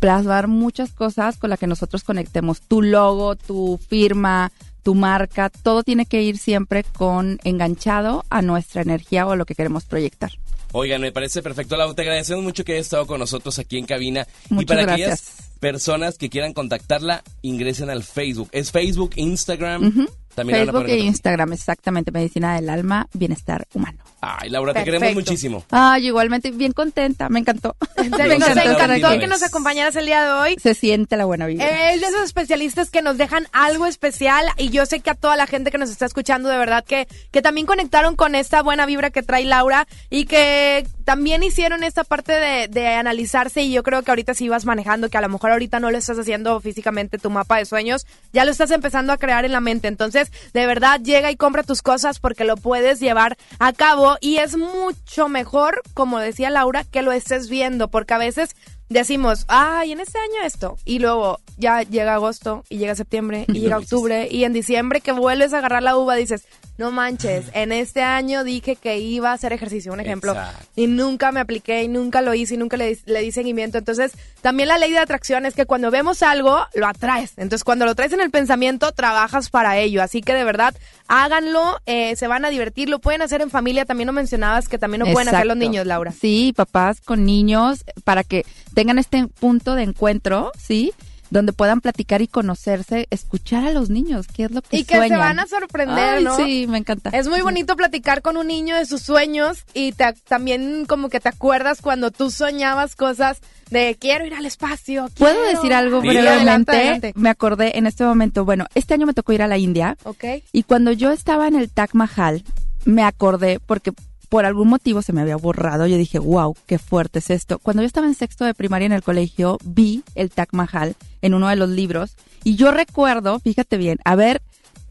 plasmar 0.00 0.48
muchas 0.48 0.92
cosas 0.92 1.38
con 1.38 1.48
las 1.50 1.58
que 1.58 1.66
nosotros 1.66 2.04
conectemos. 2.04 2.60
Tu 2.60 2.82
logo, 2.82 3.36
tu 3.36 3.78
firma, 3.88 4.50
tu 4.82 4.94
marca, 4.94 5.48
todo 5.50 5.82
tiene 5.82 6.04
que 6.06 6.20
ir 6.22 6.36
siempre 6.36 6.84
con 6.84 7.38
enganchado 7.44 8.24
a 8.28 8.42
nuestra 8.42 8.82
energía 8.82 9.26
o 9.26 9.30
a 9.30 9.36
lo 9.36 9.46
que 9.46 9.54
queremos 9.54 9.84
proyectar. 9.84 10.32
Oigan, 10.72 11.00
me 11.00 11.12
parece 11.12 11.42
perfecto. 11.42 11.76
Lau, 11.76 11.94
te 11.94 12.02
agradecemos 12.02 12.44
mucho 12.44 12.64
que 12.64 12.72
hayas 12.72 12.86
estado 12.86 13.06
con 13.06 13.18
nosotros 13.18 13.58
aquí 13.58 13.78
en 13.78 13.86
cabina. 13.86 14.26
y 14.50 14.54
Muchas 14.54 14.68
para 14.76 14.82
gracias. 14.82 15.08
aquellas 15.22 15.50
personas 15.60 16.16
que 16.18 16.30
quieran 16.30 16.52
contactarla, 16.54 17.22
ingresen 17.42 17.90
al 17.90 18.02
Facebook. 18.02 18.48
Es 18.52 18.70
Facebook, 18.70 19.12
Instagram. 19.16 20.06
También 20.34 20.60
Facebook 20.60 20.88
e. 20.88 20.98
Instagram, 20.98 21.52
exactamente, 21.52 22.10
medicina 22.12 22.54
del 22.54 22.68
alma, 22.70 23.08
bienestar 23.12 23.66
humano. 23.74 23.98
Ay, 24.20 24.50
Laura, 24.50 24.74
te 24.74 24.84
queremos 24.84 25.14
muchísimo. 25.14 25.64
Ay, 25.70 26.06
igualmente, 26.06 26.50
bien 26.50 26.72
contenta, 26.72 27.28
me 27.28 27.40
encantó. 27.40 27.74
En 27.96 28.10
Me 28.10 28.34
encantó 28.34 29.18
que 29.18 29.26
nos 29.26 29.42
acompañaras 29.42 29.96
el 29.96 30.06
día 30.06 30.24
de 30.24 30.32
hoy. 30.32 30.56
Se 30.60 30.74
siente 30.74 31.16
la 31.16 31.24
buena 31.24 31.46
vida. 31.46 31.64
Es 31.92 32.00
de 32.00 32.06
esos 32.06 32.22
especialistas 32.22 32.90
que 32.90 33.02
nos 33.02 33.18
dejan 33.18 33.46
algo 33.52 33.86
especial 33.86 34.44
y 34.56 34.70
yo 34.70 34.86
sé 34.86 35.00
que 35.00 35.10
a 35.10 35.14
toda 35.14 35.36
la 35.36 35.46
gente 35.46 35.70
que 35.70 35.78
nos 35.78 35.90
está 35.90 36.06
escuchando 36.06 36.48
de 36.48 36.58
verdad 36.58 36.84
que, 36.84 37.08
que 37.30 37.42
también 37.42 37.66
conectaron 37.66 38.16
con 38.16 38.34
esta 38.34 38.62
buena 38.62 38.86
vibra 38.86 39.10
que 39.10 39.22
trae 39.22 39.44
Laura 39.44 39.86
y 40.10 40.26
que 40.26 40.86
también 41.04 41.42
hicieron 41.42 41.82
esta 41.82 42.04
parte 42.04 42.32
de, 42.32 42.68
de 42.68 42.86
analizarse 42.88 43.62
y 43.62 43.72
yo 43.72 43.82
creo 43.82 44.02
que 44.02 44.10
ahorita 44.10 44.34
si 44.34 44.48
vas 44.48 44.64
manejando, 44.64 45.08
que 45.08 45.18
a 45.18 45.22
lo 45.22 45.28
mejor 45.28 45.50
ahorita 45.52 45.80
no 45.80 45.90
lo 45.90 45.98
estás 45.98 46.18
haciendo 46.18 46.60
físicamente 46.60 47.18
tu 47.18 47.30
mapa 47.30 47.58
de 47.58 47.64
sueños, 47.64 48.06
ya 48.32 48.44
lo 48.44 48.50
estás 48.50 48.70
empezando 48.70 49.12
a 49.12 49.16
crear 49.18 49.44
en 49.44 49.52
la 49.52 49.60
mente. 49.60 49.88
Entonces, 49.88 50.29
de 50.52 50.66
verdad, 50.66 51.00
llega 51.00 51.30
y 51.30 51.36
compra 51.36 51.62
tus 51.62 51.82
cosas 51.82 52.18
porque 52.18 52.44
lo 52.44 52.56
puedes 52.56 53.00
llevar 53.00 53.36
a 53.58 53.72
cabo 53.72 54.16
y 54.20 54.38
es 54.38 54.56
mucho 54.56 55.28
mejor, 55.28 55.82
como 55.94 56.18
decía 56.18 56.50
Laura, 56.50 56.84
que 56.84 57.02
lo 57.02 57.12
estés 57.12 57.48
viendo 57.48 57.88
porque 57.88 58.14
a 58.14 58.18
veces 58.18 58.56
decimos, 58.90 59.44
ay, 59.48 59.92
en 59.92 60.00
este 60.00 60.18
año 60.18 60.44
esto. 60.44 60.76
Y 60.84 60.98
luego 60.98 61.40
ya 61.56 61.82
llega 61.82 62.14
agosto 62.14 62.64
y 62.68 62.76
llega 62.78 62.94
septiembre 62.94 63.44
y 63.48 63.52
llega 63.60 63.78
octubre 63.78 64.28
y 64.30 64.44
en 64.44 64.52
diciembre 64.52 65.00
que 65.00 65.12
vuelves 65.12 65.54
a 65.54 65.58
agarrar 65.58 65.82
la 65.82 65.96
uva 65.96 66.16
dices, 66.16 66.44
no 66.76 66.90
manches, 66.90 67.44
en 67.52 67.72
este 67.72 68.02
año 68.02 68.42
dije 68.42 68.74
que 68.74 68.98
iba 68.98 69.30
a 69.30 69.34
hacer 69.34 69.52
ejercicio, 69.52 69.92
un 69.92 70.00
ejemplo. 70.00 70.32
Exacto. 70.32 70.64
Y 70.76 70.86
nunca 70.86 71.30
me 71.30 71.38
apliqué 71.40 71.82
y 71.82 71.88
nunca 71.88 72.22
lo 72.22 72.32
hice 72.32 72.54
y 72.54 72.56
nunca 72.56 72.78
le, 72.78 72.94
di- 72.94 73.00
le 73.04 73.20
di 73.20 73.32
seguimiento. 73.32 73.76
Entonces, 73.76 74.12
también 74.40 74.68
la 74.70 74.78
ley 74.78 74.90
de 74.90 74.98
atracción 74.98 75.44
es 75.44 75.52
que 75.54 75.66
cuando 75.66 75.90
vemos 75.90 76.22
algo, 76.22 76.58
lo 76.74 76.86
atraes. 76.86 77.32
Entonces, 77.36 77.64
cuando 77.64 77.84
lo 77.84 77.94
traes 77.94 78.14
en 78.14 78.20
el 78.22 78.30
pensamiento, 78.30 78.92
trabajas 78.92 79.50
para 79.50 79.76
ello. 79.76 80.02
Así 80.02 80.22
que 80.22 80.32
de 80.32 80.42
verdad, 80.42 80.74
háganlo, 81.06 81.78
eh, 81.84 82.16
se 82.16 82.26
van 82.28 82.46
a 82.46 82.48
divertir, 82.50 82.88
lo 82.88 82.98
pueden 82.98 83.20
hacer 83.20 83.42
en 83.42 83.50
familia. 83.50 83.84
También 83.84 84.06
lo 84.06 84.14
mencionabas 84.14 84.66
que 84.66 84.78
también 84.78 85.00
lo 85.00 85.12
pueden 85.12 85.28
hacer 85.28 85.46
los 85.46 85.58
niños, 85.58 85.86
Laura. 85.86 86.12
Sí, 86.18 86.54
papás 86.56 87.02
con 87.02 87.26
niños, 87.26 87.84
para 88.04 88.24
que 88.24 88.46
tengan 88.80 88.98
este 88.98 89.26
punto 89.28 89.74
de 89.74 89.82
encuentro, 89.84 90.52
¿sí? 90.58 90.92
Donde 91.30 91.52
puedan 91.52 91.80
platicar 91.80 92.22
y 92.22 92.26
conocerse, 92.26 93.06
escuchar 93.10 93.64
a 93.64 93.70
los 93.70 93.88
niños, 93.88 94.26
qué 94.26 94.44
es 94.44 94.50
lo 94.50 94.62
que 94.62 94.78
Y 94.78 94.84
que 94.84 94.96
sueñan. 94.96 95.10
se 95.10 95.16
van 95.24 95.38
a 95.38 95.46
sorprender, 95.46 96.16
Ay, 96.16 96.24
¿no? 96.24 96.34
Sí, 96.36 96.66
me 96.68 96.78
encanta. 96.78 97.10
Es 97.10 97.28
muy 97.28 97.40
bonito 97.40 97.76
platicar 97.76 98.20
con 98.20 98.36
un 98.36 98.48
niño 98.48 98.74
de 98.74 98.84
sus 98.84 99.02
sueños 99.02 99.64
y 99.72 99.92
te- 99.92 100.12
también 100.26 100.86
como 100.86 101.08
que 101.08 101.20
te 101.20 101.28
acuerdas 101.28 101.82
cuando 101.82 102.10
tú 102.10 102.32
soñabas 102.32 102.96
cosas 102.96 103.38
de 103.70 103.96
quiero 104.00 104.26
ir 104.26 104.34
al 104.34 104.44
espacio. 104.46 105.08
¿Puedo 105.16 105.34
quiero-". 105.40 105.56
decir 105.56 105.72
algo 105.72 106.00
brevemente? 106.00 106.28
Adelante, 106.30 106.72
adelante. 106.72 107.12
Me 107.14 107.28
acordé 107.28 107.78
en 107.78 107.86
este 107.86 108.02
momento, 108.02 108.44
bueno, 108.44 108.66
este 108.74 108.94
año 108.94 109.06
me 109.06 109.14
tocó 109.14 109.32
ir 109.32 109.42
a 109.42 109.46
la 109.46 109.56
India 109.58 109.96
Ok. 110.02 110.24
y 110.52 110.64
cuando 110.64 110.90
yo 110.90 111.12
estaba 111.12 111.46
en 111.46 111.54
el 111.54 111.70
Taj 111.70 111.90
Mahal, 111.92 112.42
me 112.84 113.04
acordé 113.04 113.60
porque 113.60 113.92
por 114.30 114.46
algún 114.46 114.68
motivo 114.68 115.02
se 115.02 115.12
me 115.12 115.20
había 115.20 115.36
borrado. 115.36 115.86
Yo 115.86 115.98
dije, 115.98 116.18
wow, 116.18 116.56
qué 116.66 116.78
fuerte 116.78 117.18
es 117.18 117.28
esto. 117.28 117.58
Cuando 117.58 117.82
yo 117.82 117.86
estaba 117.86 118.06
en 118.06 118.14
sexto 118.14 118.46
de 118.46 118.54
primaria 118.54 118.86
en 118.86 118.92
el 118.92 119.02
colegio, 119.02 119.58
vi 119.64 120.02
el 120.14 120.30
Taj 120.30 120.48
Mahal 120.52 120.94
en 121.20 121.34
uno 121.34 121.48
de 121.48 121.56
los 121.56 121.68
libros 121.68 122.16
y 122.44 122.54
yo 122.56 122.70
recuerdo, 122.70 123.38
fíjate 123.40 123.76
bien, 123.76 123.98
haber, 124.04 124.40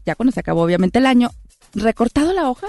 ya 0.06 0.14
cuando 0.14 0.30
se 0.30 0.38
acabó 0.40 0.62
obviamente 0.62 0.98
el 1.00 1.06
año, 1.06 1.30
recortado 1.74 2.32
la 2.32 2.48
hoja 2.48 2.66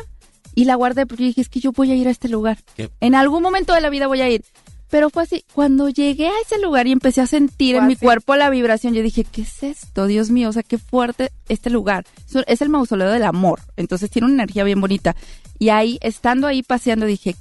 y 0.55 0.65
la 0.65 0.75
guardé 0.75 1.05
porque 1.05 1.23
dije, 1.25 1.41
es 1.41 1.49
que 1.49 1.59
yo 1.59 1.71
voy 1.71 1.91
a 1.91 1.95
ir 1.95 2.07
a 2.07 2.11
este 2.11 2.29
lugar. 2.29 2.57
Qué- 2.75 2.89
En 3.01 3.15
algún 3.15 3.43
momento 3.43 3.73
de 3.73 3.81
la 3.81 3.89
vida 3.89 4.07
voy 4.07 4.21
a 4.21 4.29
ir. 4.29 4.43
Pero 4.91 5.09
fue 5.09 5.23
así, 5.23 5.43
cuando 5.53 5.89
llegué 5.89 6.27
a 6.27 6.39
ese 6.45 6.59
lugar 6.61 6.85
y 6.85 6.91
empecé 6.91 7.21
a 7.21 7.25
sentir 7.27 7.75
en 7.75 7.87
mi 7.87 7.95
cuerpo 8.05 8.35
la 8.35 8.49
vibración, 8.49 8.93
yo 8.93 9.01
dije, 9.01 9.23
¿qué 9.23 9.41
es 9.43 9.63
esto? 9.63 10.05
Dios 10.05 10.29
mío, 10.29 10.49
o 10.49 10.53
sea, 10.53 10.63
qué 10.63 10.77
fuerte 10.77 11.31
este 11.47 11.69
lugar. 11.69 12.05
Es 12.45 12.61
el 12.61 12.69
mausoleo 12.69 13.09
del 13.09 13.23
amor, 13.23 13.61
entonces 13.77 14.11
tiene 14.11 14.25
una 14.27 14.35
energía 14.35 14.63
bien 14.65 14.81
bonita. 14.81 15.15
Y 15.57 15.69
ahí, 15.69 15.97
estando 16.01 16.45
ahí 16.45 16.61
paseando, 16.61 17.05
dije, 17.05 17.35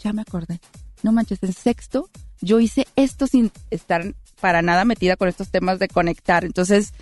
ya 0.00 0.12
me 0.12 0.22
acordé. 0.22 0.60
No 1.02 1.12
manches, 1.12 1.42
en 1.42 1.52
sexto 1.52 2.08
yo 2.42 2.60
hice 2.60 2.86
esto 2.94 3.26
sin 3.26 3.50
estar 3.70 4.14
para 4.40 4.60
nada 4.62 4.84
metida 4.84 5.16
con 5.16 5.28
estos 5.28 5.48
temas 5.48 5.78
de 5.78 5.88
conectar. 5.88 6.44
Entonces, 6.44 6.92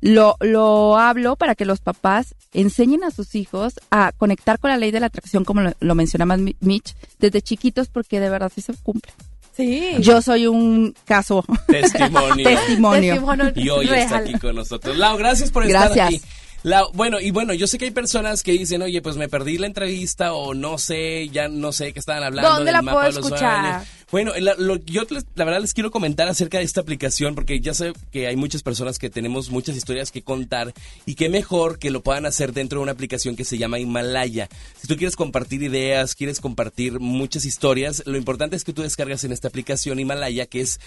lo, 0.00 0.36
lo 0.40 0.96
hablo 0.98 1.36
para 1.36 1.54
que 1.54 1.64
los 1.64 1.80
papás 1.80 2.34
enseñen 2.52 3.04
a 3.04 3.10
sus 3.10 3.34
hijos 3.34 3.74
a 3.90 4.12
conectar 4.12 4.58
con 4.58 4.70
la 4.70 4.76
ley 4.76 4.90
de 4.90 5.00
la 5.00 5.06
atracción, 5.06 5.44
como 5.44 5.60
lo, 5.62 5.72
lo 5.80 5.94
mencionaba 5.94 6.36
Mi- 6.36 6.56
Mitch, 6.60 6.94
desde 7.18 7.42
chiquitos, 7.42 7.88
porque 7.88 8.20
de 8.20 8.30
verdad 8.30 8.50
sí 8.54 8.60
se 8.62 8.72
cumple. 8.74 9.12
Sí. 9.56 9.96
Yo 10.00 10.20
soy 10.20 10.46
un 10.46 10.94
caso. 11.04 11.44
Testimonio. 11.66 12.48
Testimonio. 12.48 13.14
Testimonio 13.14 13.52
Y 13.56 13.68
hoy 13.68 13.88
está 13.88 14.18
aquí 14.18 14.32
con 14.34 14.56
nosotros. 14.56 14.96
Lau, 14.96 15.16
gracias 15.16 15.50
por 15.50 15.64
estar 15.64 15.98
aquí. 15.98 16.20
Lau, 16.64 16.90
bueno, 16.94 17.20
y 17.20 17.30
bueno, 17.30 17.52
yo 17.52 17.66
sé 17.66 17.76
que 17.76 17.84
hay 17.84 17.90
personas 17.90 18.42
que 18.42 18.52
dicen, 18.52 18.80
oye, 18.80 19.02
pues 19.02 19.16
me 19.18 19.28
perdí 19.28 19.58
la 19.58 19.66
entrevista 19.66 20.32
o 20.32 20.54
no 20.54 20.78
sé, 20.78 21.28
ya 21.28 21.46
no 21.48 21.72
sé 21.72 21.92
qué 21.92 21.98
estaban 21.98 22.22
hablando. 22.24 22.48
¿Dónde 22.48 22.64
del 22.64 22.72
la 22.72 22.82
mapa 22.82 23.00
puedo 23.00 23.08
de 23.10 23.14
los 23.16 23.26
escuchar? 23.26 23.60
sueños. 23.64 23.88
Bueno, 24.10 24.32
la, 24.38 24.54
yo 24.86 25.02
la 25.34 25.44
verdad 25.44 25.60
les 25.60 25.74
quiero 25.74 25.90
comentar 25.90 26.28
acerca 26.28 26.58
de 26.58 26.64
esta 26.64 26.80
aplicación 26.80 27.34
porque 27.34 27.58
ya 27.60 27.74
sé 27.74 27.92
que 28.12 28.26
hay 28.28 28.36
muchas 28.36 28.62
personas 28.62 28.98
que 28.98 29.10
tenemos 29.10 29.50
muchas 29.50 29.76
historias 29.76 30.12
que 30.12 30.22
contar 30.22 30.72
y 31.04 31.16
qué 31.16 31.28
mejor 31.28 31.78
que 31.80 31.90
lo 31.90 32.00
puedan 32.02 32.24
hacer 32.24 32.52
dentro 32.52 32.78
de 32.78 32.84
una 32.84 32.92
aplicación 32.92 33.34
que 33.34 33.44
se 33.44 33.58
llama 33.58 33.80
Himalaya. 33.80 34.48
Si 34.80 34.86
tú 34.86 34.96
quieres 34.96 35.16
compartir 35.16 35.62
ideas, 35.64 36.14
quieres 36.14 36.40
compartir 36.40 37.00
muchas 37.00 37.44
historias, 37.44 38.04
lo 38.06 38.16
importante 38.16 38.54
es 38.54 38.62
que 38.62 38.72
tú 38.72 38.82
descargas 38.82 39.24
en 39.24 39.32
esta 39.32 39.48
aplicación 39.48 39.98
Himalaya 39.98 40.46
que 40.46 40.60
es, 40.60 40.78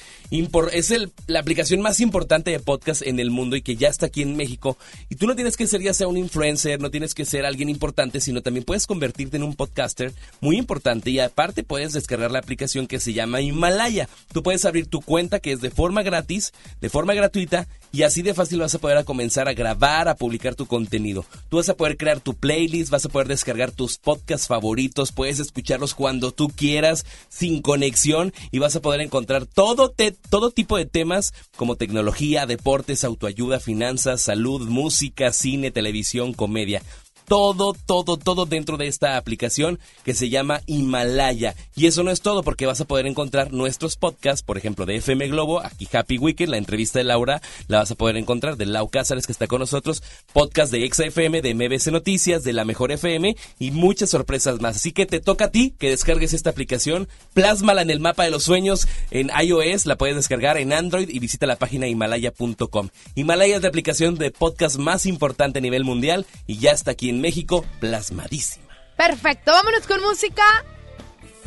es 0.71 0.91
el- 0.91 1.11
la 1.27 1.39
aplicación 1.41 1.81
más 1.81 1.99
importante 1.99 2.51
de 2.51 2.59
podcast 2.61 3.01
en 3.01 3.19
el 3.19 3.29
mundo 3.29 3.57
y 3.57 3.61
que 3.61 3.75
ya 3.75 3.89
está 3.89 4.05
aquí 4.05 4.21
en 4.21 4.37
México. 4.37 4.77
Y 5.09 5.15
tú 5.15 5.27
no 5.27 5.35
tienes 5.35 5.57
que 5.57 5.67
ser 5.67 5.81
ya 5.81 5.93
sea 5.93 6.07
un 6.07 6.17
influencer, 6.17 6.79
no 6.79 6.91
tienes 6.91 7.13
que 7.13 7.25
ser 7.25 7.45
alguien 7.45 7.67
importante, 7.67 8.21
sino 8.21 8.41
también 8.41 8.63
puedes 8.63 8.87
convertirte 8.87 9.35
en 9.35 9.43
un 9.43 9.55
podcaster 9.55 10.13
muy 10.39 10.57
importante 10.57 11.09
y 11.09 11.19
aparte 11.19 11.63
puedes 11.63 11.91
descargar 11.91 12.31
la 12.31 12.39
aplicación 12.39 12.87
que 12.87 12.99
se 13.01 13.11
llama 13.11 13.16
Himalaya. 13.25 14.07
Tú 14.33 14.43
puedes 14.43 14.65
abrir 14.65 14.87
tu 14.87 15.01
cuenta 15.01 15.39
que 15.39 15.51
es 15.51 15.61
de 15.61 15.71
forma 15.71 16.03
gratis, 16.03 16.53
de 16.81 16.89
forma 16.89 17.13
gratuita 17.13 17.67
y 17.91 18.03
así 18.03 18.21
de 18.21 18.33
fácil 18.33 18.59
vas 18.59 18.75
a 18.75 18.79
poder 18.79 19.03
comenzar 19.05 19.47
a 19.47 19.53
grabar, 19.53 20.07
a 20.07 20.15
publicar 20.15 20.55
tu 20.55 20.65
contenido. 20.65 21.25
Tú 21.49 21.57
vas 21.57 21.69
a 21.69 21.75
poder 21.75 21.97
crear 21.97 22.19
tu 22.19 22.33
playlist, 22.35 22.91
vas 22.91 23.05
a 23.05 23.09
poder 23.09 23.27
descargar 23.27 23.71
tus 23.71 23.97
podcasts 23.97 24.47
favoritos, 24.47 25.11
puedes 25.11 25.39
escucharlos 25.39 25.95
cuando 25.95 26.31
tú 26.31 26.49
quieras, 26.49 27.05
sin 27.29 27.61
conexión 27.61 28.33
y 28.51 28.59
vas 28.59 28.75
a 28.75 28.81
poder 28.81 29.01
encontrar 29.01 29.45
todo, 29.45 29.89
te- 29.89 30.11
todo 30.11 30.51
tipo 30.51 30.77
de 30.77 30.85
temas 30.85 31.33
como 31.55 31.75
tecnología, 31.75 32.45
deportes, 32.45 33.03
autoayuda, 33.03 33.59
finanzas, 33.59 34.21
salud, 34.21 34.67
música, 34.67 35.31
cine, 35.31 35.71
televisión, 35.71 36.33
comedia. 36.33 36.81
Todo, 37.27 37.75
todo, 37.85 38.15
todo 38.17 38.45
dentro 38.45 38.77
de 38.77 38.87
esta 38.87 39.17
aplicación 39.17 39.79
que 40.05 40.13
se 40.13 40.29
llama 40.29 40.61
Himalaya. 40.65 41.55
Y 41.75 41.87
eso 41.87 42.03
no 42.03 42.11
es 42.11 42.21
todo 42.21 42.41
porque 42.41 42.65
vas 42.65 42.79
a 42.79 42.85
poder 42.85 43.05
encontrar 43.05 43.51
nuestros 43.51 43.97
podcasts, 43.97 44.43
por 44.43 44.57
ejemplo, 44.57 44.85
de 44.85 44.95
FM 44.95 45.27
Globo, 45.27 45.59
aquí 45.59 45.87
Happy 45.91 46.17
Weekend, 46.17 46.51
la 46.51 46.57
entrevista 46.57 46.99
de 46.99 47.05
Laura, 47.05 47.41
la 47.67 47.79
vas 47.79 47.91
a 47.91 47.95
poder 47.95 48.15
encontrar, 48.15 48.55
de 48.55 48.65
Lau 48.65 48.87
Cázares 48.87 49.25
que 49.25 49.33
está 49.33 49.47
con 49.47 49.59
nosotros, 49.59 50.01
podcast 50.31 50.71
de 50.71 50.89
XFM, 50.89 51.41
de 51.41 51.53
MBC 51.53 51.91
Noticias, 51.91 52.43
de 52.45 52.53
La 52.53 52.63
Mejor 52.63 52.93
FM 52.93 53.35
y 53.59 53.71
muchas 53.71 54.09
sorpresas 54.09 54.61
más. 54.61 54.77
Así 54.77 54.93
que 54.93 55.05
te 55.05 55.19
toca 55.19 55.45
a 55.45 55.51
ti 55.51 55.73
que 55.77 55.89
descargues 55.89 56.33
esta 56.33 56.49
aplicación, 56.49 57.09
plásmala 57.33 57.81
en 57.81 57.89
el 57.89 57.99
mapa 57.99 58.23
de 58.23 58.31
los 58.31 58.43
sueños 58.43 58.87
en 59.11 59.29
iOS, 59.37 59.85
la 59.85 59.97
puedes 59.97 60.15
descargar 60.15 60.57
en 60.57 60.71
Android 60.71 61.09
y 61.09 61.19
visita 61.19 61.45
la 61.45 61.57
página 61.57 61.87
himalaya.com. 61.87 62.89
Himalaya 63.15 63.57
es 63.57 63.61
la 63.63 63.67
aplicación 63.67 64.15
de 64.15 64.31
podcast 64.31 64.77
más 64.77 65.05
importante 65.05 65.59
a 65.59 65.61
nivel 65.61 65.83
mundial 65.83 66.25
y 66.45 66.57
ya 66.59 66.71
está 66.71 66.91
aquí 66.91 67.09
en 67.09 67.16
México, 67.21 67.65
plasmadísima. 67.79 68.67
Perfecto, 68.95 69.51
vámonos 69.51 69.85
con 69.87 70.01
música. 70.01 70.43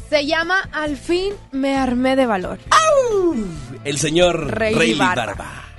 Se 0.08 0.26
llama 0.26 0.68
Al 0.72 0.96
fin 0.96 1.34
me 1.52 1.76
armé 1.76 2.16
de 2.16 2.26
valor. 2.26 2.58
El 3.84 3.98
señor 3.98 4.58
Rey 4.58 4.74
Rey 4.74 4.94
Barba. 4.94 5.26
Barba. 5.26 5.70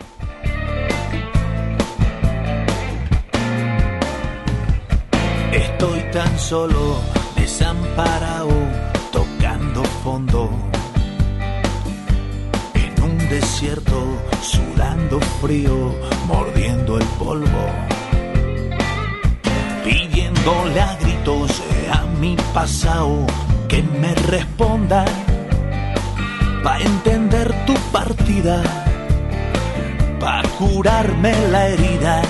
Estoy 5.51 5.99
tan 6.11 6.39
solo, 6.39 7.01
desamparado, 7.35 8.53
tocando 9.11 9.83
fondo. 10.03 10.49
En 12.73 13.03
un 13.03 13.17
desierto, 13.29 14.17
sudando 14.41 15.19
frío, 15.41 15.93
mordiendo 16.27 16.97
el 16.97 17.05
polvo. 17.19 17.90
Pidiéndole 20.41 20.81
a 20.81 20.95
gritos 20.95 21.61
a 21.93 22.01
mi 22.19 22.35
pasado 22.51 23.27
que 23.67 23.83
me 23.83 24.15
responda. 24.15 25.05
Pa' 26.63 26.79
entender 26.79 27.53
tu 27.67 27.75
partida, 27.91 28.63
pa' 30.19 30.41
curarme 30.57 31.33
la 31.51 31.67
herida 31.67 32.21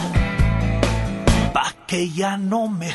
pa' 1.54 1.72
que 1.88 2.10
ya 2.10 2.38
no 2.38 2.68
me 2.68 2.92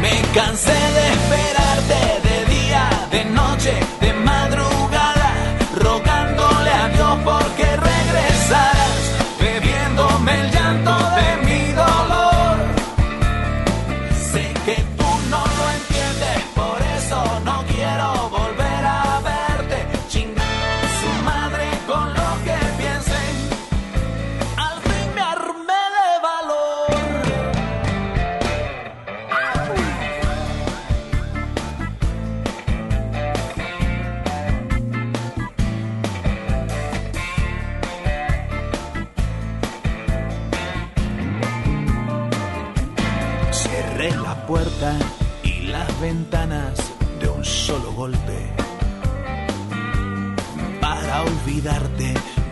Me 0.00 0.14
cansé 0.34 0.78
de 0.96 1.04
esperarte 1.14 2.00
de 2.28 2.54
día, 2.54 2.88
de 3.10 3.24
noche, 3.26 3.74
de 4.00 4.12
madrugada, 4.14 5.30
rogándole 5.76 6.70
a 6.70 6.88
Dios 6.88 7.18
porque 7.24 7.66
regresaras, 7.76 8.98
bebiéndome 9.40 10.40
el 10.40 10.50
llanto 10.50 11.03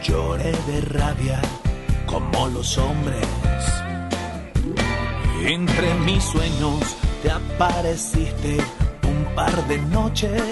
lloré 0.03 0.53
de 0.67 0.81
rabia 0.81 1.41
como 2.07 2.49
los 2.49 2.79
hombres. 2.79 3.27
Entre 5.45 5.95
mis 6.07 6.23
sueños 6.25 6.81
te 7.23 7.31
apareciste 7.31 8.57
un 9.07 9.35
par 9.35 9.55
de 9.69 9.79
noches. 9.79 10.43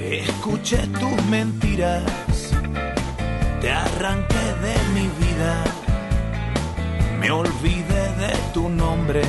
Escuché 0.00 0.78
tus 0.88 1.24
mentiras, 1.26 2.02
te 3.60 3.70
arranqué 3.70 4.44
de 4.66 4.76
mi 4.94 5.06
vida. 5.24 5.64
Me 7.20 7.30
olvidé 7.30 8.04
de 8.22 8.32
tu 8.52 8.68
nombre. 8.68 9.22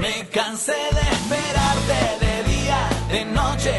Me 0.00 0.26
cansé 0.28 0.72
de 0.72 1.04
esperarte 1.16 1.98
de 2.24 2.34
día, 2.52 2.78
de 3.10 3.24
noche, 3.26 3.78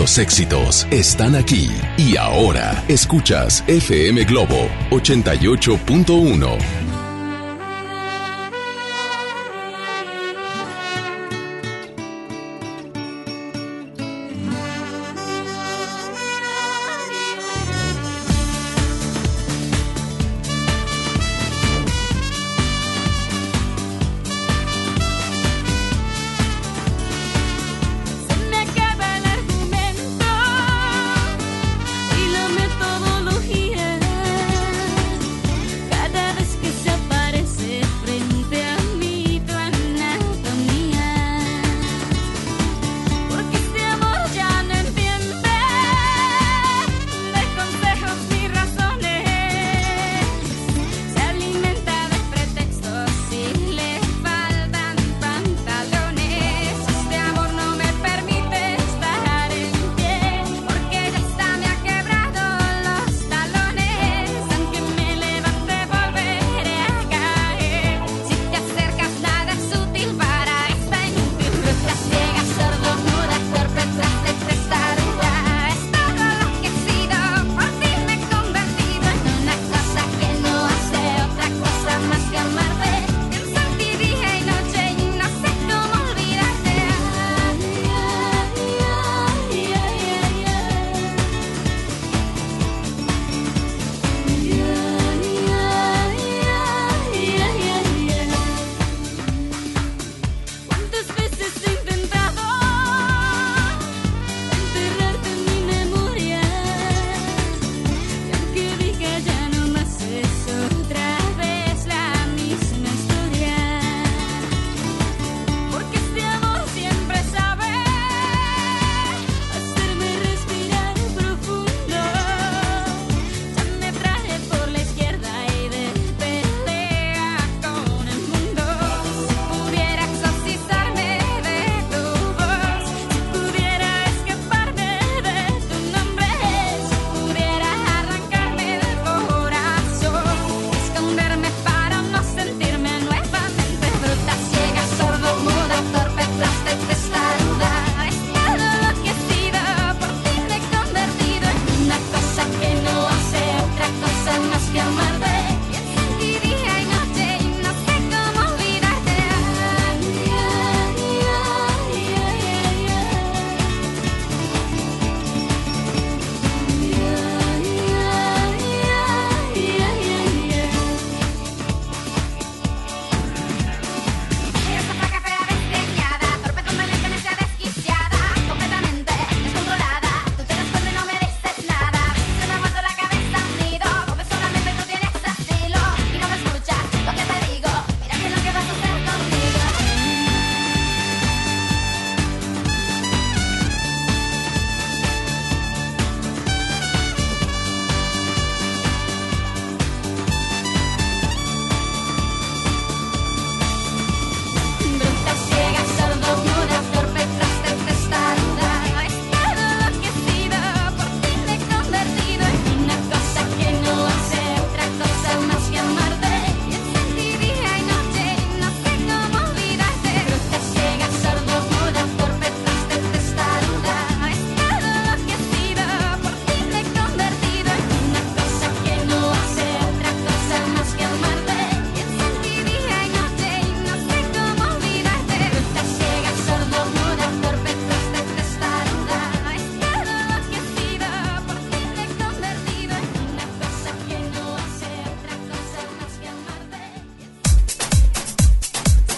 Los 0.00 0.16
éxitos 0.16 0.86
están 0.90 1.34
aquí 1.34 1.70
y 1.98 2.16
ahora 2.16 2.82
escuchas 2.88 3.62
FM 3.66 4.24
Globo 4.24 4.66
88.1. 4.88 6.79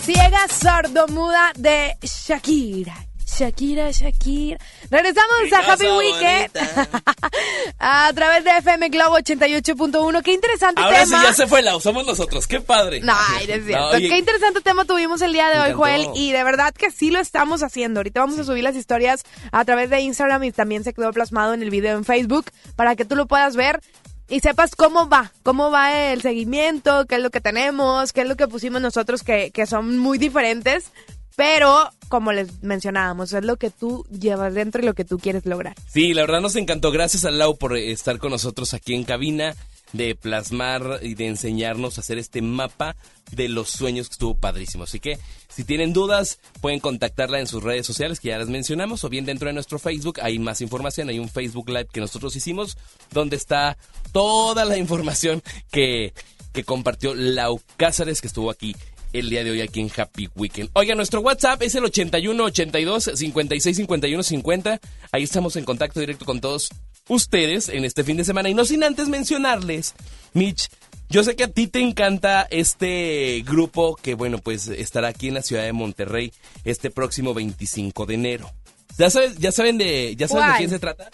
Ciega 0.03 0.49
sordomuda 0.49 1.53
de 1.57 1.97
Shakira. 2.03 2.95
Shakira, 3.25 3.91
Shakira. 3.93 4.59
Regresamos 4.91 5.53
a 5.53 5.73
Happy 5.73 5.87
Weekend 5.87 6.51
a 7.79 8.11
través 8.13 8.43
de 8.45 8.51
FM 8.59 8.89
Globo 8.89 9.17
88.1. 9.19 10.23
Qué 10.23 10.33
interesante 10.33 10.83
Ahora 10.83 11.05
sí 11.05 11.11
tema. 11.13 11.23
ya 11.23 11.33
se 11.33 11.47
fue 11.47 11.63
la 11.63 11.79
somos 11.81 12.05
nosotros. 12.05 12.47
Qué 12.47 12.61
padre. 12.61 13.01
No, 13.01 13.15
ay, 13.17 13.47
no 13.47 13.55
es 13.55 13.65
cierto. 13.65 13.93
No, 13.93 13.99
Qué 13.99 14.19
interesante 14.19 14.61
tema 14.61 14.85
tuvimos 14.85 15.23
el 15.23 15.33
día 15.33 15.49
de 15.51 15.61
hoy. 15.61 15.73
Joel. 15.73 16.09
Y 16.15 16.33
de 16.33 16.43
verdad 16.45 16.75
que 16.75 16.91
sí 16.91 17.11
lo 17.11 17.21
estamos 17.21 17.63
haciendo. 17.63 18.01
Ahorita 18.01 18.21
vamos 18.21 18.39
a 18.39 18.45
subir 18.45 18.65
las 18.65 18.75
historias 18.77 19.23
a 19.53 19.65
través 19.65 19.89
de 19.89 20.01
Instagram 20.01 20.43
y 20.45 20.53
también 20.53 20.85
se 20.85 20.93
quedó 20.93 21.13
plasmado 21.13 21.55
en 21.55 21.63
el 21.63 21.71
video 21.71 21.97
en 21.97 22.05
Facebook 22.05 22.47
para 22.77 22.97
que 22.97 23.05
tú 23.05 23.15
lo 23.17 23.27
puedas 23.27 23.57
ver 23.57 23.81
y 24.29 24.41
sepas 24.41 24.75
cómo 24.75 25.09
va, 25.09 25.33
cómo 25.43 25.71
va 25.71 26.13
el 26.13 26.23
seguimiento, 26.23 27.07
qué 27.07 27.17
es 27.17 27.23
lo 27.23 27.31
que 27.31 27.41
tenemos, 27.41 28.13
qué 28.13 28.23
es 28.23 28.29
lo 28.29 28.37
que 28.37 28.49
pusimos 28.49 28.81
nosotros 28.81 29.23
que, 29.23 29.51
que 29.51 29.67
son 29.67 29.99
muy 29.99 30.19
diferentes. 30.19 30.91
Pero, 31.37 31.91
como 32.09 32.33
les 32.33 32.63
mencionábamos, 32.63 33.33
es 33.33 33.45
lo 33.45 33.57
que 33.57 33.71
tú 33.71 34.05
llevas 34.11 34.55
dentro 34.55 34.83
y 34.83 34.85
lo 34.85 34.95
que 34.95 35.05
tú 35.05 35.19
quieres 35.19 35.47
lograr. 35.47 35.75
Sí, 35.89 36.13
la 36.13 36.23
verdad 36.23 36.41
nos 36.41 36.57
encantó. 36.57 36.91
Gracias 36.91 37.25
a 37.25 37.31
Lau 37.31 37.57
por 37.57 37.77
estar 37.77 38.19
con 38.19 38.31
nosotros 38.31 38.75
aquí 38.75 38.95
en 38.95 39.05
cabina, 39.05 39.55
de 39.93 40.15
plasmar 40.15 41.01
y 41.03 41.15
de 41.15 41.29
enseñarnos 41.29 41.97
a 41.97 42.01
hacer 42.01 42.19
este 42.19 42.43
mapa 42.43 42.97
de 43.31 43.49
los 43.49 43.71
sueños 43.71 44.09
que 44.09 44.15
estuvo 44.15 44.35
padrísimo. 44.35 44.85
Así 44.85 45.01
que 45.01 45.19
si 45.55 45.65
tienen 45.65 45.93
dudas, 45.93 46.39
pueden 46.61 46.81
contactarla 46.81 47.39
en 47.39 47.47
sus 47.47 47.63
redes 47.63 47.87
sociales 47.87 48.21
que 48.21 48.29
ya 48.29 48.39
las 48.39 48.49
mencionamos 48.49 49.05
o 49.05 49.09
bien 49.09 49.27
dentro 49.27 49.49
de 49.49 49.53
nuestro 49.53 49.79
Facebook 49.79 50.19
hay 50.23 50.39
más 50.39 50.61
información. 50.61 51.09
Hay 51.09 51.19
un 51.19 51.29
Facebook 51.29 51.69
Live 51.69 51.89
que 51.93 52.01
nosotros 52.01 52.35
hicimos 52.37 52.77
donde 53.11 53.37
está 53.37 53.77
toda 54.13 54.65
la 54.65 54.79
información 54.79 55.43
que, 55.71 56.15
que 56.53 56.65
compartió 56.65 57.15
Lau 57.15 57.61
Cázares 57.77 58.21
que 58.21 58.29
estuvo 58.29 58.51
aquí 58.51 58.75
el 59.13 59.29
día 59.29 59.45
de 59.45 59.51
hoy 59.51 59.61
aquí 59.61 59.81
en 59.81 59.91
Happy 59.95 60.31
Weekend. 60.35 60.71
Oiga, 60.73 60.95
nuestro 60.95 61.21
WhatsApp 61.21 61.63
es 61.63 61.75
el 61.75 61.85
81 61.85 62.43
82 62.45 63.11
56 63.15 63.77
51 63.77 64.23
50. 64.23 64.81
Ahí 65.13 65.23
estamos 65.23 65.57
en 65.57 65.65
contacto 65.65 66.01
directo 66.01 66.25
con 66.25 66.41
todos 66.41 66.71
ustedes 67.09 67.69
en 67.69 67.85
este 67.85 68.05
fin 68.05 68.17
de 68.17 68.25
semana. 68.25 68.49
Y 68.49 68.55
no 68.55 68.65
sin 68.65 68.85
antes 68.85 69.09
mencionarles, 69.09 69.95
Mitch, 70.33 70.69
yo 71.13 71.23
sé 71.23 71.37
que 71.37 71.45
a 71.45 71.49
ti 71.49 71.67
te 71.69 71.81
encanta 71.81 72.49
este 72.51 73.43
grupo 73.47 73.95
que, 73.97 74.15
bueno, 74.15 74.39
pues 74.39 74.67
estará 74.69 75.09
aquí 75.09 75.29
en 75.29 75.35
la 75.35 75.43
ciudad 75.43 75.63
de 75.63 75.73
Monterrey 75.73 76.33
este 76.65 76.91
próximo 76.91 77.35
25 77.35 78.07
de 78.07 78.15
enero. 78.15 78.51
¿Ya, 78.99 79.11
sabes, 79.11 79.37
ya 79.37 79.53
saben 79.53 79.79
de, 79.79 80.17
ya 80.17 80.27
saben 80.27 80.51
de 80.53 80.57
quién 80.59 80.71
se 80.71 80.79
trata? 80.79 81.11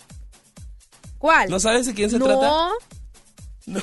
¿Cuál? 1.19 1.51
¿No 1.51 1.59
sabes 1.61 1.87
de 1.87 1.95
quién 1.95 2.11
se 2.11 2.19
no. 2.19 2.27
trata? 2.27 2.71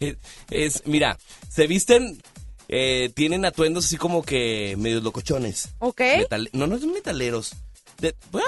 Es, 0.00 0.16
es- 0.50 0.82
mira, 0.86 1.18
se 1.48 1.66
visten, 1.68 2.20
eh, 2.68 3.10
tienen 3.14 3.44
atuendos 3.44 3.84
así 3.84 3.96
como 3.96 4.22
que 4.22 4.74
medios 4.76 5.02
locochones. 5.04 5.68
Ok. 5.78 6.00
Metal- 6.18 6.50
no, 6.52 6.66
no 6.66 6.78
son 6.78 6.92
metaleros. 6.92 7.52
De- 8.00 8.16
ah, 8.32 8.40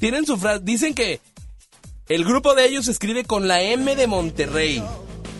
tienen 0.00 0.26
su 0.26 0.36
frase, 0.36 0.60
dicen 0.64 0.94
que 0.94 1.20
el 2.08 2.24
grupo 2.24 2.54
de 2.54 2.66
ellos 2.66 2.86
se 2.86 2.90
escribe 2.90 3.24
con 3.24 3.46
la 3.46 3.62
M 3.62 3.94
de 3.94 4.06
Monterrey. 4.08 4.82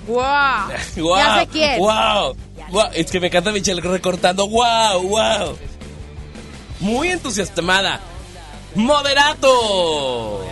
¡Wow! 0.09 1.05
¡Wow! 1.05 1.17
Ya 1.19 1.41
sé 1.41 1.47
quién. 1.49 1.79
¡Wow! 1.79 2.35
¡Wow! 2.71 2.87
Es 2.95 3.11
que 3.11 3.21
me 3.21 3.27
encanta 3.27 3.53
Michelle 3.53 3.83
recortando. 3.83 4.49
¡Wow! 4.49 5.03
¡Wow! 5.03 5.59
Muy 6.81 7.09
entusiasmada. 7.09 8.01
¡Moderato! 8.75 10.47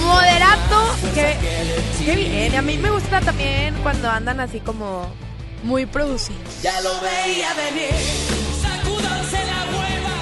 Moderato, 0.00 0.96
que, 1.14 1.36
qué 2.04 2.16
bien. 2.16 2.54
A 2.56 2.62
mí 2.62 2.78
me 2.78 2.90
gusta 2.90 3.20
también 3.20 3.74
cuando 3.82 4.08
andan 4.08 4.40
así 4.40 4.60
como 4.60 5.06
muy 5.64 5.84
producidos. 5.84 6.62
Ya 6.62 6.80
lo 6.80 6.92
veía 7.00 7.52
venir. 7.54 7.90
Sacúdanse 8.62 9.44
la 9.44 9.64
hueva. 9.72 10.16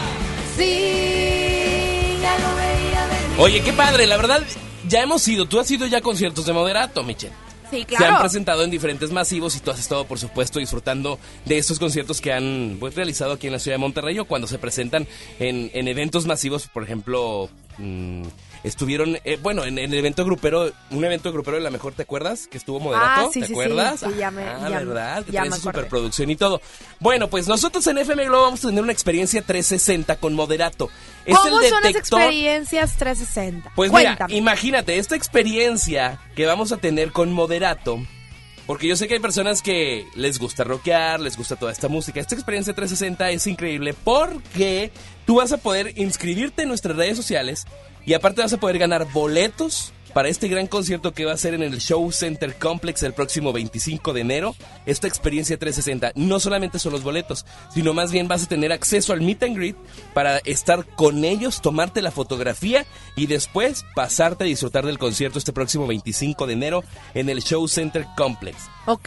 Sí, 0.56 2.18
ya 2.20 2.38
lo 2.38 2.56
veía 2.56 3.06
venir. 3.06 3.38
Oye, 3.40 3.62
qué 3.62 3.72
padre, 3.72 4.06
la 4.06 4.16
verdad, 4.16 4.42
ya 4.88 5.02
hemos 5.02 5.26
ido. 5.28 5.46
Tú 5.46 5.58
has 5.60 5.70
ido 5.70 5.86
ya 5.86 5.98
a 5.98 6.00
conciertos 6.00 6.46
de 6.46 6.52
moderato, 6.52 7.02
Michelle. 7.02 7.34
Sí, 7.70 7.78
Se 7.88 7.96
han 7.96 8.10
claro. 8.10 8.20
presentado 8.20 8.62
en 8.62 8.70
diferentes 8.70 9.10
masivos 9.10 9.56
y 9.56 9.60
tú 9.60 9.70
has 9.70 9.80
estado, 9.80 10.06
por 10.06 10.18
supuesto, 10.18 10.58
disfrutando 10.58 11.18
de 11.46 11.58
estos 11.58 11.78
conciertos 11.78 12.20
que 12.20 12.32
han 12.32 12.76
pues, 12.78 12.94
realizado 12.94 13.32
aquí 13.32 13.46
en 13.46 13.54
la 13.54 13.58
ciudad 13.58 13.74
de 13.76 13.80
Monterrey 13.80 14.18
o 14.18 14.26
cuando 14.26 14.46
se 14.46 14.58
presentan 14.58 15.08
en, 15.40 15.70
en 15.72 15.88
eventos 15.88 16.26
masivos, 16.26 16.68
por 16.68 16.84
ejemplo, 16.84 17.48
mm, 17.78 18.22
estuvieron, 18.64 19.18
eh, 19.24 19.38
bueno, 19.40 19.64
en, 19.64 19.78
en 19.78 19.92
el 19.92 19.98
evento 19.98 20.24
grupero, 20.24 20.72
un 20.90 21.04
evento 21.04 21.30
grupero 21.32 21.56
de 21.58 21.62
la 21.62 21.70
mejor, 21.70 21.92
¿te 21.92 22.02
acuerdas? 22.02 22.48
Que 22.48 22.58
estuvo 22.58 22.80
moderato, 22.80 23.26
Ah, 23.26 23.30
sí, 23.32 23.40
¿te 23.40 23.46
sí, 23.46 23.52
acuerdas? 23.52 24.00
Sí, 24.00 24.06
ya 24.18 24.30
me- 24.32 24.42
ah, 24.42 24.68
ya- 24.68 24.78
¿verdad? 24.80 25.24
Que 25.24 25.32
ya 25.32 25.44
trae 25.44 25.60
superproducción 25.60 26.30
y 26.30 26.36
todo. 26.36 26.60
Bueno, 26.98 27.28
pues 27.28 27.46
nosotros 27.46 27.86
en 27.86 27.98
FM 27.98 28.24
Globo 28.24 28.42
vamos 28.44 28.64
a 28.64 28.68
tener 28.68 28.82
una 28.82 28.92
experiencia 28.92 29.42
360 29.42 30.16
con 30.16 30.34
moderato. 30.34 30.90
Es 31.24 31.36
¿Cómo 31.36 31.60
el 31.60 31.68
son 31.68 31.82
las 31.82 31.94
experiencias 31.94 32.96
360? 32.96 33.72
pues 33.76 33.92
mira, 33.92 34.18
imagínate 34.28 34.98
esta 34.98 35.14
experiencia 35.16 36.18
que 36.34 36.46
vamos 36.46 36.72
a 36.72 36.78
tener 36.78 37.12
con 37.12 37.32
Moderato. 37.32 37.98
Porque 38.66 38.88
yo 38.88 38.96
sé 38.96 39.08
que 39.08 39.14
hay 39.14 39.20
personas 39.20 39.60
que 39.60 40.06
les 40.14 40.38
gusta 40.38 40.64
rockear, 40.64 41.20
les 41.20 41.36
gusta 41.36 41.54
toda 41.54 41.70
esta 41.70 41.88
música. 41.88 42.18
Esta 42.18 42.34
experiencia 42.34 42.72
360 42.72 43.28
es 43.30 43.46
increíble 43.46 43.92
porque 43.92 44.90
tú 45.26 45.34
vas 45.36 45.52
a 45.52 45.58
poder 45.58 45.92
inscribirte 45.98 46.62
en 46.62 46.68
nuestras 46.70 46.96
redes 46.96 47.14
sociales 47.18 47.66
y 48.06 48.14
aparte 48.14 48.42
vas 48.42 48.52
a 48.52 48.60
poder 48.60 48.78
ganar 48.78 49.06
boletos 49.12 49.92
para 50.14 50.28
este 50.28 50.48
gran 50.48 50.68
concierto 50.68 51.12
que 51.12 51.24
va 51.24 51.32
a 51.32 51.36
ser 51.36 51.54
en 51.54 51.62
el 51.62 51.80
Show 51.80 52.10
Center 52.12 52.54
Complex 52.54 53.02
el 53.02 53.12
próximo 53.12 53.52
25 53.52 54.12
de 54.12 54.20
enero. 54.20 54.54
Esta 54.86 55.08
experiencia 55.08 55.58
360 55.58 56.12
no 56.14 56.38
solamente 56.38 56.78
son 56.78 56.92
los 56.92 57.02
boletos, 57.02 57.44
sino 57.74 57.92
más 57.92 58.12
bien 58.12 58.28
vas 58.28 58.44
a 58.44 58.48
tener 58.48 58.72
acceso 58.72 59.12
al 59.12 59.20
meet 59.20 59.42
and 59.42 59.56
greet 59.56 59.76
para 60.14 60.38
estar 60.38 60.86
con 60.94 61.24
ellos, 61.24 61.60
tomarte 61.60 62.00
la 62.00 62.12
fotografía 62.12 62.86
y 63.16 63.26
después 63.26 63.84
pasarte 63.96 64.44
a 64.44 64.46
disfrutar 64.46 64.86
del 64.86 64.98
concierto 64.98 65.38
este 65.38 65.52
próximo 65.52 65.86
25 65.86 66.46
de 66.46 66.52
enero 66.52 66.84
en 67.14 67.28
el 67.28 67.42
Show 67.42 67.66
Center 67.66 68.06
Complex. 68.16 68.56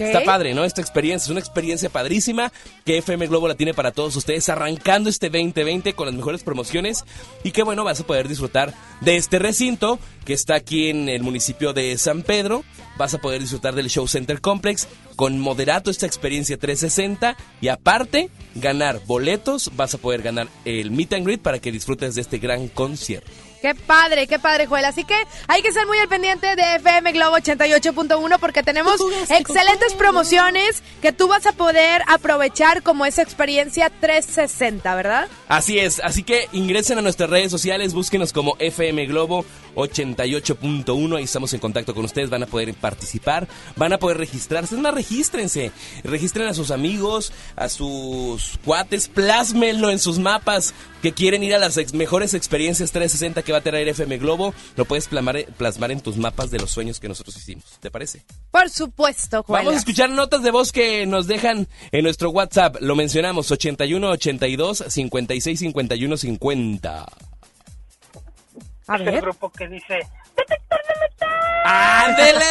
Está 0.06 0.24
padre, 0.24 0.54
¿no? 0.54 0.64
Esta 0.64 0.82
experiencia 0.82 1.26
es 1.26 1.32
una 1.32 1.40
experiencia 1.40 1.90
padrísima 1.90 2.52
que 2.86 2.98
FM 2.98 3.28
Globo 3.28 3.48
la 3.48 3.56
tiene 3.56 3.74
para 3.74 3.92
todos 3.92 4.16
ustedes, 4.16 4.50
arrancando 4.50 5.10
este 5.10 5.30
2020 5.30 5.94
con 5.94 6.08
las 6.08 6.16
mejores 6.16 6.44
promociones 6.44 7.06
y 7.44 7.52
que 7.52 7.64
bueno, 7.64 7.84
vas 7.84 8.00
a 8.00 8.06
poder 8.06 8.28
disfrutar 8.28 8.74
de 9.02 9.18
este 9.18 9.40
recinto 9.40 10.00
que 10.26 10.34
está 10.34 10.56
aquí 10.56 10.90
en 10.90 11.10
el 11.10 11.22
municipio 11.22 11.74
de 11.74 11.98
San 11.98 12.24
Pedro. 12.24 12.64
Vas 12.98 13.14
a 13.14 13.20
poder 13.20 13.42
disfrutar 13.42 13.76
del 13.76 13.90
Show 13.90 14.08
Center 14.08 14.42
Complex 14.42 14.88
con 15.16 15.40
moderato 15.40 15.92
esta 15.92 16.06
experiencia 16.06 16.58
360 16.58 17.38
y 17.62 17.68
aparte 17.68 18.30
ganar 18.56 19.02
boletos, 19.06 19.72
vas 19.76 19.94
a 19.94 19.98
poder 20.00 20.22
ganar 20.22 20.48
el 20.66 20.92
meet 20.92 21.14
and 21.14 21.26
greet 21.26 21.42
para 21.42 21.60
que 21.60 21.72
disfrutes 21.72 22.16
de 22.16 22.22
este 22.22 22.40
gran 22.40 22.68
concierto. 22.68 23.47
Qué 23.68 23.76
padre, 23.76 24.28
qué 24.28 24.40
padre, 24.40 24.66
Joel. 24.66 24.86
Así 24.86 25.04
que 25.04 25.14
hay 25.50 25.62
que 25.62 25.68
estar 25.68 25.86
muy 25.88 25.98
al 25.98 26.08
pendiente 26.08 26.56
de 26.56 26.76
FM 26.76 27.12
Globo 27.12 27.36
88.1 27.36 28.40
porque 28.40 28.64
tenemos 28.64 29.02
excelentes 29.28 29.94
promociones 29.94 30.82
que 31.02 31.12
tú 31.12 31.28
vas 31.28 31.46
a 31.48 31.52
poder 31.52 32.02
aprovechar 32.08 32.82
como 32.82 33.06
esa 33.06 33.24
experiencia 33.24 33.90
360, 33.90 34.96
¿verdad? 34.96 35.28
Así 35.50 35.80
es, 35.80 36.00
así 36.02 36.24
que 36.24 36.48
ingresen 36.54 36.98
a 36.98 37.02
nuestras 37.02 37.30
redes 37.30 37.52
sociales, 37.52 37.94
búsquenos 37.94 38.32
como 38.32 38.56
FM 38.58 39.06
Globo 39.08 39.44
88.1, 39.76 41.18
ahí 41.18 41.24
estamos 41.26 41.54
en 41.54 41.60
contacto 41.60 41.94
con 41.94 42.06
ustedes, 42.06 42.30
van 42.30 42.44
a 42.44 42.48
poder 42.48 42.74
participar, 42.74 43.50
van 43.76 43.92
a 43.92 44.00
poder 44.00 44.18
registrarse, 44.18 44.76
es 44.76 44.82
más, 44.82 44.94
regístrense, 44.94 45.72
registren 46.04 46.48
a 46.48 46.54
sus 46.54 46.72
amigos, 46.72 47.34
a 47.58 47.68
sus 47.68 48.60
cuates, 48.64 49.10
plásmenlo 49.10 49.90
en 49.90 50.00
sus 50.00 50.20
mapas 50.20 50.74
que 51.02 51.14
quieren 51.14 51.44
ir 51.44 51.54
a 51.56 51.60
las 51.60 51.78
ex- 51.78 51.94
mejores 51.94 52.34
experiencias 52.34 52.92
360 52.92 53.44
que 53.44 53.52
va 53.52 53.60
a 53.60 53.62
traer 53.62 53.88
FM 53.88 54.18
Globo, 54.18 54.54
lo 54.76 54.86
puedes 54.86 55.08
plasmar, 55.08 55.46
plasmar 55.58 55.92
en 55.92 56.02
tus 56.02 56.18
mapas 56.18 56.50
de 56.52 56.60
los 56.60 56.72
sueños 56.72 57.00
que 57.00 57.08
nosotros 57.08 57.36
hicimos, 57.38 57.66
¿te 57.80 57.92
parece? 57.92 58.24
Por 58.52 58.70
supuesto, 58.70 59.44
Joel. 59.44 59.60
Vamos 59.64 59.76
a 59.76 59.80
escuchar 59.80 60.10
notas 60.10 60.44
de 60.44 60.52
voz 60.52 60.72
que 60.72 61.06
nos 61.06 61.28
dejan 61.28 61.68
en 61.92 62.04
nuestro 62.04 62.30
WhatsApp. 62.32 62.78
Lo 62.82 62.96
mencionamos, 62.96 63.52
81 63.52 64.10
82 64.10 64.84
56 64.88 65.60
51 65.60 66.18
50. 66.18 67.06
A 68.90 68.96
Este 68.96 69.22
grupo 69.22 69.52
que 69.52 69.68
dice, 69.68 70.00
¡Ándele! 71.66 72.46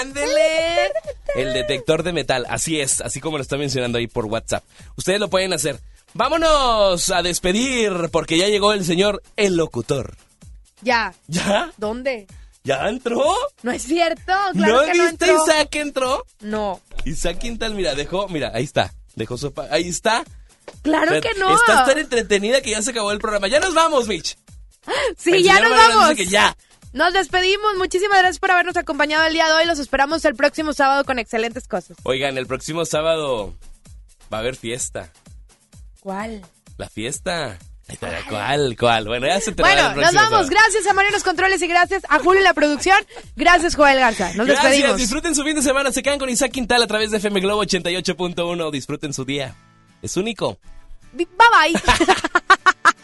¡Ándele! 0.00 0.92
El 1.36 1.52
detector 1.52 2.02
de 2.02 2.12
metal, 2.12 2.46
así 2.48 2.80
es, 2.80 3.00
así 3.02 3.20
como 3.20 3.36
lo 3.36 3.42
está 3.42 3.56
mencionando 3.58 3.98
ahí 3.98 4.06
por 4.06 4.24
WhatsApp. 4.24 4.64
Ustedes 4.96 5.20
lo 5.20 5.28
pueden 5.28 5.52
hacer. 5.52 5.78
Vámonos 6.14 7.10
a 7.10 7.22
despedir 7.22 7.92
porque 8.10 8.38
ya 8.38 8.48
llegó 8.48 8.72
el 8.72 8.84
señor 8.84 9.22
el 9.36 9.56
locutor. 9.56 10.16
Ya. 10.82 11.14
¿Ya? 11.28 11.70
¿Dónde? 11.76 12.26
¿Ya 12.64 12.88
entró? 12.88 13.24
No 13.62 13.70
es 13.70 13.82
cierto, 13.82 14.32
claro 14.52 14.80
¿No 14.80 14.80
que 14.82 14.94
no 14.98 15.04
viste 15.08 15.26
entró. 15.30 15.44
Isaac 15.44 15.68
que 15.70 15.80
entró? 15.80 16.26
No. 16.40 16.80
Isaac 17.04 17.38
Quintal, 17.38 17.74
mira, 17.74 17.94
dejó, 17.94 18.28
mira, 18.28 18.50
ahí 18.54 18.64
está. 18.64 18.92
Dejó 19.14 19.36
su 19.38 19.52
pa- 19.52 19.68
ahí 19.70 19.88
está. 19.88 20.24
Claro 20.82 21.06
Pero 21.08 21.20
que 21.22 21.34
no. 21.38 21.54
Estás 21.54 21.86
tan 21.86 21.98
entretenida 21.98 22.60
que 22.60 22.70
ya 22.72 22.82
se 22.82 22.90
acabó 22.90 23.10
el 23.12 23.18
programa. 23.18 23.48
Ya 23.48 23.60
nos 23.60 23.74
vamos, 23.74 24.06
Mitch. 24.06 24.36
Sí, 25.16 25.30
El 25.30 25.42
ya 25.44 25.60
nos 25.60 25.70
Mariano 25.70 25.88
vamos. 25.96 26.08
dice 26.10 26.24
que 26.24 26.30
ya. 26.30 26.56
Nos 26.92 27.12
despedimos. 27.12 27.76
Muchísimas 27.76 28.18
gracias 28.18 28.38
por 28.38 28.50
habernos 28.50 28.76
acompañado 28.76 29.24
el 29.26 29.32
día 29.32 29.46
de 29.46 29.52
hoy. 29.52 29.64
Los 29.66 29.78
esperamos 29.78 30.24
el 30.24 30.34
próximo 30.34 30.72
sábado 30.72 31.04
con 31.04 31.18
excelentes 31.18 31.66
cosas. 31.68 31.96
Oigan, 32.02 32.36
el 32.38 32.46
próximo 32.46 32.84
sábado 32.84 33.54
va 34.32 34.38
a 34.38 34.40
haber 34.40 34.56
fiesta. 34.56 35.10
¿Cuál? 36.08 36.40
La 36.78 36.88
fiesta. 36.88 37.58
¿Cuál? 38.30 38.76
¿Cuál? 38.80 39.04
Bueno, 39.08 39.26
ya 39.26 39.38
se 39.42 39.50
enterará 39.50 39.74
Bueno, 39.92 40.00
el 40.00 40.06
nos 40.06 40.14
vamos. 40.14 40.30
sábado. 40.30 40.48
Gracias 40.48 40.86
a 40.86 40.94
Mario 40.94 41.08
en 41.10 41.12
los 41.12 41.22
controles 41.22 41.60
y 41.60 41.66
gracias 41.66 42.02
a 42.08 42.18
Julio 42.18 42.38
en 42.38 42.44
la 42.44 42.54
producción. 42.54 42.96
Gracias, 43.36 43.76
Joel 43.76 43.98
Garza. 43.98 44.32
Nos 44.32 44.46
Gracias, 44.46 44.70
despedimos. 44.72 44.96
disfruten 44.96 45.34
su 45.34 45.44
fin 45.44 45.54
de 45.56 45.60
semana. 45.60 45.92
Se 45.92 46.02
quedan 46.02 46.18
con 46.18 46.30
Isaac 46.30 46.50
Quintal 46.50 46.82
a 46.82 46.86
través 46.86 47.10
de 47.10 47.18
FM 47.18 47.40
Globo 47.42 47.62
88.1. 47.62 48.70
Disfruten 48.70 49.12
su 49.12 49.26
día. 49.26 49.54
Es 50.00 50.16
único. 50.16 50.58
Bye 51.12 51.26
bye. 51.36 51.78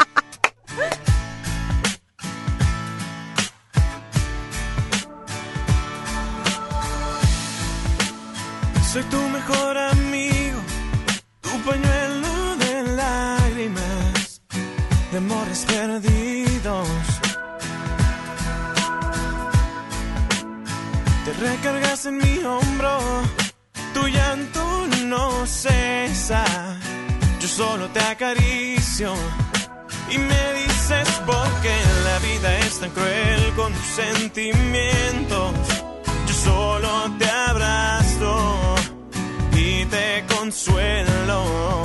Soy 8.92 9.02
tu 9.04 9.20
mejor 9.28 9.76
amigo, 9.76 10.60
tu 11.40 11.50
pañuelo 11.68 12.23
de 15.14 15.20
perdidos. 15.66 16.88
Te 21.24 21.32
recargas 21.34 22.06
en 22.06 22.18
mi 22.18 22.38
hombro, 22.42 22.98
tu 23.94 24.08
llanto 24.08 24.88
no 25.04 25.46
cesa. 25.46 26.44
Yo 27.40 27.46
solo 27.46 27.88
te 27.90 28.00
acaricio 28.00 29.14
y 30.10 30.18
me 30.18 30.52
dices 30.54 31.08
por 31.24 31.48
qué 31.62 31.76
la 32.04 32.18
vida 32.18 32.58
es 32.58 32.80
tan 32.80 32.90
cruel 32.90 33.52
con 33.54 33.72
tus 33.72 33.86
sentimientos. 33.86 35.52
Yo 36.26 36.34
solo 36.34 36.90
te 37.20 37.30
abrazo 37.30 38.74
y 39.56 39.84
te 39.84 40.24
consuelo. 40.34 41.84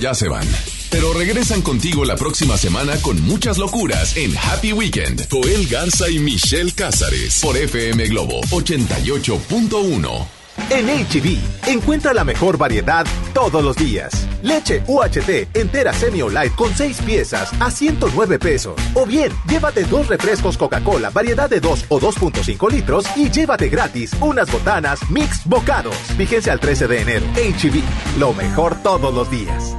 Ya 0.00 0.14
se 0.14 0.28
van. 0.28 0.46
Pero 0.90 1.12
regresan 1.12 1.60
contigo 1.60 2.04
la 2.04 2.16
próxima 2.16 2.56
semana 2.56 2.96
con 3.02 3.20
muchas 3.22 3.58
locuras 3.58 4.16
en 4.16 4.34
Happy 4.36 4.72
Weekend. 4.72 5.28
Joel 5.30 5.66
Garza 5.66 6.08
y 6.08 6.18
Michelle 6.18 6.72
Cázares 6.72 7.40
por 7.42 7.56
FM 7.56 8.06
Globo 8.06 8.40
88.1. 8.50 10.26
En 10.70 10.86
HB, 10.86 11.68
encuentra 11.68 12.14
la 12.14 12.24
mejor 12.24 12.56
variedad 12.56 13.06
todos 13.34 13.62
los 13.62 13.76
días. 13.76 14.26
Leche 14.46 14.82
UHT 14.86 15.48
entera 15.54 15.92
semi 15.92 16.22
o 16.22 16.28
light 16.30 16.54
con 16.54 16.72
6 16.72 17.02
piezas 17.02 17.50
a 17.60 17.68
109 17.68 18.38
pesos. 18.38 18.74
O 18.94 19.04
bien, 19.04 19.32
llévate 19.48 19.82
dos 19.84 20.06
refrescos 20.06 20.56
Coca-Cola 20.56 21.10
variedad 21.10 21.50
de 21.50 21.58
2 21.58 21.86
o 21.88 21.98
2.5 22.00 22.70
litros 22.70 23.04
y 23.16 23.28
llévate 23.28 23.68
gratis 23.68 24.12
unas 24.20 24.50
botanas 24.50 25.00
mix 25.10 25.44
bocados. 25.44 25.96
Fíjense 26.16 26.52
al 26.52 26.60
13 26.60 26.86
de 26.86 27.00
enero. 27.02 27.26
HB, 27.34 28.18
lo 28.20 28.32
mejor 28.34 28.80
todos 28.82 29.12
los 29.12 29.28
días. 29.30 29.76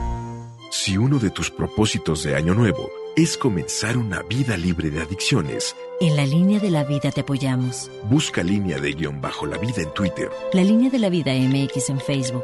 Si 0.69 0.98
uno 0.98 1.18
de 1.18 1.30
tus 1.30 1.49
propósitos 1.49 2.23
de 2.23 2.35
año 2.35 2.53
nuevo 2.53 2.89
es 3.15 3.38
comenzar 3.38 3.98
una 3.98 4.22
vida 4.22 4.57
libre 4.57 4.89
de 4.91 5.02
adicciones, 5.02 5.76
En 6.02 6.15
la 6.15 6.26
línea 6.26 6.60
de 6.60 6.69
la 6.69 6.84
vida 6.84 7.10
te 7.10 7.22
apoyamos. 7.22 7.89
busca 8.10 8.44
línea 8.44 8.77
de 8.80 8.91
guion 8.91 9.22
bajo 9.22 9.45
la 9.45 9.57
vida 9.57 9.81
en 9.81 9.91
Twitter, 9.94 10.30
La 10.52 10.64
línea 10.64 10.91
de 10.91 10.99
la 10.99 11.10
vida 11.10 11.31
MX 11.34 11.89
en 11.89 11.99
Facebook. 11.99 12.44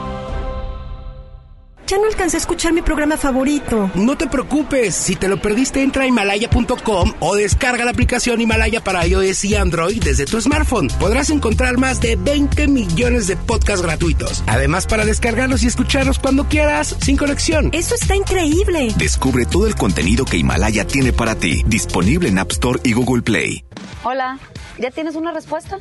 Ya 1.91 1.97
no 1.97 2.05
alcancé 2.05 2.37
a 2.37 2.39
escuchar 2.39 2.71
mi 2.71 2.81
programa 2.81 3.17
favorito. 3.17 3.91
No 3.95 4.17
te 4.17 4.25
preocupes, 4.27 4.95
si 4.95 5.17
te 5.17 5.27
lo 5.27 5.41
perdiste 5.41 5.83
entra 5.83 6.03
a 6.03 6.07
himalaya.com 6.07 7.13
o 7.19 7.35
descarga 7.35 7.83
la 7.83 7.91
aplicación 7.91 8.39
Himalaya 8.39 8.81
para 8.81 9.05
iOS 9.05 9.43
y 9.43 9.55
Android 9.55 10.01
desde 10.01 10.25
tu 10.25 10.39
smartphone. 10.39 10.87
Podrás 11.01 11.29
encontrar 11.31 11.77
más 11.77 11.99
de 11.99 12.15
20 12.15 12.69
millones 12.69 13.27
de 13.27 13.35
podcasts 13.35 13.81
gratuitos. 13.81 14.41
Además 14.47 14.87
para 14.87 15.03
descargarlos 15.03 15.63
y 15.63 15.67
escucharlos 15.67 16.17
cuando 16.17 16.47
quieras, 16.47 16.95
sin 17.01 17.17
conexión. 17.17 17.69
Eso 17.73 17.95
está 17.95 18.15
increíble. 18.15 18.93
Descubre 18.95 19.45
todo 19.45 19.67
el 19.67 19.75
contenido 19.75 20.23
que 20.23 20.37
Himalaya 20.37 20.87
tiene 20.87 21.11
para 21.11 21.35
ti, 21.35 21.61
disponible 21.67 22.29
en 22.29 22.39
App 22.39 22.51
Store 22.51 22.79
y 22.85 22.93
Google 22.93 23.21
Play. 23.21 23.65
Hola, 24.03 24.39
¿ya 24.77 24.91
tienes 24.91 25.15
una 25.15 25.33
respuesta? 25.33 25.77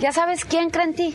¿Ya 0.00 0.12
sabes 0.12 0.46
quién 0.46 0.70
cree 0.70 0.86
en 0.86 0.94
ti? 0.94 1.14